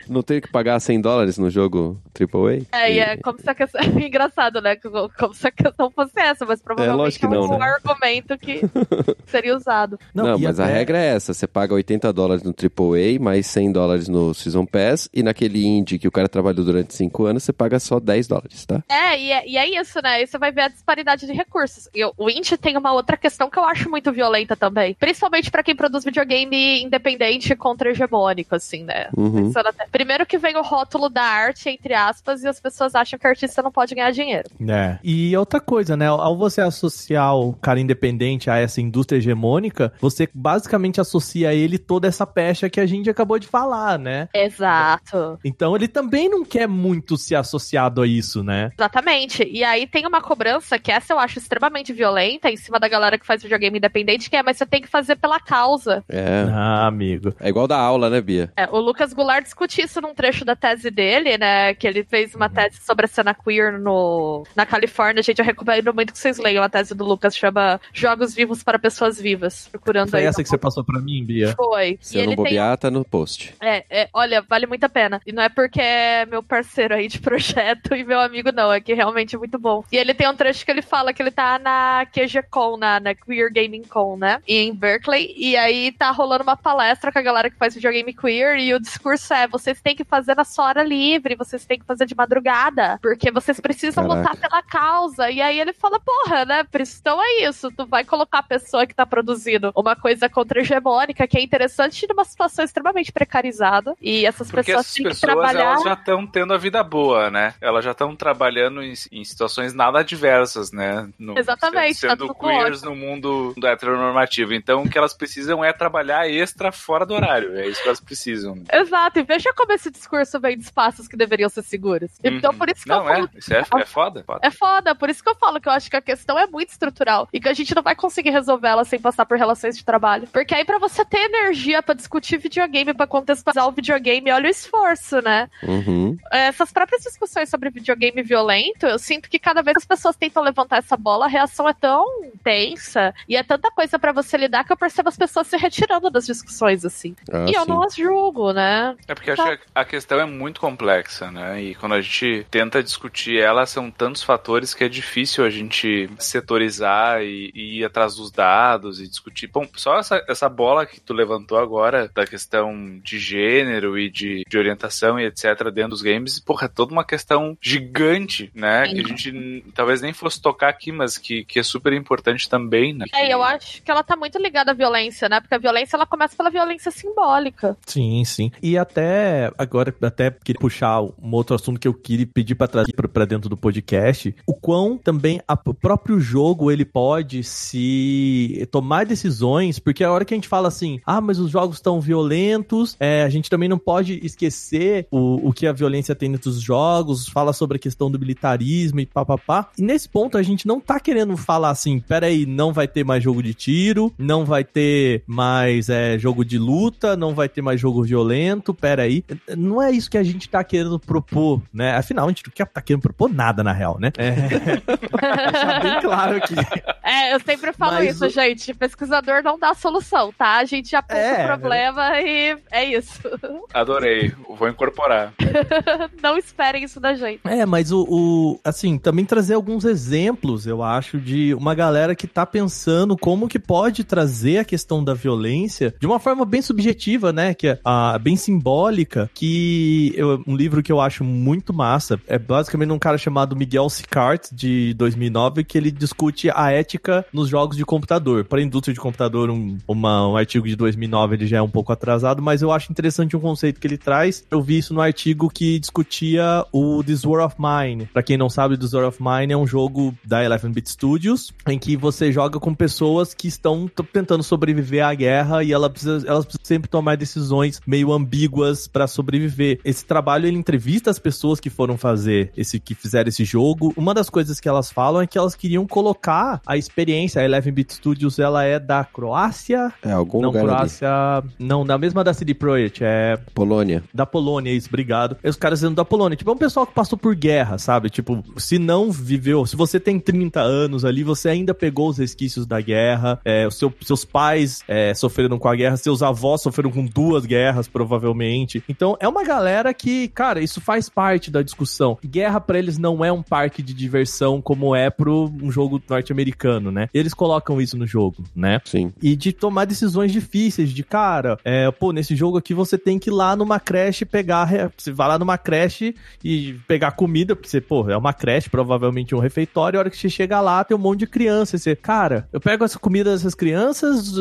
Não 0.09 0.21
tem 0.21 0.41
que 0.41 0.49
pagar 0.51 0.79
100 0.79 1.01
dólares 1.01 1.37
no 1.37 1.49
jogo 1.49 1.99
AAA? 2.19 2.65
É, 2.71 2.93
e 2.93 2.99
é 2.99 3.17
como 3.17 3.39
se 3.39 3.49
a 3.49 3.55
questão. 3.55 3.81
Engraçado, 4.01 4.61
né? 4.61 4.75
Como 4.75 5.33
se 5.33 5.47
a 5.47 5.51
questão 5.51 5.89
fosse 5.91 6.19
essa, 6.19 6.45
mas 6.45 6.61
provavelmente 6.61 7.19
É, 7.23 7.25
é 7.25 7.29
não, 7.29 7.43
um 7.45 7.57
né? 7.57 7.65
argumento 7.65 8.37
que 8.37 8.61
seria 9.27 9.55
usado. 9.55 9.99
Não, 10.13 10.37
e 10.37 10.43
mas 10.43 10.59
a 10.59 10.65
até- 10.65 10.73
regra 10.73 10.97
é 10.97 11.15
essa: 11.15 11.33
você 11.33 11.47
paga 11.47 11.73
80 11.73 12.11
dólares 12.13 12.43
no 12.43 12.51
AAA, 12.53 13.19
mais 13.19 13.47
100 13.47 13.71
dólares 13.71 14.07
no 14.07 14.33
Season 14.33 14.65
Pass, 14.65 15.09
e 15.13 15.23
naquele 15.23 15.65
indie 15.65 15.99
que 15.99 16.07
o 16.07 16.11
cara 16.11 16.27
trabalhou 16.29 16.63
durante 16.65 16.93
5 16.93 17.25
anos, 17.25 17.43
você 17.43 17.53
paga 17.53 17.79
só 17.79 17.99
10 17.99 18.27
dólares, 18.27 18.65
tá? 18.65 18.83
É 18.89 19.19
e, 19.19 19.31
é, 19.31 19.47
e 19.47 19.57
é 19.57 19.79
isso, 19.81 19.99
né? 20.01 20.09
Aí 20.15 20.27
você 20.27 20.37
vai 20.37 20.51
ver 20.51 20.61
a 20.61 20.67
disparidade 20.67 21.25
de 21.25 21.33
recursos. 21.33 21.89
E 21.93 22.03
o- 22.03 22.13
o 22.17 22.29
indie 22.29 22.57
tem 22.57 22.77
uma 22.77 22.93
outra 22.93 23.17
questão 23.17 23.49
que 23.49 23.57
eu 23.59 23.65
acho 23.65 23.89
muito 23.89 24.11
violenta 24.11 24.55
também. 24.55 24.95
Principalmente 24.99 25.49
pra 25.51 25.63
quem 25.63 25.75
produz 25.75 26.03
videogame 26.03 26.83
independente 26.83 27.55
contra 27.55 27.89
hegemônico, 27.91 28.55
assim, 28.55 28.83
né? 28.83 29.07
Uhum. 29.15 29.45
Pensando 29.47 29.67
até- 29.67 29.85
Primeiro 29.91 30.25
que 30.25 30.37
vem 30.37 30.55
o 30.55 30.61
rótulo 30.61 31.09
da 31.09 31.23
arte, 31.23 31.69
entre 31.69 31.93
aspas, 31.93 32.43
e 32.43 32.47
as 32.47 32.59
pessoas 32.59 32.95
acham 32.95 33.19
que 33.19 33.25
o 33.25 33.29
artista 33.29 33.61
não 33.61 33.71
pode 33.71 33.93
ganhar 33.93 34.11
dinheiro. 34.11 34.49
É. 34.67 34.97
E 35.03 35.35
outra 35.35 35.59
coisa, 35.59 35.97
né? 35.97 36.07
Ao 36.07 36.37
você 36.37 36.61
associar 36.61 37.35
o 37.35 37.53
cara 37.53 37.79
independente 37.79 38.49
a 38.49 38.57
essa 38.57 38.81
indústria 38.81 39.17
hegemônica, 39.17 39.93
você 39.99 40.29
basicamente 40.33 41.01
associa 41.01 41.49
a 41.49 41.53
ele 41.53 41.77
toda 41.77 42.07
essa 42.07 42.25
pecha 42.25 42.69
que 42.69 42.79
a 42.79 42.85
gente 42.85 43.09
acabou 43.09 43.37
de 43.37 43.47
falar, 43.47 43.99
né? 43.99 44.29
Exato. 44.33 45.39
Então 45.43 45.75
ele 45.75 45.87
também 45.87 46.29
não 46.29 46.45
quer 46.45 46.67
muito 46.67 47.17
ser 47.17 47.35
associado 47.35 48.01
a 48.01 48.07
isso, 48.07 48.43
né? 48.43 48.71
Exatamente. 48.77 49.43
E 49.43 49.63
aí 49.63 49.85
tem 49.85 50.07
uma 50.07 50.21
cobrança 50.21 50.79
que 50.79 50.91
essa 50.91 51.13
eu 51.13 51.19
acho 51.19 51.37
extremamente 51.39 51.91
violenta 51.91 52.49
em 52.49 52.57
cima 52.57 52.79
da 52.79 52.87
galera 52.87 53.17
que 53.17 53.25
faz 53.25 53.41
videogame 53.41 53.77
independente, 53.77 54.29
que 54.29 54.35
é, 54.35 54.43
mas 54.43 54.57
você 54.57 54.65
tem 54.65 54.81
que 54.81 54.87
fazer 54.87 55.15
pela 55.17 55.39
causa. 55.39 56.03
É. 56.07 56.45
Ah, 56.49 56.87
amigo. 56.87 57.33
É 57.39 57.49
igual 57.49 57.67
da 57.67 57.77
aula, 57.77 58.09
né, 58.09 58.21
Bia? 58.21 58.51
É, 58.55 58.67
o 58.69 58.79
Lucas 58.79 59.13
Goulart 59.13 59.45
isso 59.81 60.01
num 60.01 60.13
trecho 60.13 60.45
da 60.45 60.55
tese 60.55 60.89
dele, 60.89 61.37
né? 61.37 61.73
Que 61.73 61.87
ele 61.87 62.03
fez 62.03 62.35
uma 62.35 62.49
tese 62.49 62.77
sobre 62.81 63.05
a 63.05 63.07
cena 63.07 63.33
queer 63.33 63.79
no, 63.79 64.43
na 64.55 64.65
Califórnia. 64.65 65.23
Gente, 65.23 65.39
eu 65.39 65.45
recomendo 65.45 65.93
muito 65.93 66.13
que 66.13 66.19
vocês 66.19 66.37
leiam 66.37 66.63
a 66.63 66.69
tese 66.69 66.93
do 66.95 67.03
Lucas, 67.03 67.35
chama 67.35 67.79
Jogos 67.93 68.33
Vivos 68.33 68.63
para 68.63 68.79
Pessoas 68.79 69.19
Vivas. 69.19 69.67
Procurando 69.69 70.11
Foi 70.11 70.21
aí. 70.21 70.25
essa 70.25 70.43
que 70.43 70.49
você 70.49 70.57
passou 70.57 70.83
pra 70.83 70.99
mim, 70.99 71.23
Bia? 71.23 71.53
Foi. 71.55 71.97
Se 72.01 72.17
eu 72.17 72.27
não 72.27 72.35
bobear, 72.35 72.77
tá 72.77 72.89
no 72.89 73.03
post. 73.03 73.53
É, 73.61 73.85
é, 73.89 74.09
olha, 74.13 74.41
vale 74.41 74.65
muito 74.65 74.83
a 74.83 74.89
pena. 74.89 75.21
E 75.25 75.31
não 75.31 75.43
é 75.43 75.49
porque 75.49 75.81
é 75.81 76.25
meu 76.25 76.43
parceiro 76.43 76.95
aí 76.95 77.07
de 77.07 77.19
projeto 77.19 77.93
e 77.95 78.03
meu 78.03 78.19
amigo, 78.19 78.51
não. 78.51 78.71
É 78.71 78.79
que 78.79 78.93
realmente 78.93 79.35
é 79.35 79.39
muito 79.39 79.57
bom. 79.57 79.83
E 79.91 79.97
ele 79.97 80.13
tem 80.13 80.29
um 80.29 80.35
trecho 80.35 80.65
que 80.65 80.71
ele 80.71 80.81
fala 80.81 81.13
que 81.13 81.21
ele 81.21 81.31
tá 81.31 81.59
na 81.59 82.05
QGCon, 82.05 82.77
na, 82.77 82.99
na 82.99 83.15
Queer 83.15 83.51
Gaming 83.51 83.83
Con, 83.83 84.17
né? 84.17 84.41
Em 84.47 84.73
Berkeley. 84.73 85.33
E 85.37 85.55
aí 85.55 85.91
tá 85.91 86.11
rolando 86.11 86.43
uma 86.43 86.57
palestra 86.57 87.11
com 87.11 87.19
a 87.19 87.21
galera 87.21 87.49
que 87.49 87.57
faz 87.57 87.73
videogame 87.73 88.13
queer. 88.13 88.57
E 88.57 88.73
o 88.73 88.79
discurso 88.79 89.33
é: 89.33 89.47
vocês 89.71 89.81
têm 89.81 89.95
que 89.95 90.03
fazer 90.03 90.35
na 90.35 90.43
sua 90.43 90.65
hora 90.65 90.83
livre, 90.83 91.35
vocês 91.35 91.65
têm 91.65 91.79
que 91.79 91.85
fazer 91.85 92.05
de 92.05 92.15
madrugada. 92.15 92.99
Porque 93.01 93.31
vocês 93.31 93.59
precisam 93.59 94.07
Caraca. 94.07 94.29
lutar 94.31 94.37
pela 94.49 94.61
causa. 94.63 95.29
E 95.29 95.41
aí 95.41 95.59
ele 95.59 95.73
fala: 95.73 95.99
porra, 95.99 96.45
né? 96.45 96.65
Então 96.99 97.19
é 97.23 97.43
isso. 97.47 97.71
Tu 97.71 97.85
vai 97.85 98.03
colocar 98.03 98.39
a 98.39 98.43
pessoa 98.43 98.85
que 98.85 98.93
tá 98.93 99.05
produzindo 99.05 99.71
uma 99.75 99.95
coisa 99.95 100.27
contra-hegemônica 100.29 101.27
que 101.27 101.37
é 101.37 101.41
interessante 101.41 102.05
numa 102.09 102.23
situação 102.25 102.63
extremamente 102.65 103.11
precarizada. 103.11 103.95
E 104.01 104.25
essas 104.25 104.49
Porque 104.51 104.65
pessoas 104.71 104.85
essas 104.85 104.93
têm 104.95 105.03
que 105.05 105.09
pessoas 105.11 105.33
trabalhar. 105.33 105.61
elas 105.71 105.83
já 105.83 105.93
estão 105.93 106.27
tendo 106.27 106.53
a 106.53 106.57
vida 106.57 106.83
boa, 106.83 107.29
né? 107.29 107.53
Elas 107.61 107.83
já 107.85 107.91
estão 107.91 108.15
trabalhando 108.15 108.81
em, 108.83 108.93
em 109.11 109.23
situações 109.23 109.73
nada 109.73 109.99
adversas, 109.99 110.71
né? 110.71 111.09
No- 111.17 111.37
Exatamente, 111.37 112.01
tá 112.01 112.09
Sendo 112.09 112.27
tudo 112.27 112.35
queers 112.35 112.79
ótimo. 112.83 112.89
no 112.89 112.95
mundo 112.95 113.53
do 113.57 113.67
heteronormativo. 113.67 114.53
Então 114.53 114.83
o 114.83 114.89
que 114.89 114.97
elas 114.97 115.13
precisam 115.13 115.63
é 115.63 115.71
trabalhar 115.73 116.27
extra 116.29 116.71
fora 116.71 117.05
do 117.05 117.13
horário. 117.13 117.55
É 117.57 117.67
isso 117.67 117.81
que 117.81 117.87
elas 117.87 117.99
precisam. 117.99 118.55
né? 118.55 118.63
Exato, 118.73 119.19
e 119.19 119.23
veja 119.23 119.53
como 119.61 119.73
esse 119.73 119.91
discurso 119.91 120.39
vem 120.39 120.57
de 120.57 120.63
espaços 120.63 121.07
que 121.07 121.15
deveriam 121.15 121.47
ser 121.49 121.61
seguros. 121.63 122.11
Então, 122.23 122.51
Uhum. 122.51 122.57
por 122.57 122.69
isso 122.69 122.83
que 122.83 122.89
Não, 122.89 123.03
eu 123.07 123.13
falo. 123.13 123.29
é. 123.33 123.37
Isso 123.37 123.53
é, 123.53 123.59
é 123.59 123.63
foda. 123.85 124.23
foda. 124.25 124.39
É 124.41 124.49
foda, 124.51 124.95
por 124.95 125.09
isso 125.09 125.23
que 125.23 125.29
eu 125.29 125.35
falo 125.35 125.59
que 125.61 125.67
eu 125.69 125.73
acho 125.73 125.89
que 125.89 125.95
a 125.95 126.01
questão 126.01 126.37
é 126.39 126.47
muito 126.47 126.69
estrutural 126.69 127.27
e 127.31 127.39
que 127.39 127.47
a 127.47 127.53
gente 127.53 127.75
não 127.75 127.83
vai 127.83 127.95
conseguir 127.95 128.31
resolver 128.31 128.67
ela 128.67 128.83
sem 128.83 128.99
passar 128.99 129.25
por 129.25 129.37
relações 129.37 129.77
de 129.77 129.85
trabalho. 129.85 130.27
Porque 130.31 130.55
aí, 130.55 130.65
pra 130.65 130.79
você 130.79 131.05
ter 131.05 131.19
energia 131.25 131.83
pra 131.83 131.93
discutir 131.93 132.37
videogame, 132.37 132.93
pra 132.93 133.05
contextualizar 133.05 133.67
o 133.67 133.71
videogame, 133.71 134.31
olha 134.31 134.47
o 134.47 134.49
esforço, 134.49 135.21
né? 135.21 135.47
Uhum. 135.63 136.17
Essas 136.31 136.71
próprias 136.71 137.03
discussões 137.03 137.49
sobre 137.49 137.69
videogame 137.69 138.23
violento, 138.23 138.85
eu 138.87 138.97
sinto 138.97 139.29
que 139.29 139.37
cada 139.39 139.61
vez 139.61 139.77
as 139.77 139.85
pessoas 139.85 140.15
tentam 140.15 140.41
levantar 140.43 140.77
essa 140.77 140.97
bola, 140.97 141.25
a 141.25 141.29
reação 141.29 141.67
é 141.69 141.73
tão 141.73 142.03
tensa 142.43 143.13
e 143.27 143.35
é 143.35 143.43
tanta 143.43 143.69
coisa 143.71 143.99
pra 143.99 144.11
você 144.11 144.37
lidar 144.37 144.63
que 144.63 144.71
eu 144.73 144.77
percebo 144.77 145.09
as 145.09 145.17
pessoas 145.17 145.47
se 145.47 145.57
retirando 145.57 146.09
das 146.09 146.25
discussões, 146.25 146.83
assim. 146.85 147.15
Ah, 147.31 147.45
e 147.49 147.53
eu 147.53 147.63
sim. 147.63 147.69
não 147.69 147.83
as 147.83 147.95
julgo, 147.95 148.51
né? 148.53 148.95
É 149.07 149.13
porque 149.13 149.29
eu 149.29 149.33
acho 149.33 149.50
que 149.57 149.65
a 149.73 149.85
questão 149.85 150.19
é 150.19 150.25
muito 150.25 150.59
complexa, 150.59 151.31
né? 151.31 151.61
E 151.61 151.75
quando 151.75 151.93
a 151.93 152.01
gente 152.01 152.45
tenta 152.49 152.83
discutir 152.83 153.39
ela, 153.39 153.65
são 153.65 153.89
tantos 153.89 154.23
fatores 154.23 154.73
que 154.73 154.83
é 154.83 154.89
difícil 154.89 155.45
a 155.45 155.49
gente 155.49 156.09
setorizar 156.19 157.21
e, 157.21 157.51
e 157.53 157.79
ir 157.79 157.85
atrás 157.85 158.15
dos 158.15 158.31
dados 158.31 158.99
e 158.99 159.07
discutir. 159.07 159.47
Bom, 159.47 159.67
só 159.75 159.99
essa, 159.99 160.23
essa 160.27 160.49
bola 160.49 160.85
que 160.85 160.99
tu 160.99 161.13
levantou 161.13 161.57
agora 161.57 162.09
da 162.13 162.25
questão 162.25 162.99
de 163.03 163.19
gênero 163.19 163.97
e 163.97 164.09
de, 164.09 164.43
de 164.47 164.57
orientação 164.57 165.19
e 165.19 165.25
etc. 165.25 165.69
dentro 165.73 165.91
dos 165.91 166.01
games, 166.01 166.39
porra, 166.39 166.65
é 166.65 166.69
toda 166.69 166.91
uma 166.91 167.03
questão 167.03 167.57
gigante, 167.61 168.51
né? 168.53 168.85
Sim. 168.85 168.93
Que 168.93 168.99
a 168.99 169.07
gente 169.07 169.65
talvez 169.73 170.01
nem 170.01 170.13
fosse 170.13 170.41
tocar 170.41 170.69
aqui, 170.69 170.91
mas 170.91 171.17
que, 171.17 171.43
que 171.43 171.59
é 171.59 171.63
super 171.63 171.93
importante 171.93 172.49
também, 172.49 172.93
né? 172.93 173.05
É, 173.13 173.33
eu 173.33 173.43
acho 173.43 173.81
que 173.81 173.91
ela 173.91 174.03
tá 174.03 174.15
muito 174.15 174.37
ligada 174.37 174.71
à 174.71 174.73
violência, 174.73 175.27
né? 175.29 175.39
Porque 175.39 175.55
a 175.55 175.59
violência 175.59 175.95
ela 175.95 176.05
começa 176.05 176.35
pela 176.35 176.49
violência 176.49 176.91
simbólica. 176.91 177.77
Sim, 177.85 178.23
sim. 178.25 178.51
E 178.61 178.77
até 178.77 179.40
agora, 179.57 179.93
até 180.01 180.31
queria 180.31 180.59
puxar 180.59 181.01
um 181.01 181.31
outro 181.33 181.55
assunto 181.55 181.79
que 181.79 181.87
eu 181.87 181.93
queria 181.93 182.27
pedir 182.27 182.55
pra 182.55 182.67
trazer 182.67 182.91
pra 182.93 183.25
dentro 183.25 183.49
do 183.49 183.57
podcast, 183.57 184.33
o 184.45 184.53
quão 184.53 184.97
também 184.97 185.41
a- 185.47 185.57
o 185.65 185.73
próprio 185.73 186.19
jogo 186.19 186.71
ele 186.71 186.85
pode 186.85 187.43
se 187.43 188.67
tomar 188.71 189.05
decisões, 189.05 189.79
porque 189.79 190.03
a 190.03 190.11
hora 190.11 190.25
que 190.25 190.33
a 190.33 190.37
gente 190.37 190.47
fala 190.47 190.67
assim, 190.67 190.99
ah, 191.05 191.21
mas 191.21 191.39
os 191.39 191.49
jogos 191.51 191.77
estão 191.77 191.99
violentos, 192.01 192.95
é, 192.99 193.23
a 193.23 193.29
gente 193.29 193.49
também 193.49 193.69
não 193.69 193.77
pode 193.77 194.19
esquecer 194.23 195.07
o, 195.11 195.49
o 195.49 195.53
que 195.53 195.67
a 195.67 195.73
violência 195.73 196.15
tem 196.15 196.31
dentro 196.31 196.49
dos 196.51 196.61
jogos, 196.61 197.27
fala 197.27 197.53
sobre 197.53 197.77
a 197.77 197.79
questão 197.79 198.09
do 198.09 198.19
militarismo 198.19 198.99
e 198.99 199.05
papapá. 199.05 199.69
E 199.77 199.81
nesse 199.81 200.07
ponto 200.09 200.37
a 200.37 200.43
gente 200.43 200.67
não 200.67 200.79
tá 200.79 200.99
querendo 200.99 201.35
falar 201.37 201.69
assim, 201.69 201.99
peraí, 201.99 202.45
não 202.45 202.73
vai 202.73 202.87
ter 202.87 203.03
mais 203.03 203.23
jogo 203.23 203.41
de 203.41 203.53
tiro, 203.53 204.13
não 204.17 204.45
vai 204.45 204.63
ter 204.63 205.23
mais 205.27 205.89
é, 205.89 206.17
jogo 206.17 206.43
de 206.43 206.57
luta, 206.57 207.15
não 207.15 207.33
vai 207.33 207.47
ter 207.49 207.61
mais 207.61 207.79
jogo 207.79 208.03
violento, 208.03 208.73
peraí. 208.73 209.20
Não 209.57 209.81
é 209.81 209.91
isso 209.91 210.09
que 210.09 210.17
a 210.17 210.23
gente 210.23 210.49
tá 210.49 210.63
querendo 210.63 210.99
propor, 210.99 211.61
né? 211.73 211.95
Afinal, 211.95 212.25
a 212.25 212.29
gente 212.29 212.43
não 212.45 212.53
quer, 212.53 212.65
tá 212.67 212.81
querendo 212.81 213.01
propor 213.01 213.31
nada, 213.33 213.63
na 213.63 213.71
real, 213.73 213.97
né? 213.99 214.11
É, 214.17 214.31
deixar 215.51 215.79
bem 215.81 216.01
claro 216.01 216.37
aqui. 216.37 216.55
É, 217.03 217.33
eu 217.33 217.39
sempre 217.39 217.73
falo 217.73 217.93
Mas 217.93 218.15
isso, 218.15 218.25
o- 218.25 218.29
gente. 218.29 218.73
Pesquisador 218.73 219.43
não 219.43 219.57
dá 219.59 219.73
solução, 219.73 220.31
tá? 220.37 220.57
A 220.57 220.65
gente 220.65 220.95
aponta 220.95 221.19
É, 221.19 221.43
o 221.43 221.47
problema 221.47 222.19
e 222.21 222.57
é 222.71 222.85
isso. 222.85 223.19
Adorei. 223.73 224.33
Vou 224.57 224.67
incorporar. 224.69 225.33
não 226.21 226.37
esperem 226.37 226.83
isso 226.83 226.99
da 226.99 227.13
gente. 227.13 227.41
É, 227.45 227.65
mas 227.65 227.91
o, 227.91 228.05
o- 228.09 228.59
assim, 228.63 228.97
também 228.97 229.25
trazer 229.25 229.53
alguns 229.53 229.85
exemplos, 229.85 230.65
eu 230.67 230.81
acho, 230.83 231.19
de 231.19 231.53
uma 231.53 231.75
galera 231.75 232.15
que 232.15 232.27
tá 232.27 232.45
pensando 232.45 233.17
como 233.17 233.47
que 233.47 233.59
pode 233.59 234.03
trazer 234.03 234.59
a 234.59 234.65
questão 234.65 235.03
da 235.03 235.13
violência 235.13 235.93
de 235.99 236.07
uma 236.07 236.19
forma 236.19 236.45
bem 236.45 236.61
subjetiva, 236.61 237.31
né, 237.33 237.53
que 237.53 237.67
é 237.67 237.79
ah, 237.83 238.17
bem 238.19 238.35
simbólica, 238.35 239.10
que 239.33 240.13
eu- 240.15 240.43
um 240.47 240.55
livro 240.55 240.81
que 240.83 240.91
eu 240.91 240.99
acho 241.01 241.23
muito 241.23 241.73
massa, 241.73 242.19
é 242.27 242.37
basicamente 242.37 242.91
um 242.91 242.99
cara 242.99 243.17
chamado 243.17 243.55
Miguel 243.55 243.89
Sicart, 243.89 244.47
de 244.51 244.93
2009, 244.95 245.63
que 245.63 245.77
ele 245.77 245.91
discute 245.91 246.49
a 246.53 246.71
ética 246.71 247.25
nos 247.33 247.49
jogos 247.49 247.77
de 247.77 247.85
computador. 247.85 248.45
Para 248.45 248.59
a 248.59 248.63
indústria 248.63 248.93
de 248.93 248.99
computador, 248.99 249.49
um, 249.49 249.77
uma- 249.87 250.27
um 250.27 250.37
artigo 250.37 250.67
de 250.67 250.75
2009, 250.75 251.35
ele 251.35 251.47
já 251.47 251.57
é 251.57 251.61
um 251.61 251.69
pouco 251.69 251.91
atrasado, 251.91 252.41
mas 252.41 252.61
eu 252.61 252.71
acho 252.71 252.91
interessante 252.91 253.35
um 253.35 253.39
conceito 253.39 253.79
que 253.79 253.87
ele 253.87 253.97
traz. 253.97 254.43
Eu 254.49 254.61
vi 254.61 254.77
isso 254.77 254.93
no 254.93 255.01
artigo 255.01 255.49
que 255.49 255.79
discutia 255.79 256.65
o 256.71 257.03
This 257.03 257.25
War 257.25 257.45
of 257.45 257.55
Mine. 257.59 258.05
Pra 258.07 258.23
quem 258.23 258.37
não 258.37 258.49
sabe, 258.49 258.77
This 258.77 258.93
War 258.93 259.07
of 259.07 259.19
Mine 259.21 259.53
é 259.53 259.57
um 259.57 259.67
jogo 259.67 260.13
da 260.25 260.41
11-bit 260.41 260.89
Studios, 260.89 261.51
em 261.67 261.77
que 261.79 261.95
você 261.95 262.31
joga 262.31 262.59
com 262.59 262.73
pessoas 262.73 263.33
que 263.33 263.47
estão 263.47 263.89
tentando 264.11 264.43
sobreviver 264.43 265.05
à 265.05 265.13
guerra 265.13 265.63
e 265.63 265.71
ela 265.71 265.89
precisa- 265.89 266.27
elas 266.27 266.45
precisam 266.45 266.65
sempre 266.65 266.89
tomar 266.89 267.15
decisões 267.17 267.79
meio 267.85 268.11
ambíguas 268.11 268.87
pra 269.01 269.07
sobreviver. 269.07 269.79
Esse 269.83 270.05
trabalho 270.05 270.45
ele 270.47 270.57
entrevista 270.57 271.09
as 271.09 271.17
pessoas 271.17 271.59
que 271.59 271.69
foram 271.71 271.97
fazer 271.97 272.51
esse 272.55 272.79
que 272.79 272.93
fizeram 272.93 273.29
esse 273.29 273.43
jogo. 273.43 273.93
Uma 273.97 274.13
das 274.13 274.29
coisas 274.29 274.59
que 274.59 274.69
elas 274.69 274.91
falam 274.91 275.21
é 275.21 275.27
que 275.27 275.37
elas 275.37 275.55
queriam 275.55 275.87
colocar 275.87 276.61
a 276.67 276.77
experiência. 276.77 277.41
A 277.41 277.49
11-bit 277.49 277.93
Studios 277.95 278.37
ela 278.37 278.63
é 278.63 278.79
da 278.79 279.03
Croácia, 279.03 279.91
É, 280.03 280.11
algum 280.11 280.41
não 280.41 280.49
lugar 280.49 280.59
ali. 280.61 280.69
Croácia, 280.69 281.09
não, 281.57 281.83
da 281.83 281.97
mesma 281.97 282.23
da 282.23 282.33
CD 282.33 282.53
Projekt, 282.53 283.03
é 283.03 283.37
Polônia. 283.55 284.03
da 284.13 284.25
Polônia, 284.25 284.71
isso, 284.71 284.87
obrigado. 284.87 285.35
E 285.43 285.49
os 285.49 285.55
caras 285.55 285.79
dizendo 285.79 285.95
da 285.95 286.05
Polônia. 286.05 286.35
Tipo, 286.35 286.51
é 286.51 286.53
um 286.53 286.57
pessoal 286.57 286.85
que 286.85 286.93
passou 286.93 287.17
por 287.17 287.33
guerra, 287.35 287.79
sabe? 287.79 288.09
Tipo, 288.09 288.43
se 288.57 288.77
não 288.77 289.11
viveu, 289.11 289.65
se 289.65 289.75
você 289.75 289.99
tem 289.99 290.19
30 290.19 290.59
anos 290.61 291.03
ali, 291.03 291.23
você 291.23 291.49
ainda 291.49 291.73
pegou 291.73 292.09
os 292.09 292.19
resquícios 292.19 292.67
da 292.67 292.79
guerra, 292.79 293.39
é, 293.43 293.67
seu, 293.71 293.91
seus 294.01 294.23
pais 294.23 294.83
é, 294.87 295.13
sofreram 295.15 295.57
com 295.57 295.67
a 295.67 295.75
guerra, 295.75 295.97
seus 295.97 296.21
avós 296.21 296.61
sofreram 296.61 296.91
com 296.91 297.05
duas 297.05 297.45
guerras, 297.47 297.87
provavelmente. 297.87 298.83
Então, 298.91 299.15
é 299.21 299.27
uma 299.27 299.43
galera 299.45 299.93
que, 299.93 300.27
cara, 300.27 300.59
isso 300.59 300.81
faz 300.81 301.07
parte 301.07 301.49
da 301.49 301.61
discussão. 301.61 302.17
Guerra 302.25 302.59
para 302.59 302.77
eles 302.77 302.97
não 302.97 303.23
é 303.23 303.31
um 303.31 303.41
parque 303.41 303.81
de 303.81 303.93
diversão 303.93 304.61
como 304.61 304.93
é 304.93 305.09
pro 305.09 305.49
um 305.61 305.71
jogo 305.71 306.01
norte-americano, 306.09 306.91
né? 306.91 307.07
Eles 307.13 307.33
colocam 307.33 307.79
isso 307.79 307.97
no 307.97 308.05
jogo, 308.05 308.43
né? 308.53 308.81
Sim. 308.83 309.13
E 309.21 309.33
de 309.33 309.53
tomar 309.53 309.85
decisões 309.85 310.33
difíceis, 310.33 310.89
de 310.89 311.03
cara, 311.05 311.57
é, 311.63 311.89
pô, 311.89 312.11
nesse 312.11 312.35
jogo 312.35 312.57
aqui 312.57 312.73
você 312.73 312.97
tem 312.97 313.17
que 313.17 313.29
ir 313.29 313.33
lá 313.33 313.55
numa 313.55 313.79
creche 313.79 314.25
pegar, 314.25 314.91
você 314.97 315.11
vai 315.11 315.29
lá 315.29 315.39
numa 315.39 315.57
creche 315.57 316.13
e 316.43 316.73
pegar 316.85 317.11
comida, 317.11 317.55
porque 317.55 317.69
você, 317.69 317.79
pô, 317.79 318.09
é 318.09 318.17
uma 318.17 318.33
creche, 318.33 318.69
provavelmente 318.69 319.33
um 319.33 319.39
refeitório, 319.39 319.97
a 319.97 320.01
hora 320.01 320.09
que 320.09 320.17
você 320.17 320.29
chega 320.29 320.59
lá 320.59 320.83
tem 320.83 320.97
um 320.97 320.99
monte 320.99 321.19
de 321.19 321.27
criança, 321.27 321.77
e 321.77 321.79
você, 321.79 321.95
cara, 321.95 322.45
eu 322.51 322.59
pego 322.59 322.83
essa 322.83 322.99
comida 322.99 323.31
dessas 323.31 323.55
crianças 323.55 324.35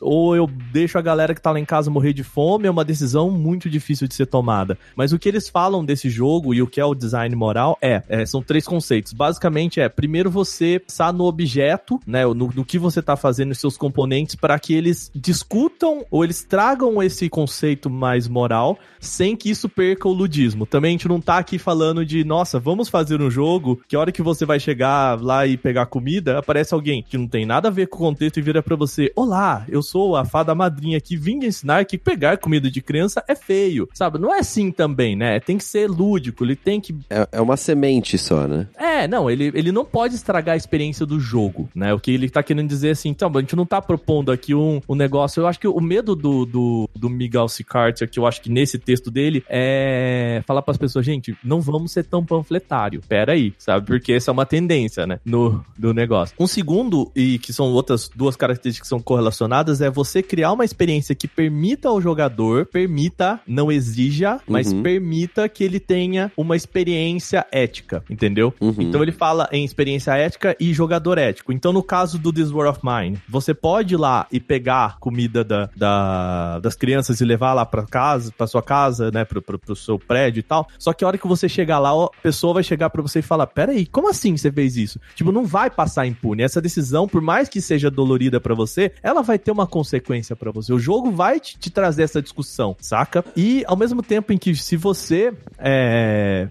ou 0.00 0.36
eu 0.36 0.48
deixo 0.72 0.96
a 0.96 1.02
galera 1.02 1.34
que 1.34 1.42
tá 1.42 1.50
lá 1.50 1.58
em 1.58 1.64
casa 1.64 1.90
morrer 1.90 2.12
de 2.12 2.22
fome, 2.22 2.68
é 2.68 2.70
uma 2.70 2.84
decisão 2.84 3.30
muito 3.30 3.68
difícil 3.68 3.79
de 3.80 4.14
ser 4.14 4.26
tomada. 4.26 4.78
Mas 4.94 5.12
o 5.12 5.18
que 5.18 5.28
eles 5.28 5.48
falam 5.48 5.84
desse 5.84 6.08
jogo 6.08 6.54
e 6.54 6.62
o 6.62 6.66
que 6.66 6.80
é 6.80 6.84
o 6.84 6.94
design 6.94 7.34
moral 7.34 7.78
é, 7.80 8.02
é 8.08 8.26
são 8.26 8.42
três 8.42 8.66
conceitos. 8.66 9.12
Basicamente 9.12 9.80
é, 9.80 9.88
primeiro 9.88 10.30
você 10.30 10.78
pensar 10.78 11.12
no 11.12 11.24
objeto, 11.24 12.00
né, 12.06 12.24
no, 12.24 12.34
no 12.34 12.64
que 12.64 12.78
você 12.78 13.02
tá 13.02 13.16
fazendo, 13.16 13.52
os 13.52 13.58
seus 13.58 13.76
componentes, 13.76 14.34
para 14.34 14.58
que 14.58 14.74
eles 14.74 15.10
discutam 15.14 16.04
ou 16.10 16.24
eles 16.24 16.42
tragam 16.42 17.02
esse 17.02 17.28
conceito 17.28 17.90
mais 17.90 18.28
moral, 18.28 18.78
sem 18.98 19.36
que 19.36 19.50
isso 19.50 19.68
perca 19.68 20.08
o 20.08 20.12
ludismo. 20.12 20.66
Também 20.66 20.90
a 20.90 20.92
gente 20.92 21.08
não 21.08 21.20
tá 21.20 21.38
aqui 21.38 21.58
falando 21.58 22.04
de, 22.04 22.24
nossa, 22.24 22.58
vamos 22.58 22.88
fazer 22.88 23.20
um 23.20 23.30
jogo 23.30 23.80
que 23.88 23.96
a 23.96 24.00
hora 24.00 24.12
que 24.12 24.22
você 24.22 24.44
vai 24.44 24.60
chegar 24.60 25.20
lá 25.20 25.46
e 25.46 25.56
pegar 25.56 25.86
comida, 25.86 26.38
aparece 26.38 26.74
alguém 26.74 27.02
que 27.02 27.18
não 27.18 27.26
tem 27.26 27.46
nada 27.46 27.68
a 27.68 27.70
ver 27.70 27.86
com 27.86 27.96
o 27.96 28.00
contexto 28.00 28.38
e 28.38 28.42
vira 28.42 28.62
para 28.62 28.76
você: 28.76 29.12
Olá, 29.14 29.64
eu 29.68 29.82
sou 29.82 30.16
a 30.16 30.24
fada 30.24 30.54
madrinha 30.54 31.00
que 31.00 31.16
vim 31.16 31.44
ensinar 31.44 31.84
que 31.84 31.98
pegar 31.98 32.38
comida 32.38 32.70
de 32.70 32.80
criança 32.80 33.24
é 33.28 33.34
feio. 33.34 33.69
Sabe? 33.94 34.18
Não 34.18 34.34
é 34.34 34.40
assim 34.40 34.70
também, 34.70 35.16
né? 35.16 35.40
Tem 35.40 35.58
que 35.58 35.64
ser 35.64 35.88
lúdico, 35.88 36.44
ele 36.44 36.56
tem 36.56 36.80
que. 36.80 36.94
É, 37.08 37.28
é 37.32 37.40
uma 37.40 37.56
semente 37.56 38.18
só, 38.18 38.46
né? 38.46 38.66
É, 38.76 38.89
não, 39.06 39.30
ele, 39.30 39.50
ele 39.54 39.72
não 39.72 39.84
pode 39.84 40.14
estragar 40.14 40.54
a 40.54 40.56
experiência 40.56 41.04
do 41.04 41.20
jogo, 41.20 41.68
né? 41.74 41.92
O 41.94 42.00
que 42.00 42.10
ele 42.10 42.28
tá 42.28 42.42
querendo 42.42 42.68
dizer 42.68 42.90
assim, 42.90 43.08
então, 43.10 43.30
a 43.34 43.40
gente 43.40 43.56
não 43.56 43.66
tá 43.66 43.80
propondo 43.80 44.32
aqui 44.32 44.54
um, 44.54 44.80
um 44.88 44.94
negócio. 44.94 45.40
Eu 45.40 45.46
acho 45.46 45.60
que 45.60 45.68
o 45.68 45.80
medo 45.80 46.16
do, 46.16 46.44
do, 46.44 46.88
do 46.94 47.10
Miguel 47.10 47.48
Sicart, 47.48 48.02
que 48.06 48.18
eu 48.18 48.26
acho 48.26 48.40
que 48.40 48.50
nesse 48.50 48.78
texto 48.78 49.10
dele, 49.10 49.44
é 49.48 50.42
falar 50.46 50.62
para 50.62 50.72
as 50.72 50.78
pessoas, 50.78 51.04
gente, 51.04 51.36
não 51.44 51.60
vamos 51.60 51.92
ser 51.92 52.04
tão 52.04 52.24
panfletário. 52.24 53.00
Pera 53.08 53.32
aí, 53.32 53.52
sabe? 53.58 53.86
Porque 53.86 54.12
essa 54.12 54.30
é 54.30 54.32
uma 54.32 54.46
tendência, 54.46 55.06
né? 55.06 55.20
No 55.24 55.64
do 55.76 55.92
negócio. 55.94 56.34
Um 56.38 56.46
segundo, 56.46 57.10
e 57.14 57.38
que 57.38 57.52
são 57.52 57.66
outras 57.72 58.10
duas 58.14 58.36
características 58.36 58.86
que 58.86 58.88
são 58.88 59.00
correlacionadas, 59.00 59.80
é 59.80 59.90
você 59.90 60.22
criar 60.22 60.52
uma 60.52 60.64
experiência 60.64 61.14
que 61.14 61.26
permita 61.28 61.88
ao 61.88 62.00
jogador, 62.00 62.66
permita, 62.66 63.40
não 63.46 63.70
exija, 63.70 64.40
mas 64.46 64.72
Uhum. 64.72 64.82
permita 64.82 65.48
que 65.48 65.64
ele 65.64 65.80
tenha 65.80 66.30
uma 66.36 66.56
experiência 66.56 67.46
ética, 67.50 68.04
entendeu? 68.08 68.54
Uhum. 68.60 68.82
Então 68.90 69.02
ele 69.02 69.12
fala 69.12 69.48
em 69.52 69.64
experiência 69.64 70.14
ética 70.16 70.56
e 70.60 70.72
jogador 70.74 71.16
ético. 71.16 71.52
Então 71.52 71.72
no 71.72 71.82
caso 71.82 72.18
do 72.18 72.32
This 72.32 72.50
War 72.50 72.68
of 72.68 72.80
Mine, 72.82 73.18
você 73.28 73.54
pode 73.54 73.94
ir 73.94 73.96
lá 73.96 74.26
e 74.30 74.38
pegar 74.40 74.98
comida 74.98 75.42
da, 75.42 75.70
da- 75.76 76.58
das 76.58 76.74
crianças 76.74 77.20
e 77.20 77.24
levar 77.24 77.54
lá 77.54 77.64
pra 77.64 77.86
casa, 77.86 78.32
pra 78.36 78.46
sua 78.46 78.62
casa, 78.62 79.10
né, 79.10 79.24
pro, 79.24 79.40
pro, 79.40 79.58
pro 79.58 79.76
seu 79.76 79.98
prédio 79.98 80.40
e 80.40 80.42
tal. 80.42 80.66
Só 80.78 80.92
que 80.92 81.04
a 81.04 81.06
hora 81.08 81.16
que 81.18 81.26
você 81.26 81.48
chegar 81.48 81.78
lá, 81.78 81.90
a 81.90 82.08
pessoa 82.22 82.54
vai 82.54 82.62
chegar 82.62 82.90
pra 82.90 83.00
você 83.02 83.20
e 83.20 83.22
falar: 83.22 83.46
Peraí, 83.46 83.86
como 83.86 84.10
assim 84.10 84.36
você 84.36 84.50
fez 84.50 84.76
isso? 84.76 85.00
Tipo, 85.14 85.30
não 85.32 85.46
vai 85.46 85.70
passar 85.70 86.06
impune. 86.06 86.42
Essa 86.42 86.60
decisão, 86.60 87.06
por 87.06 87.22
mais 87.22 87.48
que 87.48 87.60
seja 87.60 87.90
dolorida 87.90 88.40
pra 88.40 88.54
você, 88.54 88.92
ela 89.02 89.22
vai 89.22 89.38
ter 89.38 89.50
uma 89.52 89.66
consequência 89.66 90.34
pra 90.34 90.50
você. 90.50 90.72
O 90.72 90.78
jogo 90.78 91.10
vai 91.10 91.38
te, 91.38 91.58
te 91.58 91.70
trazer 91.70 92.02
essa 92.02 92.20
discussão, 92.20 92.76
saca? 92.80 93.24
E 93.36 93.64
ao 93.66 93.76
mesmo 93.76 94.02
tempo 94.02 94.32
em 94.32 94.38
que 94.38 94.54
se 94.54 94.76
você 94.76 95.32
é, 95.58 96.48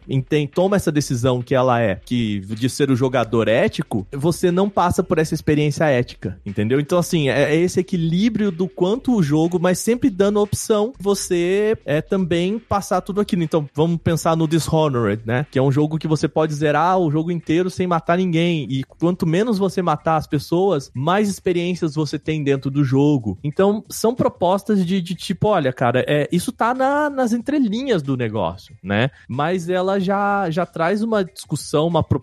toma 0.53 0.75
essa 0.75 0.91
decisão 0.91 1.41
que 1.41 1.53
ela 1.55 1.81
é, 1.81 1.95
que 2.05 2.28
de 2.39 2.69
ser 2.69 2.91
o 2.91 2.95
jogador 2.95 3.47
ético, 3.47 4.05
você 4.11 4.51
não 4.51 4.69
passa 4.69 5.01
por 5.01 5.17
essa 5.17 5.33
experiência 5.33 5.85
ética, 5.85 6.39
entendeu? 6.45 6.79
Então, 6.79 6.99
assim, 6.99 7.29
é, 7.29 7.53
é 7.53 7.55
esse 7.55 7.79
equilíbrio 7.79 8.51
do 8.51 8.67
quanto 8.67 9.15
o 9.15 9.23
jogo, 9.23 9.59
mas 9.59 9.79
sempre 9.79 10.09
dando 10.09 10.39
opção 10.39 10.93
você 10.99 11.77
é 11.85 12.01
também 12.01 12.59
passar 12.59 13.01
tudo 13.01 13.21
aquilo. 13.21 13.43
Então, 13.43 13.67
vamos 13.73 13.99
pensar 14.03 14.35
no 14.35 14.47
Dishonored, 14.47 15.21
né? 15.25 15.45
Que 15.49 15.57
é 15.57 15.61
um 15.61 15.71
jogo 15.71 15.97
que 15.97 16.07
você 16.07 16.27
pode 16.27 16.53
zerar 16.53 16.97
o 16.99 17.09
jogo 17.09 17.31
inteiro 17.31 17.69
sem 17.69 17.87
matar 17.87 18.17
ninguém. 18.17 18.67
E 18.69 18.83
quanto 18.83 19.25
menos 19.25 19.57
você 19.57 19.81
matar 19.81 20.17
as 20.17 20.27
pessoas, 20.27 20.91
mais 20.93 21.29
experiências 21.29 21.95
você 21.95 22.19
tem 22.19 22.43
dentro 22.43 22.69
do 22.69 22.83
jogo. 22.83 23.37
Então, 23.43 23.83
são 23.89 24.13
propostas 24.13 24.85
de, 24.85 25.01
de 25.01 25.15
tipo, 25.15 25.47
olha, 25.47 25.71
cara, 25.71 26.03
é, 26.07 26.27
isso 26.31 26.51
tá 26.51 26.73
na- 26.73 27.09
nas 27.09 27.31
entrelinhas 27.31 28.01
do 28.01 28.17
negócio, 28.17 28.75
né? 28.83 29.09
Mas 29.27 29.69
ela 29.69 29.99
já, 29.99 30.49
já 30.49 30.65
traz 30.65 31.01
uma 31.01 31.23
discussão, 31.23 31.87
uma 31.87 32.03
proposta 32.03 32.18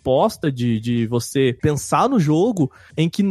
de, 0.53 0.81
de 0.81 1.07
você 1.07 1.57
pensar 1.61 2.09
no 2.09 2.19
jogo 2.19 2.71
em 2.97 3.09
que 3.09 3.23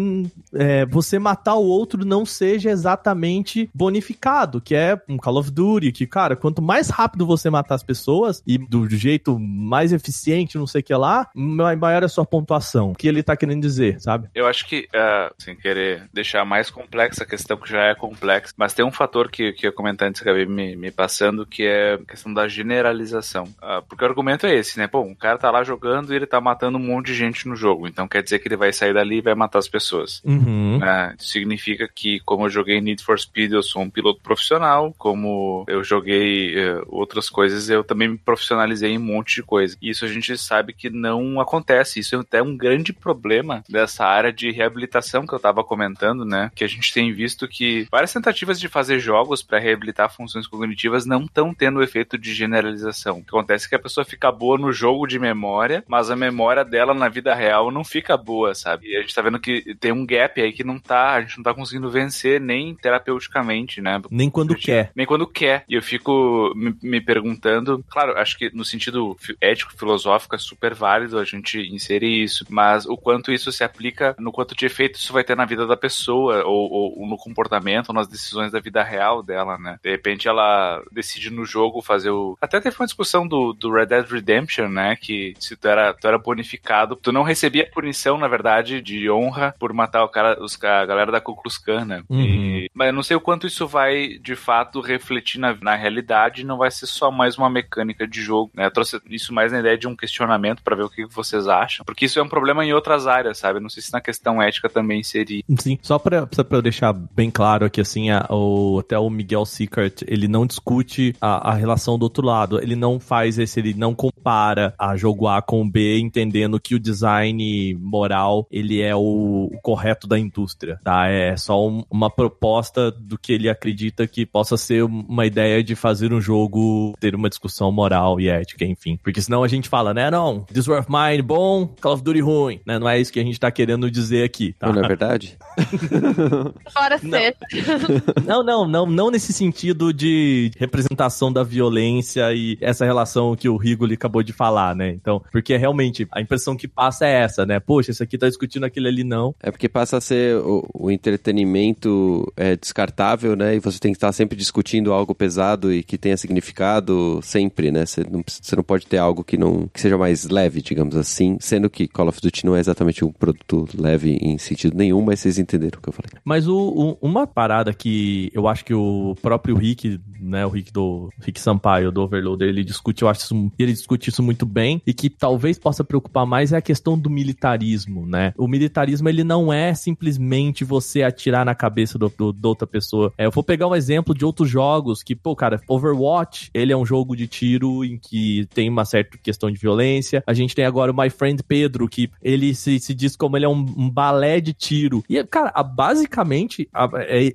é, 0.53 0.85
você 0.85 1.19
matar 1.19 1.55
o 1.55 1.65
outro 1.65 2.05
não 2.05 2.25
seja 2.25 2.69
exatamente 2.69 3.69
bonificado, 3.73 4.61
que 4.61 4.75
é 4.75 4.99
um 5.07 5.17
Call 5.17 5.37
of 5.37 5.51
Duty, 5.51 5.91
que, 5.91 6.07
cara, 6.07 6.35
quanto 6.35 6.61
mais 6.61 6.89
rápido 6.89 7.25
você 7.25 7.49
matar 7.49 7.75
as 7.75 7.83
pessoas 7.83 8.41
e 8.45 8.57
do 8.57 8.89
jeito 8.89 9.37
mais 9.39 9.93
eficiente, 9.93 10.57
não 10.57 10.67
sei 10.67 10.81
o 10.81 10.83
que 10.83 10.93
lá, 10.93 11.29
ma- 11.35 11.75
maior 11.75 12.03
é 12.03 12.05
a 12.05 12.09
sua 12.09 12.25
pontuação. 12.25 12.91
O 12.91 12.95
que 12.95 13.07
ele 13.07 13.23
tá 13.23 13.35
querendo 13.35 13.61
dizer, 13.61 13.99
sabe? 14.01 14.29
Eu 14.33 14.47
acho 14.47 14.67
que, 14.67 14.87
ah, 14.93 15.31
sem 15.37 15.55
querer 15.55 16.07
deixar 16.13 16.45
mais 16.45 16.69
complexa 16.69 17.23
a 17.23 17.27
questão, 17.27 17.57
que 17.57 17.69
já 17.69 17.83
é 17.83 17.95
complexa, 17.95 18.53
mas 18.57 18.73
tem 18.73 18.85
um 18.85 18.91
fator 18.91 19.29
que, 19.29 19.53
que 19.53 19.65
eu 19.65 19.69
ia 19.69 19.75
comentar 19.75 20.07
antes 20.07 20.21
que 20.21 20.27
acabei 20.29 20.45
me, 20.45 20.75
me 20.75 20.91
passando, 20.91 21.45
que 21.45 21.63
é 21.63 21.93
a 21.95 21.97
questão 22.05 22.33
da 22.33 22.47
generalização. 22.47 23.45
Ah, 23.61 23.81
porque 23.87 24.03
o 24.03 24.07
argumento 24.07 24.45
é 24.45 24.55
esse, 24.55 24.77
né? 24.77 24.87
Pô, 24.87 25.01
um 25.01 25.15
cara 25.15 25.37
tá 25.37 25.49
lá 25.51 25.63
jogando 25.63 26.11
e 26.13 26.15
ele 26.15 26.25
tá 26.25 26.39
matando 26.39 26.54
um 26.63 26.79
monte 26.79 27.07
de 27.07 27.15
gente 27.15 27.47
no 27.47 27.55
jogo, 27.55 27.87
então 27.87 28.07
quer 28.07 28.23
dizer 28.23 28.39
que 28.39 28.47
ele 28.47 28.57
vai 28.57 28.71
sair 28.71 28.93
dali 28.93 29.17
e 29.17 29.21
vai 29.21 29.35
matar 29.35 29.59
as 29.59 29.67
pessoas. 29.67 30.21
Uhum. 30.23 30.79
Isso 31.17 31.31
significa 31.31 31.87
que, 31.93 32.19
como 32.21 32.45
eu 32.45 32.49
joguei 32.49 32.79
Need 32.81 33.03
for 33.03 33.19
Speed, 33.19 33.51
eu 33.51 33.63
sou 33.63 33.81
um 33.81 33.89
piloto 33.89 34.21
profissional. 34.21 34.93
Como 34.97 35.65
eu 35.67 35.83
joguei 35.83 36.57
eh, 36.57 36.81
outras 36.87 37.29
coisas, 37.29 37.69
eu 37.69 37.83
também 37.83 38.09
me 38.09 38.17
profissionalizei 38.17 38.91
em 38.91 38.97
um 38.97 39.03
monte 39.03 39.35
de 39.35 39.43
coisa. 39.43 39.77
E 39.81 39.89
isso 39.89 40.05
a 40.05 40.07
gente 40.07 40.37
sabe 40.37 40.73
que 40.73 40.89
não 40.89 41.39
acontece. 41.39 41.99
Isso 41.99 42.15
é 42.15 42.19
até 42.19 42.41
um 42.41 42.55
grande 42.55 42.93
problema 42.93 43.63
dessa 43.69 44.05
área 44.05 44.31
de 44.31 44.51
reabilitação 44.51 45.25
que 45.25 45.33
eu 45.33 45.39
tava 45.39 45.63
comentando, 45.63 46.25
né? 46.25 46.51
Que 46.55 46.63
a 46.63 46.67
gente 46.67 46.93
tem 46.93 47.13
visto 47.13 47.47
que 47.47 47.87
várias 47.91 48.13
tentativas 48.13 48.59
de 48.59 48.67
fazer 48.67 48.99
jogos 48.99 49.41
para 49.41 49.59
reabilitar 49.59 50.13
funções 50.13 50.47
cognitivas 50.47 51.05
não 51.05 51.23
estão 51.23 51.53
tendo 51.53 51.79
o 51.79 51.83
efeito 51.83 52.17
de 52.17 52.33
generalização. 52.33 53.19
O 53.19 53.23
que 53.23 53.29
acontece 53.29 53.65
é 53.65 53.69
que 53.69 53.75
a 53.75 53.79
pessoa 53.79 54.05
fica 54.05 54.31
boa 54.31 54.57
no 54.57 54.71
jogo 54.71 55.07
de 55.07 55.19
memória, 55.19 55.83
mas 55.87 56.09
a 56.09 56.15
memória 56.15 56.34
dela 56.65 56.93
na 56.93 57.09
vida 57.09 57.33
real 57.33 57.71
não 57.71 57.83
fica 57.83 58.15
boa, 58.17 58.53
sabe? 58.53 58.87
E 58.87 58.97
a 58.97 59.01
gente 59.01 59.13
tá 59.15 59.21
vendo 59.21 59.39
que 59.39 59.75
tem 59.79 59.91
um 59.91 60.05
gap 60.05 60.39
aí 60.41 60.51
que 60.51 60.63
não 60.63 60.79
tá, 60.79 61.13
a 61.13 61.21
gente 61.21 61.37
não 61.37 61.43
tá 61.43 61.53
conseguindo 61.53 61.89
vencer 61.89 62.39
nem 62.39 62.75
terapeuticamente, 62.75 63.81
né? 63.81 64.01
Nem 64.09 64.29
quando 64.29 64.53
Gente, 64.53 64.65
quer. 64.65 64.91
Nem 64.95 65.05
quando 65.05 65.27
quer. 65.27 65.63
E 65.69 65.75
eu 65.75 65.81
fico 65.81 66.51
me, 66.55 66.75
me 66.81 67.01
perguntando, 67.01 67.83
claro, 67.89 68.17
acho 68.17 68.37
que 68.37 68.49
no 68.53 68.65
sentido 68.65 69.15
ético, 69.41 69.73
filosófico, 69.77 70.35
é 70.35 70.37
super 70.39 70.73
válido 70.73 71.17
a 71.19 71.23
gente 71.23 71.59
inserir 71.59 72.23
isso, 72.23 72.45
mas 72.49 72.85
o 72.85 72.97
quanto 72.97 73.31
isso 73.31 73.51
se 73.51 73.63
aplica, 73.63 74.15
no 74.19 74.31
quanto 74.31 74.55
de 74.55 74.65
efeito 74.65 74.97
isso 74.99 75.13
vai 75.13 75.23
ter 75.23 75.35
na 75.35 75.45
vida 75.45 75.65
da 75.65 75.77
pessoa, 75.77 76.43
ou, 76.45 76.71
ou- 76.71 76.99
ou 76.99 77.07
no 77.07 77.17
comportamento, 77.17 77.89
ou 77.89 77.95
nas 77.95 78.07
decisões 78.07 78.51
da 78.51 78.59
vida 78.59 78.83
real 78.83 79.21
dela, 79.23 79.57
né? 79.57 79.77
De 79.83 79.89
repente 79.89 80.27
ela 80.27 80.81
decide 80.91 81.29
no 81.29 81.45
jogo 81.45 81.81
fazer 81.81 82.09
o. 82.09 82.37
Até 82.41 82.59
teve 82.59 82.75
uma 82.79 82.85
discussão 82.85 83.27
do, 83.27 83.53
do 83.53 83.71
Red 83.71 83.85
Dead 83.87 84.05
Redemption, 84.09 84.67
né? 84.67 84.95
Que 84.95 85.33
se 85.39 85.55
tu 85.55 85.67
era, 85.67 85.93
tu 85.93 86.07
era 86.07 86.19
bonificado, 86.25 86.95
tu 86.95 87.11
não 87.11 87.23
recebia 87.23 87.69
punição, 87.69 88.17
na 88.17 88.27
verdade, 88.27 88.81
de 88.81 89.09
honra 89.09 89.53
por 89.59 89.71
matar 89.73 90.03
o 90.03 90.09
cara, 90.09 90.41
os, 90.43 90.61
a 90.63 90.85
galera 90.85 91.11
da 91.11 91.21
Ku 91.21 91.35
Klux 91.35 91.57
Klan, 91.57 91.85
né? 91.85 92.03
Uhum. 92.09 92.21
E- 92.21 92.69
mas 92.73 92.87
eu 92.87 92.93
não 92.93 93.03
sei 93.03 93.15
o 93.15 93.21
quanto 93.21 93.47
isso 93.47 93.67
vai, 93.67 94.17
de 94.19 94.35
fato, 94.35 94.81
refletir 94.81 95.39
na, 95.39 95.55
na 95.61 95.75
realidade, 95.75 96.43
não 96.45 96.57
vai 96.57 96.71
ser 96.71 96.87
só 96.87 97.09
mais 97.11 97.37
uma 97.37 97.49
mecânica 97.49 98.07
de 98.07 98.21
jogo, 98.21 98.51
né? 98.53 98.65
Eu 98.65 98.71
trouxe 98.71 98.99
isso 99.09 99.33
mais 99.33 99.51
na 99.51 99.59
ideia 99.59 99.77
de 99.77 99.87
um 99.87 99.95
questionamento 99.95 100.61
pra 100.63 100.75
ver 100.75 100.83
o 100.83 100.89
que 100.89 101.05
vocês 101.05 101.47
acham, 101.47 101.85
porque 101.85 102.05
isso 102.05 102.19
é 102.19 102.23
um 102.23 102.29
problema 102.29 102.65
em 102.65 102.73
outras 102.73 103.07
áreas, 103.07 103.37
sabe? 103.37 103.59
Não 103.59 103.69
sei 103.69 103.81
se 103.83 103.93
na 103.93 104.01
questão 104.01 104.41
ética 104.41 104.69
também 104.69 105.03
seria. 105.03 105.43
Sim, 105.59 105.77
só 105.81 105.97
pra, 105.99 106.27
só 106.31 106.43
pra 106.43 106.57
eu 106.57 106.61
deixar 106.61 106.93
bem 106.93 107.29
claro 107.31 107.65
aqui, 107.65 107.81
assim, 107.81 108.09
a- 108.09 108.25
o, 108.29 108.79
até 108.79 108.97
o 108.97 109.09
Miguel 109.09 109.45
Sickert, 109.45 110.01
ele 110.07 110.27
não 110.27 110.45
discute 110.45 111.15
a, 111.21 111.51
a 111.51 111.53
relação 111.53 111.97
do 111.97 112.03
outro 112.03 112.25
lado, 112.25 112.61
ele 112.61 112.75
não 112.75 112.99
faz 112.99 113.37
esse, 113.39 113.59
ele 113.59 113.73
não 113.73 113.93
compara 113.95 114.73
a 114.79 114.95
jogo 114.97 115.27
A 115.27 115.41
com 115.41 115.67
B 115.69 115.97
em 115.97 116.09
entendendo 116.15 116.59
que 116.59 116.75
o 116.75 116.79
design 116.79 117.75
moral, 117.81 118.47
ele 118.49 118.81
é 118.81 118.95
o, 118.95 119.49
o 119.51 119.59
correto 119.61 120.07
da 120.07 120.17
indústria, 120.17 120.79
tá? 120.83 121.07
É 121.07 121.35
só 121.35 121.67
um- 121.67 121.83
uma 121.89 122.09
proposta 122.09 122.89
do 122.91 123.17
que 123.17 123.33
ele 123.33 123.49
acredita 123.49 124.07
que 124.07 124.25
possa 124.25 124.55
ser 124.55 124.83
uma 124.83 125.25
ideia 125.25 125.61
de 125.63 125.75
fazer 125.75 126.13
um 126.13 126.21
jogo 126.21 126.93
ter 126.99 127.15
uma 127.15 127.27
discussão 127.29 127.71
moral 127.71 128.19
e 128.19 128.29
ética, 128.29 128.63
enfim. 128.65 128.97
Porque 129.03 129.21
senão 129.21 129.43
a 129.43 129.47
gente 129.47 129.67
fala, 129.67 129.93
né, 129.93 130.09
não, 130.09 130.41
This 130.45 130.67
War 130.67 130.79
of 130.79 130.89
Mine 130.89 131.21
bom, 131.21 131.67
Call 131.81 131.93
of 131.93 132.03
Duty 132.03 132.21
ruim, 132.21 132.59
né? 132.65 132.79
Não 132.79 132.87
é 132.87 132.99
isso 132.99 133.11
que 133.11 133.19
a 133.19 133.23
gente 133.23 133.39
tá 133.39 133.51
querendo 133.51 133.89
dizer 133.91 134.23
aqui, 134.23 134.53
tá? 134.53 134.67
Não, 134.67 134.75
não 134.75 134.85
é 134.85 134.87
verdade? 134.87 135.37
Não. 135.91 136.53
ser. 136.99 137.35
Não, 138.25 138.43
não, 138.43 138.67
não, 138.67 138.85
não 138.85 139.11
nesse 139.11 139.31
sentido 139.33 139.93
de 139.93 140.51
representação 140.57 141.31
da 141.31 141.43
violência 141.43 142.33
e 142.33 142.57
essa 142.61 142.85
relação 142.85 143.35
que 143.35 143.47
o 143.47 143.57
Rigoli 143.57 143.93
acabou 143.95 144.23
de 144.23 144.33
falar, 144.33 144.75
né? 144.75 144.89
Então, 144.89 145.21
porque 145.31 145.55
realmente 145.57 146.04
a 146.11 146.21
impressão 146.21 146.55
que 146.55 146.67
passa 146.67 147.05
é 147.05 147.11
essa, 147.23 147.45
né? 147.45 147.59
Poxa, 147.59 147.91
esse 147.91 148.01
aqui 148.03 148.17
tá 148.17 148.27
discutindo 148.27 148.63
aquele 148.65 148.87
ali 148.87 149.03
não. 149.03 149.35
É 149.41 149.51
porque 149.51 149.69
passa 149.69 149.97
a 149.97 150.01
ser 150.01 150.37
o, 150.37 150.67
o 150.73 150.91
entretenimento 150.91 152.31
é, 152.35 152.55
descartável, 152.55 153.35
né? 153.35 153.55
E 153.55 153.59
você 153.59 153.79
tem 153.79 153.91
que 153.91 153.97
estar 153.97 154.11
sempre 154.11 154.37
discutindo 154.37 154.91
algo 154.93 155.13
pesado 155.13 155.71
e 155.73 155.83
que 155.83 155.97
tenha 155.97 156.17
significado 156.17 157.19
sempre, 157.23 157.71
né? 157.71 157.85
Você 157.85 158.03
não, 158.09 158.23
você 158.27 158.55
não 158.55 158.63
pode 158.63 158.87
ter 158.87 158.97
algo 158.97 159.23
que 159.23 159.37
não 159.37 159.67
que 159.73 159.79
seja 159.81 159.97
mais 159.97 160.27
leve, 160.29 160.61
digamos 160.61 160.95
assim, 160.95 161.37
sendo 161.39 161.69
que 161.69 161.87
Call 161.87 162.07
of 162.07 162.19
Duty 162.21 162.45
não 162.45 162.55
é 162.55 162.59
exatamente 162.59 163.03
um 163.03 163.11
produto 163.11 163.67
leve 163.77 164.17
em 164.21 164.37
sentido 164.37 164.75
nenhum, 164.75 165.01
mas 165.01 165.19
vocês 165.19 165.37
entenderam 165.37 165.79
o 165.79 165.81
que 165.81 165.89
eu 165.89 165.93
falei. 165.93 166.11
Mas 166.23 166.47
o, 166.47 166.57
o- 166.57 166.97
uma 167.01 167.27
parada 167.27 167.73
que 167.73 168.31
eu 168.33 168.47
acho 168.47 168.63
que 168.65 168.73
o 168.73 169.15
próprio 169.21 169.55
Rick, 169.55 169.99
né, 170.19 170.45
o 170.45 170.49
Rick 170.49 170.71
do 170.71 171.09
Rick 171.21 171.39
Sampaio 171.39 171.91
do 171.91 172.01
Overloader, 172.01 172.47
ele 172.49 172.63
discute, 172.63 173.01
eu 173.03 173.07
acho 173.09 173.21
isso, 173.21 173.51
ele 173.57 173.71
discute 173.73 174.09
isso 174.09 174.23
muito 174.23 174.45
bem 174.45 174.81
e 174.85 174.93
que 174.93 175.09
talvez 175.09 175.57
possa 175.57 175.83
preocupar 175.95 176.25
mais 176.25 176.51
é 176.51 176.57
a 176.57 176.61
questão 176.61 176.97
do 176.97 177.09
militarismo, 177.09 178.05
né? 178.05 178.33
O 178.37 178.47
militarismo 178.47 179.07
ele 179.07 179.23
não 179.23 179.51
é 179.51 179.73
simplesmente 179.73 180.63
você 180.65 181.03
atirar 181.03 181.45
na 181.45 181.55
cabeça 181.55 181.97
do, 181.97 182.09
do- 182.09 182.47
outra 182.47 182.67
pessoa. 182.67 183.13
É, 183.17 183.25
eu 183.25 183.31
vou 183.31 183.43
pegar 183.43 183.67
um 183.67 183.75
exemplo 183.75 184.13
de 184.13 184.25
outros 184.25 184.49
jogos 184.49 185.01
que, 185.01 185.15
pô, 185.15 185.35
cara, 185.35 185.61
Overwatch, 185.67 186.49
ele 186.53 186.73
é 186.73 186.77
um 186.77 186.85
jogo 186.85 187.15
de 187.15 187.27
tiro 187.27 187.83
em 187.85 187.97
que 187.97 188.45
tem 188.53 188.69
uma 188.69 188.83
certa 188.85 189.17
questão 189.17 189.49
de 189.49 189.57
violência. 189.57 190.21
A 190.27 190.33
gente 190.33 190.53
tem 190.53 190.65
agora 190.65 190.91
o 190.91 190.95
My 190.95 191.09
Friend 191.09 191.41
Pedro, 191.43 191.87
que 191.87 192.09
ele 192.21 192.53
se, 192.53 192.79
se 192.79 192.93
diz 192.93 193.15
como 193.15 193.37
ele 193.37 193.45
é 193.45 193.49
um, 193.49 193.65
um 193.77 193.89
balé 193.89 194.41
de 194.41 194.53
tiro. 194.53 195.03
E, 195.09 195.23
cara, 195.23 195.51
a- 195.55 195.63
basicamente, 195.63 196.67
a, 196.73 196.85
a 196.85 196.89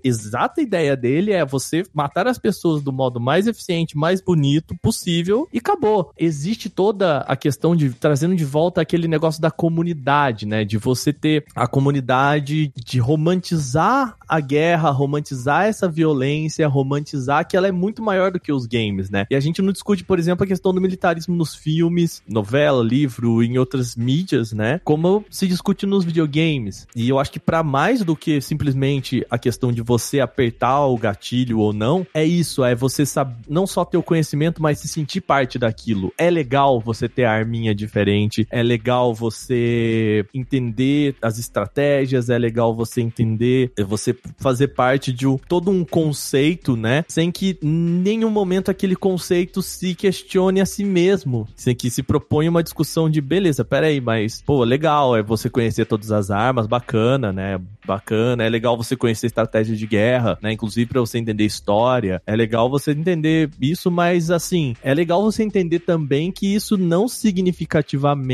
exata 0.05 0.61
ideia 0.61 0.97
dele 0.97 1.33
é 1.33 1.45
você 1.45 1.83
matar 1.95 2.27
as 2.29 2.39
pessoas 2.39 2.83
do 2.83 2.93
modo 2.93 3.19
mais 3.19 3.47
eficiente, 3.47 3.97
mais 3.97 4.21
bonito 4.23 4.75
possível 4.83 5.49
e 5.53 5.59
acabou. 5.59 6.13
Existe 6.19 6.69
toda 6.69 7.19
a 7.21 7.37
questão 7.37 7.75
de 7.75 7.91
trazendo 7.91 8.35
de 8.37 8.45
volta 8.51 8.81
aquele 8.81 9.09
negócio 9.09 9.41
da 9.41 9.51
comunidade, 9.51 10.47
né? 10.47 10.65
De 10.65 10.77
você 10.77 11.13
ter 11.13 11.45
a 11.55 11.67
comunidade, 11.67 12.73
de 12.77 12.99
romantizar 12.99 14.17
a 14.29 14.41
guerra, 14.41 14.91
romantizar 14.91 15.65
essa 15.65 15.89
violência, 15.89 16.69
romantizar 16.69 17.47
que 17.47 17.57
ela 17.57 17.67
é 17.67 17.73
muito 17.73 18.03
maior 18.03 18.31
do 18.31 18.39
que 18.39 18.53
os 18.53 18.67
games, 18.67 19.11
né? 19.11 19.27
E 19.31 19.35
a 19.35 19.41
gente 19.41 19.63
não 19.63 19.73
discute, 19.73 20.05
por 20.05 20.19
exemplo, 20.19 20.45
a 20.45 20.47
questão 20.47 20.73
do 20.73 20.81
militarismo 20.81 21.35
nos 21.35 21.55
filmes, 21.55 22.23
novela, 22.29 22.83
livro, 22.83 23.43
em 23.43 23.59
outras 23.59 23.97
mídias, 23.97 24.53
né? 24.53 24.81
Como 24.85 25.25
se 25.31 25.49
discute 25.49 25.87
nos 25.87 26.05
videogames. 26.05 26.87
E 26.95 27.09
eu 27.09 27.19
acho 27.19 27.33
que 27.33 27.41
pra 27.41 27.63
mais 27.63 28.05
do 28.05 28.15
que 28.15 28.41
simplesmente 28.41 29.27
a 29.31 29.39
questão 29.39 29.73
de 29.73 29.83
você 29.83 30.21
apertar 30.21 30.87
o 30.87 30.97
gatilho 30.97 31.59
ou 31.59 31.73
não, 31.73 32.07
é 32.15 32.25
isso, 32.25 32.65
é 32.65 32.75
você 32.75 33.05
saber 33.07 33.31
não 33.49 33.67
só 33.67 33.85
ter 33.85 33.97
o 33.97 34.03
conhecimento, 34.03 34.63
mas 34.63 34.79
se 34.79 34.89
sentir 34.89 35.21
parte 35.21 35.59
daquilo. 35.59 36.13
É 36.17 36.31
legal 36.31 36.81
você 36.81 37.09
ter 37.09 37.25
a 37.25 37.33
arminha 37.33 37.75
diferente, 37.75 38.40
é 38.51 38.63
legal 38.63 39.15
você 39.15 40.25
entender 40.35 41.15
as 41.23 41.39
estratégias, 41.39 42.31
é 42.31 42.39
legal 42.39 42.75
você 42.75 43.01
entender, 43.01 43.73
é 43.79 43.83
você 43.85 44.15
fazer 44.39 44.69
parte 44.69 45.13
de 45.13 45.27
um- 45.27 45.37
todo 45.37 45.71
um 45.71 45.85
conceito, 45.85 46.77
né? 46.77 47.05
Sem 47.09 47.31
que 47.31 47.59
nenhum 47.63 48.31
momento 48.31 48.71
aquele 48.71 48.97
conceito 48.97 49.63
se 49.63 49.95
questione 49.95 50.61
a 50.61 50.67
si 50.67 50.85
mesmo, 50.85 51.47
sem 51.57 51.75
que 51.75 51.91
se 51.91 52.03
proponha 52.03 52.51
uma 52.51 52.63
discussão 52.63 53.09
de 53.11 53.21
beleza, 53.21 53.65
peraí, 53.65 54.01
mas 54.01 54.43
pô, 54.43 54.65
legal, 54.65 55.17
é 55.17 55.23
você 55.23 55.49
conhecer 55.51 55.85
todas 55.87 56.11
as 56.13 56.31
armas, 56.31 56.67
bacana, 56.67 57.33
né? 57.33 57.59
Bacana, 57.87 58.45
é 58.45 58.49
legal 58.49 58.77
você 58.77 58.97
conhecer 58.97 59.27
estratégia 59.27 59.75
de 59.77 59.87
guerra, 59.87 60.39
né? 60.43 60.53
Inclusive 60.53 60.89
pra 60.91 61.01
você 61.01 61.19
entender 61.19 61.45
história, 61.45 62.23
é 62.27 62.37
legal 62.37 62.69
você 62.71 62.93
entender 62.93 63.51
isso, 63.61 63.91
mas 63.91 64.31
assim, 64.31 64.75
é 64.83 64.95
legal 64.95 65.23
você 65.23 65.43
entender 65.43 65.81
também 65.81 66.31
que 66.31 66.47
isso 66.55 66.77
não 66.77 67.09
significativamente 67.09 68.30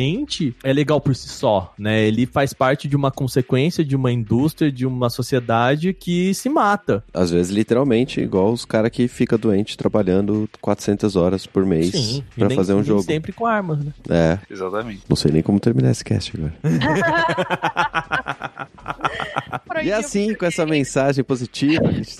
é 0.62 0.72
legal 0.72 1.00
por 1.00 1.14
si 1.14 1.28
só, 1.28 1.72
né? 1.78 2.06
Ele 2.06 2.26
faz 2.26 2.52
parte 2.52 2.88
de 2.88 2.96
uma 2.96 3.10
consequência 3.10 3.84
de 3.84 3.96
uma 3.96 4.12
indústria, 4.12 4.70
de 4.70 4.86
uma 4.86 5.10
sociedade 5.10 5.92
que 5.92 6.32
se 6.34 6.48
mata. 6.48 7.02
Às 7.12 7.30
vezes, 7.30 7.52
literalmente, 7.52 8.20
igual 8.20 8.52
os 8.52 8.64
caras 8.64 8.90
que 8.90 9.08
fica 9.08 9.36
doente 9.38 9.76
trabalhando 9.76 10.48
400 10.60 11.16
horas 11.16 11.46
por 11.46 11.64
mês 11.64 12.22
nem- 12.36 12.56
fazer 12.56 12.72
um 12.72 12.76
nem 12.76 12.84
jogo. 12.84 13.02
sempre 13.02 13.32
com 13.32 13.46
armas, 13.46 13.78
né? 13.84 13.92
É, 14.08 14.38
Exatamente. 14.50 15.02
não 15.08 15.16
sei 15.16 15.32
nem 15.32 15.42
como 15.42 15.60
terminar 15.60 15.90
esse 15.90 16.04
cast 16.04 16.32
agora. 16.36 16.54
E 19.82 19.92
assim, 19.92 20.34
com 20.34 20.46
essa 20.46 20.64
mensagem 20.64 21.22
positiva, 21.22 21.92
gente. 21.92 22.16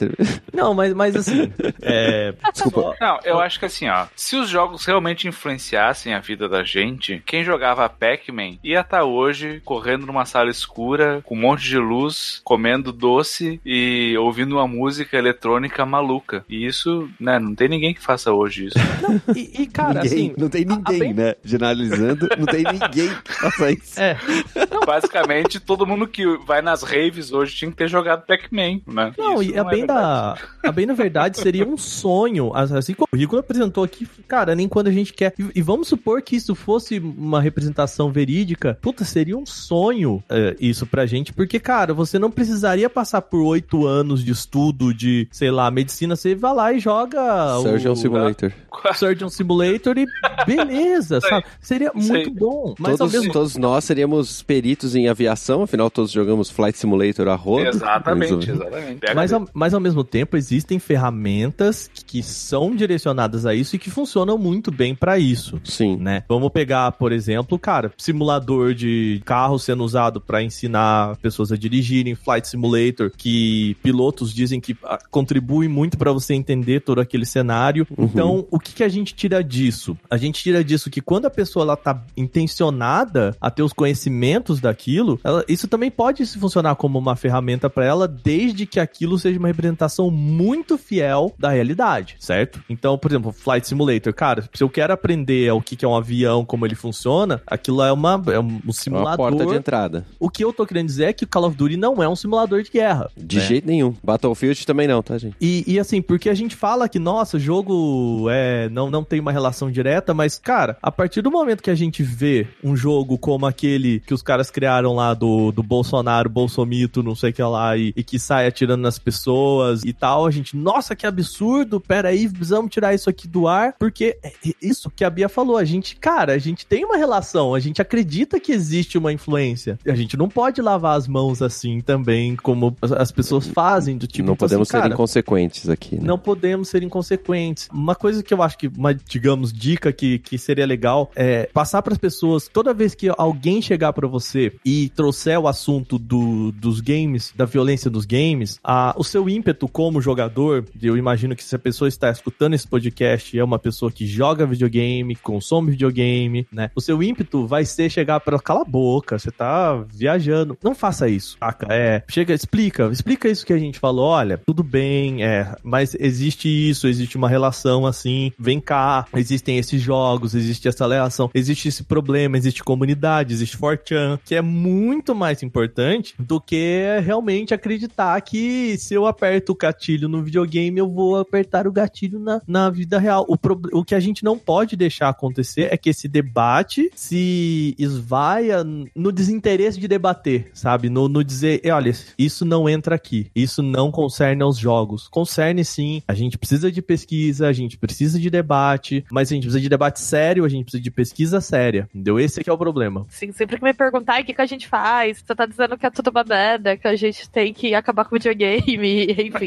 Não, 0.53 0.75
mas, 0.75 0.93
mas 0.93 1.17
assim, 1.17 1.51
é... 1.83 2.35
Desculpa. 2.53 2.95
Não, 3.01 3.19
eu 3.25 3.41
acho 3.41 3.59
que 3.59 3.65
assim, 3.65 3.89
ó, 3.89 4.07
se 4.15 4.37
os 4.37 4.49
jogos 4.49 4.85
realmente 4.85 5.27
influenciassem 5.27 6.13
a 6.13 6.21
vida 6.21 6.49
da 6.49 6.63
gente, 6.63 7.23
quem 7.25 7.43
jogava 7.57 7.89
Pac-Man 7.89 8.59
ia 8.63 8.81
estar 8.81 9.05
hoje 9.05 9.63
correndo 9.65 10.07
numa 10.07 10.27
sala 10.27 10.51
escura, 10.51 11.23
com 11.25 11.35
um 11.35 11.41
monte 11.41 11.63
de 11.65 11.79
luz, 11.79 12.41
comendo 12.45 12.93
doce 12.93 13.59
e 13.65 14.15
ouvindo 14.19 14.57
uma 14.57 14.69
música 14.69 15.17
eletrônica 15.17 15.87
maluca. 15.87 16.45
E 16.51 16.67
isso, 16.67 17.09
né, 17.19 17.39
não 17.39 17.55
tem 17.55 17.67
ninguém 17.69 17.95
que 17.95 18.03
faça 18.03 18.31
hoje 18.33 18.67
isso. 18.67 18.77
E, 19.35 19.63
e, 19.63 19.67
cara, 19.67 20.03
ninguém, 20.03 20.07
assim... 20.29 20.35
não 20.37 20.49
tem 20.49 20.65
ninguém, 20.65 20.99
bem- 20.99 21.15
né? 21.15 21.35
Generalizando, 21.45 22.29
não 22.39 22.47
tem 22.47 22.65
ninguém 22.65 23.09
que 23.25 23.33
faça 23.33 23.71
isso. 23.71 24.01
É, 24.01 24.17
Basicamente, 24.87 25.59
todo 25.61 25.87
mundo 25.87 26.07
que 26.07 26.25
vai 26.39 26.61
nas 26.63 26.83
raves 26.83 27.33
hoje 27.33 27.55
tinha 27.55 27.71
que 27.71 27.77
ter 27.77 27.89
jogado 27.89 28.27
Pac-Man, 28.27 28.81
né? 28.87 29.13
Não, 29.17 29.41
Isso 29.43 29.53
e 29.53 29.59
a 29.59 29.63
é 29.63 29.65
bem 29.65 29.79
verdade. 29.79 30.41
da. 30.63 30.69
A 30.69 30.73
bem 30.73 30.87
na 30.87 30.95
verdade 30.95 31.39
seria 31.39 31.67
um 31.67 31.77
sonho. 31.77 32.53
Assim 32.55 32.95
como 32.95 33.09
o 33.13 33.17
Rico 33.17 33.37
apresentou 33.37 33.85
aqui, 33.85 34.07
cara, 34.29 34.55
nem 34.55 34.69
quando 34.69 34.89
a 34.89 34.93
gente 34.93 35.13
quer. 35.13 35.35
E, 35.39 35.59
e 35.59 35.63
vamos 35.63 35.89
supor 35.89 36.23
que 36.23 36.37
isso 36.37 36.55
fosse 36.55 36.99
uma 36.99 37.41
representação 37.47 38.11
verídica. 38.11 38.79
Puta, 38.81 39.05
seria 39.05 39.37
um 39.37 39.47
sonho 39.47 40.23
é, 40.29 40.57
isso 40.61 40.87
pra 40.87 41.07
gente. 41.07 41.33
Porque, 41.33 41.59
cara, 41.59 41.95
você 41.95 42.19
não 42.19 42.31
precisaria 42.31 42.91
passar 42.91 43.23
por 43.23 43.41
oito 43.41 43.87
anos 43.87 44.25
de 44.25 44.33
estudo 44.33 44.93
de, 44.93 45.29
sei 45.31 45.51
lá, 45.51 45.71
medicina. 45.71 46.17
Você 46.17 46.35
vai 46.35 46.55
lá 46.55 46.73
e 46.73 46.79
joga 46.79 47.59
Surgeon 47.63 47.93
o 47.93 47.97
Simulator. 47.97 48.53
Surgeon 48.95 49.29
Simulator 49.29 49.97
e 49.99 50.07
beleza, 50.47 51.21
sabe? 51.21 51.47
Seria 51.61 51.91
Sei. 51.99 52.13
muito 52.13 52.31
bom. 52.33 52.75
Mas 52.79 52.99
Todos, 52.99 53.13
mesmo 53.13 53.33
todos 53.33 53.57
nós 53.57 53.85
seríamos 53.85 54.43
peritos 54.43 54.95
em 54.95 55.09
aviação, 55.09 55.63
afinal 55.63 55.91
todos 55.91 56.11
jogamos 56.11 56.51
Flight 56.51 56.79
Simulator 56.79 57.29
a 57.29 57.35
rodo. 57.35 57.69
Exatamente, 57.69 58.51
exatamente. 58.51 59.15
Mas 59.15 59.33
ao, 59.33 59.49
mas 59.53 59.75
ao 59.75 59.81
mesmo 59.81 60.05
tempo 60.05 60.37
existem 60.37 60.79
ferramentas 60.79 61.91
que 62.07 62.23
são 62.23 62.75
direcionadas 62.75 63.47
a 63.47 63.55
isso 63.55 63.77
e 63.77 63.79
que 63.79 63.91
funcionam 63.91 64.39
muito 64.39 64.71
bem 64.71 64.95
pra 64.95 65.19
isso. 65.19 65.61
Sim. 65.65 65.97
Né? 65.97 66.25
Vamos 66.29 66.51
pegar, 66.51 66.93
por 66.93 67.13
exemplo, 67.13 67.36
cara, 67.61 67.93
simulador 67.97 68.75
de 68.75 69.21
carro 69.25 69.59
sendo 69.59 69.85
usado 69.85 70.21
pra 70.21 70.43
ensinar 70.43 71.17
pessoas 71.17 71.51
a 71.53 71.57
dirigirem, 71.57 72.15
Flight 72.15 72.47
Simulator, 72.49 73.11
que 73.17 73.77
pilotos 73.83 74.33
dizem 74.35 74.61
que 74.61 74.77
ah, 74.85 74.99
contribui 75.11 75.69
muito 75.69 75.97
pra 75.99 76.13
você 76.13 76.35
entender 76.35 76.81
todo 76.81 77.01
aquele 77.01 77.25
cenário. 77.27 77.87
Uhum. 77.97 78.05
Então, 78.05 78.47
o 78.51 78.59
que, 78.59 78.73
que 78.75 78.83
a 78.85 78.89
gente 78.89 79.15
tira 79.15 79.43
disso? 79.43 79.97
A 80.11 80.17
gente 80.17 80.43
tira 80.43 80.63
disso 80.63 80.91
que 80.91 81.01
quando 81.01 81.27
a 81.27 81.31
pessoa 81.31 81.65
ela 81.65 81.77
tá 81.77 82.01
intencionada 82.17 83.37
a 83.41 83.51
ter 83.51 83.63
os 83.63 83.73
conhecimentos 83.73 84.61
daquilo, 84.61 85.19
ela- 85.25 85.45
isso 85.49 85.67
também 85.69 85.91
pode 85.91 86.25
se 86.27 86.39
funcionar 86.39 86.75
como 86.77 86.99
uma 86.99 87.17
ferramenta 87.17 87.69
pra 87.69 87.85
ela, 87.85 88.07
desde 88.09 88.67
que 88.67 88.79
aquilo 88.81 89.19
seja 89.19 89.39
uma 89.39 89.49
representação 89.49 90.11
muito 90.11 90.79
fiel 90.79 91.35
da 91.39 91.51
realidade, 91.51 92.17
certo? 92.19 92.63
Então, 92.69 92.97
por 92.97 93.11
exemplo, 93.11 93.33
Flight 93.33 93.67
Simulator, 93.67 94.13
cara, 94.15 94.49
se 94.55 94.63
eu 94.63 94.69
quero 94.71 94.93
aprender 94.93 95.51
o 95.53 95.61
que 95.61 95.77
que 95.77 95.85
é 95.85 95.89
um 95.89 95.97
avião, 95.97 96.45
como 96.45 96.65
ele 96.67 96.75
funciona, 96.75 97.26
aquilo 97.47 97.83
é 97.83 97.93
uma 97.93 98.23
é 98.29 98.39
um 98.39 98.57
É 98.57 98.65
uma 98.65 98.73
simulador. 98.73 99.17
porta 99.17 99.47
de 99.47 99.55
entrada. 99.55 100.07
O 100.19 100.31
que 100.31 100.45
eu 100.45 100.53
tô 100.53 100.67
querendo 100.67 100.87
dizer 100.87 101.05
é 101.07 101.13
que 101.13 101.25
o 101.25 101.29
Call 101.29 101.47
of 101.47 101.57
Duty 101.57 101.77
não 101.77 102.03
é 102.03 102.09
um 102.09 102.17
simulador 102.17 102.63
de 102.63 102.71
guerra. 102.71 103.11
De 103.17 103.37
né? 103.37 103.43
jeito 103.43 103.67
nenhum. 103.67 103.95
Battlefield 104.03 104.67
também 104.67 104.87
não, 104.87 105.03
tá, 105.03 105.19
gente? 105.19 105.37
E, 105.41 105.65
e 105.67 105.79
assim, 105.79 106.01
porque 106.01 106.29
a 106.29 106.35
gente 106.35 106.55
fala 106.55 106.89
que, 106.89 106.99
nossa, 106.99 107.37
o 107.37 107.41
jogo 107.41 108.27
é, 108.31 108.69
não, 108.69 108.91
não 108.91 109.05
tem 109.05 109.21
uma 109.21 109.33
relação 109.33 109.71
direta, 109.71 110.15
mas, 110.15 110.39
cara, 110.39 110.77
a 110.83 110.91
partir 110.91 111.23
do 111.23 111.31
momento 111.31 111.63
que 111.63 111.71
a 111.71 111.75
gente 111.75 112.03
vê 112.03 112.47
um 112.63 112.77
jogo 112.77 113.19
como 113.19 113.47
aquele 113.47 114.01
que 114.01 114.15
os 114.15 114.23
caras 114.23 114.51
criaram 114.51 114.95
lá 114.95 115.15
do, 115.15 115.53
do 115.53 115.63
Bolsonaro, 115.63 116.29
Bolsomito, 116.29 117.03
não, 117.03 117.15
sei 117.15 117.31
o 117.31 117.33
que 117.33 117.43
lá, 117.43 117.77
e, 117.77 117.93
e 117.97 118.03
que 118.05 118.19
sai 118.19 118.47
atirando 118.47 118.83
nas 118.83 118.99
pessoas 118.99 119.83
e 119.85 119.93
tal. 119.93 120.27
A 120.27 120.31
gente, 120.31 120.57
nossa, 120.57 120.95
que 120.95 121.07
absurdo, 121.07 121.81
peraí, 121.81 122.29
precisamos 122.29 122.71
tirar 122.71 122.95
isso 122.95 123.09
aqui 123.11 123.27
do 123.27 123.49
ar, 123.49 123.75
porque 123.79 124.19
é 124.23 124.33
isso 124.63 124.91
que 124.91 125.05
a 125.05 125.11
Bia 125.11 125.29
falou, 125.29 125.57
a 125.57 125.65
gente, 125.65 125.97
cara, 125.97 126.33
a 126.33 126.39
gente 126.39 126.67
tem 126.67 126.85
uma 126.85 126.97
relação, 126.97 127.16
a 127.55 127.61
gente 127.61 127.81
acredita 127.83 128.39
que 128.41 128.53
existe 128.53 128.99
uma 128.99 129.13
influência. 129.13 129.79
A 129.87 129.95
gente 129.95 130.17
não 130.17 130.29
pode 130.29 130.61
lavar 130.61 130.97
as 130.97 131.07
mãos 131.09 131.43
assim 131.43 131.81
também, 131.81 132.37
como 132.37 132.77
as- 132.81 132.93
as 132.93 133.13
pessoas 133.13 133.47
fazem, 133.47 133.97
do 133.97 134.07
tipo. 134.07 134.27
não 134.27 134.35
então, 134.35 134.47
podemos 134.49 134.69
assim, 134.69 134.77
ser 134.77 134.83
cara, 134.83 134.95
inconsequentes 134.95 135.69
aqui, 135.69 135.97
né? 135.97 136.03
não 136.05 136.19
podemos 136.19 136.69
ser 136.69 136.83
inconsequentes. 136.83 137.69
Uma 137.73 137.95
coisa 137.95 138.23
que 138.23 138.33
eu 138.35 138.43
acho 138.43 138.59
que, 138.59 138.69
uma, 138.69 138.95
digamos, 138.95 139.53
dica 139.53 139.93
que, 139.93 140.19
que 140.19 140.39
seria 140.39 140.67
legal 140.67 141.11
é 141.15 141.49
passar 141.53 141.83
para 141.83 141.93
as 141.93 141.99
pessoas, 141.99 142.49
toda 142.49 142.75
vez 142.75 142.95
que 142.95 143.11
alguém 143.17 143.61
chegar 143.63 143.93
para 143.93 144.07
você 144.07 144.53
e 144.65 144.89
trouxer 144.91 145.39
o 145.39 145.49
assunto 145.49 145.99
do, 145.99 146.53
dos 146.53 146.81
games, 146.81 147.33
da 147.37 147.45
violência 147.45 147.91
dos 147.91 148.05
games, 148.05 148.59
a, 148.63 148.95
o 148.99 149.05
seu 149.05 149.29
ímpeto 149.29 149.69
como 149.69 150.01
jogador, 150.01 150.65
eu 150.83 150.97
imagino 150.97 151.35
que 151.37 151.45
se 151.45 151.55
a 151.55 151.59
pessoa 151.59 151.89
está 151.89 152.11
escutando 152.11 152.55
esse 152.55 152.67
podcast 152.67 153.39
é 153.39 153.45
uma 153.45 153.59
pessoa 153.59 153.91
que 153.91 154.07
joga 154.07 154.47
videogame, 154.47 155.15
consome 155.17 155.71
videogame, 155.71 156.47
né? 156.53 156.71
O 156.75 156.81
seu 156.81 157.03
ímpeto 157.09 157.47
vai 157.47 157.65
ser 157.65 157.91
chegar 157.91 158.21
para 158.21 158.39
cala 158.39 158.63
a 158.63 158.65
boca, 158.65 159.19
você 159.19 159.31
tá 159.31 159.85
viajando. 159.93 160.57
Não 160.63 160.75
faça 160.75 161.09
isso, 161.09 161.37
saca? 161.39 161.67
É, 161.71 162.03
chega, 162.09 162.35
explica, 162.35 162.89
explica 162.91 163.29
isso 163.29 163.45
que 163.45 163.53
a 163.53 163.59
gente 163.59 163.79
falou, 163.79 164.07
olha, 164.07 164.41
tudo 164.47 164.63
bem, 164.63 165.25
é, 165.25 165.55
mas 165.63 165.97
existe 165.99 166.49
isso, 166.49 166.87
existe 166.87 167.17
uma 167.17 167.29
relação 167.29 167.87
assim, 167.87 168.33
vem 168.39 168.61
cá, 168.61 169.07
existem 169.15 169.59
esses 169.59 169.81
jogos, 169.81 170.35
existe 170.35 170.69
essa 170.69 170.87
relação, 170.87 171.31
existe 171.35 171.69
esse 171.69 171.83
problema, 171.83 172.37
existe 172.37 172.63
comunidade, 172.63 173.33
existe 173.33 173.57
4chan, 173.57 174.19
que 174.25 174.35
é 174.35 174.43
muito 174.43 175.15
mais 175.15 175.43
importante 175.43 176.15
do 176.19 176.41
que 176.41 176.85
realmente 177.03 177.55
acreditar 177.55 178.21
que 178.21 178.77
se 178.79 178.95
eu 178.95 179.07
aperto 179.07 179.53
o 179.53 179.57
gatilho 179.57 180.09
no 180.09 180.23
videogame, 180.23 180.79
eu 180.79 180.89
vou 180.89 181.19
apertar 181.19 181.67
o 181.67 181.73
gatilho 181.73 182.19
na, 182.19 182.41
na 182.47 182.71
vida 182.71 182.99
real. 182.99 183.25
O, 183.29 183.37
pro, 183.37 183.61
o 183.73 183.85
que 183.85 183.95
a 183.95 184.01
gente 184.01 184.25
não 184.25 184.39
pode 184.39 184.77
deixar 184.77 185.09
acontecer 185.09 185.69
é 185.73 185.77
que 185.77 185.91
esse 185.91 186.09
debate 186.09 186.91
se 186.97 187.75
esvaia 187.79 188.65
no 188.65 189.13
desinteresse 189.13 189.79
de 189.79 189.87
debater, 189.87 190.51
sabe? 190.53 190.89
No, 190.89 191.09
no 191.09 191.23
dizer, 191.23 191.61
"Eh, 191.63 191.71
olha, 191.71 191.93
isso 192.19 192.45
não 192.45 192.69
entra 192.69 192.95
aqui, 192.95 193.31
isso 193.35 193.63
não 193.63 193.91
concerne 193.91 194.43
aos 194.43 194.59
jogos. 194.59 195.09
Concerne 195.09 195.65
sim, 195.65 196.03
a 196.09 196.15
gente 196.15 196.39
precisa 196.39 196.73
de 196.73 196.83
pesquisa, 196.83 197.47
a 197.47 197.53
gente 197.53 197.77
precisa 197.77 198.19
de 198.19 198.31
debate, 198.31 199.05
mas 199.11 199.31
a 199.31 199.35
gente 199.35 199.45
precisa 199.45 199.61
de 199.61 199.69
debate 199.69 200.01
sério, 200.01 200.45
a 200.45 200.49
gente 200.49 200.65
precisa 200.65 200.83
de 200.83 200.91
pesquisa 200.91 201.41
séria, 201.41 201.89
entendeu? 201.95 202.19
Esse 202.19 202.41
aqui 202.41 202.51
é 202.51 202.53
o 202.53 202.59
problema. 202.59 203.07
Sim, 203.09 203.33
sempre 203.33 203.59
que 203.59 203.65
me 203.65 203.75
perguntar 203.75 204.21
o 204.21 204.25
que, 204.25 204.35
que 204.35 204.43
a 204.43 204.47
gente 204.47 204.67
faz, 204.67 205.23
você 205.25 205.35
tá 205.35 205.47
dizendo 205.47 205.77
que 205.77 205.87
é 205.87 205.91
tudo 205.91 206.11
uma 206.11 206.25
merda, 206.25 206.77
que 206.77 206.89
a 206.89 206.97
gente 206.97 207.29
tem 207.31 207.53
que 207.53 207.75
acabar 207.75 208.05
com 208.05 208.17
o 208.17 208.19
videogame, 208.19 209.05
enfim. 209.13 209.47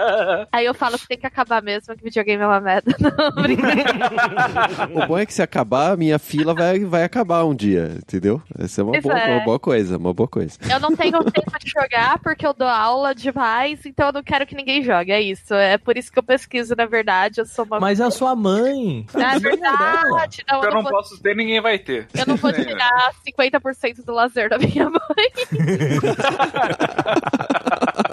Aí 0.52 0.66
eu 0.66 0.74
falo 0.74 0.98
que 0.98 1.08
tem 1.08 1.18
que 1.18 1.26
acabar 1.26 1.62
mesmo, 1.62 1.96
que 1.96 2.04
videogame 2.04 2.42
é 2.42 2.46
uma 2.46 2.60
merda. 2.60 2.94
Não. 3.00 3.10
O 5.02 5.06
bom 5.06 5.18
é 5.18 5.26
que 5.26 5.34
se 5.34 5.42
acabar, 5.42 5.92
a 5.92 5.96
minha 5.96 6.18
fila 6.18 6.54
vai, 6.54 6.78
vai 6.90 7.04
acabar 7.04 7.44
um 7.44 7.54
dia, 7.54 7.94
entendeu? 7.96 8.42
Essa 8.58 8.80
é 8.80 8.84
uma 8.84 9.00
boa, 9.00 9.18
é. 9.18 9.36
uma 9.36 9.44
boa 9.44 9.58
coisa, 9.58 9.96
uma 9.96 10.12
boa 10.12 10.28
coisa. 10.28 10.58
Eu 10.70 10.80
não 10.80 10.94
tenho 10.94 11.22
tempo 11.30 11.58
de 11.58 11.70
jogar 11.70 12.18
porque 12.18 12.46
eu 12.46 12.52
dou 12.52 12.68
aula 12.68 13.14
demais, 13.14 13.86
então 13.86 14.08
eu 14.08 14.12
não 14.12 14.22
quero 14.22 14.46
que 14.46 14.54
ninguém 14.54 14.82
jogue. 14.82 15.12
É 15.12 15.20
isso. 15.20 15.54
É 15.54 15.78
por 15.78 15.96
isso 15.96 16.12
que 16.12 16.18
eu 16.18 16.22
pesquiso, 16.22 16.74
na 16.76 16.86
verdade. 16.86 17.40
Eu 17.40 17.46
sou 17.46 17.64
uma. 17.64 17.80
Mas 17.80 18.00
é 18.00 18.04
a 18.04 18.10
sua 18.10 18.34
mãe. 18.34 19.06
Você 19.08 19.22
é 19.22 19.38
verdade. 19.38 20.44
Não, 20.48 20.62
eu 20.62 20.70
eu 20.70 20.74
não 20.74 20.82
vou, 20.82 20.92
posso 20.92 21.20
ter, 21.20 21.36
ninguém 21.36 21.60
vai 21.60 21.78
ter. 21.78 22.08
eu 22.14 22.26
não 22.26 22.36
vou 22.36 22.52
tirar 22.52 23.12
50% 23.26 24.04
do 24.04 24.12
lazer 24.12 24.48
da 24.48 24.58
minha 24.58 24.90
mãe. 24.90 25.00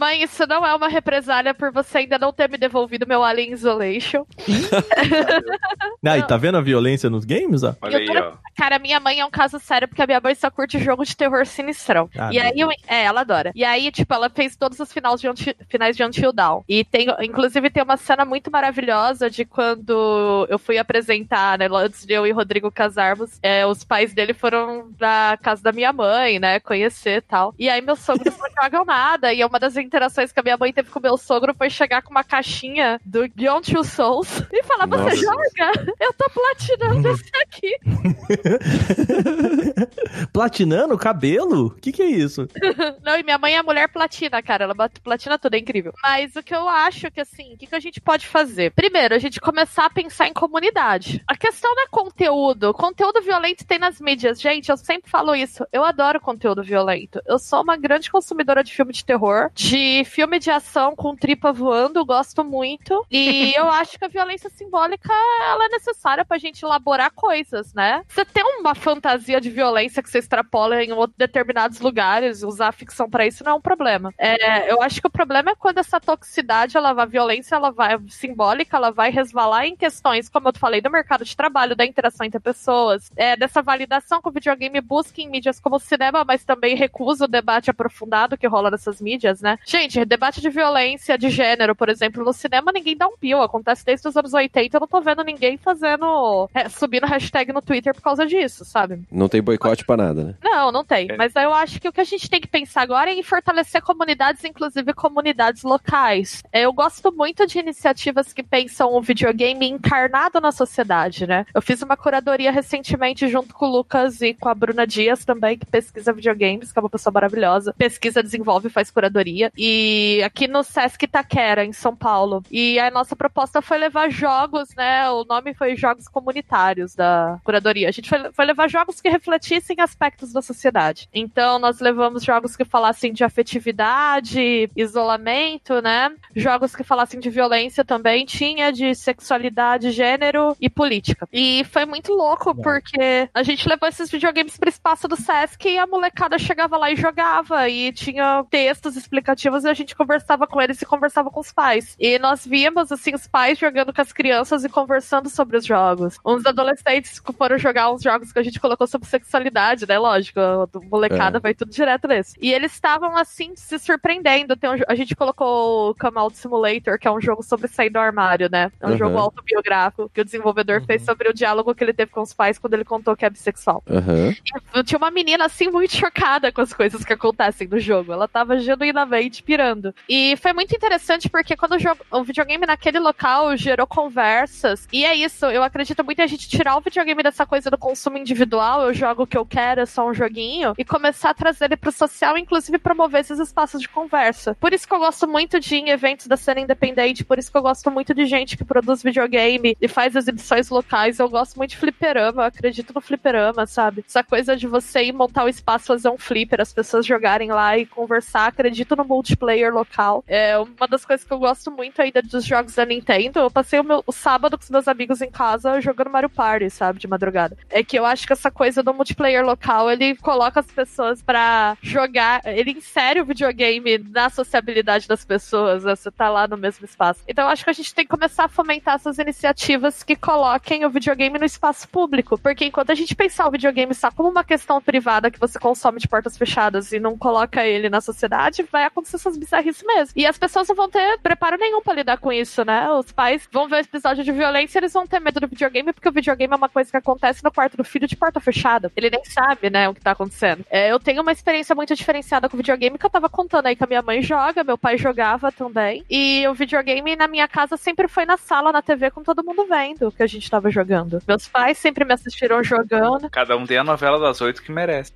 Mãe, 0.00 0.22
isso 0.22 0.46
não 0.46 0.66
é 0.66 0.74
uma 0.74 0.88
represália 0.88 1.52
por 1.52 1.70
você 1.70 1.98
ainda 1.98 2.18
não 2.18 2.32
ter 2.32 2.48
me 2.48 2.56
devolvido 2.56 3.06
meu 3.06 3.22
Alien 3.22 3.52
Isolation. 3.52 4.24
Aí, 6.04 6.22
tá 6.26 6.36
vendo 6.36 6.56
a 6.56 6.60
violência 6.62 7.10
nos 7.10 7.24
games, 7.24 7.62
ó? 7.62 7.76
Olha 7.82 7.98
aí, 7.98 8.06
ó. 8.16 8.32
Cara, 8.56 8.78
minha 8.78 8.98
mãe 8.98 9.20
é 9.20 9.24
um 9.24 9.30
caso 9.30 9.58
sério, 9.60 9.86
porque 9.86 10.02
a 10.02 10.06
minha 10.06 10.20
mãe 10.20 10.34
só 10.34 10.50
curte 10.50 10.78
jogo 10.78 11.04
de 11.04 11.16
terror 11.16 11.46
sinistrão. 11.46 12.08
Ah, 12.18 12.30
e 12.32 12.38
aí, 12.38 12.58
eu- 12.58 12.70
é, 12.88 13.04
ela 13.04 13.20
adora. 13.20 13.52
E 13.54 13.64
aí, 13.64 13.90
tipo, 13.92 14.12
ela 14.12 14.28
fez 14.28 14.56
todos 14.56 14.80
os 14.80 14.92
finais 14.92 15.20
de, 15.20 15.28
Unti- 15.28 15.56
finais 15.68 15.96
de 15.96 16.02
Until 16.02 16.32
Dawn. 16.32 16.62
E 16.68 16.84
tem, 16.84 17.06
inclusive, 17.20 17.70
tem 17.70 17.82
uma 17.82 17.96
cena 17.96 18.24
muito 18.24 18.50
maravilhosa 18.50 19.30
de 19.30 19.44
quando 19.44 20.46
eu 20.48 20.58
fui 20.58 20.78
apresentar, 20.78 21.58
né, 21.58 21.68
antes 21.70 22.04
de 22.04 22.12
eu 22.14 22.26
e 22.26 22.32
Rodrigo 22.32 22.70
casarmos, 22.72 23.38
é, 23.42 23.64
os 23.66 23.84
pais 23.84 24.12
dele 24.14 24.32
foram 24.34 24.90
pra 24.98 25.38
casa 25.42 25.62
da 25.62 25.72
minha 25.72 25.92
mãe, 25.92 26.38
né, 26.38 26.58
conhecer 26.60 27.18
e 27.18 27.22
tal. 27.22 27.54
E 27.58 27.68
aí, 27.68 27.80
meus 27.80 28.00
sogros 28.00 28.36
não 28.36 28.48
jogam 28.64 28.84
nada. 28.84 29.32
E 29.32 29.44
uma 29.44 29.58
das 29.60 29.76
interações 29.90 30.30
que 30.30 30.38
a 30.38 30.42
minha 30.42 30.56
mãe 30.56 30.72
teve 30.72 30.88
com 30.88 31.00
o 31.00 31.02
meu 31.02 31.16
sogro 31.16 31.52
foi 31.52 31.68
chegar 31.68 32.00
com 32.02 32.12
uma 32.12 32.22
caixinha 32.22 33.00
do 33.04 33.28
Beyond 33.34 33.72
Two 33.72 33.82
Souls 33.82 34.28
e 34.52 34.62
falar, 34.62 34.86
você 34.86 35.02
Nossa. 35.02 35.16
joga? 35.16 35.72
Eu 35.98 36.12
tô 36.12 36.30
platinando 36.30 37.08
esse 37.10 37.30
aqui. 37.42 37.76
Platinando 40.32 40.94
o 40.94 40.98
cabelo? 40.98 41.66
O 41.66 41.70
que 41.70 41.90
que 41.90 42.02
é 42.02 42.06
isso? 42.06 42.46
Não, 43.02 43.18
e 43.18 43.24
minha 43.24 43.38
mãe 43.38 43.56
é 43.56 43.62
mulher 43.62 43.88
platina, 43.88 44.40
cara. 44.40 44.64
Ela 44.64 44.74
platina 45.02 45.38
tudo, 45.38 45.54
é 45.54 45.58
incrível. 45.58 45.92
Mas 46.02 46.36
o 46.36 46.42
que 46.42 46.54
eu 46.54 46.68
acho 46.68 47.10
que, 47.10 47.20
assim, 47.20 47.54
o 47.54 47.58
que, 47.58 47.66
que 47.66 47.74
a 47.74 47.80
gente 47.80 48.00
pode 48.00 48.26
fazer? 48.26 48.72
Primeiro, 48.72 49.14
a 49.14 49.18
gente 49.18 49.40
começar 49.40 49.86
a 49.86 49.90
pensar 49.90 50.28
em 50.28 50.32
comunidade. 50.32 51.22
A 51.26 51.36
questão 51.36 51.74
não 51.74 51.82
é 51.82 51.86
conteúdo. 51.90 52.72
Conteúdo 52.72 53.22
violento 53.22 53.66
tem 53.66 53.78
nas 53.78 54.00
mídias. 54.00 54.40
Gente, 54.40 54.70
eu 54.70 54.76
sempre 54.76 55.10
falo 55.10 55.34
isso. 55.34 55.66
Eu 55.72 55.84
adoro 55.84 56.20
conteúdo 56.20 56.62
violento. 56.62 57.20
Eu 57.26 57.38
sou 57.38 57.62
uma 57.62 57.76
grande 57.76 58.10
consumidora 58.10 58.62
de 58.62 58.72
filme 58.72 58.92
de 58.92 59.04
terror, 59.04 59.50
de 59.54 59.79
filme 60.04 60.38
de 60.38 60.50
ação 60.50 60.94
com 60.94 61.14
tripa 61.16 61.52
voando, 61.52 62.04
gosto 62.04 62.44
muito. 62.44 63.04
E 63.10 63.52
eu 63.56 63.68
acho 63.68 63.98
que 63.98 64.04
a 64.04 64.08
violência 64.08 64.50
simbólica, 64.50 65.12
ela 65.42 65.66
é 65.66 65.68
necessária 65.68 66.24
pra 66.24 66.38
gente 66.38 66.64
elaborar 66.64 67.10
coisas, 67.12 67.72
né? 67.74 68.02
Você 68.08 68.24
tem 68.24 68.44
uma 68.58 68.74
fantasia 68.74 69.40
de 69.40 69.50
violência 69.50 70.02
que 70.02 70.10
você 70.10 70.18
extrapola 70.18 70.82
em 70.82 70.92
outros 70.92 71.16
determinados 71.16 71.80
lugares, 71.80 72.42
usar 72.42 72.68
a 72.68 72.72
ficção 72.72 73.08
pra 73.08 73.26
isso 73.26 73.44
não 73.44 73.52
é 73.52 73.54
um 73.54 73.60
problema. 73.60 74.12
É, 74.18 74.70
eu 74.70 74.82
acho 74.82 75.00
que 75.00 75.06
o 75.06 75.10
problema 75.10 75.50
é 75.50 75.54
quando 75.54 75.78
essa 75.78 76.00
toxicidade, 76.00 76.76
ela 76.76 76.92
vai, 76.92 77.04
a 77.04 77.06
violência, 77.06 77.54
ela 77.54 77.70
vai 77.70 77.98
simbólica, 78.08 78.76
ela 78.76 78.90
vai 78.90 79.10
resvalar 79.10 79.66
em 79.66 79.76
questões, 79.76 80.28
como 80.28 80.48
eu 80.48 80.52
falei, 80.56 80.80
do 80.80 80.90
mercado 80.90 81.24
de 81.24 81.36
trabalho, 81.36 81.74
da 81.74 81.84
interação 81.84 82.26
entre 82.26 82.40
pessoas, 82.40 83.10
é, 83.16 83.36
dessa 83.36 83.62
validação 83.62 84.20
que 84.20 84.28
o 84.28 84.32
videogame 84.32 84.80
busca 84.80 85.20
em 85.20 85.28
mídias 85.28 85.58
como 85.58 85.76
o 85.76 85.80
cinema, 85.80 86.24
mas 86.24 86.44
também 86.44 86.76
recusa 86.76 87.24
o 87.24 87.28
debate 87.28 87.70
aprofundado 87.70 88.36
que 88.36 88.46
rola 88.46 88.70
nessas 88.70 89.00
mídias, 89.00 89.40
né? 89.40 89.58
Gente, 89.70 90.04
debate 90.04 90.40
de 90.40 90.50
violência 90.50 91.16
de 91.16 91.30
gênero, 91.30 91.76
por 91.76 91.88
exemplo, 91.88 92.24
no 92.24 92.32
cinema 92.32 92.72
ninguém 92.72 92.96
dá 92.96 93.06
um 93.06 93.16
pio, 93.16 93.40
acontece 93.40 93.86
desde 93.86 94.08
os 94.08 94.16
anos 94.16 94.34
80, 94.34 94.76
eu 94.76 94.80
não 94.80 94.88
tô 94.88 95.00
vendo 95.00 95.22
ninguém 95.22 95.56
fazendo, 95.56 96.50
é, 96.52 96.68
subindo 96.68 97.06
hashtag 97.06 97.52
no 97.52 97.62
Twitter 97.62 97.94
por 97.94 98.02
causa 98.02 98.26
disso, 98.26 98.64
sabe? 98.64 99.00
Não 99.08 99.28
tem 99.28 99.40
boicote 99.40 99.84
pra 99.84 99.96
nada, 99.96 100.24
né? 100.24 100.34
Não, 100.42 100.72
não 100.72 100.84
tem. 100.84 101.06
É. 101.08 101.16
Mas 101.16 101.36
eu 101.36 101.54
acho 101.54 101.80
que 101.80 101.86
o 101.86 101.92
que 101.92 102.00
a 102.00 102.04
gente 102.04 102.28
tem 102.28 102.40
que 102.40 102.48
pensar 102.48 102.82
agora 102.82 103.12
é 103.12 103.14
em 103.14 103.22
fortalecer 103.22 103.80
comunidades, 103.80 104.42
inclusive 104.42 104.92
comunidades 104.92 105.62
locais. 105.62 106.42
É, 106.52 106.62
Eu 106.62 106.72
gosto 106.72 107.12
muito 107.12 107.46
de 107.46 107.60
iniciativas 107.60 108.32
que 108.32 108.42
pensam 108.42 108.92
o 108.92 109.00
videogame 109.00 109.68
encarnado 109.68 110.40
na 110.40 110.50
sociedade, 110.50 111.28
né? 111.28 111.46
Eu 111.54 111.62
fiz 111.62 111.80
uma 111.80 111.96
curadoria 111.96 112.50
recentemente 112.50 113.28
junto 113.28 113.54
com 113.54 113.66
o 113.66 113.70
Lucas 113.70 114.20
e 114.20 114.34
com 114.34 114.48
a 114.48 114.54
Bruna 114.54 114.84
Dias 114.84 115.24
também, 115.24 115.56
que 115.56 115.66
pesquisa 115.66 116.12
videogames, 116.12 116.72
que 116.72 116.78
é 116.80 116.82
uma 116.82 116.90
pessoa 116.90 117.12
maravilhosa. 117.12 117.72
Pesquisa, 117.78 118.20
desenvolve, 118.20 118.68
faz 118.68 118.90
curadoria. 118.90 119.52
E 119.62 120.22
aqui 120.24 120.48
no 120.48 120.62
Sesc 120.62 121.04
Itaquera, 121.04 121.66
em 121.66 121.72
São 121.74 121.94
Paulo. 121.94 122.42
E 122.50 122.78
a 122.78 122.90
nossa 122.90 123.14
proposta 123.14 123.60
foi 123.60 123.76
levar 123.76 124.10
jogos, 124.10 124.74
né? 124.74 125.10
O 125.10 125.22
nome 125.22 125.52
foi 125.52 125.76
Jogos 125.76 126.08
Comunitários 126.08 126.94
da 126.94 127.38
curadoria. 127.44 127.86
A 127.86 127.92
gente 127.92 128.08
foi, 128.08 128.32
foi 128.32 128.46
levar 128.46 128.70
jogos 128.70 129.02
que 129.02 129.10
refletissem 129.10 129.76
aspectos 129.80 130.32
da 130.32 130.40
sociedade. 130.40 131.10
Então, 131.12 131.58
nós 131.58 131.78
levamos 131.78 132.24
jogos 132.24 132.56
que 132.56 132.64
falassem 132.64 133.12
de 133.12 133.22
afetividade, 133.22 134.70
isolamento, 134.74 135.82
né? 135.82 136.10
Jogos 136.34 136.74
que 136.74 136.82
falassem 136.82 137.20
de 137.20 137.28
violência 137.28 137.84
também. 137.84 138.24
Tinha 138.24 138.72
de 138.72 138.94
sexualidade, 138.94 139.90
gênero 139.90 140.56
e 140.58 140.70
política. 140.70 141.28
E 141.30 141.64
foi 141.64 141.84
muito 141.84 142.14
louco, 142.14 142.54
porque 142.54 143.28
a 143.34 143.42
gente 143.42 143.68
levou 143.68 143.90
esses 143.90 144.10
videogames 144.10 144.56
para 144.56 144.70
espaço 144.70 145.06
do 145.06 145.16
Sesc 145.16 145.68
e 145.68 145.76
a 145.76 145.86
molecada 145.86 146.38
chegava 146.38 146.78
lá 146.78 146.90
e 146.90 146.96
jogava. 146.96 147.68
E 147.68 147.92
tinha 147.92 148.42
textos 148.50 148.96
explicativos 148.96 149.49
e 149.64 149.68
a 149.68 149.74
gente 149.74 149.94
conversava 149.94 150.46
com 150.46 150.60
eles 150.60 150.80
e 150.80 150.86
conversava 150.86 151.30
com 151.30 151.40
os 151.40 151.52
pais. 151.52 151.96
E 151.98 152.18
nós 152.18 152.46
víamos, 152.46 152.90
assim, 152.92 153.14
os 153.14 153.26
pais 153.26 153.58
jogando 153.58 153.92
com 153.92 154.00
as 154.00 154.12
crianças 154.12 154.64
e 154.64 154.68
conversando 154.68 155.28
sobre 155.28 155.56
os 155.56 155.64
jogos. 155.64 156.18
Uns 156.24 156.44
adolescentes 156.46 157.20
foram 157.36 157.58
jogar 157.58 157.92
uns 157.92 158.02
jogos 158.02 158.32
que 158.32 158.38
a 158.38 158.42
gente 158.42 158.60
colocou 158.60 158.86
sobre 158.86 159.08
sexualidade, 159.08 159.86
né? 159.86 159.98
Lógico, 159.98 160.40
a 160.40 160.68
molecada 160.90 161.38
É. 161.38 161.40
vai 161.40 161.54
tudo 161.54 161.70
direto 161.70 162.06
nesse. 162.08 162.36
E 162.40 162.52
eles 162.52 162.72
estavam, 162.72 163.16
assim, 163.16 163.52
se 163.56 163.78
surpreendendo. 163.78 164.56
Tem 164.56 164.68
um 164.70 164.74
a 164.88 164.94
gente 164.94 165.14
colocou 165.14 165.90
o 165.90 165.94
Come 165.94 166.18
Out 166.18 166.36
Simulator, 166.36 166.98
que 166.98 167.06
é 167.06 167.10
um 167.10 167.20
jogo 167.20 167.42
sobre 167.42 167.68
sair 167.68 167.90
do 167.90 167.98
armário, 167.98 168.48
né? 168.50 168.70
É 168.80 168.86
um 168.86 168.90
Uhum. 168.90 168.96
jogo 168.98 169.18
autobiográfico 169.18 170.08
que 170.12 170.20
o 170.20 170.24
desenvolvedor 170.24 170.82
fez 170.84 171.02
sobre 171.04 171.28
o 171.28 171.34
diálogo 171.34 171.74
que 171.74 171.84
ele 171.84 171.92
teve 171.92 172.10
com 172.10 172.20
os 172.22 172.32
pais 172.32 172.58
quando 172.58 172.74
ele 172.74 172.84
contou 172.84 173.16
que 173.16 173.24
é 173.24 173.30
bissexual. 173.30 173.82
Aham. 173.90 174.34
Eu 174.74 174.82
tinha 174.84 174.98
uma 174.98 175.10
menina, 175.10 175.44
assim, 175.46 175.68
muito 175.68 175.94
chocada 175.96 176.50
com 176.52 176.60
as 176.60 176.72
coisas 176.72 177.04
que 177.04 177.12
acontecem 177.12 177.68
no 177.68 177.78
jogo. 177.78 178.12
Ela 178.12 178.26
tava 178.28 178.58
genuinamente 178.58 179.29
pirando. 179.42 179.94
E 180.08 180.36
foi 180.38 180.52
muito 180.52 180.74
interessante 180.74 181.28
porque 181.28 181.56
quando 181.56 181.72
o, 181.72 181.78
jogo, 181.78 182.04
o 182.10 182.24
videogame 182.24 182.66
naquele 182.66 182.98
local 182.98 183.56
gerou 183.56 183.86
conversas. 183.86 184.88
E 184.92 185.04
é 185.04 185.14
isso, 185.14 185.46
eu 185.46 185.62
acredito 185.62 186.04
muito 186.04 186.22
a 186.22 186.26
gente 186.26 186.48
tirar 186.48 186.76
o 186.76 186.80
videogame 186.80 187.22
dessa 187.22 187.46
coisa 187.46 187.70
do 187.70 187.78
consumo 187.78 188.18
individual. 188.18 188.82
Eu 188.82 188.94
jogo 188.94 189.22
o 189.22 189.26
que 189.26 189.36
eu 189.36 189.46
quero, 189.46 189.80
é 189.80 189.86
só 189.86 190.08
um 190.08 190.14
joguinho. 190.14 190.74
E 190.78 190.84
começar 190.84 191.30
a 191.30 191.34
trazer 191.34 191.66
ele 191.66 191.76
pro 191.76 191.92
social, 191.92 192.36
inclusive 192.36 192.78
promover 192.78 193.20
esses 193.20 193.38
espaços 193.38 193.80
de 193.80 193.88
conversa. 193.88 194.56
Por 194.58 194.72
isso 194.72 194.86
que 194.86 194.94
eu 194.94 194.98
gosto 194.98 195.28
muito 195.28 195.60
de 195.60 195.74
ir 195.74 195.78
em 195.78 195.90
eventos 195.90 196.26
da 196.26 196.36
cena 196.36 196.60
independente. 196.60 197.24
Por 197.24 197.38
isso 197.38 197.50
que 197.50 197.56
eu 197.56 197.62
gosto 197.62 197.90
muito 197.90 198.14
de 198.14 198.24
gente 198.24 198.56
que 198.56 198.64
produz 198.64 199.02
videogame 199.02 199.76
e 199.80 199.88
faz 199.88 200.16
exibições 200.16 200.68
locais. 200.70 201.18
Eu 201.18 201.28
gosto 201.28 201.56
muito 201.56 201.70
de 201.70 201.76
fliperama, 201.76 202.42
eu 202.42 202.46
acredito 202.46 202.92
no 202.94 203.00
fliperama, 203.00 203.66
sabe? 203.66 204.04
Essa 204.06 204.22
coisa 204.24 204.56
de 204.56 204.66
você 204.66 205.04
ir 205.04 205.12
montar 205.12 205.44
o 205.44 205.48
espaço, 205.48 205.86
fazer 205.86 206.08
um 206.08 206.18
flipper, 206.18 206.60
as 206.60 206.72
pessoas 206.72 207.04
jogarem 207.04 207.50
lá 207.50 207.76
e 207.76 207.86
conversar. 207.86 208.46
Acredito 208.46 208.96
no 208.96 209.04
multiplayer 209.20 209.72
local. 209.72 210.24
É 210.26 210.58
uma 210.58 210.88
das 210.88 211.04
coisas 211.04 211.26
que 211.26 211.32
eu 211.32 211.38
gosto 211.38 211.70
muito 211.70 212.00
ainda 212.00 212.22
dos 212.22 212.44
jogos 212.44 212.74
da 212.74 212.86
Nintendo. 212.86 213.40
Eu 213.40 213.50
passei 213.50 213.78
o, 213.78 213.84
meu, 213.84 214.02
o 214.06 214.12
sábado 214.12 214.56
com 214.56 214.64
os 214.64 214.70
meus 214.70 214.88
amigos 214.88 215.20
em 215.20 215.30
casa 215.30 215.80
jogando 215.80 216.10
Mario 216.10 216.30
Party, 216.30 216.70
sabe? 216.70 216.98
De 216.98 217.06
madrugada. 217.06 217.56
É 217.68 217.84
que 217.84 217.98
eu 217.98 218.06
acho 218.06 218.26
que 218.26 218.32
essa 218.32 218.50
coisa 218.50 218.82
do 218.82 218.94
multiplayer 218.94 219.44
local, 219.44 219.90
ele 219.90 220.16
coloca 220.16 220.60
as 220.60 220.66
pessoas 220.66 221.22
pra 221.22 221.76
jogar. 221.82 222.40
Ele 222.46 222.72
insere 222.72 223.20
o 223.20 223.26
videogame 223.26 223.98
na 223.98 224.30
sociabilidade 224.30 225.06
das 225.06 225.24
pessoas. 225.24 225.84
né? 225.84 225.94
Você 225.94 226.10
tá 226.10 226.30
lá 226.30 226.48
no 226.48 226.56
mesmo 226.56 226.84
espaço. 226.84 227.20
Então 227.28 227.44
eu 227.44 227.50
acho 227.50 227.64
que 227.64 227.70
a 227.70 227.74
gente 227.74 227.94
tem 227.94 228.04
que 228.04 228.10
começar 228.10 228.44
a 228.44 228.48
fomentar 228.48 228.94
essas 228.94 229.18
iniciativas 229.18 230.02
que 230.02 230.16
coloquem 230.16 230.84
o 230.86 230.90
videogame 230.90 231.38
no 231.38 231.44
espaço 231.44 231.86
público. 231.88 232.38
Porque 232.38 232.64
enquanto 232.64 232.90
a 232.90 232.94
gente 232.94 233.14
pensar 233.14 233.46
o 233.46 233.50
videogame 233.50 233.94
só 233.94 234.10
como 234.10 234.30
uma 234.30 234.44
questão 234.44 234.80
privada 234.80 235.30
que 235.30 235.38
você 235.38 235.58
consome 235.58 236.00
de 236.00 236.08
portas 236.08 236.38
fechadas 236.38 236.92
e 236.92 236.98
não 236.98 237.18
coloca 237.18 237.66
ele 237.66 237.90
na 237.90 238.00
sociedade, 238.00 238.66
vai 238.70 238.84
acontecer 238.84 239.09
essas 239.16 239.36
bizarrices 239.36 239.82
mesmo. 239.84 240.12
E 240.16 240.26
as 240.26 240.38
pessoas 240.38 240.68
não 240.68 240.76
vão 240.76 240.88
ter 240.88 241.18
preparo 241.18 241.56
nenhum 241.56 241.82
pra 241.82 241.94
lidar 241.94 242.18
com 242.18 242.32
isso, 242.32 242.64
né? 242.64 242.90
Os 242.90 243.12
pais 243.12 243.48
vão 243.52 243.68
ver 243.68 243.76
o 243.76 243.80
episódio 243.80 244.24
de 244.24 244.32
violência 244.32 244.78
e 244.78 244.80
eles 244.80 244.92
vão 244.92 245.06
ter 245.06 245.20
medo 245.20 245.40
do 245.40 245.48
videogame, 245.48 245.92
porque 245.92 246.08
o 246.08 246.12
videogame 246.12 246.52
é 246.52 246.56
uma 246.56 246.68
coisa 246.68 246.90
que 246.90 246.96
acontece 246.96 247.42
no 247.44 247.52
quarto 247.52 247.76
do 247.76 247.84
filho 247.84 248.06
de 248.06 248.16
porta 248.16 248.40
fechada. 248.40 248.92
Ele 248.96 249.10
nem 249.10 249.24
sabe, 249.24 249.70
né, 249.70 249.88
o 249.88 249.94
que 249.94 250.00
tá 250.00 250.12
acontecendo. 250.12 250.64
É, 250.70 250.90
eu 250.90 250.98
tenho 250.98 251.22
uma 251.22 251.32
experiência 251.32 251.74
muito 251.74 251.94
diferenciada 251.94 252.48
com 252.48 252.56
videogame 252.56 252.98
que 252.98 253.06
eu 253.06 253.10
tava 253.10 253.28
contando 253.28 253.66
aí 253.66 253.76
que 253.76 253.84
a 253.84 253.86
minha 253.86 254.02
mãe 254.02 254.22
joga, 254.22 254.64
meu 254.64 254.78
pai 254.78 254.96
jogava 254.98 255.50
também. 255.52 256.04
E 256.08 256.46
o 256.48 256.54
videogame 256.54 257.16
na 257.16 257.28
minha 257.28 257.48
casa 257.48 257.76
sempre 257.76 258.08
foi 258.08 258.24
na 258.24 258.36
sala, 258.36 258.72
na 258.72 258.82
TV, 258.82 259.10
com 259.10 259.22
todo 259.22 259.44
mundo 259.44 259.66
vendo 259.66 260.08
o 260.08 260.12
que 260.12 260.22
a 260.22 260.26
gente 260.26 260.50
tava 260.50 260.70
jogando. 260.70 261.22
Meus 261.26 261.48
pais 261.48 261.78
sempre 261.78 262.04
me 262.04 262.12
assistiram 262.12 262.62
jogando. 262.62 263.28
Cada 263.30 263.56
um 263.56 263.66
tem 263.66 263.78
a 263.78 263.84
novela 263.84 264.18
das 264.18 264.40
oito 264.40 264.62
que 264.62 264.72
merece. 264.72 265.12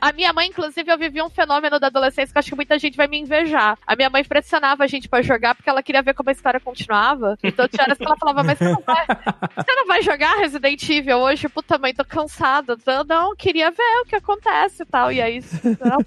A 0.00 0.12
minha 0.12 0.32
mãe, 0.32 0.48
inclusive, 0.48 0.90
eu 0.90 0.98
vivi 0.98 1.22
um 1.22 1.30
fenômeno 1.30 1.78
da 1.78 1.88
adolescência 1.88 2.32
que 2.32 2.38
eu 2.38 2.40
acho 2.40 2.50
que 2.50 2.56
muita 2.56 2.78
gente 2.78 2.96
vai 2.96 3.06
me 3.10 3.18
invejar. 3.18 3.76
A 3.86 3.96
minha 3.96 4.08
mãe 4.08 4.24
pressionava 4.24 4.84
a 4.84 4.86
gente 4.86 5.08
pra 5.08 5.20
jogar 5.22 5.54
porque 5.54 5.68
ela 5.68 5.82
queria 5.82 6.00
ver 6.02 6.14
como 6.14 6.28
a 6.28 6.32
história 6.32 6.60
continuava. 6.60 7.36
Então 7.42 7.68
tinha 7.68 7.82
horas 7.84 7.98
que 7.98 8.04
ela 8.04 8.16
falava, 8.16 8.42
mas 8.42 8.58
você 8.58 8.70
não 8.72 8.82
vai, 8.86 9.06
você 9.06 9.74
não 9.74 9.86
vai 9.86 10.02
jogar 10.02 10.36
Resident 10.38 10.88
Evil 10.88 11.18
hoje? 11.18 11.48
Puta 11.48 11.76
mãe, 11.78 11.92
tô 11.92 12.04
cansada. 12.04 12.76
Eu 12.86 13.04
não, 13.04 13.34
queria 13.36 13.70
ver 13.70 14.00
o 14.02 14.06
que 14.06 14.16
acontece 14.16 14.82
e 14.82 14.86
tal. 14.86 15.10
E 15.12 15.20
aí, 15.20 15.42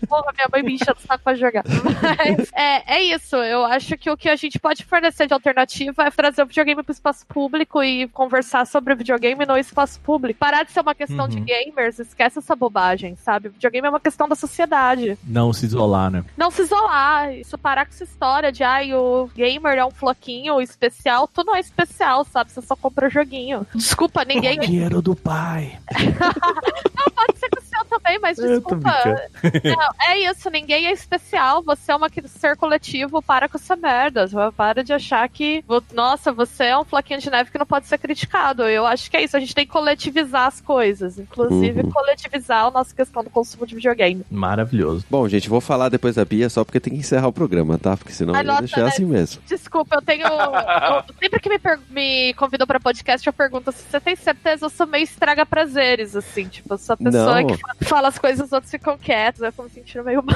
porra, 0.07 0.31
minha 0.33 0.47
mãe 0.51 0.63
me 0.63 0.73
enchendo 0.75 0.97
o 0.97 1.01
saco 1.01 1.23
pra 1.23 1.35
jogar. 1.35 1.63
Mas 2.01 2.51
é, 2.53 2.95
é 2.95 3.03
isso. 3.03 3.35
Eu 3.35 3.65
acho 3.65 3.97
que 3.97 4.09
o 4.09 4.17
que 4.17 4.29
a 4.29 4.35
gente 4.35 4.59
pode 4.59 4.83
fornecer 4.85 5.27
de 5.27 5.33
alternativa 5.33 6.03
é 6.03 6.11
trazer 6.11 6.41
o 6.43 6.45
videogame 6.45 6.81
pro 6.83 6.91
espaço 6.93 7.25
público 7.27 7.83
e 7.83 8.07
conversar 8.07 8.65
sobre 8.65 8.93
o 8.93 8.97
videogame 8.97 9.45
no 9.45 9.57
espaço 9.57 9.99
público. 9.99 10.39
Parar 10.39 10.63
de 10.63 10.71
ser 10.71 10.79
uma 10.81 10.95
questão 10.95 11.27
de 11.27 11.37
Uhum. 11.37 11.45
gamers, 11.45 11.99
esquece 11.99 12.39
essa 12.39 12.55
bobagem, 12.55 13.15
sabe? 13.15 13.47
O 13.47 13.51
videogame 13.51 13.87
é 13.87 13.89
uma 13.89 13.99
questão 13.99 14.27
da 14.29 14.35
sociedade. 14.35 15.17
Não 15.25 15.51
se 15.51 15.65
isolar, 15.65 16.09
né? 16.11 16.23
Não 16.37 16.51
se 16.51 16.61
isolar, 16.61 16.92
isso 17.33 17.57
parar 17.57 17.85
com 17.85 17.91
essa 17.91 18.03
história 18.03 18.51
de 18.51 18.63
ai, 18.63 18.93
o 18.93 19.29
gamer 19.35 19.77
é 19.77 19.85
um 19.85 19.91
floquinho 19.91 20.61
especial. 20.61 21.27
Tu 21.27 21.43
não 21.43 21.55
é 21.55 21.59
especial, 21.59 22.23
sabe? 22.25 22.51
Você 22.51 22.61
só 22.61 22.75
compra 22.75 23.09
joguinho. 23.09 23.65
Desculpa, 23.75 24.23
ninguém. 24.25 24.59
Dinheiro 24.61 25.01
do 25.01 25.15
pai. 25.15 25.77
Pode 27.15 27.37
ser 27.39 27.49
que 27.49 27.59
o 27.59 27.63
seu 27.63 27.85
também, 27.85 28.19
mas 28.19 28.37
Eu 28.37 28.47
desculpa. 28.47 28.91
Não, 29.63 29.89
é 30.07 30.19
isso, 30.29 30.49
ninguém 30.49 30.87
é 30.87 30.91
especial. 30.91 31.61
Você 31.63 31.91
é 31.91 31.95
uma 31.95 32.09
ser 32.27 32.55
coletivo, 32.57 33.21
para 33.21 33.47
com 33.49 33.57
essa 33.57 33.75
merda. 33.75 34.27
Para 34.55 34.83
de 34.83 34.93
achar 34.93 35.27
que, 35.29 35.63
nossa, 35.93 36.31
você 36.31 36.65
é 36.65 36.77
um 36.77 36.83
floquinho 36.85 37.19
de 37.19 37.29
neve 37.29 37.51
que 37.51 37.57
não 37.57 37.65
pode 37.65 37.87
ser 37.87 37.97
criticado. 37.97 38.63
Eu 38.63 38.85
acho 38.85 39.09
que 39.09 39.17
é 39.17 39.23
isso, 39.23 39.35
a 39.35 39.39
gente 39.39 39.55
tem 39.55 39.65
que 39.65 39.71
coletivizar 39.71 40.47
as 40.47 40.61
coisas. 40.61 41.17
Inclusive, 41.19 41.81
Uhum. 41.81 41.91
coletivizar 41.91 42.65
a 42.65 42.71
nossa 42.71 42.95
questão 42.95 43.23
do 43.23 43.29
consumo 43.29 43.65
de 43.65 43.75
videogame. 43.75 44.23
Maravilhoso. 44.29 45.05
Bom, 45.09 45.27
gente, 45.27 45.49
vou 45.49 45.61
falar 45.61 45.89
depois 45.89 46.15
da 46.15 46.25
Bia 46.25 46.49
só 46.49 46.63
porque 46.63 46.79
tem 46.83 46.93
que 46.93 46.99
encerrar 46.99 47.27
o 47.27 47.33
programa, 47.33 47.77
tá? 47.77 47.95
Porque 47.97 48.11
senão 48.11 48.33
eu 48.33 48.39
Anota, 48.41 48.53
vou 48.59 48.61
deixar 48.67 48.81
né? 48.83 48.87
assim 48.89 49.05
mesmo. 49.05 49.41
Desculpa, 49.47 49.95
eu 49.95 50.01
tenho. 50.01 50.27
eu- 50.27 51.03
sempre 51.19 51.39
que 51.39 51.49
me, 51.49 51.57
per- 51.57 51.79
me 51.89 52.33
convidam 52.35 52.67
pra 52.67 52.79
podcast, 52.79 53.25
eu 53.25 53.33
pergunto 53.33 53.71
se 53.71 53.83
você 53.83 53.99
tem 53.99 54.15
certeza, 54.15 54.65
eu 54.65 54.69
sou 54.69 54.85
meio 54.85 55.03
estraga 55.03 55.45
prazeres, 55.45 56.15
assim. 56.15 56.47
Tipo, 56.47 56.73
eu 56.73 56.77
sou 56.77 56.93
a 56.93 56.97
pessoa 56.97 57.41
Não. 57.41 57.47
que 57.47 57.57
fa- 57.57 57.75
fala 57.83 58.07
as 58.09 58.17
coisas, 58.19 58.47
os 58.47 58.51
outros 58.53 58.69
ficam 58.71 58.97
quietos, 58.97 59.41
eu 59.41 59.51
fico 59.51 59.63
me 59.63 59.69
sentindo 59.69 60.03
meio 60.03 60.21
mal. 60.25 60.35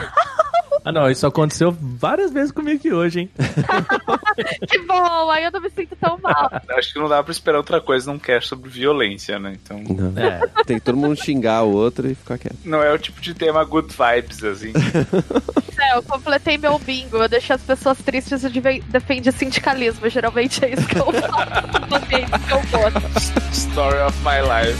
Ah, 0.83 0.91
não, 0.91 1.09
isso 1.09 1.25
aconteceu 1.25 1.75
várias 1.79 2.31
vezes 2.31 2.51
comigo 2.51 2.77
aqui 2.77 2.93
hoje, 2.93 3.21
hein? 3.21 3.29
Que 4.67 4.77
bom, 4.79 5.31
aí 5.31 5.43
eu 5.45 5.51
não 5.51 5.59
me 5.59 5.69
sinto 5.69 5.95
tão 5.95 6.17
mal. 6.19 6.51
Acho 6.77 6.93
que 6.93 6.99
não 6.99 7.09
dá 7.09 7.23
pra 7.23 7.31
esperar 7.31 7.57
outra 7.57 7.81
coisa 7.81 8.11
num 8.11 8.19
cast 8.19 8.49
sobre 8.49 8.69
violência, 8.69 9.39
né? 9.39 9.57
Então. 9.63 9.81
Não. 9.83 10.21
É. 10.21 10.39
Tem 10.63 10.77
que 10.77 10.85
todo 10.85 10.95
mundo 10.95 11.15
xingar 11.15 11.63
o 11.63 11.71
outro 11.71 12.07
e 12.07 12.13
ficar 12.13 12.37
quieto. 12.37 12.57
Não 12.63 12.83
é 12.83 12.93
o 12.93 12.99
tipo 12.99 13.19
de 13.19 13.33
tema 13.33 13.63
good 13.63 13.87
vibes, 13.91 14.43
assim. 14.43 14.73
É, 15.79 15.95
eu 15.95 16.01
completei 16.01 16.57
meu 16.57 16.79
bingo, 16.79 17.17
eu 17.17 17.29
deixei 17.29 17.55
as 17.55 17.61
pessoas 17.61 17.99
tristes 17.99 18.43
e 18.43 18.49
defendi 18.89 19.31
sindicalismo. 19.31 20.09
Geralmente 20.09 20.65
é 20.65 20.73
isso 20.73 20.87
que 20.87 20.97
eu 20.97 21.05
faço 21.13 21.67
no 21.87 21.95
ambiente 21.97 22.31
que 22.31 22.51
eu 22.51 22.61
gosto. 22.71 22.99
Story 23.51 23.99
of 23.99 24.17
my 24.23 24.41
life. 24.41 24.75